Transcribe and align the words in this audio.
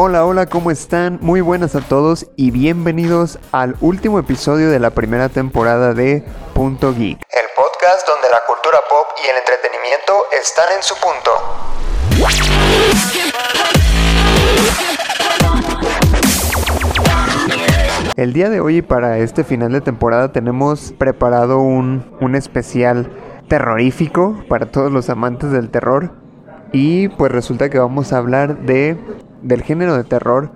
Hola, 0.00 0.24
hola, 0.24 0.46
¿cómo 0.46 0.70
están? 0.70 1.18
Muy 1.22 1.40
buenas 1.40 1.74
a 1.74 1.80
todos 1.80 2.28
y 2.36 2.52
bienvenidos 2.52 3.40
al 3.50 3.74
último 3.80 4.20
episodio 4.20 4.70
de 4.70 4.78
la 4.78 4.90
primera 4.90 5.28
temporada 5.28 5.92
de 5.92 6.22
Punto 6.54 6.94
Geek. 6.94 7.18
El 7.28 7.46
podcast 7.56 8.06
donde 8.06 8.30
la 8.30 8.40
cultura 8.46 8.78
pop 8.88 9.08
y 9.24 9.28
el 9.28 9.36
entretenimiento 9.38 10.12
están 10.40 10.66
en 10.76 10.84
su 10.84 10.94
punto. 11.00 11.32
El 18.14 18.32
día 18.32 18.50
de 18.50 18.60
hoy 18.60 18.76
y 18.76 18.82
para 18.82 19.18
este 19.18 19.42
final 19.42 19.72
de 19.72 19.80
temporada 19.80 20.30
tenemos 20.30 20.94
preparado 20.96 21.58
un, 21.58 22.16
un 22.20 22.36
especial 22.36 23.10
terrorífico 23.48 24.44
para 24.48 24.66
todos 24.66 24.92
los 24.92 25.10
amantes 25.10 25.50
del 25.50 25.70
terror. 25.70 26.12
Y 26.70 27.08
pues 27.08 27.32
resulta 27.32 27.68
que 27.68 27.80
vamos 27.80 28.12
a 28.12 28.18
hablar 28.18 28.58
de 28.58 28.96
del 29.42 29.62
género 29.62 29.96
de 29.96 30.04
terror, 30.04 30.50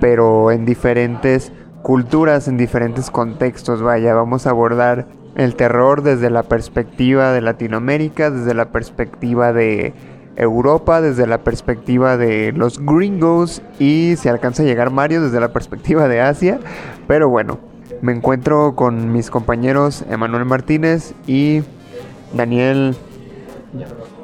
pero 0.00 0.50
en 0.50 0.64
diferentes 0.64 1.52
culturas, 1.82 2.48
en 2.48 2.56
diferentes 2.56 3.10
contextos. 3.10 3.82
Vaya, 3.82 4.14
vamos 4.14 4.46
a 4.46 4.50
abordar 4.50 5.06
el 5.36 5.54
terror 5.54 6.02
desde 6.02 6.30
la 6.30 6.42
perspectiva 6.42 7.32
de 7.32 7.40
Latinoamérica, 7.40 8.30
desde 8.30 8.54
la 8.54 8.70
perspectiva 8.70 9.52
de 9.52 9.94
Europa, 10.36 11.00
desde 11.00 11.26
la 11.26 11.38
perspectiva 11.38 12.16
de 12.16 12.52
los 12.52 12.78
gringos 12.78 13.60
y 13.78 14.14
se 14.16 14.30
alcanza 14.30 14.62
a 14.62 14.66
llegar 14.66 14.90
Mario 14.90 15.22
desde 15.22 15.40
la 15.40 15.52
perspectiva 15.52 16.08
de 16.08 16.20
Asia. 16.20 16.60
Pero 17.06 17.28
bueno, 17.28 17.58
me 18.02 18.12
encuentro 18.12 18.74
con 18.76 19.12
mis 19.12 19.30
compañeros 19.30 20.04
Emanuel 20.08 20.44
Martínez 20.44 21.12
y 21.26 21.62
Daniel 22.34 22.96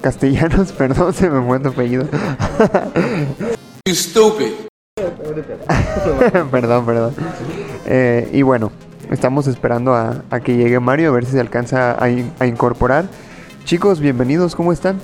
Castellanos, 0.00 0.72
perdón, 0.78 1.12
se 1.12 1.30
me 1.30 1.44
fue 1.46 1.58
tu 1.60 1.68
apellido. 1.68 2.06
Stupid. 3.86 4.52
perdón, 6.50 6.86
perdón. 6.86 7.14
Eh, 7.84 8.30
y 8.32 8.40
bueno, 8.40 8.72
estamos 9.10 9.46
esperando 9.46 9.94
a, 9.94 10.22
que 10.42 10.56
llegue 10.56 10.80
Mario 10.80 11.10
a 11.10 11.12
ver 11.12 11.26
si 11.26 11.32
se 11.32 11.40
alcanza 11.40 11.92
a, 11.92 12.04
a, 12.04 12.46
incorporar. 12.46 13.04
Chicos, 13.66 14.00
bienvenidos, 14.00 14.56
¿cómo 14.56 14.72
están? 14.72 15.00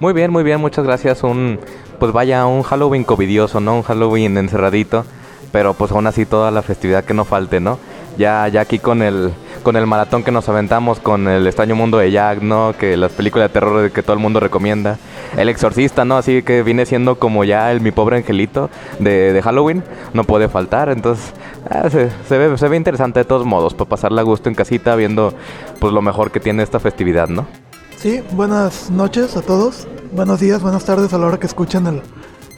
Muy 0.00 0.12
bien, 0.12 0.32
muy 0.32 0.42
bien, 0.42 0.60
muchas 0.60 0.84
gracias. 0.84 1.22
Un, 1.22 1.60
pues 2.00 2.10
vaya, 2.10 2.46
un 2.46 2.62
Halloween 2.64 3.04
covidioso, 3.04 3.60
¿no? 3.60 3.76
Un 3.76 3.82
Halloween 3.82 4.36
encerradito, 4.38 5.04
pero 5.52 5.74
pues 5.74 5.92
aún 5.92 6.08
así 6.08 6.26
toda 6.26 6.50
la 6.50 6.62
festividad 6.62 7.04
que 7.04 7.14
no 7.14 7.24
falte, 7.24 7.60
¿no? 7.60 7.78
Ya, 8.18 8.48
ya 8.48 8.62
aquí 8.62 8.80
con 8.80 9.02
el, 9.02 9.32
con 9.66 9.74
el 9.74 9.88
maratón 9.88 10.22
que 10.22 10.30
nos 10.30 10.48
aventamos, 10.48 11.00
con 11.00 11.26
el 11.26 11.44
extraño 11.44 11.74
mundo 11.74 11.98
de 11.98 12.12
Jack, 12.12 12.40
¿no? 12.40 12.72
Que 12.78 12.96
las 12.96 13.10
películas 13.10 13.48
de 13.48 13.52
terror 13.52 13.90
que 13.90 14.00
todo 14.00 14.12
el 14.12 14.20
mundo 14.20 14.38
recomienda. 14.38 14.96
El 15.36 15.48
exorcista, 15.48 16.04
¿no? 16.04 16.16
Así 16.16 16.44
que 16.44 16.62
viene 16.62 16.86
siendo 16.86 17.18
como 17.18 17.42
ya 17.42 17.72
el 17.72 17.80
mi 17.80 17.90
pobre 17.90 18.18
angelito 18.18 18.70
de, 19.00 19.40
Halloween. 19.42 19.82
No 20.14 20.22
puede 20.22 20.48
faltar. 20.48 20.88
Entonces, 20.88 21.32
ah, 21.68 21.90
se, 21.90 22.38
ve, 22.38 22.56
se 22.56 22.68
ve 22.68 22.76
interesante 22.76 23.18
de 23.18 23.24
todos 23.24 23.44
modos, 23.44 23.74
para 23.74 23.90
pasarla 23.90 24.20
a 24.20 24.24
gusto 24.24 24.48
en 24.48 24.54
casita 24.54 24.94
viendo 24.94 25.34
pues 25.80 25.92
lo 25.92 26.00
mejor 26.00 26.30
que 26.30 26.38
tiene 26.38 26.62
esta 26.62 26.78
festividad, 26.78 27.26
¿no? 27.26 27.48
Sí, 27.96 28.22
buenas 28.30 28.88
noches 28.88 29.36
a 29.36 29.42
todos. 29.42 29.88
Buenos 30.12 30.38
días, 30.38 30.62
buenas 30.62 30.84
tardes 30.84 31.12
a 31.12 31.18
la 31.18 31.26
hora 31.26 31.40
que 31.40 31.46
escuchen 31.48 31.88
el, 31.88 32.02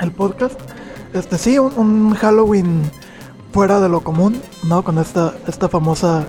el 0.03 0.13
podcast. 0.13 0.61
Este 1.15 1.39
sí, 1.39 1.59
un, 1.59 1.73
un, 1.79 2.15
Halloween 2.17 2.83
fuera 3.51 3.81
de 3.81 3.89
lo 3.89 4.03
común, 4.03 4.43
¿no? 4.65 4.83
Con 4.85 4.99
esta, 4.99 5.33
esta 5.47 5.71
famosa 5.71 6.27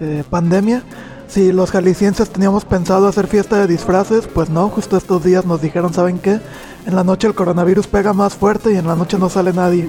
eh, 0.00 0.24
pandemia. 0.28 0.82
Si 1.28 1.52
los 1.52 1.70
jaliscienses 1.70 2.30
teníamos 2.30 2.64
pensado 2.64 3.06
hacer 3.06 3.26
fiesta 3.26 3.58
de 3.58 3.66
disfraces, 3.66 4.26
pues 4.26 4.48
no, 4.48 4.68
justo 4.70 4.96
estos 4.96 5.22
días 5.22 5.44
nos 5.44 5.60
dijeron, 5.60 5.92
¿saben 5.92 6.18
qué? 6.18 6.40
En 6.86 6.96
la 6.96 7.04
noche 7.04 7.26
el 7.26 7.34
coronavirus 7.34 7.86
pega 7.86 8.14
más 8.14 8.34
fuerte 8.34 8.72
y 8.72 8.76
en 8.76 8.86
la 8.86 8.96
noche 8.96 9.18
no 9.18 9.28
sale 9.28 9.52
nadie. 9.52 9.88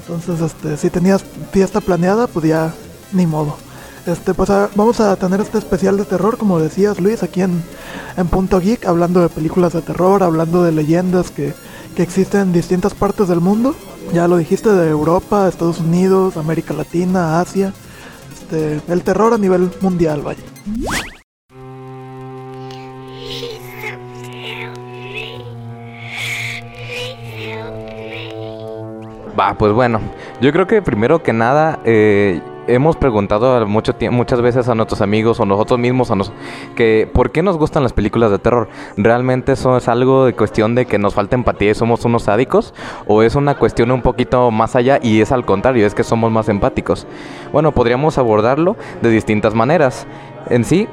Entonces, 0.00 0.40
este, 0.40 0.76
si 0.76 0.88
tenías 0.88 1.24
fiesta 1.50 1.80
planeada, 1.80 2.28
pues 2.28 2.46
ya 2.46 2.72
ni 3.12 3.26
modo. 3.26 3.56
Este, 4.06 4.34
pues 4.34 4.48
vamos 4.76 5.00
a 5.00 5.16
tener 5.16 5.40
este 5.40 5.58
especial 5.58 5.96
de 5.96 6.04
terror, 6.04 6.38
como 6.38 6.60
decías 6.60 7.00
Luis, 7.00 7.24
aquí 7.24 7.42
en, 7.42 7.60
en 8.16 8.28
Punto 8.28 8.60
Geek, 8.60 8.86
hablando 8.86 9.20
de 9.20 9.28
películas 9.28 9.72
de 9.72 9.82
terror, 9.82 10.22
hablando 10.22 10.62
de 10.62 10.70
leyendas 10.70 11.32
que, 11.32 11.54
que 11.96 12.04
existen 12.04 12.42
en 12.42 12.52
distintas 12.52 12.94
partes 12.94 13.26
del 13.26 13.40
mundo. 13.40 13.74
Ya 14.12 14.28
lo 14.28 14.36
dijiste, 14.36 14.70
de 14.70 14.90
Europa, 14.90 15.48
Estados 15.48 15.80
Unidos, 15.80 16.36
América 16.36 16.72
Latina, 16.72 17.40
Asia. 17.40 17.72
Este, 18.48 18.80
el 18.92 19.02
terror 19.02 19.34
a 19.34 19.38
nivel 19.38 19.72
mundial, 19.80 20.22
vaya. 20.22 20.38
Va, 29.38 29.54
pues 29.58 29.72
bueno, 29.72 30.00
yo 30.40 30.52
creo 30.52 30.68
que 30.68 30.80
primero 30.80 31.24
que 31.24 31.32
nada, 31.32 31.80
eh, 31.84 32.40
hemos 32.66 32.96
preguntado 32.96 33.66
mucho 33.66 33.94
muchas 34.10 34.40
veces 34.40 34.68
a 34.68 34.74
nuestros 34.74 35.00
amigos 35.00 35.40
o 35.40 35.46
nosotros 35.46 35.78
mismos 35.78 36.10
a 36.10 36.16
nos 36.16 36.32
que 36.74 37.08
por 37.12 37.30
qué 37.30 37.42
nos 37.42 37.56
gustan 37.56 37.82
las 37.82 37.92
películas 37.92 38.30
de 38.30 38.38
terror. 38.38 38.68
¿Realmente 38.96 39.52
eso 39.52 39.76
es 39.76 39.88
algo 39.88 40.26
de 40.26 40.34
cuestión 40.34 40.74
de 40.74 40.86
que 40.86 40.98
nos 40.98 41.14
falta 41.14 41.36
empatía 41.36 41.70
y 41.70 41.74
somos 41.74 42.04
unos 42.04 42.24
sádicos? 42.24 42.74
¿O 43.06 43.22
es 43.22 43.34
una 43.34 43.56
cuestión 43.56 43.90
un 43.90 44.02
poquito 44.02 44.50
más 44.50 44.76
allá 44.76 44.98
y 45.02 45.20
es 45.20 45.32
al 45.32 45.44
contrario, 45.44 45.86
es 45.86 45.94
que 45.94 46.04
somos 46.04 46.30
más 46.30 46.48
empáticos? 46.48 47.06
Bueno, 47.52 47.72
podríamos 47.72 48.18
abordarlo 48.18 48.76
de 49.02 49.10
distintas 49.10 49.54
maneras. 49.54 50.06
En 50.48 50.64
sí, 50.64 50.88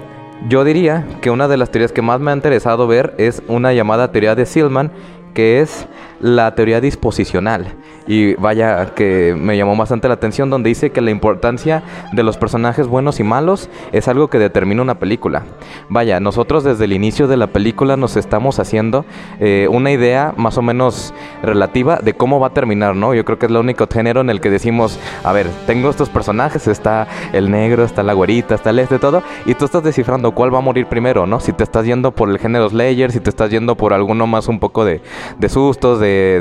yo 0.47 0.63
diría 0.63 1.05
que 1.21 1.31
una 1.31 1.47
de 1.47 1.57
las 1.57 1.71
teorías 1.71 1.91
que 1.91 2.01
más 2.01 2.19
me 2.19 2.31
ha 2.31 2.35
interesado 2.35 2.87
ver 2.87 3.13
es 3.17 3.41
una 3.47 3.73
llamada 3.73 4.11
teoría 4.11 4.35
de 4.35 4.45
Silman, 4.45 4.91
que 5.33 5.61
es 5.61 5.87
la 6.19 6.53
teoría 6.55 6.81
disposicional. 6.81 7.75
Y 8.07 8.35
vaya 8.35 8.93
que 8.95 9.35
me 9.37 9.57
llamó 9.57 9.75
bastante 9.75 10.07
la 10.07 10.15
atención 10.15 10.49
donde 10.49 10.69
dice 10.69 10.91
que 10.91 11.01
la 11.01 11.11
importancia 11.11 11.83
de 12.11 12.23
los 12.23 12.37
personajes 12.37 12.87
buenos 12.87 13.19
y 13.19 13.23
malos 13.23 13.69
es 13.91 14.07
algo 14.07 14.29
que 14.29 14.39
determina 14.39 14.81
una 14.81 14.99
película. 14.99 15.43
Vaya, 15.89 16.19
nosotros 16.19 16.63
desde 16.63 16.85
el 16.85 16.93
inicio 16.93 17.27
de 17.27 17.37
la 17.37 17.47
película 17.47 17.97
nos 17.97 18.17
estamos 18.17 18.59
haciendo 18.59 19.05
eh, 19.39 19.67
una 19.69 19.91
idea 19.91 20.33
más 20.37 20.57
o 20.57 20.61
menos 20.61 21.13
relativa 21.41 21.97
de 21.97 22.13
cómo 22.13 22.39
va 22.39 22.47
a 22.47 22.53
terminar, 22.53 22.95
¿no? 22.95 23.13
Yo 23.13 23.25
creo 23.25 23.39
que 23.39 23.45
es 23.45 23.51
el 23.51 23.57
único 23.57 23.87
género 23.87 24.21
en 24.21 24.29
el 24.29 24.41
que 24.41 24.49
decimos, 24.49 24.99
a 25.23 25.31
ver, 25.31 25.47
tengo 25.65 25.89
estos 25.89 26.09
personajes, 26.09 26.67
está 26.67 27.07
el 27.31 27.51
negro, 27.51 27.83
está 27.83 28.03
la 28.03 28.13
güerita, 28.13 28.55
está 28.55 28.71
el 28.71 28.79
este, 28.79 28.99
todo, 28.99 29.23
y 29.45 29.53
tú 29.55 29.65
estás 29.65 29.83
descifrando 29.83 30.31
cuál 30.31 30.53
va 30.53 30.57
a 30.59 30.61
morir 30.61 30.87
primero, 30.87 31.25
¿no? 31.25 31.39
Si 31.39 31.53
te 31.53 31.63
estás 31.63 31.85
yendo 31.85 32.11
por 32.11 32.29
el 32.29 32.39
género 32.39 32.69
Slayer, 32.69 33.11
si 33.11 33.19
te 33.19 33.29
estás 33.29 33.49
yendo 33.49 33.75
por 33.75 33.93
alguno 33.93 34.27
más 34.27 34.47
un 34.47 34.59
poco 34.59 34.85
de, 34.85 35.01
de 35.37 35.49
sustos, 35.49 35.99
de 35.99 36.33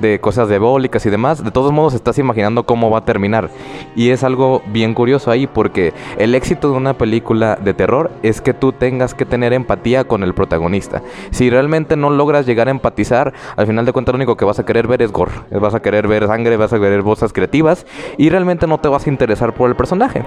de, 0.00 0.18
cosas 0.20 0.48
y 0.84 1.10
demás, 1.10 1.42
de 1.42 1.50
todos 1.50 1.72
modos 1.72 1.94
estás 1.94 2.18
imaginando 2.18 2.64
cómo 2.64 2.90
va 2.90 2.98
a 2.98 3.04
terminar. 3.04 3.50
Y 3.96 4.10
es 4.10 4.22
algo 4.22 4.62
bien 4.66 4.94
curioso 4.94 5.30
ahí 5.30 5.46
porque 5.46 5.92
el 6.18 6.34
éxito 6.34 6.70
de 6.70 6.76
una 6.76 6.94
película 6.94 7.56
de 7.56 7.74
terror 7.74 8.10
es 8.22 8.40
que 8.40 8.52
tú 8.52 8.72
tengas 8.72 9.14
que 9.14 9.24
tener 9.24 9.52
empatía 9.52 10.04
con 10.04 10.22
el 10.22 10.34
protagonista. 10.34 11.02
Si 11.30 11.48
realmente 11.48 11.96
no 11.96 12.10
logras 12.10 12.46
llegar 12.46 12.68
a 12.68 12.70
empatizar, 12.70 13.32
al 13.56 13.66
final 13.66 13.86
de 13.86 13.92
cuentas 13.92 14.12
lo 14.12 14.16
único 14.16 14.36
que 14.36 14.44
vas 14.44 14.58
a 14.58 14.66
querer 14.66 14.86
ver 14.86 15.02
es 15.02 15.10
gore. 15.10 15.32
Vas 15.50 15.74
a 15.74 15.80
querer 15.80 16.06
ver 16.06 16.26
sangre, 16.26 16.56
vas 16.56 16.72
a 16.72 16.78
querer 16.78 17.02
voces 17.02 17.32
creativas 17.32 17.86
y 18.18 18.28
realmente 18.28 18.66
no 18.66 18.78
te 18.78 18.88
vas 18.88 19.06
a 19.06 19.10
interesar 19.10 19.54
por 19.54 19.70
el 19.70 19.76
personaje. 19.76 20.22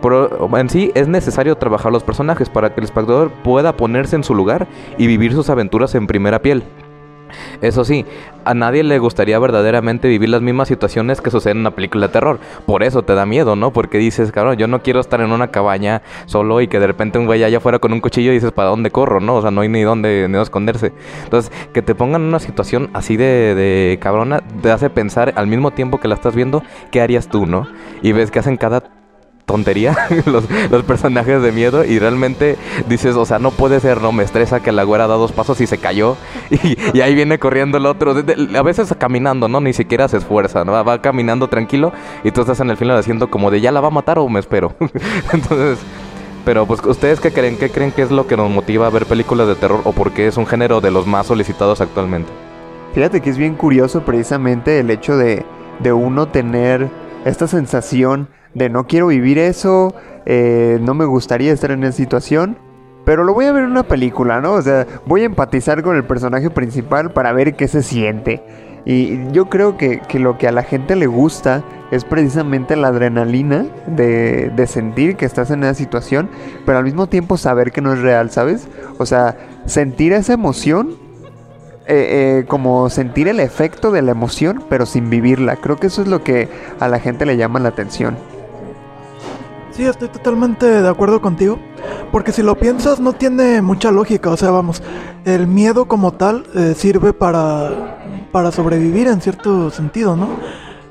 Pero 0.00 0.50
en 0.56 0.68
sí 0.68 0.92
es 0.94 1.08
necesario 1.08 1.56
trabajar 1.56 1.90
los 1.90 2.04
personajes 2.04 2.50
para 2.50 2.74
que 2.74 2.80
el 2.80 2.84
espectador 2.84 3.30
pueda 3.42 3.76
ponerse 3.76 4.16
en 4.16 4.24
su 4.24 4.34
lugar 4.34 4.66
y 4.98 5.06
vivir 5.06 5.32
sus 5.32 5.48
aventuras 5.48 5.94
en 5.94 6.06
primera 6.06 6.42
piel. 6.42 6.62
Eso 7.60 7.84
sí, 7.84 8.04
a 8.44 8.54
nadie 8.54 8.82
le 8.82 8.98
gustaría 8.98 9.38
verdaderamente 9.38 10.08
vivir 10.08 10.28
las 10.28 10.42
mismas 10.42 10.68
situaciones 10.68 11.20
que 11.20 11.30
suceden 11.30 11.58
en 11.58 11.60
una 11.62 11.70
película 11.72 12.06
de 12.06 12.12
terror. 12.12 12.38
Por 12.66 12.82
eso 12.82 13.02
te 13.02 13.14
da 13.14 13.26
miedo, 13.26 13.56
¿no? 13.56 13.72
Porque 13.72 13.98
dices, 13.98 14.32
cabrón, 14.32 14.56
yo 14.56 14.66
no 14.68 14.82
quiero 14.82 15.00
estar 15.00 15.20
en 15.20 15.32
una 15.32 15.48
cabaña 15.48 16.02
solo 16.26 16.60
y 16.60 16.68
que 16.68 16.80
de 16.80 16.86
repente 16.86 17.18
un 17.18 17.26
güey 17.26 17.42
allá 17.42 17.58
afuera 17.58 17.78
con 17.78 17.92
un 17.92 18.00
cuchillo 18.00 18.30
y 18.30 18.34
dices, 18.34 18.52
¿para 18.52 18.68
dónde 18.68 18.90
corro? 18.90 19.20
¿No? 19.20 19.36
O 19.36 19.42
sea, 19.42 19.50
no 19.50 19.62
hay 19.62 19.68
ni 19.68 19.82
dónde, 19.82 20.26
ni 20.28 20.38
esconderse. 20.38 20.92
Entonces, 21.24 21.52
que 21.72 21.82
te 21.82 21.94
pongan 21.94 22.22
en 22.22 22.28
una 22.28 22.38
situación 22.38 22.90
así 22.92 23.16
de, 23.16 23.54
de 23.54 23.98
cabrona 24.00 24.42
te 24.62 24.70
hace 24.70 24.90
pensar 24.90 25.32
al 25.36 25.46
mismo 25.46 25.70
tiempo 25.70 25.98
que 25.98 26.08
la 26.08 26.14
estás 26.14 26.34
viendo, 26.34 26.62
¿qué 26.90 27.00
harías 27.00 27.28
tú, 27.28 27.46
no? 27.46 27.66
Y 28.02 28.12
ves 28.12 28.30
que 28.30 28.38
hacen 28.38 28.56
cada 28.56 28.82
tontería 29.46 29.96
los, 30.26 30.44
personajes 30.84 31.42
de 31.42 31.52
miedo 31.52 31.84
y 31.84 31.98
realmente 31.98 32.56
dices, 32.88 33.16
o 33.16 33.24
sea, 33.24 33.38
no 33.38 33.50
puede 33.50 33.80
ser, 33.80 34.00
no, 34.00 34.12
me 34.12 34.24
estresa 34.24 34.60
que 34.60 34.72
la 34.72 34.84
güera 34.84 35.06
da 35.06 35.14
dos 35.14 35.32
pasos 35.32 35.60
y 35.60 35.66
se 35.66 35.78
cayó 35.78 36.16
y, 36.50 37.00
ahí 37.00 37.14
viene 37.14 37.38
corriendo 37.38 37.78
el 37.78 37.86
otro, 37.86 38.12
a 38.12 38.62
veces 38.62 38.94
caminando, 38.98 39.48
¿no? 39.48 39.60
Ni 39.60 39.72
siquiera 39.72 40.08
se 40.08 40.18
esfuerza, 40.18 40.64
¿no? 40.64 40.72
Va, 40.84 41.00
caminando 41.00 41.48
tranquilo 41.48 41.92
y 42.22 42.30
tú 42.30 42.40
estás 42.40 42.60
en 42.60 42.70
el 42.70 42.76
final 42.76 42.98
haciendo 42.98 43.30
como 43.30 43.50
de 43.50 43.60
ya 43.60 43.72
la 43.72 43.80
va 43.80 43.88
a 43.88 43.92
matar 43.92 44.18
o 44.18 44.28
me 44.28 44.40
espero. 44.40 44.74
Entonces, 45.32 45.78
pero 46.44 46.66
pues 46.66 46.84
ustedes 46.84 47.20
qué 47.20 47.32
creen, 47.32 47.56
qué 47.56 47.70
creen 47.70 47.92
que 47.92 48.02
es 48.02 48.10
lo 48.10 48.26
que 48.26 48.36
nos 48.36 48.50
motiva 48.50 48.86
a 48.86 48.90
ver 48.90 49.06
películas 49.06 49.48
de 49.48 49.54
terror 49.54 49.80
o 49.84 49.92
por 49.92 50.12
qué 50.12 50.26
es 50.26 50.36
un 50.36 50.46
género 50.46 50.80
de 50.80 50.90
los 50.90 51.06
más 51.06 51.26
solicitados 51.26 51.80
actualmente. 51.80 52.30
Fíjate 52.94 53.20
que 53.20 53.30
es 53.30 53.38
bien 53.38 53.54
curioso 53.54 54.04
precisamente 54.04 54.78
el 54.78 54.90
hecho 54.90 55.16
de, 55.16 55.44
de 55.80 55.92
uno 55.92 56.28
tener 56.28 56.90
esta 57.24 57.48
sensación 57.48 58.28
de 58.54 58.68
no 58.68 58.86
quiero 58.86 59.08
vivir 59.08 59.38
eso, 59.38 59.94
eh, 60.26 60.78
no 60.80 60.94
me 60.94 61.04
gustaría 61.04 61.52
estar 61.52 61.70
en 61.70 61.84
esa 61.84 61.96
situación, 61.96 62.56
pero 63.04 63.24
lo 63.24 63.34
voy 63.34 63.46
a 63.46 63.52
ver 63.52 63.64
en 63.64 63.70
una 63.70 63.82
película, 63.82 64.40
¿no? 64.40 64.52
O 64.52 64.62
sea, 64.62 64.86
voy 65.06 65.22
a 65.22 65.26
empatizar 65.26 65.82
con 65.82 65.96
el 65.96 66.04
personaje 66.04 66.50
principal 66.50 67.12
para 67.12 67.32
ver 67.32 67.54
qué 67.54 67.68
se 67.68 67.82
siente. 67.82 68.42
Y 68.86 69.30
yo 69.32 69.46
creo 69.46 69.76
que, 69.78 70.00
que 70.00 70.18
lo 70.18 70.36
que 70.36 70.46
a 70.46 70.52
la 70.52 70.62
gente 70.62 70.94
le 70.94 71.06
gusta 71.06 71.64
es 71.90 72.04
precisamente 72.04 72.76
la 72.76 72.88
adrenalina 72.88 73.66
de, 73.86 74.50
de, 74.54 74.66
sentir 74.66 75.16
que 75.16 75.24
estás 75.24 75.50
en 75.50 75.62
esa 75.64 75.74
situación, 75.74 76.28
pero 76.66 76.78
al 76.78 76.84
mismo 76.84 77.06
tiempo 77.06 77.38
saber 77.38 77.72
que 77.72 77.80
no 77.80 77.94
es 77.94 78.00
real, 78.00 78.30
¿sabes? 78.30 78.68
O 78.98 79.06
sea, 79.06 79.36
sentir 79.64 80.12
esa 80.12 80.34
emoción, 80.34 80.96
eh, 81.86 82.40
eh, 82.40 82.44
como 82.46 82.88
sentir 82.90 83.28
el 83.28 83.40
efecto 83.40 83.90
de 83.90 84.02
la 84.02 84.12
emoción, 84.12 84.64
pero 84.68 84.86
sin 84.86 85.08
vivirla. 85.08 85.56
Creo 85.56 85.76
que 85.76 85.86
eso 85.86 86.02
es 86.02 86.08
lo 86.08 86.22
que 86.22 86.48
a 86.80 86.88
la 86.88 86.98
gente 86.98 87.26
le 87.26 87.36
llama 87.36 87.60
la 87.60 87.70
atención. 87.70 88.16
Sí, 89.74 89.84
estoy 89.84 90.06
totalmente 90.08 90.66
de 90.66 90.88
acuerdo 90.88 91.20
contigo. 91.20 91.58
Porque 92.12 92.30
si 92.30 92.42
lo 92.42 92.54
piensas 92.54 93.00
no 93.00 93.12
tiene 93.12 93.60
mucha 93.60 93.90
lógica. 93.90 94.30
O 94.30 94.36
sea, 94.36 94.50
vamos, 94.52 94.82
el 95.24 95.48
miedo 95.48 95.86
como 95.86 96.12
tal 96.12 96.46
eh, 96.54 96.74
sirve 96.76 97.12
para, 97.12 97.98
para 98.30 98.52
sobrevivir 98.52 99.08
en 99.08 99.20
cierto 99.20 99.70
sentido, 99.70 100.16
¿no? 100.16 100.28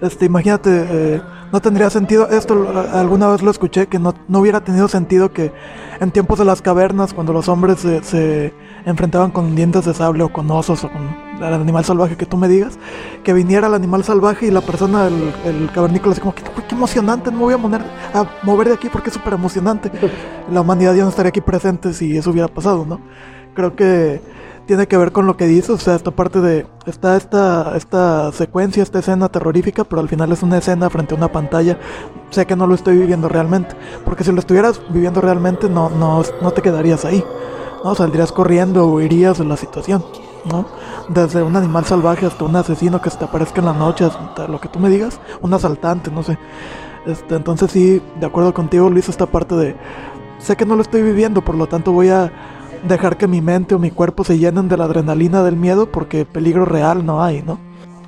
Este, 0.01 0.25
imagínate, 0.25 0.85
eh, 0.89 1.21
no 1.53 1.61
tendría 1.61 1.89
sentido, 1.89 2.27
esto 2.29 2.67
alguna 2.91 3.27
vez 3.27 3.41
lo 3.41 3.51
escuché, 3.51 3.87
que 3.87 3.99
no, 3.99 4.13
no, 4.27 4.39
hubiera 4.39 4.59
tenido 4.59 4.89
sentido 4.89 5.31
que 5.31 5.53
en 6.01 6.11
tiempos 6.11 6.39
de 6.39 6.43
las 6.43 6.61
cavernas, 6.61 7.13
cuando 7.13 7.31
los 7.31 7.47
hombres 7.47 7.79
se, 7.79 8.03
se 8.03 8.53
enfrentaban 8.85 9.31
con 9.31 9.55
dientes 9.55 9.85
de 9.85 9.93
sable 9.93 10.23
o 10.23 10.31
con 10.31 10.49
osos 10.51 10.83
o 10.83 10.89
con 10.89 11.23
el 11.37 11.53
animal 11.53 11.83
salvaje 11.83 12.15
que 12.15 12.25
tú 12.25 12.37
me 12.37 12.47
digas, 12.47 12.77
que 13.23 13.33
viniera 13.33 13.67
el 13.67 13.73
animal 13.73 14.03
salvaje 14.03 14.47
y 14.47 14.51
la 14.51 14.61
persona, 14.61 15.07
el, 15.07 15.33
el 15.45 15.71
cavernícola, 15.71 16.13
así 16.13 16.21
como, 16.21 16.35
qué, 16.35 16.43
qué 16.43 16.75
emocionante, 16.75 17.31
no 17.31 17.37
me 17.37 17.43
voy 17.43 17.53
a, 17.53 17.57
mover, 17.57 17.81
a 18.13 18.25
mover 18.43 18.67
de 18.69 18.73
aquí 18.75 18.89
porque 18.89 19.09
es 19.09 19.15
súper 19.15 19.33
emocionante. 19.33 19.91
La 20.51 20.61
humanidad 20.61 20.93
ya 20.93 21.03
no 21.03 21.09
estaría 21.09 21.29
aquí 21.29 21.41
presente 21.41 21.93
si 21.93 22.17
eso 22.17 22.31
hubiera 22.31 22.47
pasado, 22.47 22.85
¿no? 22.85 22.99
Creo 23.53 23.75
que 23.75 24.21
tiene 24.65 24.87
que 24.87 24.97
ver 24.97 25.11
con 25.11 25.27
lo 25.27 25.35
que 25.35 25.45
dices, 25.45 25.69
o 25.69 25.77
sea, 25.77 25.95
esta 25.95 26.11
parte 26.11 26.39
de, 26.39 26.65
está 26.85 27.17
esta, 27.17 27.75
esta 27.75 28.31
secuencia, 28.31 28.81
esta 28.81 28.99
escena 28.99 29.29
terrorífica, 29.29 29.83
pero 29.83 30.01
al 30.01 30.07
final 30.07 30.31
es 30.31 30.41
una 30.41 30.57
escena 30.57 30.89
frente 30.89 31.13
a 31.13 31.17
una 31.17 31.31
pantalla, 31.31 31.77
sé 32.29 32.45
que 32.45 32.55
no 32.55 32.65
lo 32.65 32.75
estoy 32.75 32.97
viviendo 32.97 33.27
realmente, 33.27 33.75
porque 34.05 34.23
si 34.23 34.31
lo 34.31 34.39
estuvieras 34.39 34.81
viviendo 34.89 35.19
realmente 35.19 35.69
no, 35.69 35.89
no, 35.89 36.23
no 36.41 36.51
te 36.51 36.61
quedarías 36.61 37.03
ahí, 37.03 37.23
¿no? 37.83 37.95
Saldrías 37.95 38.31
corriendo 38.31 38.85
o 38.85 38.95
huirías 38.95 39.37
de 39.37 39.45
la 39.45 39.57
situación, 39.57 40.03
¿no? 40.45 40.65
Desde 41.09 41.43
un 41.43 41.55
animal 41.55 41.85
salvaje 41.85 42.25
hasta 42.25 42.45
un 42.45 42.55
asesino 42.55 43.01
que 43.01 43.09
se 43.09 43.17
te 43.17 43.25
aparezca 43.25 43.59
en 43.59 43.65
la 43.65 43.73
noche, 43.73 44.05
hasta 44.05 44.47
lo 44.47 44.59
que 44.59 44.69
tú 44.69 44.79
me 44.79 44.89
digas, 44.89 45.19
un 45.41 45.53
asaltante, 45.53 46.11
no 46.11 46.23
sé. 46.23 46.37
Este, 47.05 47.35
entonces 47.35 47.71
sí, 47.71 48.01
de 48.19 48.25
acuerdo 48.25 48.53
contigo, 48.53 48.89
Luis, 48.89 49.09
esta 49.09 49.25
parte 49.25 49.55
de, 49.55 49.75
sé 50.39 50.55
que 50.55 50.65
no 50.65 50.75
lo 50.75 50.81
estoy 50.81 51.01
viviendo, 51.01 51.41
por 51.41 51.55
lo 51.55 51.67
tanto 51.67 51.91
voy 51.91 52.09
a 52.09 52.31
dejar 52.87 53.17
que 53.17 53.27
mi 53.27 53.41
mente 53.41 53.75
o 53.75 53.79
mi 53.79 53.91
cuerpo 53.91 54.23
se 54.23 54.37
llenen 54.37 54.67
de 54.67 54.77
la 54.77 54.85
adrenalina 54.85 55.43
del 55.43 55.55
miedo 55.55 55.91
porque 55.91 56.25
peligro 56.25 56.65
real 56.65 57.05
no 57.05 57.23
hay, 57.23 57.41
¿no? 57.41 57.59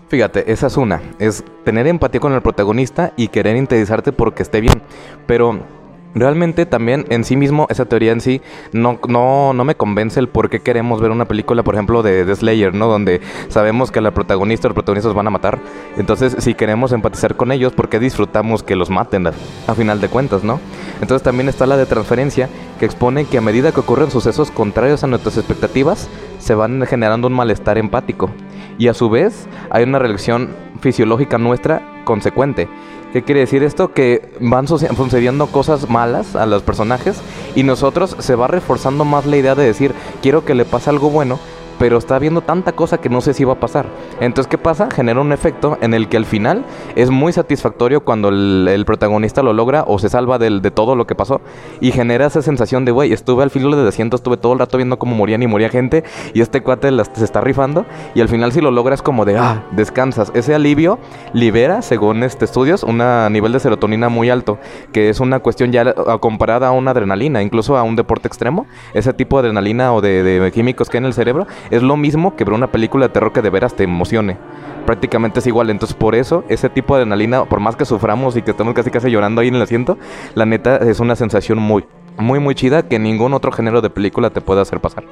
Fíjate, 0.07 0.51
esa 0.51 0.67
es 0.67 0.77
una, 0.77 1.01
es 1.17 1.43
tener 1.63 1.87
empatía 1.87 2.21
con 2.21 2.31
el 2.33 2.41
protagonista 2.41 3.13
y 3.17 3.29
querer 3.29 3.57
interesarte 3.57 4.11
porque 4.11 4.43
esté 4.43 4.61
bien, 4.61 4.81
pero 5.25 5.59
realmente 6.15 6.65
también 6.65 7.05
en 7.09 7.23
sí 7.23 7.35
mismo, 7.35 7.67
esa 7.69 7.85
teoría 7.85 8.11
en 8.11 8.21
sí, 8.21 8.41
no, 8.71 8.99
no, 9.07 9.53
no 9.53 9.63
me 9.63 9.75
convence 9.75 10.19
el 10.19 10.29
por 10.29 10.49
qué 10.49 10.61
queremos 10.61 11.01
ver 11.01 11.11
una 11.11 11.25
película, 11.25 11.63
por 11.63 11.75
ejemplo, 11.75 12.01
de, 12.01 12.25
de 12.25 12.35
Slayer, 12.35 12.73
¿no? 12.73 12.87
Donde 12.87 13.21
sabemos 13.49 13.91
que 13.91 14.01
la 14.01 14.11
protagonista 14.11 14.67
o 14.67 14.69
los 14.69 14.75
protagonistas 14.75 15.13
van 15.13 15.27
a 15.27 15.29
matar. 15.29 15.59
Entonces, 15.97 16.35
si 16.39 16.53
queremos 16.53 16.91
empatizar 16.91 17.35
con 17.35 17.51
ellos, 17.51 17.73
¿por 17.73 17.89
qué 17.89 17.99
disfrutamos 17.99 18.63
que 18.63 18.75
los 18.75 18.89
maten 18.89 19.27
a, 19.27 19.33
a 19.67 19.75
final 19.75 20.01
de 20.01 20.07
cuentas, 20.07 20.43
¿no? 20.43 20.59
Entonces 21.01 21.23
también 21.23 21.49
está 21.49 21.65
la 21.65 21.77
de 21.77 21.85
transferencia, 21.85 22.49
que 22.79 22.85
expone 22.85 23.25
que 23.25 23.37
a 23.37 23.41
medida 23.41 23.71
que 23.71 23.79
ocurren 23.81 24.09
sucesos 24.09 24.51
contrarios 24.51 25.03
a 25.03 25.07
nuestras 25.07 25.37
expectativas, 25.37 26.09
se 26.39 26.55
van 26.55 26.85
generando 26.85 27.27
un 27.27 27.33
malestar 27.33 27.77
empático. 27.77 28.29
Y 28.77 28.87
a 28.87 28.93
su 28.93 29.09
vez, 29.09 29.47
hay 29.69 29.83
una 29.83 29.99
reacción 29.99 30.49
fisiológica 30.81 31.37
nuestra 31.37 31.81
consecuente. 32.03 32.67
¿Qué 33.15 33.23
quiere 33.23 33.39
decir 33.39 33.63
esto? 33.63 33.93
Que 33.93 34.29
van 34.41 34.67
sucediendo 34.67 35.47
cosas 35.47 35.89
malas 35.89 36.35
a 36.35 36.45
los 36.45 36.63
personajes 36.63 37.15
y 37.55 37.63
nosotros 37.63 38.13
se 38.19 38.35
va 38.35 38.47
reforzando 38.47 39.05
más 39.05 39.25
la 39.25 39.37
idea 39.37 39.55
de 39.55 39.63
decir, 39.63 39.93
quiero 40.21 40.43
que 40.43 40.53
le 40.53 40.65
pase 40.65 40.89
algo 40.89 41.09
bueno, 41.09 41.39
pero 41.79 41.97
está 41.97 42.19
viendo 42.19 42.41
tanta 42.41 42.71
cosa 42.73 42.99
que 42.99 43.09
no 43.09 43.21
sé 43.21 43.33
si 43.33 43.43
va 43.43 43.53
a 43.53 43.59
pasar. 43.59 43.85
Entonces, 44.19 44.49
¿qué 44.49 44.57
pasa? 44.57 44.89
Genera 44.89 45.19
un 45.19 45.31
efecto 45.31 45.77
en 45.81 45.93
el 45.93 46.07
que 46.09 46.17
al 46.17 46.25
final 46.25 46.65
es 46.95 47.09
muy 47.09 47.33
satisfactorio 47.33 48.03
cuando 48.03 48.29
el, 48.29 48.83
protagonista 48.85 49.41
lo 49.41 49.53
logra 49.53 49.83
o 49.87 49.97
se 49.97 50.09
salva 50.09 50.37
de 50.37 50.71
todo 50.71 50.95
lo 50.95 51.07
que 51.07 51.15
pasó 51.15 51.41
y 51.79 51.91
genera 51.91 52.27
esa 52.27 52.41
sensación 52.41 52.85
de, 52.85 52.91
güey, 52.91 53.13
estuve 53.13 53.43
al 53.43 53.49
filo 53.49 53.75
del 53.75 53.87
asiento, 53.87 54.15
estuve 54.15 54.37
todo 54.37 54.53
el 54.53 54.59
rato 54.59 54.77
viendo 54.77 54.99
cómo 54.99 55.15
morían 55.15 55.41
y 55.43 55.47
moría 55.47 55.69
gente 55.69 56.03
y 56.33 56.41
este 56.41 56.61
cuate 56.61 56.91
se 57.13 57.23
está 57.23 57.41
rifando 57.41 57.85
y 58.13 58.21
al 58.21 58.29
final 58.29 58.51
si 58.51 58.61
lo 58.61 58.71
logras 58.71 59.01
como 59.01 59.25
de, 59.25 59.37
ah, 59.37 59.63
descansas. 59.71 60.31
Ese 60.35 60.53
alivio 60.53 60.99
libera, 61.33 61.81
según 61.81 62.23
este 62.23 62.45
estudios, 62.45 62.83
un 62.83 63.01
nivel 63.31 63.51
de 63.51 63.59
serotonina 63.59 64.09
muy 64.09 64.29
alto, 64.29 64.59
que 64.91 65.09
es 65.09 65.19
una 65.19 65.39
cuestión 65.39 65.71
ya 65.71 65.93
comparada 66.19 66.67
a 66.67 66.71
una 66.71 66.91
adrenalina, 66.91 67.41
incluso 67.41 67.77
a 67.77 67.83
un 67.83 67.95
deporte 67.95 68.27
extremo, 68.27 68.67
ese 68.93 69.13
tipo 69.13 69.37
de 69.37 69.47
adrenalina 69.47 69.93
o 69.93 70.01
de, 70.01 70.23
de 70.23 70.51
químicos 70.51 70.89
que 70.89 70.97
hay 70.97 70.99
en 70.99 71.05
el 71.05 71.13
cerebro 71.13 71.47
es 71.69 71.83
lo 71.83 71.97
mismo 71.97 72.35
que 72.35 72.43
ver 72.43 72.53
una 72.53 72.67
película 72.67 73.07
de 73.07 73.13
terror 73.13 73.33
que 73.33 73.41
de 73.41 73.49
veras 73.49 73.75
te 73.75 73.83
emocione. 73.83 74.37
Prácticamente 74.85 75.39
es 75.39 75.47
igual. 75.47 75.69
Entonces, 75.69 75.95
por 75.95 76.15
eso, 76.15 76.43
ese 76.47 76.69
tipo 76.69 76.95
de 76.95 77.01
adrenalina, 77.01 77.45
por 77.45 77.59
más 77.59 77.75
que 77.75 77.85
suframos 77.85 78.37
y 78.37 78.41
que 78.41 78.51
estemos 78.51 78.73
casi 78.73 78.91
casi 78.91 79.09
llorando 79.09 79.41
ahí 79.41 79.47
en 79.47 79.55
el 79.55 79.61
asiento, 79.61 79.97
la 80.35 80.45
neta 80.45 80.77
es 80.77 80.99
una 80.99 81.15
sensación 81.15 81.57
muy, 81.57 81.85
muy, 82.17 82.39
muy 82.39 82.55
chida 82.55 82.87
que 82.87 82.99
ningún 82.99 83.33
otro 83.33 83.51
género 83.51 83.81
de 83.81 83.89
película 83.89 84.29
te 84.29 84.41
puede 84.41 84.61
hacer 84.61 84.79
pasar. 84.79 85.03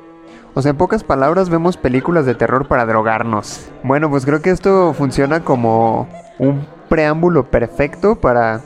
O 0.55 0.61
sea, 0.61 0.71
en 0.71 0.77
pocas 0.77 1.03
palabras, 1.03 1.49
vemos 1.49 1.77
películas 1.77 2.27
de 2.27 2.35
terror 2.35 2.67
para 2.67 2.85
drogarnos. 2.85 3.71
Bueno, 3.83 4.09
pues 4.09 4.25
creo 4.25 4.41
que 4.41 4.51
esto 4.51 4.93
funciona 4.93 5.43
como 5.43 6.07
un 6.37 6.67
preámbulo 6.89 7.49
perfecto 7.49 8.15
para 8.15 8.61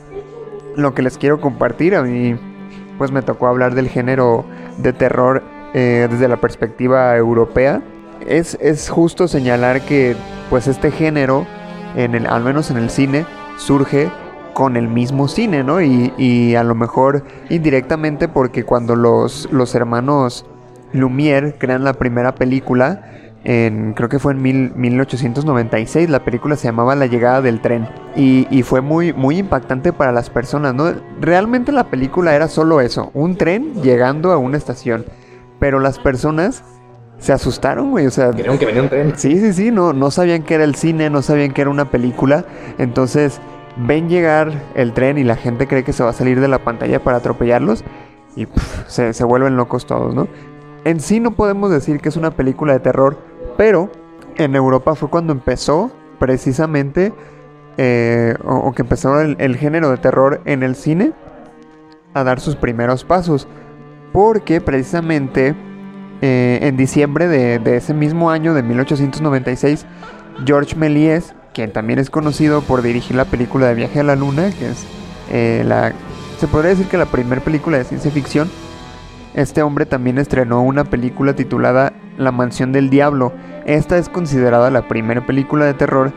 lo 0.76 0.92
que 0.92 1.00
les 1.00 1.16
quiero 1.16 1.40
compartir. 1.40 1.94
A 1.94 2.02
mí, 2.02 2.36
pues 2.98 3.10
me 3.10 3.22
tocó 3.22 3.46
hablar 3.46 3.74
del 3.74 3.88
género 3.88 4.44
de 4.76 4.92
terror 4.92 5.42
eh, 5.74 6.08
desde 6.10 6.28
la 6.28 6.36
perspectiva 6.36 7.16
europea. 7.16 7.82
Es, 8.26 8.58
es, 8.60 8.88
justo 8.88 9.28
señalar 9.28 9.82
que 9.82 10.16
pues 10.50 10.66
este 10.66 10.90
género, 10.90 11.46
en 11.96 12.14
el, 12.14 12.26
al 12.26 12.42
menos 12.42 12.70
en 12.70 12.78
el 12.78 12.90
cine, 12.90 13.26
surge 13.56 14.10
con 14.54 14.76
el 14.76 14.88
mismo 14.88 15.28
cine, 15.28 15.62
¿no? 15.62 15.80
Y, 15.80 16.12
y 16.18 16.56
a 16.56 16.64
lo 16.64 16.74
mejor 16.74 17.24
indirectamente 17.48 18.28
porque 18.28 18.64
cuando 18.64 18.96
los, 18.96 19.48
los 19.52 19.74
hermanos 19.74 20.44
Lumière 20.92 21.54
crean 21.58 21.84
la 21.84 21.92
primera 21.92 22.34
película, 22.34 23.02
en, 23.44 23.94
creo 23.94 24.08
que 24.08 24.18
fue 24.18 24.32
en 24.32 24.42
mil, 24.42 24.72
1896, 24.74 26.10
la 26.10 26.24
película 26.24 26.56
se 26.56 26.66
llamaba 26.66 26.94
La 26.96 27.06
llegada 27.06 27.40
del 27.40 27.60
tren 27.60 27.88
y, 28.16 28.46
y, 28.50 28.62
fue 28.62 28.80
muy, 28.80 29.12
muy 29.12 29.38
impactante 29.38 29.92
para 29.92 30.12
las 30.12 30.28
personas, 30.28 30.74
¿no? 30.74 30.92
Realmente 31.20 31.70
la 31.70 31.84
película 31.84 32.34
era 32.34 32.48
solo 32.48 32.80
eso, 32.80 33.10
un 33.14 33.36
tren 33.36 33.74
llegando 33.82 34.32
a 34.32 34.38
una 34.38 34.56
estación. 34.56 35.04
Pero 35.58 35.80
las 35.80 35.98
personas 35.98 36.62
se 37.18 37.32
asustaron, 37.32 37.90
güey. 37.90 38.06
O 38.06 38.10
sea, 38.10 38.30
Creyeron 38.30 38.58
que 38.58 38.66
venía 38.66 38.82
un 38.82 38.88
tren. 38.88 39.12
Sí, 39.16 39.38
sí, 39.38 39.52
sí. 39.52 39.70
No, 39.70 39.92
no 39.92 40.10
sabían 40.10 40.42
que 40.42 40.54
era 40.54 40.64
el 40.64 40.74
cine, 40.74 41.10
no 41.10 41.22
sabían 41.22 41.52
que 41.52 41.62
era 41.62 41.70
una 41.70 41.90
película. 41.90 42.44
Entonces, 42.78 43.40
ven 43.76 44.08
llegar 44.08 44.52
el 44.74 44.92
tren 44.92 45.18
y 45.18 45.24
la 45.24 45.36
gente 45.36 45.66
cree 45.66 45.84
que 45.84 45.92
se 45.92 46.02
va 46.02 46.10
a 46.10 46.14
salir 46.14 46.40
de 46.40 46.48
la 46.48 46.64
pantalla 46.64 47.02
para 47.02 47.18
atropellarlos. 47.18 47.84
Y 48.36 48.46
pff, 48.46 48.88
se, 48.88 49.12
se 49.12 49.24
vuelven 49.24 49.56
locos 49.56 49.86
todos, 49.86 50.14
¿no? 50.14 50.28
En 50.84 51.00
sí 51.00 51.20
no 51.20 51.32
podemos 51.32 51.70
decir 51.70 52.00
que 52.00 52.08
es 52.08 52.16
una 52.16 52.30
película 52.30 52.72
de 52.72 52.80
terror, 52.80 53.18
pero 53.56 53.90
en 54.36 54.54
Europa 54.54 54.94
fue 54.94 55.10
cuando 55.10 55.32
empezó 55.32 55.90
precisamente, 56.18 57.12
eh, 57.76 58.34
o, 58.44 58.54
o, 58.56 58.72
que 58.72 58.82
empezó 58.82 59.20
el, 59.20 59.36
el 59.40 59.56
género 59.56 59.90
de 59.90 59.96
terror 59.96 60.40
en 60.44 60.62
el 60.62 60.76
cine 60.76 61.12
a 62.14 62.24
dar 62.24 62.40
sus 62.40 62.56
primeros 62.56 63.04
pasos 63.04 63.48
porque 64.12 64.60
precisamente 64.60 65.54
eh, 66.20 66.58
en 66.62 66.76
diciembre 66.76 67.28
de, 67.28 67.58
de, 67.58 67.76
ese 67.76 67.94
mismo 67.94 68.30
año, 68.30 68.54
de 68.54 68.62
1896, 68.62 69.86
George 70.44 70.76
Méliès, 70.76 71.34
quien 71.54 71.72
también 71.72 71.98
es 71.98 72.10
conocido 72.10 72.62
por 72.62 72.82
dirigir 72.82 73.16
la 73.16 73.24
película 73.24 73.66
de 73.66 73.74
Viaje 73.74 74.00
a 74.00 74.04
la 74.04 74.16
Luna, 74.16 74.50
que 74.50 74.70
es 74.70 74.86
eh, 75.30 75.62
la, 75.66 75.92
se 76.38 76.46
podría 76.46 76.70
decir 76.70 76.86
que 76.86 76.96
la 76.96 77.06
primera 77.06 77.42
película 77.42 77.78
de 77.78 77.84
ciencia 77.84 78.10
ficción, 78.10 78.50
este 79.34 79.62
hombre 79.62 79.86
también 79.86 80.18
estrenó 80.18 80.62
una 80.62 80.84
película 80.84 81.34
titulada 81.34 81.92
La 82.16 82.32
Mansión 82.32 82.72
del 82.72 82.90
Diablo. 82.90 83.32
Esta 83.66 83.98
es 83.98 84.08
considerada 84.08 84.70
la 84.70 84.88
primera 84.88 85.26
película 85.26 85.64
de 85.64 85.74
terror 85.74 86.12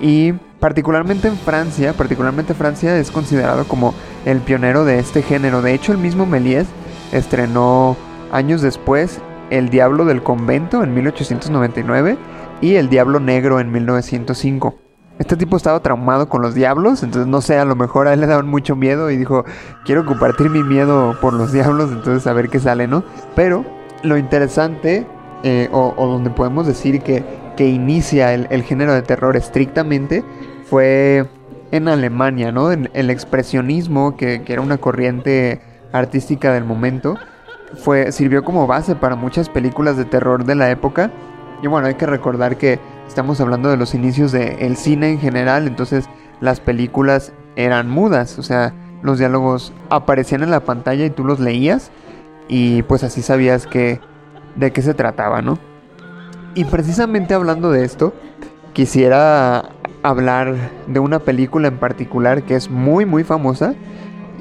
y 0.00 0.32
particularmente 0.60 1.28
en 1.28 1.36
Francia, 1.36 1.92
particularmente 1.92 2.54
Francia 2.54 2.96
es 2.96 3.10
considerado 3.10 3.64
como 3.64 3.94
el 4.24 4.40
pionero 4.40 4.84
de 4.84 4.98
este 4.98 5.22
género. 5.22 5.60
De 5.60 5.74
hecho, 5.74 5.92
el 5.92 5.98
mismo 5.98 6.24
Méliès 6.24 6.66
estrenó 7.12 7.96
años 8.32 8.62
después 8.62 9.20
El 9.50 9.68
Diablo 9.68 10.04
del 10.04 10.22
Convento 10.22 10.82
en 10.82 10.94
1899 10.94 12.16
y 12.60 12.76
El 12.76 12.88
Diablo 12.88 13.20
Negro 13.20 13.60
en 13.60 13.70
1905. 13.72 14.74
Este 15.18 15.36
tipo 15.36 15.56
estaba 15.56 15.80
traumado 15.80 16.28
con 16.28 16.42
los 16.42 16.54
diablos, 16.54 17.04
entonces 17.04 17.28
no 17.28 17.40
sé, 17.40 17.56
a 17.58 17.64
lo 17.64 17.76
mejor 17.76 18.08
a 18.08 18.14
él 18.14 18.20
le 18.20 18.26
daban 18.26 18.48
mucho 18.48 18.74
miedo 18.74 19.10
y 19.10 19.16
dijo, 19.16 19.44
quiero 19.84 20.04
compartir 20.04 20.50
mi 20.50 20.64
miedo 20.64 21.16
por 21.20 21.34
los 21.34 21.52
diablos, 21.52 21.90
entonces 21.92 22.26
a 22.26 22.32
ver 22.32 22.48
qué 22.48 22.58
sale, 22.58 22.88
¿no? 22.88 23.04
Pero 23.36 23.64
lo 24.02 24.16
interesante, 24.16 25.06
eh, 25.44 25.68
o, 25.70 25.94
donde 25.96 26.30
podemos 26.30 26.66
decir 26.66 27.00
que 27.02 27.22
que 27.56 27.68
inicia 27.68 28.34
el, 28.34 28.62
género 28.62 28.94
de 28.94 29.02
terror 29.02 29.36
estrictamente 29.36 30.24
fue 30.64 31.26
en 31.70 31.88
Alemania, 31.88 32.52
¿no? 32.52 32.72
En 32.72 32.90
el 32.94 33.10
expresionismo, 33.10 34.16
que, 34.16 34.42
que, 34.42 34.52
era 34.52 34.62
una 34.62 34.78
corriente 34.78 35.60
artística 35.94 36.52
del 36.52 36.64
momento, 36.64 37.16
fue, 37.76 38.12
sirvió 38.12 38.44
como 38.44 38.66
base 38.66 38.96
para 38.96 39.14
muchas 39.14 39.48
películas 39.48 39.96
de 39.96 40.04
terror 40.04 40.44
de 40.44 40.56
la 40.56 40.70
época. 40.70 41.10
Y 41.62 41.68
bueno, 41.68 41.86
hay 41.86 41.94
que 41.94 42.06
recordar 42.06 42.56
que 42.56 42.78
estamos 43.06 43.40
hablando 43.40 43.70
de 43.70 43.76
los 43.76 43.94
inicios 43.94 44.32
del 44.32 44.76
cine 44.76 45.10
en 45.12 45.18
general, 45.20 45.66
entonces 45.66 46.06
las 46.40 46.60
películas 46.60 47.32
eran 47.56 47.88
mudas, 47.88 48.38
o 48.38 48.42
sea, 48.42 48.74
los 49.02 49.18
diálogos 49.18 49.72
aparecían 49.88 50.42
en 50.42 50.50
la 50.50 50.60
pantalla 50.60 51.04
y 51.04 51.10
tú 51.10 51.24
los 51.24 51.38
leías 51.38 51.90
y 52.48 52.82
pues 52.82 53.04
así 53.04 53.22
sabías 53.22 53.66
que 53.66 54.00
de 54.56 54.72
qué 54.72 54.82
se 54.82 54.94
trataba, 54.94 55.42
¿no? 55.42 55.58
Y 56.54 56.64
precisamente 56.64 57.34
hablando 57.34 57.70
de 57.70 57.84
esto, 57.84 58.14
quisiera 58.72 59.70
hablar 60.02 60.54
de 60.86 60.98
una 60.98 61.20
película 61.20 61.68
en 61.68 61.78
particular 61.78 62.42
que 62.42 62.56
es 62.56 62.70
muy 62.70 63.06
muy 63.06 63.24
famosa 63.24 63.74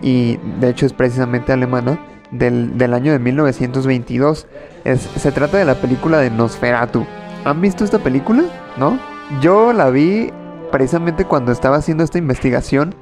y 0.03 0.37
de 0.59 0.69
hecho 0.69 0.85
es 0.85 0.93
precisamente 0.93 1.51
alemana 1.51 1.99
del, 2.29 2.77
del 2.77 2.93
año 2.93 3.11
de 3.11 3.19
1922. 3.19 4.45
Es, 4.83 5.01
se 5.01 5.31
trata 5.31 5.57
de 5.57 5.65
la 5.65 5.75
película 5.75 6.19
de 6.19 6.29
Nosferatu. 6.29 7.05
¿Han 7.45 7.61
visto 7.61 7.83
esta 7.83 7.97
película? 7.99 8.43
¿No? 8.77 8.99
Yo 9.41 9.73
la 9.73 9.89
vi 9.89 10.31
precisamente 10.71 11.25
cuando 11.25 11.51
estaba 11.51 11.77
haciendo 11.77 12.03
esta 12.03 12.19
investigación 12.19 12.95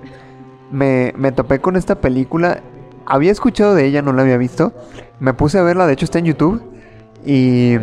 me, 0.71 1.31
topé 1.31 1.59
con 1.59 1.75
esta 1.75 1.95
película. 1.95 2.61
Había 3.05 3.31
escuchado 3.31 3.75
de 3.75 3.85
ella, 3.85 4.01
no 4.01 4.13
la 4.13 4.21
había 4.23 4.37
visto. 4.37 4.73
Me 5.19 5.33
puse 5.33 5.59
a 5.59 5.63
verla, 5.63 5.85
de 5.85 5.93
hecho 5.93 6.05
está 6.05 6.19
en 6.19 6.25
YouTube. 6.25 6.61
Y 7.25 7.77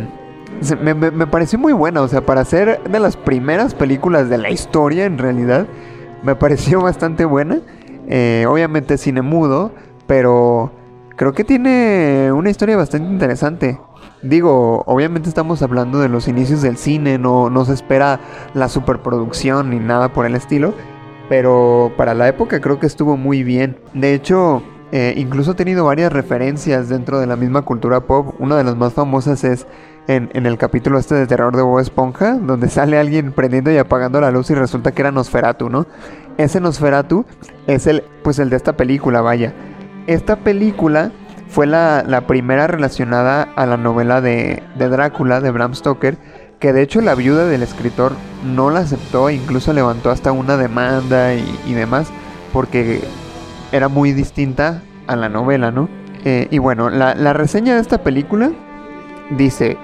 me, 0.81 1.27
pareció 1.27 1.59
muy 1.59 1.73
buena. 1.73 2.01
O 2.01 2.07
sea, 2.07 2.25
para 2.25 2.43
ser 2.45 2.81
de 2.83 2.99
las 2.99 3.15
primeras 3.15 3.75
películas 3.75 4.29
de 4.29 4.37
la 4.37 4.49
historia, 4.49 5.05
en 5.05 5.17
realidad, 5.17 5.67
me 6.23 6.35
pareció 6.35 6.81
bastante 6.81 7.25
buena. 7.25 7.59
Eh, 8.09 8.45
obviamente 8.47 8.97
cine 8.97 9.21
mudo, 9.21 9.71
pero 10.07 10.71
creo 11.15 11.33
que 11.33 11.43
tiene 11.43 12.31
una 12.33 12.49
historia 12.49 12.75
bastante 12.75 13.09
interesante. 13.09 13.79
Digo, 14.21 14.83
obviamente 14.85 15.29
estamos 15.29 15.61
hablando 15.61 15.99
de 15.99 16.09
los 16.09 16.27
inicios 16.27 16.61
del 16.61 16.75
cine, 16.75 17.17
no, 17.17 17.49
no 17.49 17.63
se 17.63 17.73
espera 17.73 18.19
la 18.53 18.67
superproducción 18.67 19.69
ni 19.69 19.79
nada 19.79 20.11
por 20.11 20.25
el 20.25 20.35
estilo. 20.35 20.73
Pero 21.29 21.93
para 21.95 22.15
la 22.15 22.27
época 22.27 22.59
creo 22.59 22.79
que 22.79 22.87
estuvo 22.87 23.15
muy 23.15 23.43
bien. 23.43 23.77
De 23.93 24.15
hecho, 24.15 24.63
eh, 24.91 25.13
incluso 25.15 25.51
ha 25.51 25.55
tenido 25.55 25.85
varias 25.85 26.11
referencias 26.11 26.89
dentro 26.89 27.19
de 27.19 27.27
la 27.27 27.35
misma 27.35 27.61
cultura 27.61 28.01
pop. 28.01 28.33
Una 28.39 28.57
de 28.57 28.63
las 28.63 28.75
más 28.75 28.93
famosas 28.93 29.43
es 29.43 29.67
en, 30.07 30.29
el 30.33 30.57
capítulo 30.57 30.97
este 30.97 31.13
de 31.13 31.27
terror 31.27 31.55
de 31.55 31.61
Bob 31.61 31.79
Esponja, 31.79 32.33
donde 32.33 32.67
sale 32.69 32.97
alguien 32.97 33.31
prendiendo 33.31 33.71
y 33.71 33.77
apagando 33.77 34.19
la 34.19 34.31
luz 34.31 34.49
y 34.49 34.55
resulta 34.55 34.91
que 34.91 35.03
era 35.03 35.11
Nosferatu, 35.11 35.69
¿no? 35.69 35.85
Ese 36.39 36.61
Nosferatu 36.61 37.25
es 37.67 37.85
el, 37.85 38.01
pues 38.23 38.39
el 38.39 38.49
de 38.49 38.55
esta 38.55 38.77
película, 38.77 39.19
vaya. 39.19 39.53
Esta 40.07 40.37
película 40.37 41.11
fue 41.49 41.67
la, 41.67 42.23
primera 42.27 42.65
relacionada 42.65 43.43
a 43.43 43.65
la 43.65 43.75
novela 43.75 44.21
de, 44.21 44.63
de 44.77 44.87
Drácula 44.87 45.41
de 45.41 45.51
Bram 45.51 45.75
Stoker 45.75 46.17
que 46.59 46.71
de 46.71 46.81
hecho 46.81 47.01
la 47.01 47.13
viuda 47.13 47.45
del 47.45 47.61
escritor 47.61 48.13
no 48.45 48.69
la 48.69 48.79
aceptó, 48.79 49.29
incluso 49.29 49.73
levantó 49.73 50.11
hasta 50.11 50.31
una 50.31 50.55
demanda 50.55 51.33
y, 51.33 51.73
demás, 51.73 52.07
porque 52.53 53.01
era 53.73 53.89
muy 53.89 54.13
distinta 54.13 54.81
a 55.07 55.17
la 55.17 55.27
novela, 55.27 55.71
¿no? 55.71 55.89
Eh, 56.23 56.47
y 56.51 56.57
bueno, 56.57 56.89
la, 56.89 57.15
la, 57.15 57.33
reseña 57.33 57.75
de 57.75 57.81
esta 57.81 57.97
película 57.97 58.51
dice, 59.29 59.77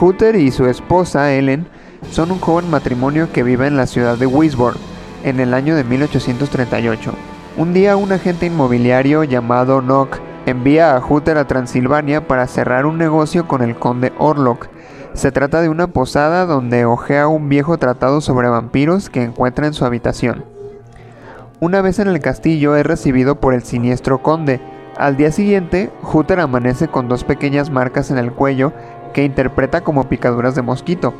Hutter 0.00 0.34
y 0.34 0.50
su 0.50 0.66
esposa 0.66 1.32
Ellen 1.32 1.68
son 2.10 2.32
un 2.32 2.40
joven 2.40 2.68
matrimonio 2.68 3.30
que 3.32 3.44
vive 3.44 3.68
en 3.68 3.76
la 3.76 3.86
ciudad 3.86 4.16
de 4.16 4.26
Wisborne 4.26 4.93
en 5.24 5.40
el 5.40 5.52
año 5.54 5.74
de 5.74 5.82
1838. 5.82 7.12
Un 7.56 7.72
día 7.72 7.96
un 7.96 8.12
agente 8.12 8.46
inmobiliario 8.46 9.24
llamado 9.24 9.82
Nock 9.82 10.18
envía 10.46 10.94
a 10.94 11.04
Hutter 11.04 11.38
a 11.38 11.46
Transilvania 11.46 12.28
para 12.28 12.46
cerrar 12.46 12.86
un 12.86 12.98
negocio 12.98 13.48
con 13.48 13.62
el 13.62 13.76
conde 13.76 14.12
Orlok, 14.18 14.68
se 15.14 15.30
trata 15.30 15.62
de 15.62 15.68
una 15.68 15.86
posada 15.86 16.44
donde 16.44 16.84
ojea 16.84 17.28
un 17.28 17.48
viejo 17.48 17.78
tratado 17.78 18.20
sobre 18.20 18.48
vampiros 18.48 19.08
que 19.08 19.22
encuentra 19.22 19.68
en 19.68 19.72
su 19.72 19.84
habitación. 19.84 20.44
Una 21.60 21.82
vez 21.82 22.00
en 22.00 22.08
el 22.08 22.18
castillo 22.18 22.74
es 22.74 22.84
recibido 22.84 23.36
por 23.36 23.54
el 23.54 23.62
siniestro 23.62 24.22
conde. 24.22 24.60
Al 24.96 25.16
día 25.16 25.30
siguiente, 25.30 25.92
Hutter 26.02 26.40
amanece 26.40 26.88
con 26.88 27.08
dos 27.08 27.22
pequeñas 27.22 27.70
marcas 27.70 28.10
en 28.10 28.18
el 28.18 28.32
cuello 28.32 28.72
que 29.12 29.22
interpreta 29.22 29.82
como 29.82 30.08
picaduras 30.08 30.56
de 30.56 30.62
mosquito. 30.62 31.14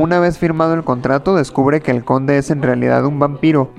Una 0.00 0.18
vez 0.18 0.38
firmado 0.38 0.72
el 0.72 0.82
contrato, 0.82 1.36
descubre 1.36 1.82
que 1.82 1.90
el 1.90 2.06
conde 2.06 2.38
es 2.38 2.50
en 2.50 2.62
realidad 2.62 3.04
un 3.04 3.18
vampiro. 3.18 3.70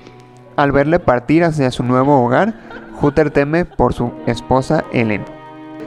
Al 0.54 0.70
verle 0.70 1.00
partir 1.00 1.42
hacia 1.42 1.72
su 1.72 1.82
nuevo 1.82 2.24
hogar, 2.24 2.54
Hutter 3.00 3.32
teme 3.32 3.64
por 3.64 3.92
su 3.92 4.12
esposa 4.26 4.84
Ellen. 4.92 5.24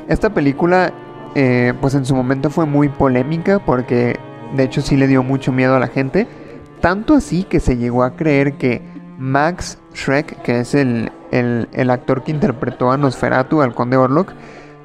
Esta 0.10 0.34
película 0.34 0.92
eh, 1.36 1.74
pues 1.80 1.96
en 1.96 2.04
su 2.04 2.18
momento 2.18 2.50
fue 2.50 2.66
muy 2.66 2.90
polémica 2.90 3.60
porque 3.60 4.20
de 4.58 4.64
hecho 4.64 4.82
sí 4.82 4.98
le 4.98 5.08
dio 5.08 5.24
mucho 5.24 5.54
miedo 5.54 5.74
a 5.74 5.80
la 5.80 5.88
gente. 5.88 6.28
Tanto 6.82 7.14
así 7.14 7.46
que 7.46 7.62
se 7.62 7.78
llegó 7.78 8.04
a 8.04 8.18
creer 8.18 8.58
que 8.58 8.82
Max 9.18 9.80
Shrek, 9.94 10.42
que 10.42 10.60
es 10.60 10.76
el, 10.76 11.12
actor 11.90 12.26
que 12.26 12.32
interpretó 12.32 12.92
a 12.92 12.98
Nosferatu, 12.98 13.62
al 13.62 13.74
conde 13.74 13.96
Orlok, 13.96 14.34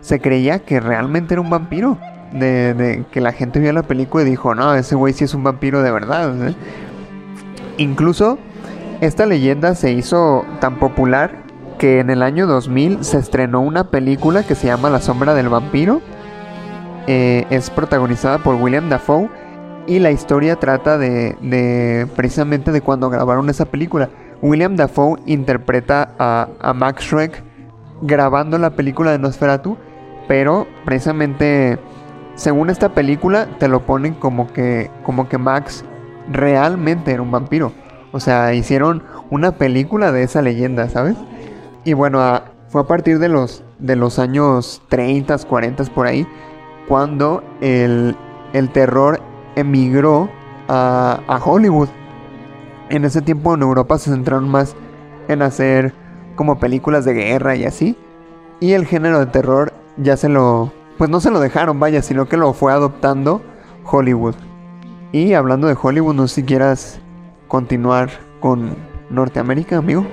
se 0.01 0.21
creía 0.21 0.61
que 0.61 0.79
realmente 0.79 1.35
era 1.35 1.41
un 1.41 1.51
vampiro. 1.51 1.99
De, 2.33 3.05
que 3.11 3.21
la 3.21 3.33
gente 3.33 3.59
vio 3.59 3.73
la 3.73 3.83
película 3.83 4.23
y 4.23 4.31
dijo, 4.31 4.55
no, 4.55 4.75
ese 4.75 4.95
güey 4.95 5.13
sí 5.13 5.25
es 5.25 5.35
un 5.35 5.43
vampiro 5.43 5.83
de 5.83 5.91
verdad. 5.91 6.33
Incluso 7.77 8.39
esta 9.01 9.27
leyenda 9.27 9.75
se 9.75 9.93
hizo 9.93 10.45
tan 10.61 10.79
popular 10.79 11.45
que 11.79 11.99
en 11.99 12.11
el 12.11 12.23
año 12.23 12.47
2000 12.47 13.05
se 13.05 13.19
estrenó 13.19 13.61
una 13.61 13.85
película 13.91 14.43
que 14.43 14.55
se 14.55 14.67
llama 14.67 14.91
La 14.91 15.01
sombra 15.01 15.35
del 15.35 15.49
vampiro 15.49 16.03
eh, 17.07 17.47
es 17.51 17.71
protagonizada 17.71 18.39
por 18.39 18.57
William 18.57 18.89
Dafoe 18.89 19.29
y 19.87 19.99
la 19.99 20.11
historia 20.11 20.57
trata 20.57 20.99
de, 20.99 22.07
precisamente 22.15 22.71
de 22.71 22.81
cuando 22.81 23.11
grabaron 23.11 23.49
esa 23.49 23.65
película. 23.65 24.11
William 24.43 24.77
Dafoe 24.77 25.19
interpreta 25.27 26.15
a, 26.19 26.73
Max 26.75 27.05
Shrek 27.05 27.43
grabando 28.03 28.59
la 28.59 28.71
película 28.71 29.11
de 29.11 29.19
Nosferatu, 29.19 29.77
pero 30.29 30.67
precisamente 30.85 31.79
según 32.41 32.71
esta 32.71 32.95
película 32.95 33.47
te 33.59 33.69
lo 33.69 33.81
ponen 33.81 34.15
como 34.15 34.51
que 34.51 34.91
como 35.03 35.29
que 35.29 35.37
Max 35.37 35.85
realmente 36.33 37.13
era 37.13 37.21
un 37.21 37.31
vampiro. 37.31 37.73
O 38.13 38.19
sea, 38.19 38.55
hicieron 38.55 39.03
una 39.29 39.53
película 39.53 40.11
de 40.11 40.23
esa 40.23 40.41
leyenda, 40.41 40.89
¿sabes? 40.89 41.17
Y 41.85 41.93
bueno, 41.93 42.41
fue 42.69 42.81
a 42.81 42.85
partir 42.85 43.19
de 43.19 43.29
los 43.29 43.63
de 43.79 43.95
los 43.95 44.19
años 44.19 44.81
30, 44.89 45.37
40 45.37 45.85
por 45.95 46.07
ahí 46.07 46.27
cuando 46.89 47.45
el, 47.61 48.17
terror 48.73 49.21
emigró 49.55 50.31
a, 50.67 51.41
Hollywood. 51.45 51.91
En 52.89 53.05
ese 53.05 53.21
tiempo 53.21 53.55
en 53.55 53.61
Europa 53.61 53.99
se 53.99 54.11
centraron 54.11 54.49
más 54.49 54.75
en 55.29 55.43
hacer 55.43 55.93
como 56.37 56.59
películas 56.59 57.05
de 57.05 57.13
guerra 57.13 57.55
y 57.55 57.67
así. 57.67 57.99
Y 58.61 58.73
el 58.73 58.87
género 58.87 59.19
de 59.19 59.27
terror 59.27 59.75
ya 59.99 60.17
se 60.17 60.31
lo... 60.31 60.80
Pues 61.01 61.09
no 61.09 61.19
se 61.19 61.31
lo 61.31 61.41
dejaron, 61.41 61.81
vaya, 61.81 62.03
sino 62.03 62.27
que 62.29 62.37
lo 62.37 62.53
fue 62.53 62.75
adoptando 62.75 63.41
Hollywood. 63.91 64.35
Y 65.13 65.33
hablando 65.33 65.67
de 65.67 65.75
Hollywood, 65.81 66.15
no 66.15 66.29
si 66.29 66.43
quieras 66.43 67.01
continuar 67.49 68.11
con 68.39 68.77
Norteamérica, 69.09 69.79
amigo. 69.79 70.05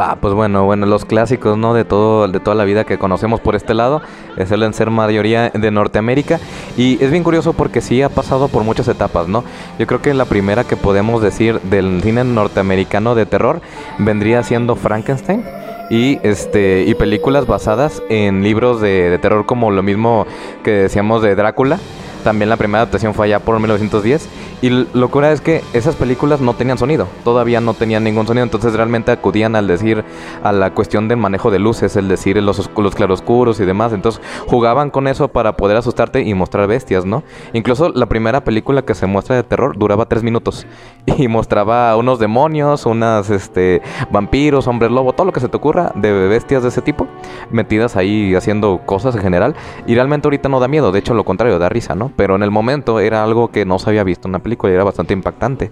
Va, 0.00 0.16
pues 0.18 0.32
bueno, 0.32 0.64
bueno, 0.64 0.86
los 0.86 1.04
clásicos, 1.04 1.58
¿no? 1.58 1.74
De 1.74 1.84
todo, 1.84 2.26
de 2.26 2.40
toda 2.40 2.54
la 2.54 2.64
vida 2.64 2.84
que 2.84 2.96
conocemos 2.96 3.40
por 3.40 3.54
este 3.54 3.74
lado, 3.74 4.00
suelen 4.46 4.72
ser 4.72 4.88
mayoría 4.90 5.50
de 5.50 5.70
Norteamérica. 5.70 6.40
Y 6.78 6.96
es 7.04 7.10
bien 7.10 7.22
curioso 7.22 7.52
porque 7.52 7.82
sí 7.82 8.00
ha 8.00 8.08
pasado 8.08 8.48
por 8.48 8.64
muchas 8.64 8.88
etapas, 8.88 9.28
¿no? 9.28 9.44
Yo 9.78 9.86
creo 9.86 10.00
que 10.00 10.14
la 10.14 10.24
primera 10.24 10.64
que 10.64 10.76
podemos 10.76 11.20
decir 11.20 11.60
del 11.64 12.00
cine 12.02 12.24
norteamericano 12.24 13.14
de 13.14 13.26
terror 13.26 13.60
vendría 13.98 14.42
siendo 14.42 14.74
Frankenstein 14.74 15.44
y 15.90 16.18
este 16.22 16.84
y 16.86 16.94
películas 16.94 17.46
basadas 17.46 18.02
en 18.08 18.42
libros 18.42 18.80
de, 18.80 19.10
de, 19.10 19.18
terror 19.18 19.46
como 19.46 19.70
lo 19.70 19.82
mismo 19.82 20.26
que 20.64 20.70
decíamos 20.70 21.22
de 21.22 21.34
Drácula 21.34 21.78
también 22.24 22.48
la 22.48 22.56
primera 22.56 22.82
adaptación 22.82 23.14
fue 23.14 23.26
allá 23.26 23.38
por 23.40 23.58
1910 23.58 24.28
y 24.60 24.70
locura 24.70 25.30
es 25.32 25.40
que 25.40 25.62
esas 25.72 25.94
películas 25.94 26.40
no 26.40 26.54
tenían 26.54 26.78
sonido, 26.78 27.06
todavía 27.24 27.60
no 27.60 27.74
tenían 27.74 28.04
ningún 28.04 28.26
sonido, 28.26 28.44
entonces 28.44 28.74
realmente 28.74 29.12
acudían 29.12 29.54
al 29.54 29.66
decir 29.66 30.04
a 30.42 30.52
la 30.52 30.74
cuestión 30.74 31.08
del 31.08 31.18
manejo 31.18 31.50
de 31.50 31.58
luces, 31.58 31.96
el 31.96 32.08
decir 32.08 32.42
los, 32.42 32.70
los 32.76 32.94
claroscuros 32.94 33.60
y 33.60 33.64
demás, 33.64 33.92
entonces 33.92 34.20
jugaban 34.46 34.90
con 34.90 35.06
eso 35.06 35.28
para 35.28 35.56
poder 35.56 35.76
asustarte 35.76 36.22
y 36.22 36.34
mostrar 36.34 36.66
bestias, 36.66 37.04
¿no? 37.04 37.22
Incluso 37.52 37.90
la 37.90 38.06
primera 38.06 38.42
película 38.42 38.82
que 38.82 38.94
se 38.94 39.06
muestra 39.06 39.36
de 39.36 39.44
terror 39.44 39.78
duraba 39.78 40.06
tres 40.06 40.22
minutos 40.22 40.66
y 41.06 41.28
mostraba 41.28 41.96
unos 41.96 42.18
demonios, 42.18 42.86
unas 42.86 43.30
este 43.30 43.80
vampiros, 44.10 44.66
hombres 44.66 44.90
lobo, 44.90 45.12
todo 45.12 45.26
lo 45.26 45.32
que 45.32 45.40
se 45.40 45.48
te 45.48 45.56
ocurra 45.56 45.92
de 45.94 46.12
bestias 46.28 46.62
de 46.62 46.70
ese 46.70 46.82
tipo, 46.82 47.06
metidas 47.50 47.96
ahí 47.96 48.34
haciendo 48.34 48.80
cosas 48.84 49.14
en 49.14 49.22
general 49.22 49.54
y 49.86 49.94
realmente 49.94 50.26
ahorita 50.26 50.48
no 50.48 50.60
da 50.60 50.68
miedo, 50.68 50.92
de 50.92 50.98
hecho 50.98 51.14
lo 51.14 51.24
contrario, 51.24 51.58
da 51.58 51.68
risa, 51.68 51.94
¿no? 51.94 52.07
Pero 52.16 52.36
en 52.36 52.42
el 52.42 52.50
momento 52.50 53.00
era 53.00 53.22
algo 53.22 53.50
que 53.50 53.64
no 53.64 53.78
se 53.78 53.90
había 53.90 54.04
visto 54.04 54.28
en 54.28 54.30
una 54.30 54.42
película 54.42 54.72
y 54.72 54.74
era 54.74 54.84
bastante 54.84 55.12
impactante. 55.12 55.70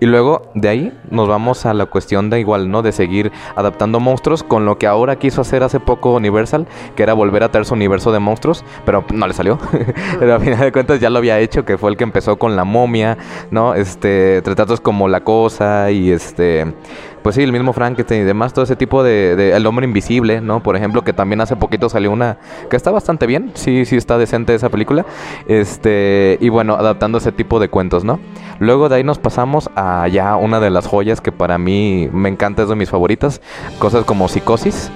Y 0.00 0.06
luego 0.06 0.42
de 0.54 0.68
ahí 0.68 0.98
nos 1.10 1.26
vamos 1.26 1.66
a 1.66 1.74
la 1.74 1.86
cuestión 1.86 2.30
de 2.30 2.38
igual, 2.38 2.70
¿no? 2.70 2.82
De 2.82 2.92
seguir 2.92 3.32
adaptando 3.56 3.98
monstruos 3.98 4.44
con 4.44 4.64
lo 4.64 4.78
que 4.78 4.86
ahora 4.86 5.16
quiso 5.16 5.40
hacer 5.40 5.64
hace 5.64 5.80
poco 5.80 6.14
Universal, 6.14 6.68
que 6.94 7.02
era 7.02 7.14
volver 7.14 7.42
a 7.42 7.50
traer 7.50 7.64
su 7.64 7.74
universo 7.74 8.12
de 8.12 8.20
monstruos, 8.20 8.64
pero 8.84 9.04
no 9.12 9.26
le 9.26 9.34
salió. 9.34 9.58
pero 10.20 10.34
a 10.34 10.40
final 10.40 10.60
de 10.60 10.72
cuentas 10.72 11.00
ya 11.00 11.10
lo 11.10 11.18
había 11.18 11.40
hecho, 11.40 11.64
que 11.64 11.78
fue 11.78 11.90
el 11.90 11.96
que 11.96 12.04
empezó 12.04 12.38
con 12.38 12.54
la 12.54 12.64
momia, 12.64 13.18
¿no? 13.50 13.74
Este, 13.74 14.42
como 14.82 15.08
La 15.08 15.24
Cosa 15.24 15.90
y 15.90 16.10
este 16.10 16.74
pues 17.22 17.36
sí, 17.36 17.42
el 17.42 17.52
mismo 17.52 17.72
Frankenstein 17.72 18.22
y 18.22 18.24
demás, 18.24 18.52
todo 18.52 18.64
ese 18.64 18.76
tipo 18.76 19.02
de, 19.02 19.52
El 19.54 19.66
hombre 19.66 19.86
invisible, 19.86 20.40
¿no? 20.40 20.62
Por 20.62 20.76
ejemplo, 20.76 21.02
que 21.02 21.12
también 21.12 21.40
hace 21.40 21.56
poquito 21.56 21.88
salió 21.88 22.10
una 22.10 22.38
que 22.70 22.76
está 22.76 22.90
bastante 22.90 23.26
bien, 23.26 23.52
sí, 23.54 23.84
sí 23.84 23.96
está 23.96 24.18
decente 24.18 24.54
esa 24.54 24.68
película. 24.68 25.06
Este, 25.46 26.38
y 26.40 26.48
bueno, 26.48 26.74
adaptando 26.74 27.18
ese 27.18 27.32
tipo 27.32 27.60
de 27.60 27.68
cuentos, 27.68 28.04
¿no? 28.04 28.20
Luego 28.58 28.88
de 28.88 28.96
ahí 28.96 29.04
nos 29.04 29.18
pasamos 29.18 29.70
a 29.76 30.08
ya 30.08 30.36
una 30.36 30.60
de 30.60 30.70
las 30.70 30.86
joyas 30.86 31.20
que 31.20 31.32
para 31.32 31.58
mí 31.58 32.08
me 32.12 32.28
encanta, 32.28 32.62
es 32.62 32.68
de 32.68 32.76
mis 32.76 32.90
favoritas, 32.90 33.40
cosas 33.78 34.04
como 34.04 34.28
Psicosis 34.28 34.90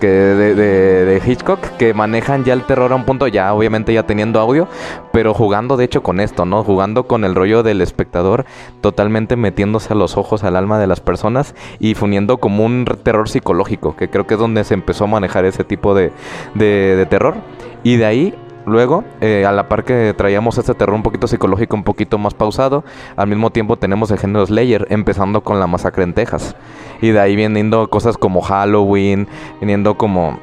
de, 0.00 1.22
Hitchcock 1.24 1.60
que 1.76 1.94
manejan 1.94 2.44
ya 2.44 2.52
el 2.52 2.62
terror 2.64 2.92
a 2.92 2.96
un 2.96 3.04
punto 3.04 3.26
ya 3.26 3.52
obviamente 3.54 3.92
ya 3.92 4.04
teniendo 4.04 4.40
audio 4.40 4.68
pero 5.12 5.34
jugando 5.34 5.76
de 5.76 5.84
hecho 5.84 6.02
con 6.02 6.20
esto 6.20 6.44
no 6.44 6.62
jugando 6.64 7.06
con 7.06 7.24
el 7.24 7.34
rollo 7.34 7.62
del 7.62 7.80
espectador 7.80 8.44
totalmente 8.80 9.36
metiéndose 9.36 9.92
a 9.92 9.96
los 9.96 10.16
ojos 10.16 10.44
al 10.44 10.56
alma 10.56 10.78
de 10.78 10.86
las 10.86 11.00
personas 11.00 11.54
y 11.78 11.94
funiendo 11.94 12.38
como 12.38 12.64
un 12.64 12.84
terror 13.02 13.28
psicológico 13.28 13.96
que 13.96 14.08
creo 14.10 14.26
que 14.26 14.34
es 14.34 14.40
donde 14.40 14.64
se 14.64 14.74
empezó 14.74 15.04
a 15.04 15.08
manejar 15.08 15.44
ese 15.44 15.64
tipo 15.64 15.94
de, 15.94 16.12
de 16.54 17.06
terror. 17.08 17.34
Y 17.82 17.96
de 17.96 18.06
ahí 18.06 18.34
Luego, 18.66 19.04
eh, 19.20 19.44
a 19.46 19.52
la 19.52 19.68
par 19.68 19.84
que 19.84 20.14
traíamos 20.16 20.56
este 20.58 20.74
terror 20.74 20.94
un 20.94 21.02
poquito 21.02 21.26
psicológico, 21.26 21.76
un 21.76 21.84
poquito 21.84 22.16
más 22.18 22.34
pausado, 22.34 22.84
al 23.16 23.28
mismo 23.28 23.50
tiempo 23.50 23.76
tenemos 23.76 24.10
el 24.10 24.18
género 24.18 24.46
Slayer, 24.46 24.86
empezando 24.90 25.42
con 25.42 25.60
la 25.60 25.66
masacre 25.66 26.04
en 26.04 26.14
Texas. 26.14 26.56
Y 27.00 27.10
de 27.10 27.20
ahí 27.20 27.36
viniendo 27.36 27.88
cosas 27.90 28.16
como 28.16 28.40
Halloween, 28.40 29.28
viniendo 29.60 29.96
como... 29.96 30.38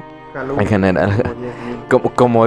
en 0.58 0.66
general, 0.66 1.22
como, 1.90 2.10
como, 2.14 2.46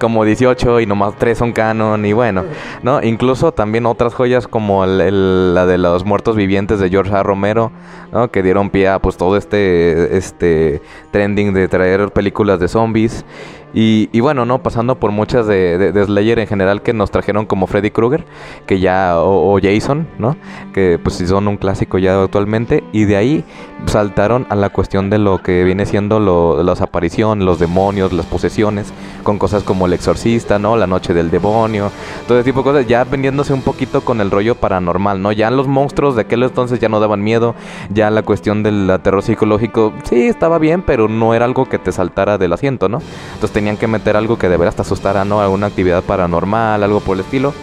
como 0.00 0.24
18 0.24 0.80
y 0.80 0.86
nomás 0.86 1.14
3 1.16 1.38
son 1.38 1.52
canon 1.52 2.04
y 2.04 2.12
bueno, 2.12 2.44
¿no? 2.82 3.02
Incluso 3.02 3.52
también 3.52 3.86
otras 3.86 4.12
joyas 4.12 4.48
como 4.48 4.84
la 4.86 5.66
de 5.66 5.78
los 5.78 6.04
muertos 6.04 6.34
vivientes 6.36 6.80
de 6.80 6.90
George 6.90 7.14
A. 7.14 7.22
Romero, 7.22 7.70
¿no? 8.12 8.28
Que 8.30 8.42
dieron 8.42 8.70
pie 8.70 8.88
a 8.88 8.98
pues 8.98 9.16
todo 9.16 9.36
este, 9.36 10.16
este 10.16 10.82
trending 11.12 11.54
de 11.54 11.68
traer 11.68 12.10
películas 12.10 12.58
de 12.58 12.68
zombies. 12.68 13.24
Y, 13.74 14.20
bueno, 14.20 14.46
no 14.46 14.62
pasando 14.62 14.98
por 14.98 15.10
muchas 15.10 15.46
de, 15.46 15.92
Slayer 16.06 16.38
en 16.38 16.46
general 16.46 16.82
que 16.82 16.94
nos 16.94 17.10
trajeron 17.10 17.44
como 17.44 17.66
Freddy 17.66 17.90
Krueger, 17.90 18.24
que 18.66 18.80
ya, 18.80 19.20
o, 19.20 19.58
Jason, 19.60 20.08
¿no? 20.18 20.36
Que 20.72 20.98
pues 21.02 21.16
son 21.16 21.46
un 21.48 21.56
clásico 21.58 21.98
ya 21.98 22.22
actualmente. 22.22 22.84
Y 22.92 23.04
de 23.04 23.16
ahí 23.16 23.44
saltaron 23.84 24.46
a 24.48 24.54
la 24.54 24.70
cuestión 24.70 25.10
de 25.10 25.18
lo 25.18 25.42
que 25.42 25.62
viene 25.64 25.84
siendo 25.84 26.20
lo, 26.20 26.62
las 26.62 26.80
apariciones, 26.80 27.44
los 27.44 27.58
demonios, 27.58 28.12
las 28.12 28.24
posesiones, 28.26 28.92
con 29.22 29.38
cosas 29.38 29.62
como 29.62 29.86
El 29.86 29.92
Exorcista, 29.92 30.58
¿no? 30.58 30.76
La 30.76 30.86
Noche 30.86 31.12
del 31.12 31.30
Demonio, 31.30 31.90
todo 32.26 32.38
ese 32.38 32.44
tipo 32.46 32.60
de 32.60 32.64
cosas, 32.64 32.86
ya 32.86 33.04
vendiéndose 33.04 33.52
un 33.52 33.62
poquito 33.62 34.00
con 34.00 34.20
el 34.20 34.30
rollo 34.30 34.54
paranormal, 34.54 35.20
¿no? 35.20 35.32
Ya 35.32 35.50
los 35.50 35.66
monstruos 35.66 36.16
de 36.16 36.22
aquel 36.22 36.42
entonces 36.42 36.80
ya 36.80 36.88
no 36.88 37.00
daban 37.00 37.22
miedo, 37.22 37.54
ya 37.90 38.10
la 38.10 38.22
cuestión 38.22 38.62
del 38.62 38.98
terror 39.02 39.22
psicológico, 39.22 39.92
sí, 40.04 40.28
estaba 40.28 40.58
bien, 40.58 40.82
pero 40.82 41.08
no 41.08 41.34
era 41.34 41.44
algo 41.44 41.66
que 41.66 41.78
te 41.78 41.92
saltara 41.92 42.38
del 42.38 42.52
asiento, 42.52 42.88
¿no? 42.88 43.00
Entonces 43.34 43.50
tenían 43.56 43.78
que 43.78 43.86
meter 43.86 44.18
algo 44.18 44.36
que 44.36 44.50
de 44.50 44.58
veras 44.58 44.76
te 44.76 44.82
asustara, 44.82 45.24
¿no? 45.24 45.40
Alguna 45.40 45.68
actividad 45.68 46.04
paranormal, 46.04 46.82
algo 46.82 47.00
por 47.00 47.16
el 47.16 47.20
estilo. 47.20 47.54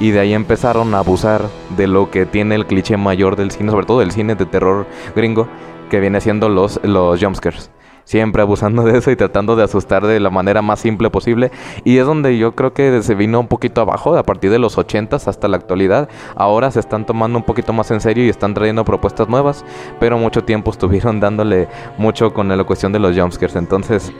Y 0.00 0.10
de 0.10 0.18
ahí 0.18 0.34
empezaron 0.34 0.92
a 0.92 0.98
abusar 0.98 1.42
de 1.76 1.86
lo 1.86 2.10
que 2.10 2.26
tiene 2.26 2.56
el 2.56 2.66
cliché 2.66 2.96
mayor 2.96 3.36
del 3.36 3.52
cine, 3.52 3.70
sobre 3.70 3.86
todo 3.86 4.00
del 4.00 4.10
cine 4.10 4.34
de 4.34 4.44
terror 4.44 4.88
gringo, 5.14 5.46
que 5.88 6.00
viene 6.00 6.20
siendo 6.20 6.48
los, 6.48 6.80
los 6.82 7.22
jumpscares 7.22 7.70
siempre 8.10 8.42
abusando 8.42 8.82
de 8.84 8.98
eso 8.98 9.12
y 9.12 9.16
tratando 9.16 9.54
de 9.54 9.62
asustar 9.62 10.04
de 10.04 10.18
la 10.18 10.30
manera 10.30 10.62
más 10.62 10.80
simple 10.80 11.10
posible. 11.10 11.52
Y 11.84 11.98
es 11.98 12.06
donde 12.06 12.36
yo 12.36 12.56
creo 12.56 12.72
que 12.72 13.02
se 13.02 13.14
vino 13.14 13.38
un 13.38 13.46
poquito 13.46 13.80
abajo 13.80 14.16
a 14.16 14.24
partir 14.24 14.50
de 14.50 14.58
los 14.58 14.78
80 14.78 15.14
hasta 15.14 15.46
la 15.46 15.56
actualidad. 15.56 16.08
Ahora 16.34 16.72
se 16.72 16.80
están 16.80 17.06
tomando 17.06 17.38
un 17.38 17.44
poquito 17.44 17.72
más 17.72 17.88
en 17.92 18.00
serio 18.00 18.24
y 18.24 18.28
están 18.28 18.52
trayendo 18.52 18.84
propuestas 18.84 19.28
nuevas, 19.28 19.64
pero 20.00 20.18
mucho 20.18 20.42
tiempo 20.42 20.72
estuvieron 20.72 21.20
dándole 21.20 21.68
mucho 21.98 22.34
con 22.34 22.48
la 22.48 22.64
cuestión 22.64 22.92
de 22.92 22.98
los 22.98 23.16
jumpscares. 23.16 23.54
Entonces, 23.54 24.12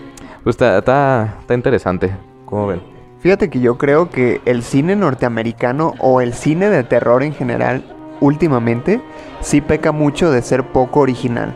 pues 0.43 0.55
está, 0.55 0.79
está, 0.79 1.55
interesante. 1.55 2.11
¿Cómo 2.45 2.67
ven? 2.67 2.83
Fíjate 3.21 3.51
que 3.51 3.61
yo 3.61 3.77
creo 3.77 4.09
que 4.09 4.41
el 4.47 4.63
cine 4.63 4.97
norteamericano 4.97 5.95
o 5.99 6.21
el 6.21 6.33
cine 6.33 6.71
de 6.71 6.85
terror 6.85 7.23
en 7.23 7.35
general 7.35 7.85
últimamente 8.21 9.01
sí 9.41 9.61
peca 9.61 9.93
mucho 9.93 10.31
de 10.31 10.43
ser 10.43 10.73
poco 10.73 11.01
original. 11.01 11.55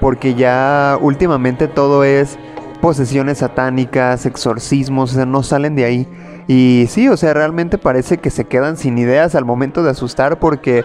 Porque 0.00 0.34
ya 0.34 0.98
últimamente 1.00 1.68
todo 1.68 2.04
es 2.04 2.38
posesiones 2.82 3.38
satánicas, 3.38 4.26
exorcismos, 4.26 5.12
o 5.12 5.14
sea, 5.14 5.26
no 5.26 5.42
salen 5.42 5.74
de 5.74 5.84
ahí. 5.84 6.08
Y 6.46 6.86
sí, 6.88 7.08
o 7.08 7.16
sea, 7.16 7.34
realmente 7.34 7.78
parece 7.78 8.18
que 8.18 8.30
se 8.30 8.44
quedan 8.44 8.76
sin 8.76 8.98
ideas 8.98 9.34
al 9.34 9.44
momento 9.44 9.82
de 9.82 9.90
asustar 9.90 10.38
porque 10.38 10.84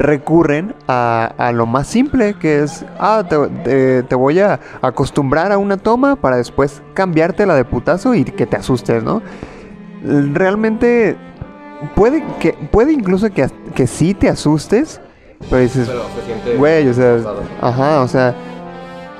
recurren 0.00 0.74
a, 0.88 1.52
lo 1.54 1.66
más 1.66 1.86
simple, 1.86 2.34
que 2.34 2.62
es, 2.62 2.86
ah, 2.98 3.22
te, 3.28 4.02
te, 4.02 4.14
voy 4.14 4.40
a 4.40 4.58
acostumbrar 4.80 5.52
a 5.52 5.58
una 5.58 5.76
toma 5.76 6.16
para 6.16 6.38
después 6.38 6.82
cambiártela 6.94 7.54
de 7.54 7.66
putazo 7.66 8.14
y 8.14 8.24
que 8.24 8.46
te 8.46 8.56
asustes, 8.56 9.04
¿no? 9.04 9.20
Realmente 10.02 11.18
puede, 11.94 12.24
que, 12.40 12.54
puede 12.72 12.92
incluso 12.92 13.28
que, 13.30 13.50
que 13.74 13.86
sí 13.86 14.14
te 14.14 14.30
asustes, 14.30 15.02
pero 15.50 15.60
dices, 15.60 15.90
güey, 16.56 16.88
o 16.88 16.94
sea, 16.94 17.18
ajá, 17.60 18.00
o 18.00 18.08
sea, 18.08 18.34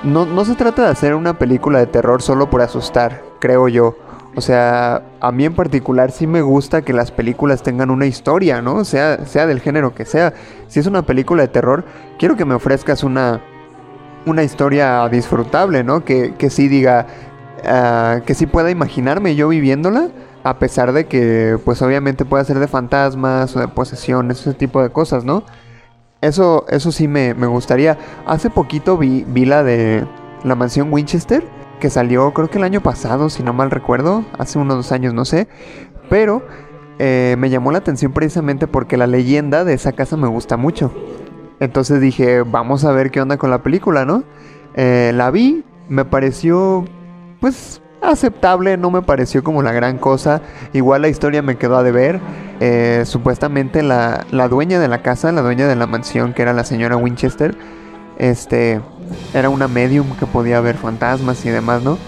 no, 0.02 0.24
no 0.24 0.46
se 0.46 0.54
trata 0.54 0.84
de 0.84 0.88
hacer 0.88 1.14
una 1.14 1.38
película 1.38 1.78
de 1.78 1.88
terror 1.88 2.22
solo 2.22 2.48
por 2.48 2.62
asustar, 2.62 3.22
creo 3.38 3.68
yo. 3.68 3.96
O 4.36 4.40
sea, 4.40 5.02
a 5.20 5.32
mí 5.32 5.44
en 5.44 5.54
particular 5.54 6.12
sí 6.12 6.26
me 6.26 6.40
gusta 6.40 6.82
que 6.82 6.92
las 6.92 7.10
películas 7.10 7.62
tengan 7.62 7.90
una 7.90 8.06
historia, 8.06 8.62
¿no? 8.62 8.84
Sea, 8.84 9.24
sea 9.26 9.46
del 9.46 9.60
género 9.60 9.94
que 9.94 10.04
sea. 10.04 10.34
Si 10.68 10.78
es 10.78 10.86
una 10.86 11.02
película 11.02 11.42
de 11.42 11.48
terror, 11.48 11.84
quiero 12.18 12.36
que 12.36 12.44
me 12.44 12.54
ofrezcas 12.54 13.02
una, 13.02 13.40
una 14.26 14.44
historia 14.44 15.08
disfrutable, 15.08 15.82
¿no? 15.82 16.04
Que, 16.04 16.34
que 16.36 16.48
sí 16.48 16.68
diga, 16.68 17.06
ah, 17.64 18.20
que 18.24 18.34
sí 18.34 18.46
pueda 18.46 18.70
imaginarme 18.70 19.34
yo 19.34 19.48
viviéndola, 19.48 20.10
a 20.44 20.58
pesar 20.58 20.92
de 20.92 21.06
que, 21.06 21.58
pues 21.64 21.82
obviamente 21.82 22.24
pueda 22.24 22.44
ser 22.44 22.60
de 22.60 22.68
fantasmas 22.68 23.56
o 23.56 23.60
de 23.60 23.68
posesiones, 23.68 24.40
ese 24.40 24.54
tipo 24.54 24.80
de 24.80 24.90
cosas, 24.90 25.24
¿no? 25.24 25.42
Eso, 26.20 26.66
eso 26.68 26.92
sí 26.92 27.08
me, 27.08 27.34
me 27.34 27.48
gustaría. 27.48 27.98
Hace 28.26 28.48
poquito 28.48 28.96
vi, 28.96 29.24
vi 29.26 29.44
la 29.44 29.64
de 29.64 30.06
la 30.44 30.54
mansión 30.54 30.92
Winchester 30.92 31.44
que 31.80 31.90
salió 31.90 32.32
creo 32.32 32.48
que 32.48 32.58
el 32.58 32.64
año 32.64 32.80
pasado, 32.80 33.28
si 33.30 33.42
no 33.42 33.52
mal 33.52 33.70
recuerdo, 33.72 34.24
hace 34.38 34.58
unos 34.58 34.76
dos 34.76 34.92
años, 34.92 35.12
no 35.12 35.24
sé, 35.24 35.48
pero 36.08 36.42
eh, 37.00 37.34
me 37.38 37.50
llamó 37.50 37.72
la 37.72 37.78
atención 37.78 38.12
precisamente 38.12 38.66
porque 38.66 38.96
la 38.96 39.06
leyenda 39.06 39.64
de 39.64 39.74
esa 39.74 39.92
casa 39.92 40.16
me 40.16 40.28
gusta 40.28 40.56
mucho. 40.56 40.92
Entonces 41.58 42.00
dije, 42.00 42.42
vamos 42.42 42.84
a 42.84 42.92
ver 42.92 43.10
qué 43.10 43.20
onda 43.20 43.36
con 43.36 43.50
la 43.50 43.62
película, 43.62 44.04
¿no? 44.04 44.22
Eh, 44.74 45.12
la 45.14 45.30
vi, 45.30 45.64
me 45.88 46.04
pareció, 46.04 46.84
pues, 47.40 47.82
aceptable, 48.02 48.76
no 48.76 48.90
me 48.90 49.02
pareció 49.02 49.42
como 49.42 49.62
la 49.62 49.72
gran 49.72 49.98
cosa. 49.98 50.42
Igual 50.72 51.02
la 51.02 51.08
historia 51.08 51.42
me 51.42 51.56
quedó 51.56 51.76
a 51.76 51.82
deber. 51.82 52.20
Eh, 52.60 53.02
supuestamente 53.06 53.82
la, 53.82 54.26
la 54.30 54.48
dueña 54.48 54.78
de 54.78 54.88
la 54.88 55.02
casa, 55.02 55.32
la 55.32 55.42
dueña 55.42 55.66
de 55.66 55.76
la 55.76 55.86
mansión, 55.86 56.34
que 56.34 56.42
era 56.42 56.52
la 56.52 56.64
señora 56.64 56.96
Winchester, 56.96 57.56
este, 58.18 58.80
era 59.34 59.48
una 59.48 59.68
medium 59.68 60.16
que 60.16 60.26
podía 60.26 60.60
ver 60.60 60.76
fantasmas 60.76 61.44
y 61.44 61.50
demás, 61.50 61.82
¿no? 61.82 61.98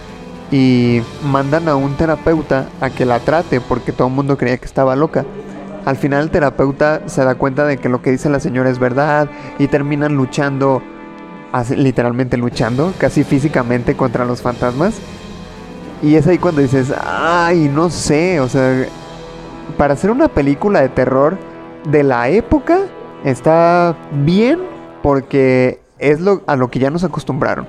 Y 0.51 1.03
mandan 1.25 1.69
a 1.69 1.77
un 1.77 1.97
terapeuta 1.97 2.69
a 2.81 2.91
que 2.91 3.05
la 3.05 3.21
trate 3.21 3.61
porque 3.61 3.93
todo 3.93 4.09
el 4.09 4.15
mundo 4.15 4.37
creía 4.37 4.59
que 4.59 4.67
estaba 4.67 4.97
loca. 4.97 5.25
Al 5.85 5.97
final 5.97 6.25
el 6.25 6.31
terapeuta 6.31 7.03
se 7.07 7.25
da 7.25 7.35
cuenta 7.35 7.65
de 7.67 7.79
que 7.79 7.89
lo 7.89 8.03
que 8.03 8.11
dice 8.11 8.29
la 8.29 8.39
señora 8.39 8.71
es 8.71 8.79
verdad 8.79 9.29
y 9.59 9.67
terminan 9.67 10.15
luchando, 10.15 10.83
literalmente 11.77 12.37
luchando, 12.37 12.93
casi 12.99 13.25
físicamente 13.25 13.97
contra 13.97 14.25
los 14.25 14.43
fantasmas. 14.43 14.95
Y 16.03 16.17
es 16.17 16.27
ahí 16.27 16.39
cuando 16.39 16.61
dices, 16.61 16.93
ay, 17.01 17.71
no 17.73 17.89
sé, 17.89 18.41
o 18.41 18.49
sea, 18.49 18.87
para 19.77 19.95
hacer 19.95 20.11
una 20.11 20.29
película 20.29 20.81
de 20.81 20.89
terror 20.89 21.39
de 21.89 22.03
la 22.03 22.29
época 22.29 22.79
está 23.25 23.97
bien 24.25 24.61
porque 25.03 25.82
es 26.03 26.21
lo, 26.21 26.43
a 26.47 26.57
lo 26.57 26.71
que 26.71 26.79
ya 26.79 26.91
nos 26.91 27.05
acostumbraron. 27.05 27.67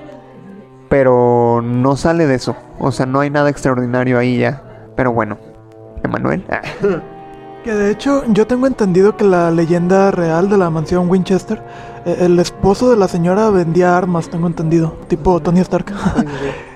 Pero 0.90 1.62
no 1.62 1.96
sale 1.96 2.26
de 2.26 2.34
eso. 2.34 2.56
O 2.78 2.92
sea, 2.92 3.06
no 3.06 3.20
hay 3.20 3.30
nada 3.30 3.48
extraordinario 3.48 4.18
ahí 4.18 4.38
ya. 4.38 4.62
Pero 4.96 5.12
bueno, 5.12 5.38
Emanuel. 6.02 6.44
Que 7.64 7.72
de 7.72 7.90
hecho 7.90 8.24
yo 8.28 8.46
tengo 8.46 8.66
entendido 8.66 9.16
que 9.16 9.24
la 9.24 9.50
leyenda 9.50 10.10
real 10.10 10.50
de 10.50 10.58
la 10.58 10.68
mansión 10.68 11.08
Winchester, 11.08 11.62
eh, 12.04 12.18
el 12.20 12.38
esposo 12.38 12.90
de 12.90 12.98
la 12.98 13.08
señora 13.08 13.48
vendía 13.48 13.96
armas, 13.96 14.28
tengo 14.28 14.46
entendido, 14.46 14.98
tipo 15.08 15.40
Tony 15.40 15.60
Stark. 15.60 15.86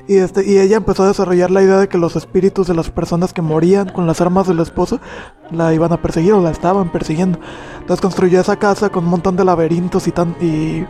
Y, 0.09 0.17
este, 0.17 0.43
y 0.51 0.59
ella 0.59 0.79
empezó 0.79 1.03
a 1.03 1.09
desarrollar 1.09 1.51
la 1.51 1.63
idea 1.63 1.77
de 1.77 1.87
que 1.87 1.99
los 1.99 2.17
espíritus 2.17 2.67
de 2.67 2.73
las 2.73 2.91
personas 2.91 3.35
que 3.35 3.43
morían 3.43 3.91
con 3.91 4.07
las 4.07 4.23
armas 4.23 4.49
del 4.49 4.59
esposo 4.61 5.01
la 5.51 5.75
iban 5.75 5.93
a 5.93 6.01
perseguir 6.01 6.33
o 6.33 6.41
la 6.41 6.51
estaban 6.51 6.91
persiguiendo. 6.91 7.39
Entonces 7.79 8.01
construyó 8.01 8.41
esa 8.41 8.57
casa 8.57 8.89
con 8.89 9.05
un 9.05 9.11
montón 9.11 9.37
de 9.37 9.45
laberintos 9.45 10.09
y, 10.09 10.13
tan, 10.13 10.35
y, 10.41 10.87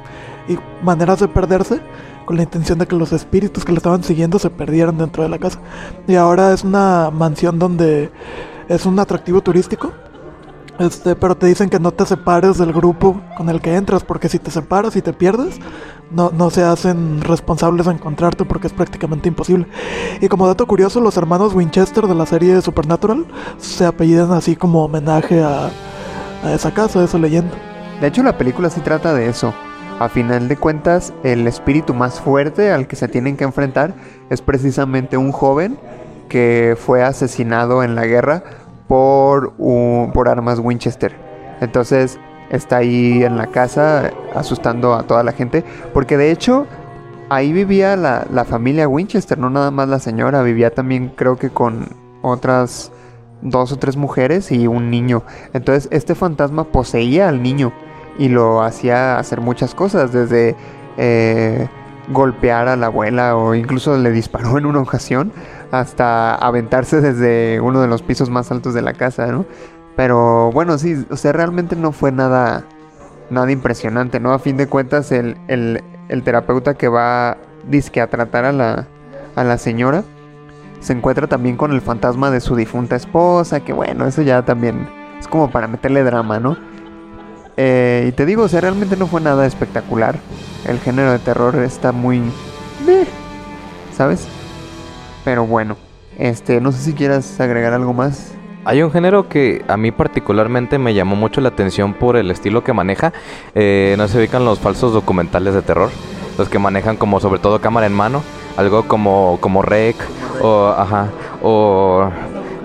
y 0.48 0.58
maneras 0.82 1.20
de 1.20 1.28
perderse 1.28 1.80
con 2.24 2.37
la 2.37 2.42
intención 2.42 2.78
de 2.78 2.87
que 2.87 2.96
los 2.96 3.12
espíritus 3.12 3.64
que 3.64 3.72
la 3.72 3.78
estaban 3.78 4.02
siguiendo 4.02 4.38
se 4.38 4.50
perdieran 4.50 4.98
dentro 4.98 5.22
de 5.22 5.28
la 5.28 5.38
casa. 5.38 5.61
Y 6.06 6.14
ahora 6.14 6.52
es 6.52 6.64
una 6.64 7.11
mansión 7.11 7.58
donde 7.58 8.11
es 8.68 8.87
un 8.87 8.98
atractivo 8.98 9.40
turístico. 9.40 9.92
Este, 10.78 11.16
pero 11.16 11.37
te 11.37 11.46
dicen 11.46 11.70
que 11.70 11.80
no 11.80 11.90
te 11.90 12.06
separes 12.06 12.58
del 12.58 12.72
grupo 12.72 13.20
con 13.37 13.48
el 13.48 13.61
que 13.61 13.74
entras, 13.74 14.04
porque 14.04 14.28
si 14.28 14.38
te 14.38 14.50
separas 14.50 14.94
y 14.94 15.02
te 15.02 15.12
pierdes, 15.12 15.58
no, 16.11 16.30
no 16.30 16.50
se 16.50 16.62
hacen 16.62 17.20
responsables 17.20 17.87
de 17.87 17.92
encontrarte 17.92 18.44
porque 18.44 18.68
es 18.68 18.72
prácticamente 18.72 19.28
imposible. 19.28 19.66
Y 20.20 20.28
como 20.28 20.46
dato 20.46 20.66
curioso, 20.66 21.00
los 21.00 21.16
hermanos 21.16 21.54
Winchester 21.54 22.06
de 22.06 22.14
la 22.14 22.26
serie 22.26 22.61
Supernatural 22.62 23.26
se 23.56 23.87
apellidan 23.87 24.32
así 24.32 24.54
como 24.54 24.84
homenaje 24.84 25.42
a, 25.42 25.70
a 26.44 26.52
esa 26.52 26.72
casa, 26.72 27.00
a 27.00 27.04
esa 27.04 27.18
leyenda. 27.18 27.54
De 28.00 28.06
hecho, 28.06 28.22
la 28.22 28.38
película 28.38 28.70
sí 28.70 28.80
trata 28.80 29.12
de 29.14 29.28
eso. 29.28 29.52
A 29.98 30.08
final 30.08 30.46
de 30.46 30.56
cuentas, 30.56 31.12
el 31.24 31.46
espíritu 31.48 31.92
más 31.92 32.20
fuerte 32.20 32.70
al 32.70 32.87
que 32.87 32.94
se 32.94 33.08
tienen 33.08 33.37
que 33.37 33.44
enfrentar 33.44 33.94
es 34.30 34.40
precisamente 34.42 35.16
un 35.16 35.32
joven 35.32 35.76
que 36.28 36.76
fue 36.78 37.02
asesinado 37.02 37.82
en 37.82 37.96
la 37.96 38.06
guerra 38.06 38.44
por, 38.87 39.54
un- 39.58 40.12
por 40.14 40.28
armas 40.28 40.61
Winchester. 40.61 41.16
Entonces 41.61 42.18
está 42.50 42.76
ahí 42.76 43.24
en 43.24 43.37
la 43.37 43.48
casa 43.48 44.11
asustando 44.37 44.94
a 44.94 45.02
toda 45.02 45.24
la 45.24 45.32
gente. 45.32 45.64
Porque 45.92 46.16
de 46.16 46.30
hecho 46.30 46.66
ahí 47.28 47.52
vivía 47.52 47.96
la, 47.96 48.24
la 48.30 48.44
familia 48.44 48.87
Winchester, 48.87 49.37
no 49.37 49.50
nada 49.50 49.72
más 49.72 49.88
la 49.88 49.98
señora. 49.98 50.42
Vivía 50.42 50.70
también 50.70 51.08
creo 51.16 51.37
que 51.37 51.50
con 51.50 51.88
otras 52.22 52.92
dos 53.42 53.72
o 53.72 53.78
tres 53.78 53.96
mujeres 53.96 54.52
y 54.52 54.68
un 54.68 54.90
niño. 54.90 55.24
Entonces 55.54 55.88
este 55.90 56.14
fantasma 56.14 56.64
poseía 56.64 57.28
al 57.28 57.42
niño 57.42 57.72
y 58.18 58.28
lo 58.28 58.62
hacía 58.62 59.18
hacer 59.18 59.40
muchas 59.40 59.74
cosas. 59.74 60.12
Desde... 60.12 60.57
eh, 60.96 61.68
golpear 62.11 62.68
a 62.68 62.76
la 62.76 62.87
abuela 62.87 63.37
o 63.37 63.54
incluso 63.54 63.96
le 63.98 64.11
disparó 64.11 64.57
en 64.59 64.66
una 64.66 64.81
ocasión 64.81 65.33
hasta 65.70 66.35
aventarse 66.35 67.00
desde 67.00 67.61
uno 67.61 67.81
de 67.81 67.87
los 67.87 68.02
pisos 68.02 68.31
más 68.31 68.50
altos 68.50 68.72
de 68.74 68.83
la 68.83 68.94
casa, 68.94 69.26
¿no? 69.26 69.44
Pero 69.94 70.50
bueno, 70.52 70.78
sí, 70.78 71.04
o 71.11 71.16
sea, 71.16 71.33
realmente 71.33 71.76
no 71.76 71.92
fue 71.92 72.12
nada, 72.12 72.64
nada 73.31 73.50
impresionante, 73.50 74.20
¿no? 74.20 74.33
A 74.33 74.38
fin 74.38 74.57
de 74.57 74.68
cuentas, 74.68 75.12
el, 75.12 75.37
el, 75.48 75.83
el 76.09 76.22
terapeuta 76.22 76.74
que 76.74 76.88
va, 76.88 77.33
a 77.33 78.07
tratar 78.07 78.46
a 78.46 78.52
la, 78.52 78.87
a 79.37 79.44
la 79.44 79.59
señora, 79.59 80.02
se 80.81 80.94
encuentra 80.94 81.26
también 81.26 81.57
con 81.57 81.72
el 81.72 81.83
fantasma 81.83 82.31
de 82.31 82.40
su 82.40 82.57
difunta 82.57 82.96
esposa, 82.96 83.61
que 83.61 83.74
bueno, 83.74 84.07
eso 84.07 84.22
ya 84.22 84.42
también 84.46 84.88
es 85.18 85.28
como 85.28 85.50
para 85.50 85.66
meterle 85.66 86.04
drama, 86.04 86.40
¿no? 86.40 86.57
Eh, 87.61 88.07
y 88.09 88.12
te 88.12 88.25
digo, 88.25 88.44
o 88.44 88.49
sea, 88.49 88.61
realmente 88.61 88.97
no 88.97 89.09
fue 89.09 89.21
nada 89.21 89.44
espectacular. 89.44 90.16
El 90.64 90.79
género 90.79 91.11
de 91.11 91.18
terror 91.18 91.57
está 91.57 91.90
muy... 91.90 92.23
¿Sabes? 93.97 94.29
Pero 95.25 95.44
bueno, 95.44 95.77
este, 96.18 96.61
no 96.61 96.71
sé 96.71 96.79
si 96.79 96.92
quieras 96.94 97.40
agregar 97.40 97.73
algo 97.73 97.92
más. 97.92 98.33
Hay 98.64 98.81
un 98.83 98.92
género 98.92 99.29
que 99.29 99.64
a 99.66 99.77
mí 99.77 99.90
particularmente 99.90 100.79
me 100.79 100.94
llamó 100.94 101.16
mucho 101.16 101.40
la 101.40 101.49
atención 101.49 101.94
por 101.94 102.16
el 102.16 102.31
estilo 102.31 102.62
que 102.62 102.73
maneja. 102.73 103.12
Eh, 103.57 103.97
no 103.99 104.07
se 104.07 104.18
ubican 104.18 104.44
los 104.44 104.61
falsos 104.61 104.92
documentales 104.92 105.53
de 105.53 105.62
terror. 105.62 105.90
Los 106.38 106.49
que 106.49 106.61
manejan 106.61 106.97
como 106.97 107.18
sobre 107.18 107.40
todo 107.40 107.61
cámara 107.61 107.87
en 107.87 107.92
mano. 107.92 108.23
Algo 108.57 108.87
como, 108.87 109.38
como 109.40 109.62
Rec. 109.62 109.97
O, 110.40 110.68
ajá, 110.68 111.09
o 111.42 112.09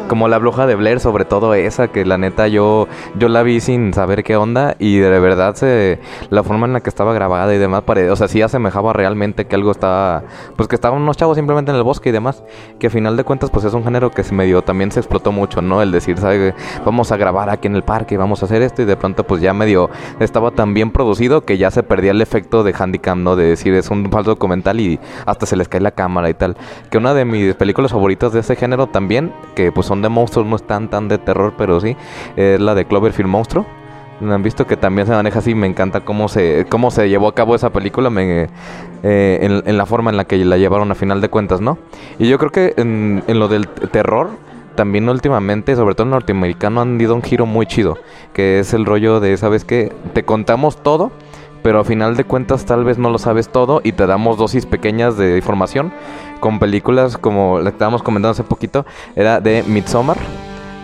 como 0.07 0.27
la 0.27 0.37
bruja 0.37 0.65
de 0.65 0.75
Blair, 0.75 0.99
sobre 0.99 1.25
todo 1.25 1.53
esa, 1.53 1.89
que 1.89 2.05
la 2.05 2.17
neta 2.17 2.47
yo, 2.47 2.87
yo 3.17 3.27
la 3.27 3.43
vi 3.43 3.59
sin 3.59 3.93
saber 3.93 4.23
qué 4.23 4.37
onda. 4.37 4.75
Y 4.79 4.97
de 4.97 5.19
verdad 5.19 5.55
se, 5.55 5.99
la 6.29 6.43
forma 6.43 6.65
en 6.67 6.73
la 6.73 6.79
que 6.79 6.89
estaba 6.89 7.13
grabada 7.13 7.53
y 7.53 7.57
demás, 7.57 7.83
pare- 7.83 8.09
o 8.09 8.15
sea, 8.15 8.27
sí 8.27 8.41
asemejaba 8.41 8.93
realmente 8.93 9.45
que 9.45 9.55
algo 9.55 9.71
estaba, 9.71 10.23
pues 10.55 10.69
que 10.69 10.75
estaban 10.75 11.01
unos 11.01 11.17
chavos 11.17 11.35
simplemente 11.35 11.71
en 11.71 11.77
el 11.77 11.83
bosque 11.83 12.09
y 12.09 12.11
demás. 12.11 12.43
Que 12.79 12.87
a 12.87 12.89
final 12.89 13.17
de 13.17 13.23
cuentas, 13.23 13.49
pues 13.49 13.65
es 13.65 13.73
un 13.73 13.83
género 13.83 14.09
que 14.11 14.23
se 14.23 14.33
medio 14.33 14.61
también 14.61 14.91
se 14.91 14.99
explotó 14.99 15.31
mucho, 15.31 15.61
¿no? 15.61 15.81
El 15.81 15.91
decir. 15.91 16.13
Vamos 16.85 17.11
a 17.11 17.17
grabar 17.17 17.49
aquí 17.49 17.67
en 17.67 17.75
el 17.75 17.83
parque, 17.83 18.17
vamos 18.17 18.41
a 18.41 18.45
hacer 18.45 18.61
esto. 18.61 18.81
Y 18.81 18.85
de 18.85 18.95
pronto, 18.95 19.23
pues 19.25 19.41
ya 19.41 19.53
medio 19.53 19.89
estaba 20.19 20.51
tan 20.51 20.73
bien 20.73 20.91
producido 20.91 21.41
que 21.41 21.57
ya 21.57 21.71
se 21.71 21.83
perdía 21.83 22.11
el 22.11 22.21
efecto 22.21 22.63
de 22.63 22.73
Handicam, 22.77 23.23
¿no? 23.23 23.35
De 23.35 23.45
decir, 23.45 23.73
es 23.73 23.89
un 23.89 24.09
falso 24.11 24.31
documental 24.31 24.79
y 24.79 24.99
hasta 25.25 25.45
se 25.45 25.55
les 25.55 25.67
cae 25.67 25.81
la 25.81 25.91
cámara 25.91 26.29
y 26.29 26.33
tal. 26.33 26.55
Que 26.89 26.97
una 26.97 27.13
de 27.13 27.25
mis 27.25 27.55
películas 27.55 27.91
favoritas 27.91 28.31
de 28.31 28.41
ese 28.41 28.55
género 28.55 28.87
también, 28.87 29.33
que 29.55 29.71
pues 29.71 29.89
son 29.93 30.01
de 30.01 30.09
monstruos, 30.09 30.47
no 30.47 30.55
están 30.55 30.89
tan 30.89 31.07
de 31.07 31.19
terror, 31.19 31.53
pero 31.55 31.79
sí, 31.79 31.95
es 32.35 32.59
la 32.59 32.73
de 32.73 32.85
Cloverfield 32.85 33.29
Monstruo. 33.29 33.63
¿No 34.19 34.33
han 34.33 34.41
visto 34.41 34.65
que 34.65 34.75
también 34.75 35.05
se 35.05 35.13
maneja 35.13 35.39
así? 35.39 35.53
Me 35.53 35.67
encanta 35.67 36.01
cómo 36.01 36.27
se, 36.29 36.65
cómo 36.69 36.89
se 36.89 37.09
llevó 37.09 37.27
a 37.27 37.35
cabo 37.35 37.53
esa 37.55 37.71
película, 37.71 38.09
eh, 38.17 38.47
en, 39.65 39.77
la 39.77 39.85
forma 39.85 40.09
en 40.09 40.17
la 40.17 40.25
que 40.25 40.43
la 40.45 40.57
llevaron 40.57 40.89
a 40.91 40.95
final 40.95 41.21
de 41.21 41.29
cuentas, 41.29 41.61
¿no? 41.61 41.77
Y 42.17 42.27
yo 42.27 42.39
creo 42.39 42.51
que 42.51 42.73
en, 42.77 43.21
lo 43.27 43.47
del 43.47 43.67
terror, 43.67 44.29
también 44.75 45.07
últimamente, 45.09 45.75
sobre 45.75 45.93
todo 45.93 46.05
en 46.05 46.11
norteamericano, 46.11 46.81
han 46.81 46.97
dado 46.97 47.13
un 47.13 47.21
giro 47.21 47.45
muy 47.45 47.67
chido, 47.67 47.97
que 48.33 48.59
es 48.59 48.73
el 48.73 48.85
rollo 48.85 49.19
de, 49.19 49.37
¿sabes 49.37 49.63
qué? 49.63 49.91
Te 50.13 50.23
contamos 50.23 50.77
todo, 50.77 51.11
pero 51.63 51.79
a 51.79 51.83
final 51.83 52.15
de 52.15 52.25
cuentas 52.25 52.65
tal 52.65 52.83
vez 52.83 52.97
no 52.99 53.09
lo 53.09 53.17
sabes 53.17 53.49
todo 53.49 53.81
y 53.83 53.93
te 53.93 54.05
damos 54.05 54.37
dosis 54.37 54.65
pequeñas 54.65 55.17
de 55.17 55.37
información, 55.37 55.91
con 56.39 56.59
películas 56.59 57.17
como 57.17 57.59
la 57.59 57.71
que 57.71 57.75
estábamos 57.75 58.03
comentando 58.03 58.31
hace 58.31 58.43
poquito, 58.43 58.85
era 59.15 59.39
de 59.39 59.63
Midsommar. 59.63 60.17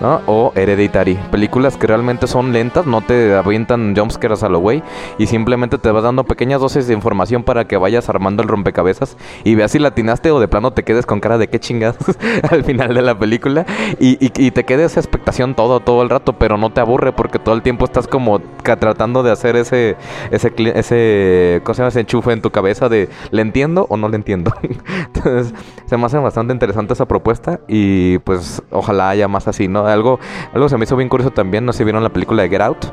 O 0.01 0.53
Hereditary. 0.55 1.15
Películas 1.29 1.75
que 1.75 1.85
realmente 1.87 2.25
son 2.27 2.53
lentas, 2.53 2.85
no 2.85 3.01
te 3.01 3.35
avientan 3.35 3.93
jumpscares 3.95 4.43
a 4.43 4.49
lo 4.49 4.59
güey. 4.59 4.81
Y 5.17 5.27
simplemente 5.27 5.77
te 5.77 5.91
vas 5.91 6.03
dando 6.03 6.23
pequeñas 6.23 6.61
dosis 6.61 6.87
de 6.87 6.93
información 6.93 7.43
para 7.43 7.65
que 7.65 7.75
vayas 7.75 8.07
armando 8.09 8.41
el 8.41 8.47
rompecabezas. 8.49 9.17
Y 9.43 9.55
veas 9.55 9.71
si 9.71 9.79
latinaste 9.79 10.31
o 10.31 10.39
de 10.39 10.47
plano 10.47 10.71
te 10.71 10.83
quedes 10.83 11.05
con 11.05 11.19
cara 11.19 11.37
de 11.37 11.49
qué 11.49 11.59
chingas 11.59 11.97
al 12.51 12.63
final 12.63 12.93
de 12.93 13.01
la 13.01 13.17
película. 13.19 13.65
Y, 13.99 14.17
y- 14.21 14.49
te 14.51 14.63
quede 14.63 14.83
esa 14.85 14.99
expectación 14.99 15.53
todo, 15.53 15.79
todo 15.79 16.01
el 16.01 16.09
rato, 16.09 16.33
pero 16.33 16.57
no 16.57 16.71
te 16.71 16.81
aburre 16.81 17.11
porque 17.11 17.37
todo 17.37 17.53
el 17.55 17.61
tiempo 17.61 17.85
estás 17.85 18.07
como 18.07 18.39
tratando 18.63 19.21
de 19.21 19.31
hacer 19.31 19.55
ese, 19.57 19.95
ese, 20.31 20.53
ese, 20.75 21.61
¿cómo 21.63 21.73
se 21.75 21.81
llama? 21.81 21.89
Ese 21.89 21.99
enchufe 22.01 22.31
en 22.31 22.41
tu 22.41 22.51
cabeza 22.51 22.89
de 22.89 23.09
¿le 23.31 23.41
entiendo 23.41 23.85
o 23.89 23.97
no 23.97 24.09
le 24.09 24.15
entiendo? 24.15 24.53
Entonces, 25.13 25.53
se 25.85 25.97
me 25.97 26.05
hace 26.05 26.17
bastante 26.17 26.53
interesante 26.53 26.93
esa 26.93 27.07
propuesta 27.07 27.59
y 27.67 28.17
pues 28.19 28.61
ojalá 28.71 29.09
haya 29.09 29.27
más 29.27 29.47
así, 29.47 29.67
¿no? 29.67 29.88
Algo, 29.93 30.19
algo 30.53 30.69
se 30.69 30.77
me 30.77 30.83
hizo 30.85 30.95
bien 30.95 31.09
curioso 31.09 31.31
también, 31.31 31.65
no 31.65 31.73
sé 31.73 31.79
si 31.79 31.83
vieron 31.83 32.03
la 32.03 32.09
película 32.09 32.43
de 32.43 32.49
Get 32.49 32.61
Out. 32.61 32.85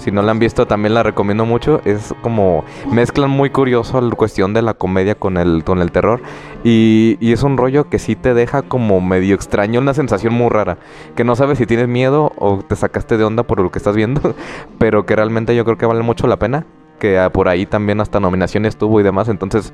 Si 0.00 0.10
no 0.10 0.22
la 0.22 0.30
han 0.30 0.38
visto, 0.38 0.66
también 0.66 0.94
la 0.94 1.02
recomiendo 1.02 1.44
mucho. 1.44 1.82
Es 1.84 2.14
como 2.22 2.64
mezclan 2.90 3.28
muy 3.28 3.50
curioso 3.50 4.00
la 4.00 4.14
cuestión 4.14 4.54
de 4.54 4.62
la 4.62 4.72
comedia 4.72 5.14
con 5.14 5.36
el, 5.36 5.62
con 5.62 5.82
el 5.82 5.92
terror. 5.92 6.22
Y, 6.64 7.18
y 7.20 7.32
es 7.32 7.42
un 7.42 7.58
rollo 7.58 7.90
que 7.90 7.98
sí 7.98 8.16
te 8.16 8.32
deja 8.32 8.62
como 8.62 9.02
medio 9.02 9.34
extraño, 9.34 9.78
una 9.78 9.92
sensación 9.92 10.32
muy 10.32 10.48
rara. 10.48 10.78
Que 11.16 11.24
no 11.24 11.36
sabes 11.36 11.58
si 11.58 11.66
tienes 11.66 11.86
miedo 11.86 12.32
o 12.38 12.62
te 12.66 12.76
sacaste 12.76 13.18
de 13.18 13.24
onda 13.24 13.42
por 13.42 13.60
lo 13.60 13.70
que 13.70 13.78
estás 13.78 13.94
viendo. 13.94 14.34
Pero 14.78 15.04
que 15.04 15.16
realmente 15.16 15.54
yo 15.54 15.66
creo 15.66 15.76
que 15.76 15.84
vale 15.84 16.02
mucho 16.02 16.26
la 16.26 16.38
pena. 16.38 16.64
Que 17.00 17.18
ah, 17.18 17.30
por 17.32 17.48
ahí 17.48 17.66
también 17.66 18.00
hasta 18.00 18.20
nominaciones 18.20 18.76
tuvo 18.76 19.00
y 19.00 19.02
demás. 19.02 19.28
Entonces 19.28 19.72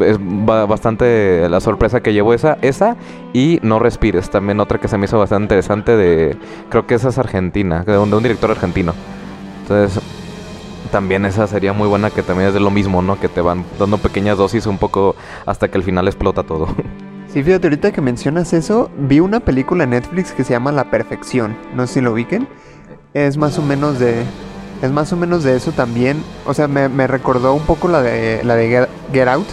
es 0.00 0.18
ba- 0.20 0.66
bastante 0.66 1.48
la 1.48 1.58
sorpresa 1.60 2.00
que 2.02 2.12
llevó 2.12 2.32
esa. 2.34 2.58
Esa 2.62 2.96
y 3.32 3.58
No 3.62 3.80
Respires. 3.80 4.30
También 4.30 4.60
otra 4.60 4.78
que 4.78 4.86
se 4.86 4.96
me 4.98 5.06
hizo 5.06 5.18
bastante 5.18 5.42
interesante 5.44 5.96
de... 5.96 6.36
Creo 6.68 6.86
que 6.86 6.94
esa 6.94 7.08
es 7.08 7.18
argentina. 7.18 7.82
De 7.82 7.98
un, 7.98 8.14
un 8.14 8.22
director 8.22 8.50
argentino. 8.52 8.92
Entonces, 9.62 10.00
también 10.92 11.24
esa 11.26 11.48
sería 11.48 11.72
muy 11.72 11.88
buena 11.88 12.10
que 12.10 12.22
también 12.22 12.48
es 12.48 12.54
de 12.54 12.60
lo 12.60 12.70
mismo, 12.70 13.02
¿no? 13.02 13.18
Que 13.18 13.28
te 13.28 13.40
van 13.40 13.64
dando 13.78 13.98
pequeñas 13.98 14.38
dosis 14.38 14.66
un 14.66 14.78
poco 14.78 15.16
hasta 15.44 15.68
que 15.68 15.78
al 15.78 15.82
final 15.84 16.06
explota 16.06 16.44
todo. 16.44 16.68
Sí, 17.28 17.42
fíjate, 17.42 17.66
ahorita 17.66 17.92
que 17.92 18.00
mencionas 18.00 18.54
eso, 18.54 18.88
vi 18.96 19.20
una 19.20 19.40
película 19.40 19.84
en 19.84 19.90
Netflix 19.90 20.32
que 20.32 20.42
se 20.42 20.54
llama 20.54 20.72
La 20.72 20.90
Perfección. 20.90 21.54
No 21.74 21.86
sé 21.86 21.94
si 21.94 22.00
lo 22.00 22.12
ubiquen. 22.12 22.48
Es 23.12 23.36
más 23.36 23.58
o 23.58 23.62
menos 23.62 23.98
de. 23.98 24.22
Es 24.82 24.92
más 24.92 25.12
o 25.12 25.16
menos 25.16 25.42
de 25.42 25.56
eso 25.56 25.72
también. 25.72 26.22
O 26.46 26.54
sea, 26.54 26.68
me, 26.68 26.88
me 26.88 27.06
recordó 27.06 27.54
un 27.54 27.64
poco 27.64 27.88
la 27.88 28.02
de 28.02 28.42
la 28.44 28.54
de 28.56 28.86
Get, 29.12 29.28
Out. 29.28 29.46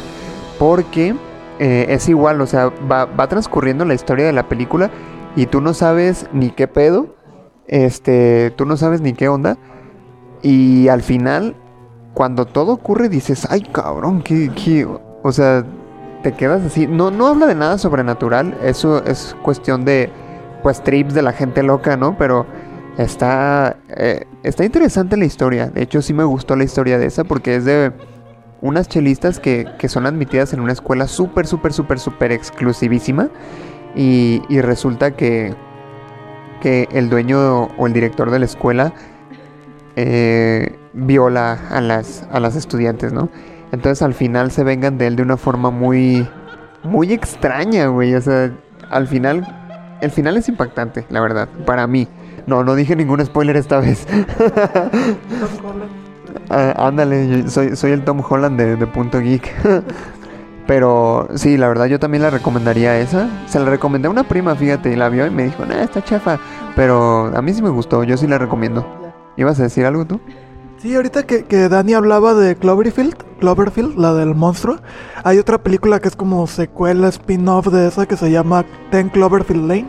Porque 0.60 1.16
eh, 1.60 1.88
es 1.90 2.08
igual, 2.10 2.42
o 2.42 2.48
sea, 2.48 2.72
va, 2.92 3.06
va 3.06 3.28
transcurriendo 3.28 3.86
la 3.86 3.94
historia 3.94 4.26
de 4.26 4.34
la 4.34 4.48
película. 4.48 4.92
Y 5.36 5.48
tú 5.48 5.62
no 5.62 5.74
sabes 5.74 6.28
ni 6.34 6.50
qué 6.52 6.68
pedo. 6.68 7.16
Este. 7.68 8.52
Tú 8.52 8.66
no 8.66 8.78
sabes 8.78 9.02
ni 9.02 9.14
qué 9.14 9.30
onda. 9.30 9.58
Y 10.42 10.90
al 10.90 11.02
final, 11.02 11.56
cuando 12.14 12.46
todo 12.46 12.74
ocurre, 12.74 13.08
dices, 13.10 13.48
ay 13.50 13.62
cabrón, 13.62 14.22
qué, 14.22 14.52
qué-". 14.54 14.88
O 15.24 15.32
sea, 15.32 15.64
te 16.22 16.34
quedas 16.34 16.64
así. 16.64 16.86
No, 16.88 17.12
no 17.12 17.28
habla 17.28 17.46
de 17.48 17.56
nada 17.56 17.78
sobrenatural. 17.78 18.58
Eso 18.62 19.04
es 19.06 19.36
cuestión 19.42 19.86
de, 19.86 20.12
pues, 20.64 20.84
trips 20.84 21.14
de 21.14 21.22
la 21.22 21.32
gente 21.32 21.64
loca, 21.64 21.96
¿no? 21.98 22.18
Pero 22.18 22.46
está, 22.98 23.78
eh, 23.90 24.26
está 24.44 24.66
interesante 24.66 25.18
la 25.18 25.26
historia. 25.26 25.68
De 25.68 25.82
hecho, 25.82 26.02
sí 26.02 26.14
me 26.14 26.24
gustó 26.24 26.56
la 26.56 26.64
historia 26.64 26.98
de 26.98 27.08
esa 27.08 27.24
porque 27.24 27.56
es 27.56 27.66
de 27.66 27.92
unas 28.62 28.88
chelistas 28.88 29.40
que, 29.40 29.68
que 29.78 29.90
son 29.90 30.06
admitidas 30.06 30.54
en 30.54 30.60
una 30.60 30.74
escuela 30.74 31.08
súper, 31.08 31.48
súper, 31.48 31.74
súper, 31.74 32.00
súper 32.00 32.32
exclusivísima. 32.32 33.30
Y, 33.96 34.42
y 34.50 34.62
resulta 34.62 35.12
que, 35.12 35.54
que 36.62 36.88
el 36.92 37.10
dueño 37.10 37.66
o 37.78 37.88
el 37.88 37.94
director 37.94 38.32
de 38.32 38.40
la 38.40 38.46
escuela 38.46 38.94
eh, 39.96 40.76
viola 40.94 41.60
a 41.70 41.82
las, 41.82 42.28
a 42.32 42.40
las 42.40 42.56
estudiantes, 42.56 43.14
¿no? 43.14 43.30
Entonces 43.72 44.02
al 44.02 44.14
final 44.14 44.52
se 44.52 44.64
vengan 44.64 44.98
de 44.98 45.08
él 45.08 45.16
de 45.16 45.24
una 45.24 45.38
forma 45.38 45.70
muy, 45.72 46.28
muy 46.84 47.12
extraña, 47.12 47.88
güey. 47.88 48.16
O 48.16 48.22
sea, 48.22 48.52
al 48.90 49.08
final, 49.08 49.46
el 50.02 50.12
final 50.12 50.38
es 50.38 50.48
impactante, 50.48 51.06
la 51.10 51.22
verdad, 51.22 51.48
para 51.66 51.86
mí. 51.88 52.08
No, 52.48 52.64
no 52.64 52.76
dije 52.76 52.96
ningún 52.96 53.24
spoiler 53.26 53.58
esta 53.58 53.80
vez. 53.80 54.08
Ah, 56.50 56.88
ándale, 56.88 57.48
soy, 57.50 57.76
soy 57.76 57.92
el 57.92 58.04
Tom 58.04 58.22
Holland 58.28 58.60
de, 58.60 58.76
de 58.76 58.88
Punto 58.88 59.20
Geek. 59.20 59.54
Pero 60.68 61.28
sí, 61.36 61.58
la 61.58 61.68
verdad 61.68 61.86
yo 61.86 62.00
también 62.00 62.24
la 62.24 62.30
recomendaría 62.30 63.00
esa. 63.00 63.28
Se 63.48 63.60
la 63.60 63.66
recomendé 63.66 64.08
a 64.08 64.12
una 64.12 64.24
prima, 64.24 64.56
fíjate, 64.56 64.92
y 64.92 64.96
la 64.96 65.10
vio 65.10 65.26
y 65.26 65.30
me 65.30 65.44
dijo, 65.44 65.66
nah, 65.66 65.82
está 65.82 66.04
chafa. 66.04 66.40
Pero 66.76 67.32
a 67.36 67.42
mí 67.42 67.54
sí 67.54 67.62
me 67.62 67.70
gustó, 67.70 68.04
yo 68.04 68.18
sí 68.18 68.28
la 68.28 68.38
recomiendo. 68.38 68.86
¿Ibas 69.36 69.60
a 69.60 69.64
decir 69.64 69.86
algo 69.86 70.06
tú? 70.06 70.20
Sí, 70.78 70.96
ahorita 70.96 71.24
que, 71.24 71.46
que 71.46 71.70
Dani 71.70 71.94
hablaba 71.94 72.34
de 72.34 72.56
Cloverfield, 72.56 73.16
Cloverfield, 73.40 73.98
la 73.98 74.14
del 74.14 74.36
monstruo, 74.36 74.78
hay 75.24 75.40
otra 75.40 75.58
película 75.58 76.00
que 76.00 76.10
es 76.10 76.16
como 76.16 76.46
secuela, 76.46 77.08
spin-off 77.08 77.68
de 77.68 77.88
esa 77.88 78.06
que 78.06 78.18
se 78.18 78.32
llama 78.32 78.66
Ten 78.92 79.10
Cloverfield 79.10 79.68
Lane, 79.68 79.88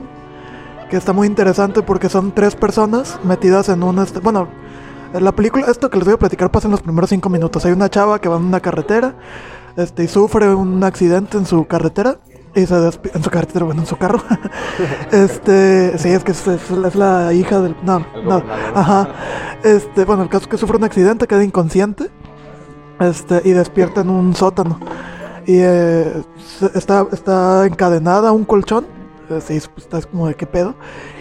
que 0.90 0.96
está 0.96 1.12
muy 1.12 1.26
interesante 1.26 1.82
porque 1.82 2.08
son 2.08 2.32
tres 2.32 2.54
personas 2.56 3.18
metidas 3.24 3.68
en 3.68 3.82
una... 3.82 4.02
este- 4.02 4.20
Bueno, 4.20 4.48
en 5.12 5.24
la 5.24 5.32
película, 5.32 5.66
esto 5.68 5.90
que 5.90 5.96
les 5.98 6.04
voy 6.04 6.14
a 6.14 6.18
platicar 6.18 6.50
pasa 6.50 6.66
en 6.68 6.72
los 6.72 6.82
primeros 6.82 7.10
cinco 7.10 7.28
minutos. 7.28 7.64
Hay 7.64 7.72
una 7.72 7.88
chava 7.88 8.20
que 8.20 8.28
va 8.28 8.36
en 8.36 8.44
una 8.44 8.60
carretera 8.60 9.14
este, 9.76 10.04
y 10.04 10.08
sufre 10.08 10.52
un 10.54 10.82
accidente 10.84 11.38
en 11.38 11.46
su 11.46 11.66
carretera. 11.66 12.18
Y 12.56 12.66
se 12.66 12.74
en 12.76 13.22
su 13.22 13.30
carretera, 13.30 13.64
bueno, 13.64 13.80
en 13.80 13.86
su 13.88 13.96
carro. 13.96 14.20
este, 15.10 15.98
sí, 15.98 16.08
es 16.10 16.22
que 16.22 16.32
es, 16.32 16.46
es- 16.46 16.70
es 16.70 16.94
la 16.94 17.32
hija 17.32 17.60
del. 17.60 17.74
No, 17.82 18.04
no, 18.24 18.42
ajá. 18.74 19.08
Este, 19.64 20.04
bueno, 20.04 20.22
el 20.22 20.28
caso 20.28 20.42
es 20.44 20.48
que 20.48 20.56
sufre 20.58 20.76
un 20.76 20.84
accidente, 20.84 21.26
queda 21.26 21.42
inconsciente. 21.42 22.10
Este, 23.00 23.42
y 23.44 23.50
despierta 23.52 24.02
en 24.02 24.10
un 24.10 24.34
sótano. 24.36 24.78
Y 25.46 25.56
eh, 25.58 26.22
está, 26.74 27.06
está 27.12 27.66
encadenada 27.66 28.28
a 28.28 28.32
un 28.32 28.44
colchón. 28.44 28.86
Eh, 29.30 29.40
Sí, 29.40 29.60
pues, 29.74 29.86
está 29.86 30.02
como 30.02 30.28
de 30.28 30.34
qué 30.34 30.46
pedo. 30.46 30.74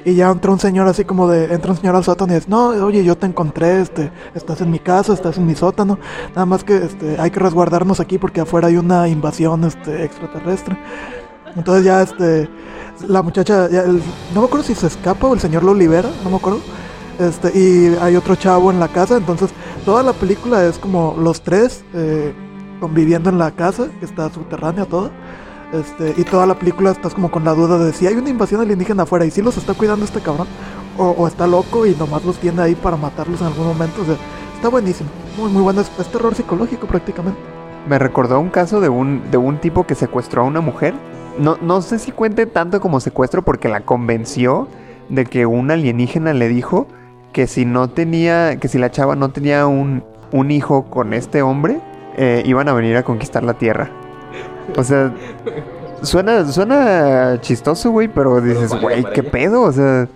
Y 0.06 0.16
ya 0.16 0.30
entra 0.30 0.52
un 0.52 0.60
señor 0.60 0.88
así 0.88 1.06
como 1.06 1.28
de, 1.28 1.54
entra 1.54 1.72
un 1.72 1.78
señor 1.78 1.96
al 1.96 2.04
sótano 2.04 2.34
y 2.34 2.36
dice, 2.36 2.50
no, 2.50 2.70
oye, 2.70 3.04
yo 3.04 3.18
te 3.18 3.26
encontré, 3.26 3.82
este, 3.82 4.12
estás 4.34 4.62
en 4.62 4.72
mi 4.72 4.80
casa, 4.80 5.14
estás 5.14 5.38
en 5.38 5.46
mi 5.46 5.56
sótano. 5.56 6.00
Nada 6.30 6.46
más 6.46 6.64
que 6.64 6.78
este, 6.78 7.20
hay 7.20 7.32
que 7.32 7.40
resguardarnos 7.40 8.00
aquí 8.00 8.18
porque 8.18 8.42
afuera 8.42 8.68
hay 8.68 8.78
una 8.78 9.08
invasión 9.08 9.64
este, 9.64 10.04
extraterrestre. 10.04 10.78
Entonces 11.56 11.86
ya 11.86 12.02
este, 12.02 12.50
la 13.08 13.22
muchacha, 13.22 13.70
ya 13.70 13.84
no 13.84 14.42
me 14.42 14.46
acuerdo 14.48 14.64
si 14.64 14.76
se 14.76 14.88
escapa 14.88 15.28
o 15.28 15.34
el 15.34 15.40
señor 15.40 15.64
lo 15.64 15.74
libera, 15.74 16.10
no 16.24 16.30
me 16.30 16.38
acuerdo. 16.38 16.60
Este, 17.20 17.58
y 17.58 17.96
hay 18.02 18.16
otro 18.16 18.36
chavo 18.36 18.72
en 18.72 18.80
la 18.80 18.88
casa, 18.88 19.18
entonces 19.18 19.52
toda 19.86 20.02
la 20.02 20.14
película 20.14 20.66
es 20.66 20.80
como 20.80 21.16
los 21.18 21.42
tres 21.42 21.84
eh, 21.94 22.34
conviviendo 22.80 23.30
en 23.30 23.38
la 23.38 23.52
casa, 23.52 23.88
que 24.00 24.06
está 24.06 24.32
subterránea 24.34 24.86
toda. 24.86 25.12
Este, 25.74 26.14
y 26.18 26.24
toda 26.24 26.46
la 26.46 26.54
película 26.54 26.92
estás 26.92 27.16
como 27.16 27.32
con 27.32 27.44
la 27.44 27.54
duda 27.56 27.80
de 27.80 27.94
si 27.94 28.06
hay 28.06 28.14
una 28.14 28.30
invasión 28.30 28.62
alienígena 28.62 29.04
afuera 29.04 29.26
y 29.26 29.32
si 29.32 29.42
los 29.42 29.58
está 29.58 29.74
cuidando 29.74 30.06
este 30.06 30.20
cabrón 30.20 30.48
o, 31.00 31.28
está 31.28 31.48
loco 31.48 31.88
y 31.88 31.96
nomás 31.96 32.24
los 32.24 32.38
tiene 32.38 32.62
ahí 32.62 32.76
para 32.76 32.96
matarlos 32.96 33.42
en 33.42 33.48
algún 33.48 33.66
momento. 33.66 34.04
O 34.04 34.06
sea, 34.06 34.16
está 34.56 34.70
buenísimo, 34.70 35.10
muy 35.36 35.52
muy 35.52 35.64
bueno, 35.64 35.82
es, 35.82 35.92
es 36.00 36.12
terror 36.12 36.36
psicológico 36.36 36.86
prácticamente. 36.86 37.40
Me 37.90 37.98
recordó 37.98 38.40
un 38.40 38.50
caso 38.50 38.82
de 38.82 38.90
un, 38.90 39.24
de 39.32 39.38
un 39.38 39.58
tipo 39.58 39.86
que 39.88 39.96
secuestró 39.96 40.44
a 40.44 40.46
una 40.46 40.62
mujer. 40.62 40.94
No, 41.40 41.58
no 41.60 41.82
sé 41.82 41.98
si 41.98 42.12
cuente 42.12 42.46
tanto 42.46 42.80
como 42.80 43.00
secuestro 43.00 43.42
porque 43.42 43.68
la 43.68 43.82
convenció 43.82 44.68
de 45.10 45.26
que 45.26 45.48
un 45.48 45.72
alienígena 45.72 46.34
le 46.34 46.50
dijo 46.50 46.88
que 47.34 47.48
si 47.48 47.66
no 47.66 47.90
tenía, 47.90 48.58
que 48.60 48.68
si 48.68 48.78
la 48.78 48.92
chava 48.92 49.16
no 49.16 49.32
tenía 49.32 49.66
un, 49.66 50.04
un 50.32 50.52
hijo 50.52 50.84
con 50.86 51.14
este 51.14 51.42
hombre, 51.42 51.80
eh, 52.16 52.44
iban 52.46 52.70
a 52.70 52.74
venir 52.74 52.96
a 52.96 53.02
conquistar 53.02 53.44
la 53.44 53.56
tierra. 53.56 53.90
O 54.78 54.84
sea, 54.84 55.14
suena, 56.02 56.46
suena 56.52 57.40
chistoso, 57.42 57.92
güey, 57.92 58.08
pero 58.08 58.42
dices, 58.42 58.72
güey, 58.80 59.04
¿qué 59.14 59.22
ella". 59.22 59.32
pedo? 59.32 59.62
O 59.62 59.72
sea, 59.72 60.08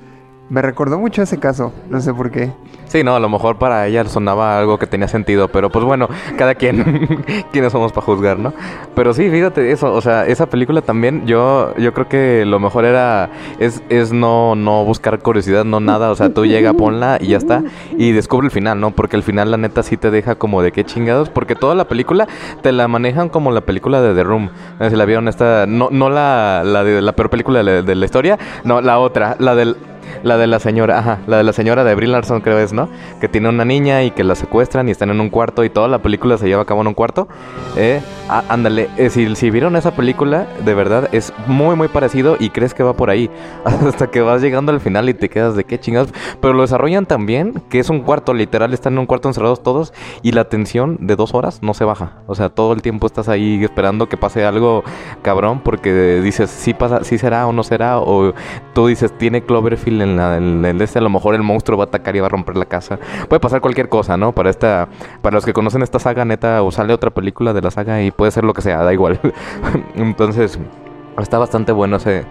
me 0.49 0.61
recordó 0.61 0.97
mucho 0.97 1.21
ese 1.21 1.39
caso, 1.39 1.73
no 1.89 1.99
sé 2.01 2.13
por 2.13 2.31
qué. 2.31 2.51
Sí, 2.87 3.03
no, 3.03 3.15
a 3.15 3.19
lo 3.19 3.27
mejor 3.27 3.57
para 3.57 3.85
ella 3.85 4.05
sonaba 4.05 4.57
algo 4.57 4.79
que 4.79 4.87
tenía 4.87 5.09
sentido, 5.09 5.49
pero 5.49 5.69
pues 5.69 5.83
bueno, 5.83 6.07
cada 6.37 6.55
quien, 6.55 7.25
quiénes 7.51 7.73
somos 7.73 7.91
para 7.91 8.05
juzgar, 8.05 8.39
¿no? 8.39 8.53
Pero 8.95 9.13
sí, 9.13 9.29
fíjate 9.29 9.71
eso, 9.71 9.93
o 9.93 10.01
sea, 10.01 10.25
esa 10.25 10.45
película 10.45 10.81
también, 10.81 11.25
yo, 11.25 11.75
yo 11.77 11.93
creo 11.93 12.07
que 12.07 12.45
lo 12.45 12.59
mejor 12.59 12.85
era, 12.85 13.29
es, 13.59 13.81
es 13.89 14.13
no, 14.13 14.55
no 14.55 14.85
buscar 14.85 15.19
curiosidad, 15.19 15.65
no 15.65 15.81
nada, 15.81 16.11
o 16.11 16.15
sea, 16.15 16.33
tú 16.33 16.45
llega, 16.45 16.73
ponla 16.73 17.17
y 17.19 17.27
ya 17.27 17.37
está, 17.37 17.63
y 17.97 18.13
descubre 18.13 18.47
el 18.47 18.51
final, 18.51 18.79
¿no? 18.79 18.91
Porque 18.91 19.17
el 19.17 19.23
final 19.23 19.51
la 19.51 19.57
neta 19.57 19.83
sí 19.83 19.97
te 19.97 20.11
deja 20.11 20.35
como 20.35 20.61
de 20.61 20.71
qué 20.71 20.85
chingados, 20.85 21.29
porque 21.29 21.55
toda 21.55 21.75
la 21.75 21.89
película 21.89 22.27
te 22.61 22.71
la 22.71 22.87
manejan 22.87 23.27
como 23.27 23.51
la 23.51 23.61
película 23.61 24.01
de 24.01 24.15
The 24.15 24.23
Room, 24.23 24.49
si 24.89 24.95
la 24.95 25.03
vieron 25.03 25.27
esta, 25.27 25.65
no, 25.67 25.89
no 25.91 26.09
la, 26.09 26.63
la 26.65 26.85
de 26.85 27.01
la 27.01 27.11
peor 27.11 27.29
película 27.29 27.63
de 27.63 27.77
de 27.87 27.95
la 27.95 28.05
historia, 28.05 28.37
no, 28.63 28.81
la 28.81 28.99
otra, 28.99 29.35
la 29.39 29.55
del... 29.55 29.75
La 30.23 30.37
de 30.37 30.47
la 30.47 30.59
señora, 30.59 30.99
ajá, 30.99 31.19
la 31.27 31.37
de 31.37 31.43
la 31.43 31.53
señora 31.53 31.83
de 31.83 31.95
Brie 31.95 32.09
Larson 32.09 32.41
creo 32.41 32.59
es, 32.59 32.73
¿no? 32.73 32.89
Que 33.19 33.27
tiene 33.27 33.49
una 33.49 33.65
niña 33.65 34.03
y 34.03 34.11
que 34.11 34.23
la 34.23 34.35
secuestran 34.35 34.87
y 34.87 34.91
están 34.91 35.09
en 35.09 35.19
un 35.19 35.29
cuarto 35.29 35.63
y 35.63 35.69
toda 35.69 35.87
la 35.87 35.99
película 36.01 36.37
se 36.37 36.47
lleva 36.47 36.63
a 36.63 36.65
cabo 36.65 36.81
en 36.81 36.87
un 36.87 36.93
cuarto. 36.93 37.27
Eh, 37.75 38.01
ándale, 38.27 38.89
eh, 38.97 39.09
si, 39.09 39.35
si 39.35 39.49
vieron 39.49 39.75
esa 39.75 39.91
película, 39.91 40.47
de 40.63 40.73
verdad 40.73 41.09
es 41.11 41.33
muy 41.47 41.75
muy 41.75 41.87
parecido 41.87 42.37
y 42.39 42.49
crees 42.49 42.73
que 42.73 42.83
va 42.83 42.93
por 42.93 43.09
ahí. 43.09 43.29
Hasta 43.65 44.07
que 44.07 44.21
vas 44.21 44.41
llegando 44.41 44.71
al 44.71 44.79
final 44.79 45.09
y 45.09 45.13
te 45.13 45.29
quedas 45.29 45.55
de 45.55 45.63
qué 45.63 45.79
chingados. 45.79 46.13
Pero 46.41 46.53
lo 46.53 46.61
desarrollan 46.61 47.05
tan 47.05 47.25
bien 47.25 47.61
que 47.69 47.79
es 47.79 47.89
un 47.89 48.01
cuarto, 48.01 48.33
literal, 48.33 48.73
están 48.73 48.93
en 48.93 48.99
un 48.99 49.05
cuarto 49.05 49.27
encerrados 49.27 49.63
todos 49.63 49.93
y 50.21 50.31
la 50.31 50.45
tensión 50.45 50.97
de 50.99 51.15
dos 51.15 51.33
horas 51.33 51.61
no 51.61 51.73
se 51.73 51.85
baja. 51.85 52.19
O 52.27 52.35
sea, 52.35 52.49
todo 52.49 52.73
el 52.73 52.81
tiempo 52.81 53.07
estás 53.07 53.29
ahí 53.29 53.63
esperando 53.63 54.09
que 54.09 54.17
pase 54.17 54.45
algo 54.45 54.83
cabrón 55.21 55.61
porque 55.63 56.21
dices, 56.21 56.49
sí 56.49 56.73
pasa, 56.73 57.03
sí 57.03 57.17
será 57.17 57.47
o 57.47 57.53
no 57.53 57.63
será. 57.63 57.99
O 57.99 58.33
tú 58.73 58.87
dices, 58.87 59.15
tiene 59.17 59.43
Cloverfield 59.43 59.96
en 60.01 60.65
el 60.65 60.81
este, 60.81 60.99
a 60.99 61.01
lo 61.01 61.09
mejor 61.09 61.35
el 61.35 61.43
monstruo 61.43 61.77
va 61.77 61.85
a 61.85 61.87
atacar 61.87 62.15
y 62.15 62.19
va 62.19 62.27
a 62.27 62.29
romper 62.29 62.57
la 62.57 62.65
casa. 62.65 62.99
Puede 63.27 63.39
pasar 63.39 63.61
cualquier 63.61 63.89
cosa, 63.89 64.17
¿no? 64.17 64.33
Para 64.33 64.49
esta, 64.49 64.87
para 65.21 65.35
los 65.35 65.45
que 65.45 65.53
conocen 65.53 65.81
esta 65.81 65.99
saga, 65.99 66.25
neta, 66.25 66.63
o 66.63 66.71
sale 66.71 66.93
otra 66.93 67.11
película 67.11 67.53
de 67.53 67.61
la 67.61 67.71
saga 67.71 68.01
y 68.01 68.11
puede 68.11 68.31
ser 68.31 68.43
lo 68.43 68.53
que 68.53 68.61
sea, 68.61 68.83
da 68.83 68.93
igual. 68.93 69.19
Entonces, 69.95 70.59
está 71.17 71.37
bastante 71.37 71.71
bueno 71.71 71.97
ese, 71.97 72.25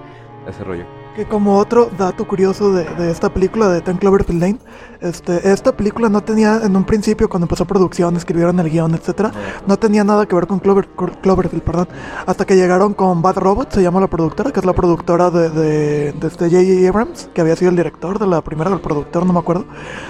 ese 0.48 0.64
rollo. 0.64 1.05
Que 1.16 1.24
como 1.24 1.56
otro 1.56 1.88
dato 1.96 2.28
curioso 2.28 2.74
de, 2.74 2.84
de 2.84 3.10
esta 3.10 3.32
película 3.32 3.68
de 3.70 3.80
Ten 3.80 3.96
Cloverfield 3.96 4.38
Lane, 4.38 4.58
este, 5.00 5.50
esta 5.50 5.74
película 5.74 6.10
no 6.10 6.22
tenía 6.22 6.60
en 6.62 6.76
un 6.76 6.84
principio 6.84 7.30
cuando 7.30 7.46
empezó 7.46 7.64
producción, 7.64 8.16
escribieron 8.16 8.60
el 8.60 8.68
guion, 8.68 8.94
etcétera, 8.94 9.32
no 9.66 9.78
tenía 9.78 10.04
nada 10.04 10.26
que 10.26 10.34
ver 10.34 10.46
con 10.46 10.58
Clover, 10.58 10.86
Cloverfield, 11.22 11.62
perdón, 11.62 11.88
hasta 12.26 12.44
que 12.44 12.54
llegaron 12.54 12.92
con 12.92 13.22
Bad 13.22 13.38
Robot, 13.38 13.72
se 13.72 13.82
llama 13.82 13.98
la 13.98 14.08
productora, 14.08 14.52
que 14.52 14.60
es 14.60 14.66
la 14.66 14.74
productora 14.74 15.30
de, 15.30 15.48
de, 15.48 16.12
de 16.12 16.26
este 16.26 16.50
J.J. 16.50 16.86
Abrams, 16.86 17.30
que 17.32 17.40
había 17.40 17.56
sido 17.56 17.70
el 17.70 17.76
director 17.76 18.18
de 18.18 18.26
la 18.26 18.44
primera 18.44 18.68
del 18.68 18.80
productor, 18.80 19.24
no 19.24 19.32
me 19.32 19.38
acuerdo. 19.38 19.64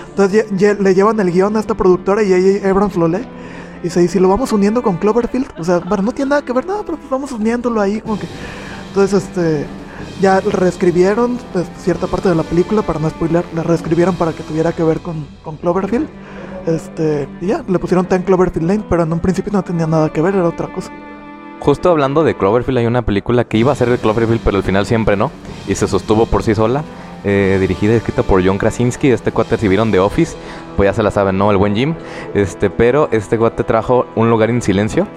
Entonces 0.09 0.51
le 0.81 0.95
llevan 0.95 1.21
el 1.21 1.31
guion 1.31 1.57
a 1.57 1.61
esta 1.61 1.75
productora 1.75 2.25
y 2.25 2.31
J.J. 2.31 2.69
Abrams 2.69 2.97
lo 2.97 3.07
lee. 3.07 3.25
Y 3.79 3.85
dice, 3.85 4.03
¿y 4.03 4.09
si 4.09 4.19
lo 4.19 4.29
vamos 4.29 4.53
uniendo 4.53 4.83
con 4.83 4.97
Cloverfield? 4.97 5.47
O 5.57 5.63
sea, 5.63 5.79
bueno, 5.79 6.03
no 6.03 6.11
tiene 6.11 6.31
nada 6.31 6.45
que 6.45 6.53
ver, 6.53 6.67
nada, 6.67 6.83
pero 6.85 6.99
pues 6.99 7.09
vamos 7.09 7.31
uniéndolo 7.31 7.81
ahí, 7.81 8.01
como 8.01 8.19
que... 8.19 8.27
Entonces, 8.89 9.23
este, 9.23 9.67
ya 10.21 10.41
reescribieron 10.41 11.39
pues, 11.53 11.67
cierta 11.79 12.07
parte 12.07 12.29
de 12.29 12.35
la 12.35 12.43
película, 12.43 12.83
para 12.83 12.99
no 12.99 13.09
spoiler, 13.11 13.45
la 13.55 13.63
reescribieron 13.63 14.15
para 14.17 14.33
que 14.33 14.43
tuviera 14.43 14.73
que 14.73 14.83
ver 14.83 15.01
con, 15.01 15.27
con 15.43 15.57
Cloverfield. 15.57 16.09
Este, 16.67 17.29
y 17.41 17.47
ya, 17.47 17.65
le 17.69 17.79
pusieron 17.79 18.07
Ten 18.07 18.23
Cloverfield 18.23 18.67
Lane, 18.67 18.85
pero 18.89 19.05
en 19.05 19.13
un 19.13 19.21
principio 19.21 19.53
no 19.53 19.63
tenía 19.63 19.87
nada 19.87 20.11
que 20.11 20.21
ver, 20.21 20.35
era 20.35 20.49
otra 20.49 20.73
cosa. 20.73 20.91
Justo 21.61 21.91
hablando 21.91 22.25
de 22.25 22.37
Cloverfield, 22.37 22.79
hay 22.79 22.87
una 22.87 23.03
película 23.03 23.45
que 23.45 23.59
iba 23.59 23.73
a 23.73 23.75
ser 23.75 23.89
de 23.89 23.99
Cloverfield, 23.99 24.41
pero 24.45 24.57
al 24.57 24.63
final 24.63 24.85
siempre 24.87 25.17
no. 25.17 25.31
Y 25.69 25.75
se 25.75 25.87
sostuvo 25.89 26.27
por 26.27 26.43
sí 26.43 26.55
sola. 26.55 26.85
eh, 27.25 27.59
dirigida 27.61 27.93
y 27.95 27.97
escrita 27.97 28.23
por 28.23 28.45
John 28.47 28.57
Krasinski. 28.59 29.11
Este 29.11 29.33
cuate, 29.33 29.57
si 29.59 29.67
vieron 29.67 29.91
The 29.91 29.99
Office, 29.99 30.37
pues 30.77 30.89
ya 30.89 30.93
se 30.93 31.03
la 31.03 31.11
saben, 31.11 31.37
¿no? 31.37 31.51
El 31.51 31.57
buen 31.57 31.75
Jim. 31.75 31.95
Este, 32.35 32.71
pero 32.71 33.09
este 33.11 33.37
cuate 33.37 33.65
trajo 33.65 34.07
Un 34.15 34.31
lugar 34.31 34.51
en 34.51 34.63
silencio. 34.63 35.09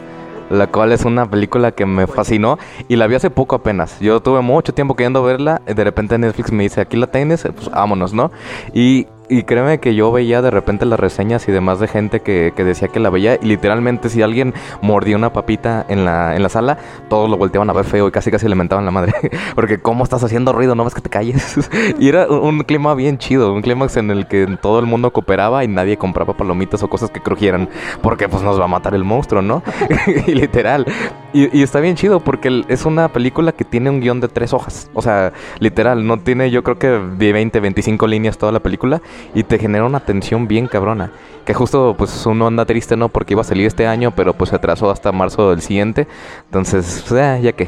La 0.49 0.67
cual 0.67 0.91
es 0.91 1.05
una 1.05 1.29
película 1.29 1.71
que 1.71 1.85
me 1.85 2.07
fascinó 2.07 2.57
y 2.87 2.95
la 2.95 3.07
vi 3.07 3.15
hace 3.15 3.29
poco 3.29 3.55
apenas. 3.55 3.99
Yo 3.99 4.19
tuve 4.21 4.41
mucho 4.41 4.73
tiempo 4.73 4.95
queriendo 4.95 5.23
verla. 5.23 5.61
De 5.65 5.83
repente 5.83 6.17
Netflix 6.17 6.51
me 6.51 6.63
dice, 6.63 6.81
aquí 6.81 6.97
la 6.97 7.07
tienes, 7.07 7.43
pues 7.43 7.69
vámonos, 7.69 8.13
¿no? 8.13 8.31
Y 8.73 9.07
y 9.29 9.43
créeme 9.43 9.79
que 9.79 9.93
yo 9.93 10.11
veía 10.11 10.41
de 10.41 10.49
repente 10.49 10.85
las 10.85 10.99
reseñas 10.99 11.47
y 11.47 11.51
demás 11.51 11.79
de 11.79 11.87
gente 11.87 12.21
que, 12.21 12.51
que, 12.55 12.63
decía 12.63 12.87
que 12.87 12.99
la 12.99 13.09
veía 13.09 13.35
y 13.41 13.45
literalmente 13.45 14.09
si 14.09 14.21
alguien 14.21 14.53
mordía 14.81 15.15
una 15.15 15.31
papita 15.31 15.85
en 15.87 16.03
la, 16.03 16.35
en 16.35 16.41
la 16.41 16.49
sala, 16.49 16.77
todos 17.09 17.29
lo 17.29 17.37
volteaban 17.37 17.69
a 17.69 17.73
ver 17.73 17.85
feo 17.85 18.07
y 18.07 18.11
casi 18.11 18.31
casi 18.31 18.47
le 18.47 18.55
mentaban 18.55 18.85
la 18.85 18.91
madre. 18.91 19.13
Porque 19.55 19.77
cómo 19.77 20.03
estás 20.03 20.23
haciendo 20.23 20.51
ruido, 20.51 20.73
no 20.75 20.83
ves 20.83 20.95
que 20.95 21.01
te 21.01 21.09
calles. 21.09 21.69
y 21.99 22.09
era 22.09 22.27
un, 22.27 22.59
clima 22.63 22.95
bien 22.95 23.17
chido, 23.19 23.53
un 23.53 23.61
clímax 23.61 23.97
en 23.97 24.11
el 24.11 24.27
que 24.27 24.57
todo 24.61 24.79
el 24.79 24.85
mundo 24.87 25.11
cooperaba 25.11 25.63
y 25.63 25.67
nadie 25.67 25.97
compraba 25.97 26.35
palomitas 26.35 26.81
o 26.81 26.89
cosas 26.89 27.11
que 27.11 27.21
crujieran. 27.21 27.69
Porque 28.01 28.27
pues 28.27 28.41
nos 28.41 28.59
va 28.59 28.65
a 28.65 28.67
matar 28.67 28.95
el 28.95 29.03
monstruo, 29.03 29.41
¿no? 29.41 29.61
y 30.27 30.33
literal. 30.33 30.85
Y, 31.33 31.55
y, 31.55 31.61
está 31.61 31.79
bien 31.79 31.95
chido 31.95 32.21
porque 32.21 32.63
es 32.67 32.85
una 32.85 33.09
película 33.09 33.51
que 33.51 33.63
tiene 33.63 33.91
un 33.91 33.99
guion 34.01 34.19
de 34.19 34.27
tres 34.27 34.53
hojas. 34.53 34.89
O 34.95 35.03
sea, 35.03 35.31
literal, 35.59 36.07
no 36.07 36.19
tiene 36.19 36.49
yo 36.49 36.63
creo 36.63 36.79
que 36.79 36.87
de 36.87 37.33
20, 37.33 37.59
25 37.59 38.07
líneas 38.07 38.39
toda 38.39 38.51
la 38.51 38.59
película 38.59 39.01
y 39.33 39.43
te 39.43 39.57
genera 39.59 39.85
una 39.85 39.99
tensión 39.99 40.47
bien 40.47 40.67
cabrona. 40.67 41.11
Que 41.45 41.53
justo 41.53 41.95
pues 41.97 42.25
uno 42.25 42.47
anda 42.47 42.65
triste, 42.65 42.95
¿no? 42.95 43.09
Porque 43.09 43.33
iba 43.33 43.41
a 43.41 43.45
salir 43.45 43.65
este 43.65 43.87
año, 43.87 44.11
pero 44.15 44.33
pues 44.33 44.51
se 44.51 44.55
atrasó 44.55 44.89
hasta 44.89 45.11
marzo 45.11 45.49
del 45.49 45.61
siguiente. 45.61 46.07
Entonces, 46.45 47.03
pues, 47.07 47.21
eh, 47.21 47.39
ya 47.41 47.51
que. 47.53 47.67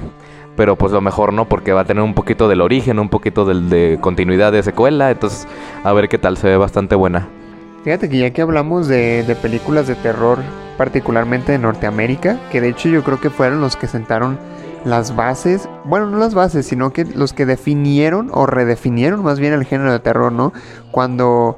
Pero 0.56 0.76
pues 0.76 0.92
lo 0.92 1.02
mejor, 1.02 1.32
¿no? 1.34 1.46
Porque 1.46 1.72
va 1.72 1.82
a 1.82 1.86
tener 1.86 2.04
un 2.04 2.14
poquito 2.14 2.48
del 2.48 2.62
origen, 2.62 3.00
un 3.00 3.10
poquito 3.10 3.46
del, 3.46 3.70
de 3.70 3.98
continuidad 4.02 4.52
de 4.52 4.62
secuela. 4.62 5.10
Entonces, 5.10 5.48
a 5.84 5.94
ver 5.94 6.10
qué 6.10 6.18
tal, 6.18 6.38
se 6.38 6.48
ve 6.48 6.58
bastante 6.58 6.94
buena. 6.96 7.28
Fíjate 7.84 8.10
que 8.10 8.20
ya 8.20 8.30
que 8.32 8.42
hablamos 8.42 8.88
de, 8.88 9.24
de 9.24 9.36
películas 9.36 9.88
de 9.88 9.96
terror, 9.96 10.40
particularmente 10.78 11.54
de 11.54 11.58
Norteamérica, 11.58 12.38
que 12.52 12.62
de 12.62 12.70
hecho 12.70 12.90
yo 12.90 13.04
creo 13.04 13.20
que 13.20 13.30
fueron 13.30 13.62
los 13.62 13.76
que 13.76 13.88
sentaron 13.88 14.38
las 14.86 15.16
bases, 15.16 15.70
bueno, 15.86 16.08
no 16.08 16.18
las 16.18 16.34
bases, 16.34 16.66
sino 16.66 16.92
que 16.92 17.06
los 17.06 17.34
que 17.34 17.46
definieron 17.46 18.30
o 18.34 18.46
redefinieron 18.46 19.24
más 19.24 19.40
bien 19.40 19.54
el 19.54 19.66
género 19.66 19.92
de 19.92 20.00
terror, 20.00 20.32
¿no? 20.32 20.54
Cuando, 20.92 21.58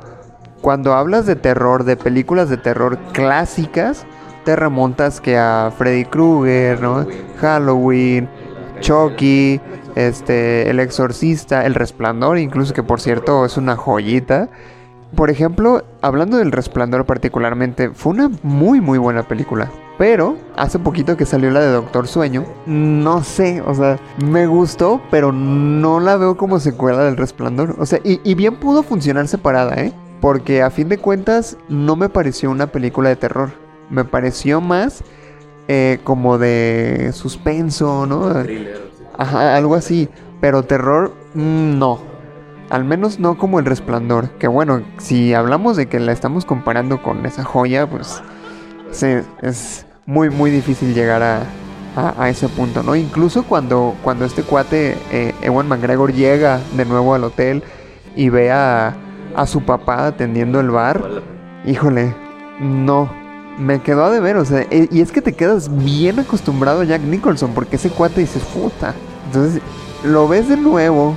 cuando 0.62 0.94
hablas 0.94 1.26
de 1.26 1.36
terror, 1.36 1.84
de 1.84 1.96
películas 1.96 2.50
de 2.50 2.58
terror 2.58 2.98
clásicas, 3.14 4.06
te 4.44 4.56
remontas 4.56 5.22
que 5.22 5.38
a 5.38 5.72
Freddy 5.78 6.06
Krueger, 6.06 6.82
¿no? 6.82 7.06
Halloween, 7.40 8.28
Chucky, 8.82 9.62
este, 9.96 10.70
El 10.70 10.80
Exorcista, 10.80 11.66
El 11.66 11.76
Resplandor, 11.76 12.38
incluso 12.38 12.74
que 12.74 12.84
por 12.84 13.00
cierto 13.00 13.46
es 13.46 13.58
una 13.58 13.76
joyita. 13.76 14.50
Por 15.16 15.30
ejemplo, 15.30 15.86
hablando 16.02 16.38
del 16.38 16.52
Resplandor 16.52 17.06
particularmente, 17.06 17.92
fue 17.92 18.14
una 18.14 18.30
muy 18.42 18.82
muy 18.82 18.98
buena 18.98 19.24
película. 19.24 19.70
Pero 19.98 20.38
hace 20.56 20.80
poquito 20.80 21.16
que 21.18 21.26
salió 21.26 21.52
la 21.52 21.62
de 21.62 21.72
Doctor 21.72 22.08
Sueño, 22.08 22.46
no 22.66 23.24
sé, 23.24 23.62
o 23.62 23.76
sea, 23.76 24.00
me 24.26 24.48
gustó, 24.48 25.02
pero 25.12 25.32
no 25.32 26.00
la 26.00 26.18
veo 26.18 26.36
como 26.36 26.60
secuela 26.60 27.04
del 27.04 27.18
Resplandor. 27.18 27.76
O 27.78 27.86
sea, 27.86 28.00
y, 28.04 28.34
bien 28.34 28.56
pudo 28.56 28.82
funcionar 28.82 29.28
separada, 29.28 29.76
¿eh? 29.76 29.94
Porque 30.20 30.64
a 30.64 30.72
fin 30.72 30.90
de 30.90 30.98
cuentas 30.98 31.58
no 31.70 31.96
me 31.96 32.10
pareció 32.10 32.50
una 32.50 32.68
película 32.68 33.10
de 33.10 33.18
terror. 33.18 33.52
Me 33.90 34.04
pareció 34.04 34.62
más 34.62 35.04
eh, 35.68 36.00
como 36.04 36.38
de 36.38 37.12
suspenso, 37.14 38.06
¿no? 38.08 38.34
Ajá, 39.18 39.56
algo 39.56 39.76
así. 39.76 40.10
Pero 40.42 40.64
terror, 40.64 41.14
mm, 41.36 41.78
no. 41.78 42.00
Al 42.70 42.86
menos 42.86 43.20
no 43.20 43.38
como 43.38 43.60
el 43.60 43.66
resplandor. 43.66 44.30
Que 44.40 44.48
bueno, 44.48 44.82
si 44.98 45.34
hablamos 45.34 45.78
de 45.78 45.88
que 45.88 46.00
la 46.00 46.14
estamos 46.14 46.46
comparando 46.46 47.04
con 47.04 47.26
esa 47.26 47.44
joya, 47.44 47.88
pues 47.88 48.24
sí, 48.94 49.08
es 49.42 49.86
muy, 50.06 50.30
muy 50.30 50.52
difícil 50.52 50.94
llegar 50.94 51.22
a, 51.24 51.44
a, 51.96 52.30
ese 52.30 52.48
punto, 52.50 52.84
¿no? 52.84 52.96
Incluso 52.96 53.44
cuando, 53.44 53.96
cuando 54.04 54.26
este 54.26 54.44
cuate, 54.44 54.98
eh, 55.12 55.34
Ewan 55.42 55.68
McGregor, 55.68 56.14
llega 56.14 56.60
de 56.76 56.86
nuevo 56.86 57.14
al 57.14 57.24
hotel 57.24 57.64
y 58.16 58.30
ve 58.30 58.52
a, 58.52 58.96
a 59.36 59.48
su 59.48 59.64
papá 59.64 60.08
atendiendo 60.08 60.60
el 60.60 60.70
bar, 60.70 61.22
híjole, 61.66 62.16
no, 62.60 63.10
me 63.58 63.82
quedó 63.82 64.06
a 64.06 64.12
deber, 64.12 64.38
o 64.38 64.46
sea, 64.46 64.62
e, 64.70 64.88
y 64.92 65.02
es 65.02 65.12
que 65.12 65.22
te 65.22 65.34
quedas 65.34 65.76
bien 65.84 66.20
acostumbrado 66.20 66.82
a 66.82 66.86
Jack 66.86 67.02
Nicholson, 67.02 67.52
porque 67.54 67.76
ese 67.76 67.90
cuate 67.90 68.22
dices, 68.22 68.44
puta. 68.44 68.94
Entonces, 69.28 69.62
lo 70.04 70.28
ves 70.28 70.50
de 70.50 70.58
nuevo 70.58 71.16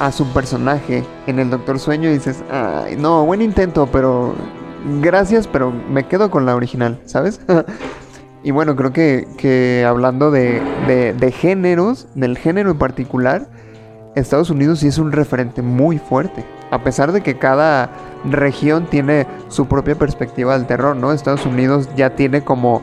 a 0.00 0.10
su 0.10 0.26
personaje 0.32 1.04
en 1.26 1.38
el 1.38 1.50
Doctor 1.50 1.78
Sueño 1.78 2.08
y 2.08 2.14
dices, 2.14 2.42
ay, 2.50 2.96
no, 2.96 3.24
buen 3.24 3.42
intento, 3.42 3.86
pero 3.90 4.34
gracias, 5.00 5.46
pero 5.46 5.70
me 5.70 6.06
quedo 6.06 6.30
con 6.30 6.46
la 6.46 6.54
original, 6.54 7.00
¿sabes? 7.04 7.40
y 8.42 8.50
bueno, 8.50 8.76
creo 8.76 8.92
que, 8.92 9.26
que 9.38 9.84
hablando 9.86 10.30
de, 10.30 10.60
de, 10.86 11.32
géneros, 11.32 12.08
del 12.14 12.38
género 12.38 12.70
en 12.72 12.78
particular, 12.78 13.48
Estados 14.14 14.50
Unidos 14.50 14.80
sí 14.80 14.88
es 14.88 14.98
un 14.98 15.12
referente 15.12 15.62
muy 15.62 15.98
fuerte. 15.98 16.44
A 16.70 16.82
pesar 16.82 17.12
de 17.12 17.22
que 17.22 17.38
cada 17.38 17.90
región 18.24 18.86
tiene 18.86 19.26
su 19.48 19.66
propia 19.66 19.96
perspectiva 19.96 20.56
del 20.56 20.66
terror, 20.66 20.96
¿no? 20.96 21.12
Estados 21.12 21.46
Unidos 21.46 21.88
ya 21.96 22.16
tiene 22.16 22.42
como 22.42 22.82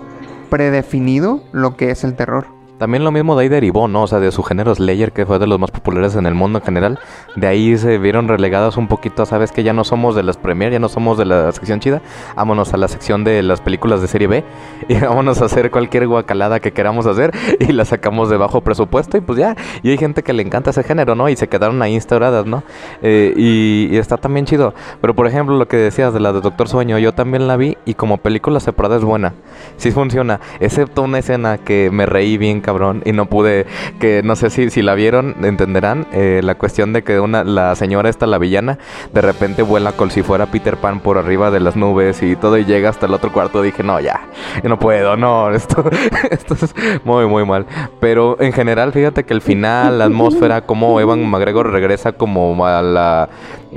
predefinido 0.50 1.42
lo 1.52 1.78
que 1.78 1.92
es 1.92 2.04
el 2.04 2.16
terror. 2.16 2.61
También 2.82 3.04
lo 3.04 3.12
mismo 3.12 3.36
de 3.36 3.44
ahí 3.44 3.48
derivó, 3.48 3.88
¿no? 3.88 4.02
O 4.02 4.08
sea, 4.08 4.20
de 4.20 4.32
su 4.32 4.42
género 4.42 4.74
Slayer, 4.74 5.12
que 5.12 5.28
fue 5.28 5.38
de 5.38 5.46
los 5.46 5.60
más 5.60 5.70
populares 5.70 6.16
en 6.16 6.26
el 6.26 6.34
mundo 6.34 6.58
en 6.58 6.66
general. 6.66 7.00
De 7.36 7.46
ahí 7.46 7.78
se 7.78 8.00
vieron 8.00 8.28
relegadas 8.28 8.76
un 8.76 8.88
poquito, 8.88 9.24
¿sabes? 9.28 9.52
Que 9.52 9.62
ya 9.62 9.72
no 9.72 9.84
somos 9.84 10.16
de 10.16 10.24
las 10.24 10.38
premier, 10.38 10.72
ya 10.72 10.80
no 10.80 10.90
somos 10.90 11.16
de 11.20 11.26
la 11.26 11.52
sección 11.52 11.80
chida. 11.80 12.02
Vámonos 12.36 12.74
a 12.74 12.78
la 12.78 12.88
sección 12.88 13.24
de 13.24 13.44
las 13.44 13.62
películas 13.62 14.02
de 14.02 14.08
serie 14.08 14.28
B. 14.28 14.44
Y 14.88 14.96
vámonos 14.96 15.44
a 15.44 15.46
hacer 15.46 15.70
cualquier 15.70 16.08
guacalada 16.08 16.60
que 16.60 16.72
queramos 16.72 17.06
hacer. 17.06 17.32
Y 17.60 17.72
la 17.72 17.86
sacamos 17.86 18.32
de 18.32 18.38
bajo 18.38 18.62
presupuesto. 18.62 19.16
Y 19.16 19.22
pues 19.22 19.38
ya. 19.38 19.56
Y 19.84 19.92
hay 19.92 20.00
gente 20.00 20.24
que 20.24 20.34
le 20.34 20.42
encanta 20.42 20.72
ese 20.72 20.82
género, 20.82 21.14
¿no? 21.14 21.30
Y 21.30 21.36
se 21.36 21.48
quedaron 21.48 21.80
ahí 21.84 21.94
instauradas, 21.94 22.48
¿no? 22.48 22.64
Eh, 23.04 23.32
y, 23.38 23.96
está 23.96 24.18
también 24.18 24.48
chido. 24.48 24.74
Pero 25.02 25.14
por 25.14 25.28
ejemplo, 25.28 25.56
lo 25.56 25.68
que 25.68 25.78
decías 25.78 26.16
de 26.16 26.20
la 26.20 26.34
de 26.34 26.42
Doctor 26.42 26.68
Sueño, 26.68 26.98
yo 26.98 27.14
también 27.14 27.48
la 27.48 27.58
vi. 27.58 27.78
Y 27.86 27.94
como 27.94 28.18
película 28.18 28.60
separada 28.60 28.96
es 28.96 29.04
buena. 29.04 29.36
Sí 29.78 29.92
funciona. 29.92 30.40
Excepto 30.60 31.04
una 31.04 31.20
escena 31.20 31.60
que 31.60 31.92
me 31.92 32.08
reí 32.08 32.40
bien, 32.40 32.60
y 33.06 33.12
no 33.12 33.26
pude, 33.26 33.66
que 34.00 34.22
no 34.24 34.36
sé 34.36 34.50
si, 34.50 34.70
si 34.70 34.82
la 34.82 34.96
vieron, 34.96 35.36
entenderán, 35.44 36.08
eh, 36.14 36.42
la 36.44 36.56
cuestión 36.56 36.94
de 36.94 37.04
que 37.04 37.20
una, 37.20 37.44
la 37.44 37.76
señora 37.76 38.10
esta, 38.10 38.28
la 38.28 38.38
villana, 38.38 38.78
de 39.14 39.22
repente 39.22 39.62
vuela 39.62 39.92
como 39.94 40.12
si 40.12 40.24
fuera 40.24 40.46
Peter 40.48 40.78
Pan 40.78 41.00
por 41.00 41.18
arriba 41.18 41.52
de 41.52 41.60
las 41.60 41.76
nubes 41.76 42.22
y 42.24 42.36
todo 42.36 42.58
y 42.58 42.66
llega 42.66 42.90
hasta 42.90 43.06
el 43.06 43.14
otro 43.14 43.32
cuarto, 43.32 43.62
dije, 43.62 43.84
no, 43.84 44.00
ya, 44.00 44.22
no 44.64 44.80
puedo, 44.80 45.18
no, 45.18 45.52
esto, 45.54 45.84
esto 46.30 46.54
es 46.54 46.74
muy, 47.04 47.26
muy 47.26 47.46
mal. 47.46 47.66
Pero 48.00 48.38
en 48.40 48.54
general, 48.54 48.92
fíjate 48.92 49.24
que 49.24 49.34
el 49.34 49.42
final, 49.42 50.00
la 50.00 50.06
atmósfera, 50.06 50.62
como 50.62 51.00
Evan 51.00 51.26
McGregor 51.26 51.72
regresa 51.72 52.14
como 52.14 52.66
a 52.66 52.82
la, 52.82 53.30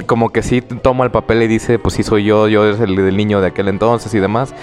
como 0.06 0.30
que 0.30 0.42
sí 0.42 0.60
toma 0.60 1.04
el 1.04 1.10
papel 1.10 1.42
y 1.42 1.46
dice, 1.46 1.78
pues 1.78 1.94
sí 1.94 2.02
soy 2.02 2.24
yo, 2.24 2.48
yo 2.48 2.68
es 2.68 2.80
el, 2.80 2.98
el 2.98 3.16
niño 3.16 3.40
de 3.40 3.48
aquel 3.48 3.68
entonces 3.68 4.12
y 4.14 4.20
demás. 4.20 4.54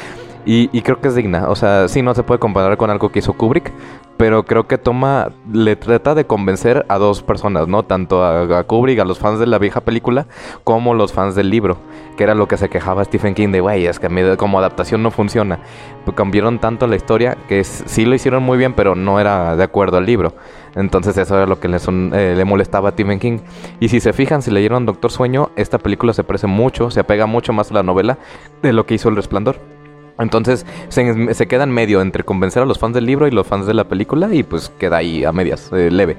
Y, 0.46 0.82
creo 0.82 1.00
que 1.00 1.08
es 1.10 1.16
digna. 1.16 1.50
O 1.50 1.56
sea, 1.56 1.88
sí, 1.88 2.02
no 2.02 2.16
se 2.16 2.24
puede 2.24 2.40
comparar 2.40 2.78
con 2.78 2.90
algo 2.90 3.12
que 3.12 3.20
hizo 3.20 3.34
Kubrick, 3.34 3.72
pero 4.18 4.44
creo 4.44 4.68
que 4.68 4.78
toma, 4.78 5.30
le 5.52 5.76
trata 5.76 6.16
de 6.16 6.26
convencer 6.26 6.86
a 6.90 6.98
dos 6.98 7.22
personas, 7.22 7.68
¿no? 7.68 7.84
Tanto 7.84 8.24
a, 8.26 8.64
Kubrick, 8.64 9.00
a 9.00 9.06
los 9.06 9.20
fans 9.20 9.40
de 9.40 9.48
la 9.48 9.60
vieja 9.60 9.82
película, 9.82 10.28
como 10.64 10.94
los 10.94 11.14
fans 11.14 11.36
del 11.36 11.50
libro, 11.50 11.78
que 12.18 12.24
era 12.24 12.34
lo 12.34 12.48
que 12.48 12.58
se 12.58 12.70
quejaba 12.70 13.04
Stephen 13.06 13.36
King 13.36 13.50
de, 13.50 13.62
güey, 13.62 13.86
es 13.86 14.00
que 14.00 14.36
como 14.38 14.60
adaptación 14.60 15.04
no 15.04 15.12
funciona. 15.12 15.60
Pues 16.06 16.18
cambiaron 16.18 16.60
tanto 16.60 16.88
la 16.88 16.96
historia 16.96 17.38
que 17.48 17.64
sí 17.64 18.06
lo 18.06 18.16
hicieron 18.16 18.42
muy 18.42 18.58
bien, 18.58 18.74
pero 18.74 18.96
no 18.96 19.20
era 19.20 19.56
de 19.56 19.64
acuerdo 19.64 19.98
al 19.98 20.06
libro. 20.06 20.34
Entonces 20.76 21.18
eso 21.18 21.36
era 21.36 21.46
lo 21.46 21.60
que 21.60 21.68
le, 21.68 21.78
eh, 21.78 22.34
le 22.36 22.46
molestaba 22.46 22.90
a 22.90 22.92
Stephen 22.94 23.20
King. 23.20 23.40
Y 23.80 23.90
si 23.90 24.00
se 24.00 24.14
fijan, 24.14 24.42
si 24.42 24.50
leyeron 24.50 24.86
Doctor 24.86 25.12
Sueño, 25.12 25.52
esta 25.56 25.78
película 25.78 26.14
se 26.14 26.24
parece 26.24 26.48
mucho, 26.48 26.90
se 26.90 27.00
apega 27.00 27.28
mucho 27.28 27.54
más 27.54 27.72
a 27.72 27.76
la 27.76 27.84
novela 27.84 28.18
de 28.62 28.74
lo 28.74 28.86
que 28.86 28.96
hizo 28.96 29.10
El 29.10 29.16
Resplandor. 29.16 29.81
Entonces 30.22 30.66
se, 30.90 31.34
se, 31.34 31.48
queda 31.48 31.64
en 31.64 31.72
medio 31.72 32.02
entre 32.02 32.24
convencer 32.24 32.64
a 32.64 32.66
los 32.66 32.80
fans 32.80 32.94
del 32.94 33.06
libro 33.06 33.28
y 33.28 33.32
los 33.32 33.48
fans 33.48 33.66
de 33.66 33.74
la 33.74 33.86
película 33.86 34.34
y 34.34 34.44
pues 34.44 34.70
queda 34.80 34.98
ahí 34.98 35.24
a 35.24 35.32
medias, 35.32 35.72
eh, 35.74 35.90
leve. 35.92 36.18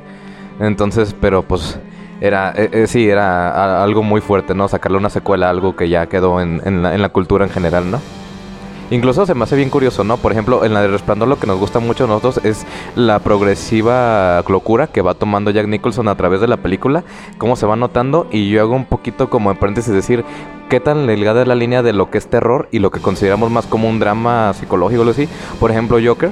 Entonces, 0.61 1.15
pero 1.21 1.43
pues 1.43 1.79
era, 2.21 2.53
eh, 2.57 2.69
eh, 2.73 2.87
sí, 2.87 3.09
era 3.09 3.83
algo 3.83 4.03
muy 4.03 4.21
fuerte, 4.21 4.55
¿no? 4.55 4.69
Sacarle 4.69 4.99
una 4.99 5.11
secuela, 5.11 5.51
algo 5.51 5.75
que 5.75 5.89
ya 5.89 6.07
quedó 6.07 6.41
en, 6.41 6.61
en, 6.65 6.83
la, 6.83 6.95
en 6.95 7.03
la 7.03 7.09
cultura 7.09 7.45
en 7.45 7.51
general, 7.51 7.91
¿no? 7.91 8.01
Incluso 8.93 9.25
se 9.25 9.35
me 9.35 9.45
hace 9.45 9.57
bien 9.57 9.71
curioso, 9.71 10.05
¿no? 10.05 10.19
Por 10.19 10.33
ejemplo, 10.33 10.67
en 10.67 10.75
la 10.75 10.83
de 10.83 10.89
Resplandor 10.89 11.27
lo 11.27 11.39
que 11.39 11.47
nos 11.47 11.59
gusta 11.59 11.79
mucho 11.79 12.05
a 12.05 12.09
nosotros 12.09 12.45
es 12.45 12.67
la 12.95 13.21
progresiva 13.21 14.45
locura 14.47 14.89
que 14.89 15.01
va 15.01 15.15
tomando 15.15 15.51
Jack 15.51 15.67
Nicholson 15.67 16.09
a 16.09 16.15
través 16.15 16.43
de 16.43 16.47
la 16.47 16.59
película, 16.59 17.03
cómo 17.39 17.57
se 17.57 17.65
va 17.65 17.75
notando 17.75 18.27
y 18.31 18.51
yo 18.51 18.61
hago 18.61 18.75
un 18.75 18.85
poquito 18.85 19.31
como 19.31 19.51
en 19.51 19.57
paréntesis 19.57 19.95
decir 19.95 20.27
qué 20.69 20.79
tan 20.79 21.07
delgada 21.07 21.41
es 21.41 21.49
la 21.49 21.55
línea 21.55 21.83
de 21.83 21.95
lo 21.95 22.11
que 22.11 22.19
es 22.19 22.27
terror 22.27 22.69
y 22.71 22.81
lo 22.81 22.91
que 22.91 23.01
consideramos 23.01 23.51
más 23.51 23.65
como 23.65 23.89
un 23.89 23.99
drama 23.99 24.53
psicológico 24.53 25.05
o 25.05 25.09
así. 25.09 25.27
Por 25.59 25.71
ejemplo, 25.71 25.97
Joker 26.05 26.31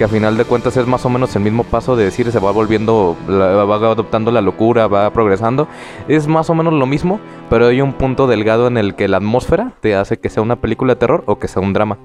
que 0.00 0.04
a 0.04 0.08
final 0.08 0.38
de 0.38 0.46
cuentas 0.46 0.78
es 0.78 0.86
más 0.86 1.04
o 1.04 1.10
menos 1.10 1.36
el 1.36 1.42
mismo 1.42 1.62
paso 1.62 1.94
de 1.94 2.04
decir 2.04 2.32
se 2.32 2.38
va 2.38 2.52
volviendo, 2.52 3.18
va 3.28 3.74
adoptando 3.74 4.30
la 4.30 4.40
locura, 4.40 4.86
va 4.86 5.12
progresando. 5.12 5.68
Es 6.08 6.26
más 6.26 6.48
o 6.48 6.54
menos 6.54 6.72
lo 6.72 6.86
mismo, 6.86 7.20
pero 7.50 7.66
hay 7.66 7.82
un 7.82 7.92
punto 7.92 8.26
delgado 8.26 8.66
en 8.66 8.78
el 8.78 8.94
que 8.94 9.08
la 9.08 9.18
atmósfera 9.18 9.74
te 9.82 9.94
hace 9.94 10.18
que 10.18 10.30
sea 10.30 10.42
una 10.42 10.56
película 10.56 10.94
de 10.94 11.00
terror 11.00 11.22
o 11.26 11.38
que 11.38 11.48
sea 11.48 11.60
un 11.60 11.74
drama. 11.74 11.98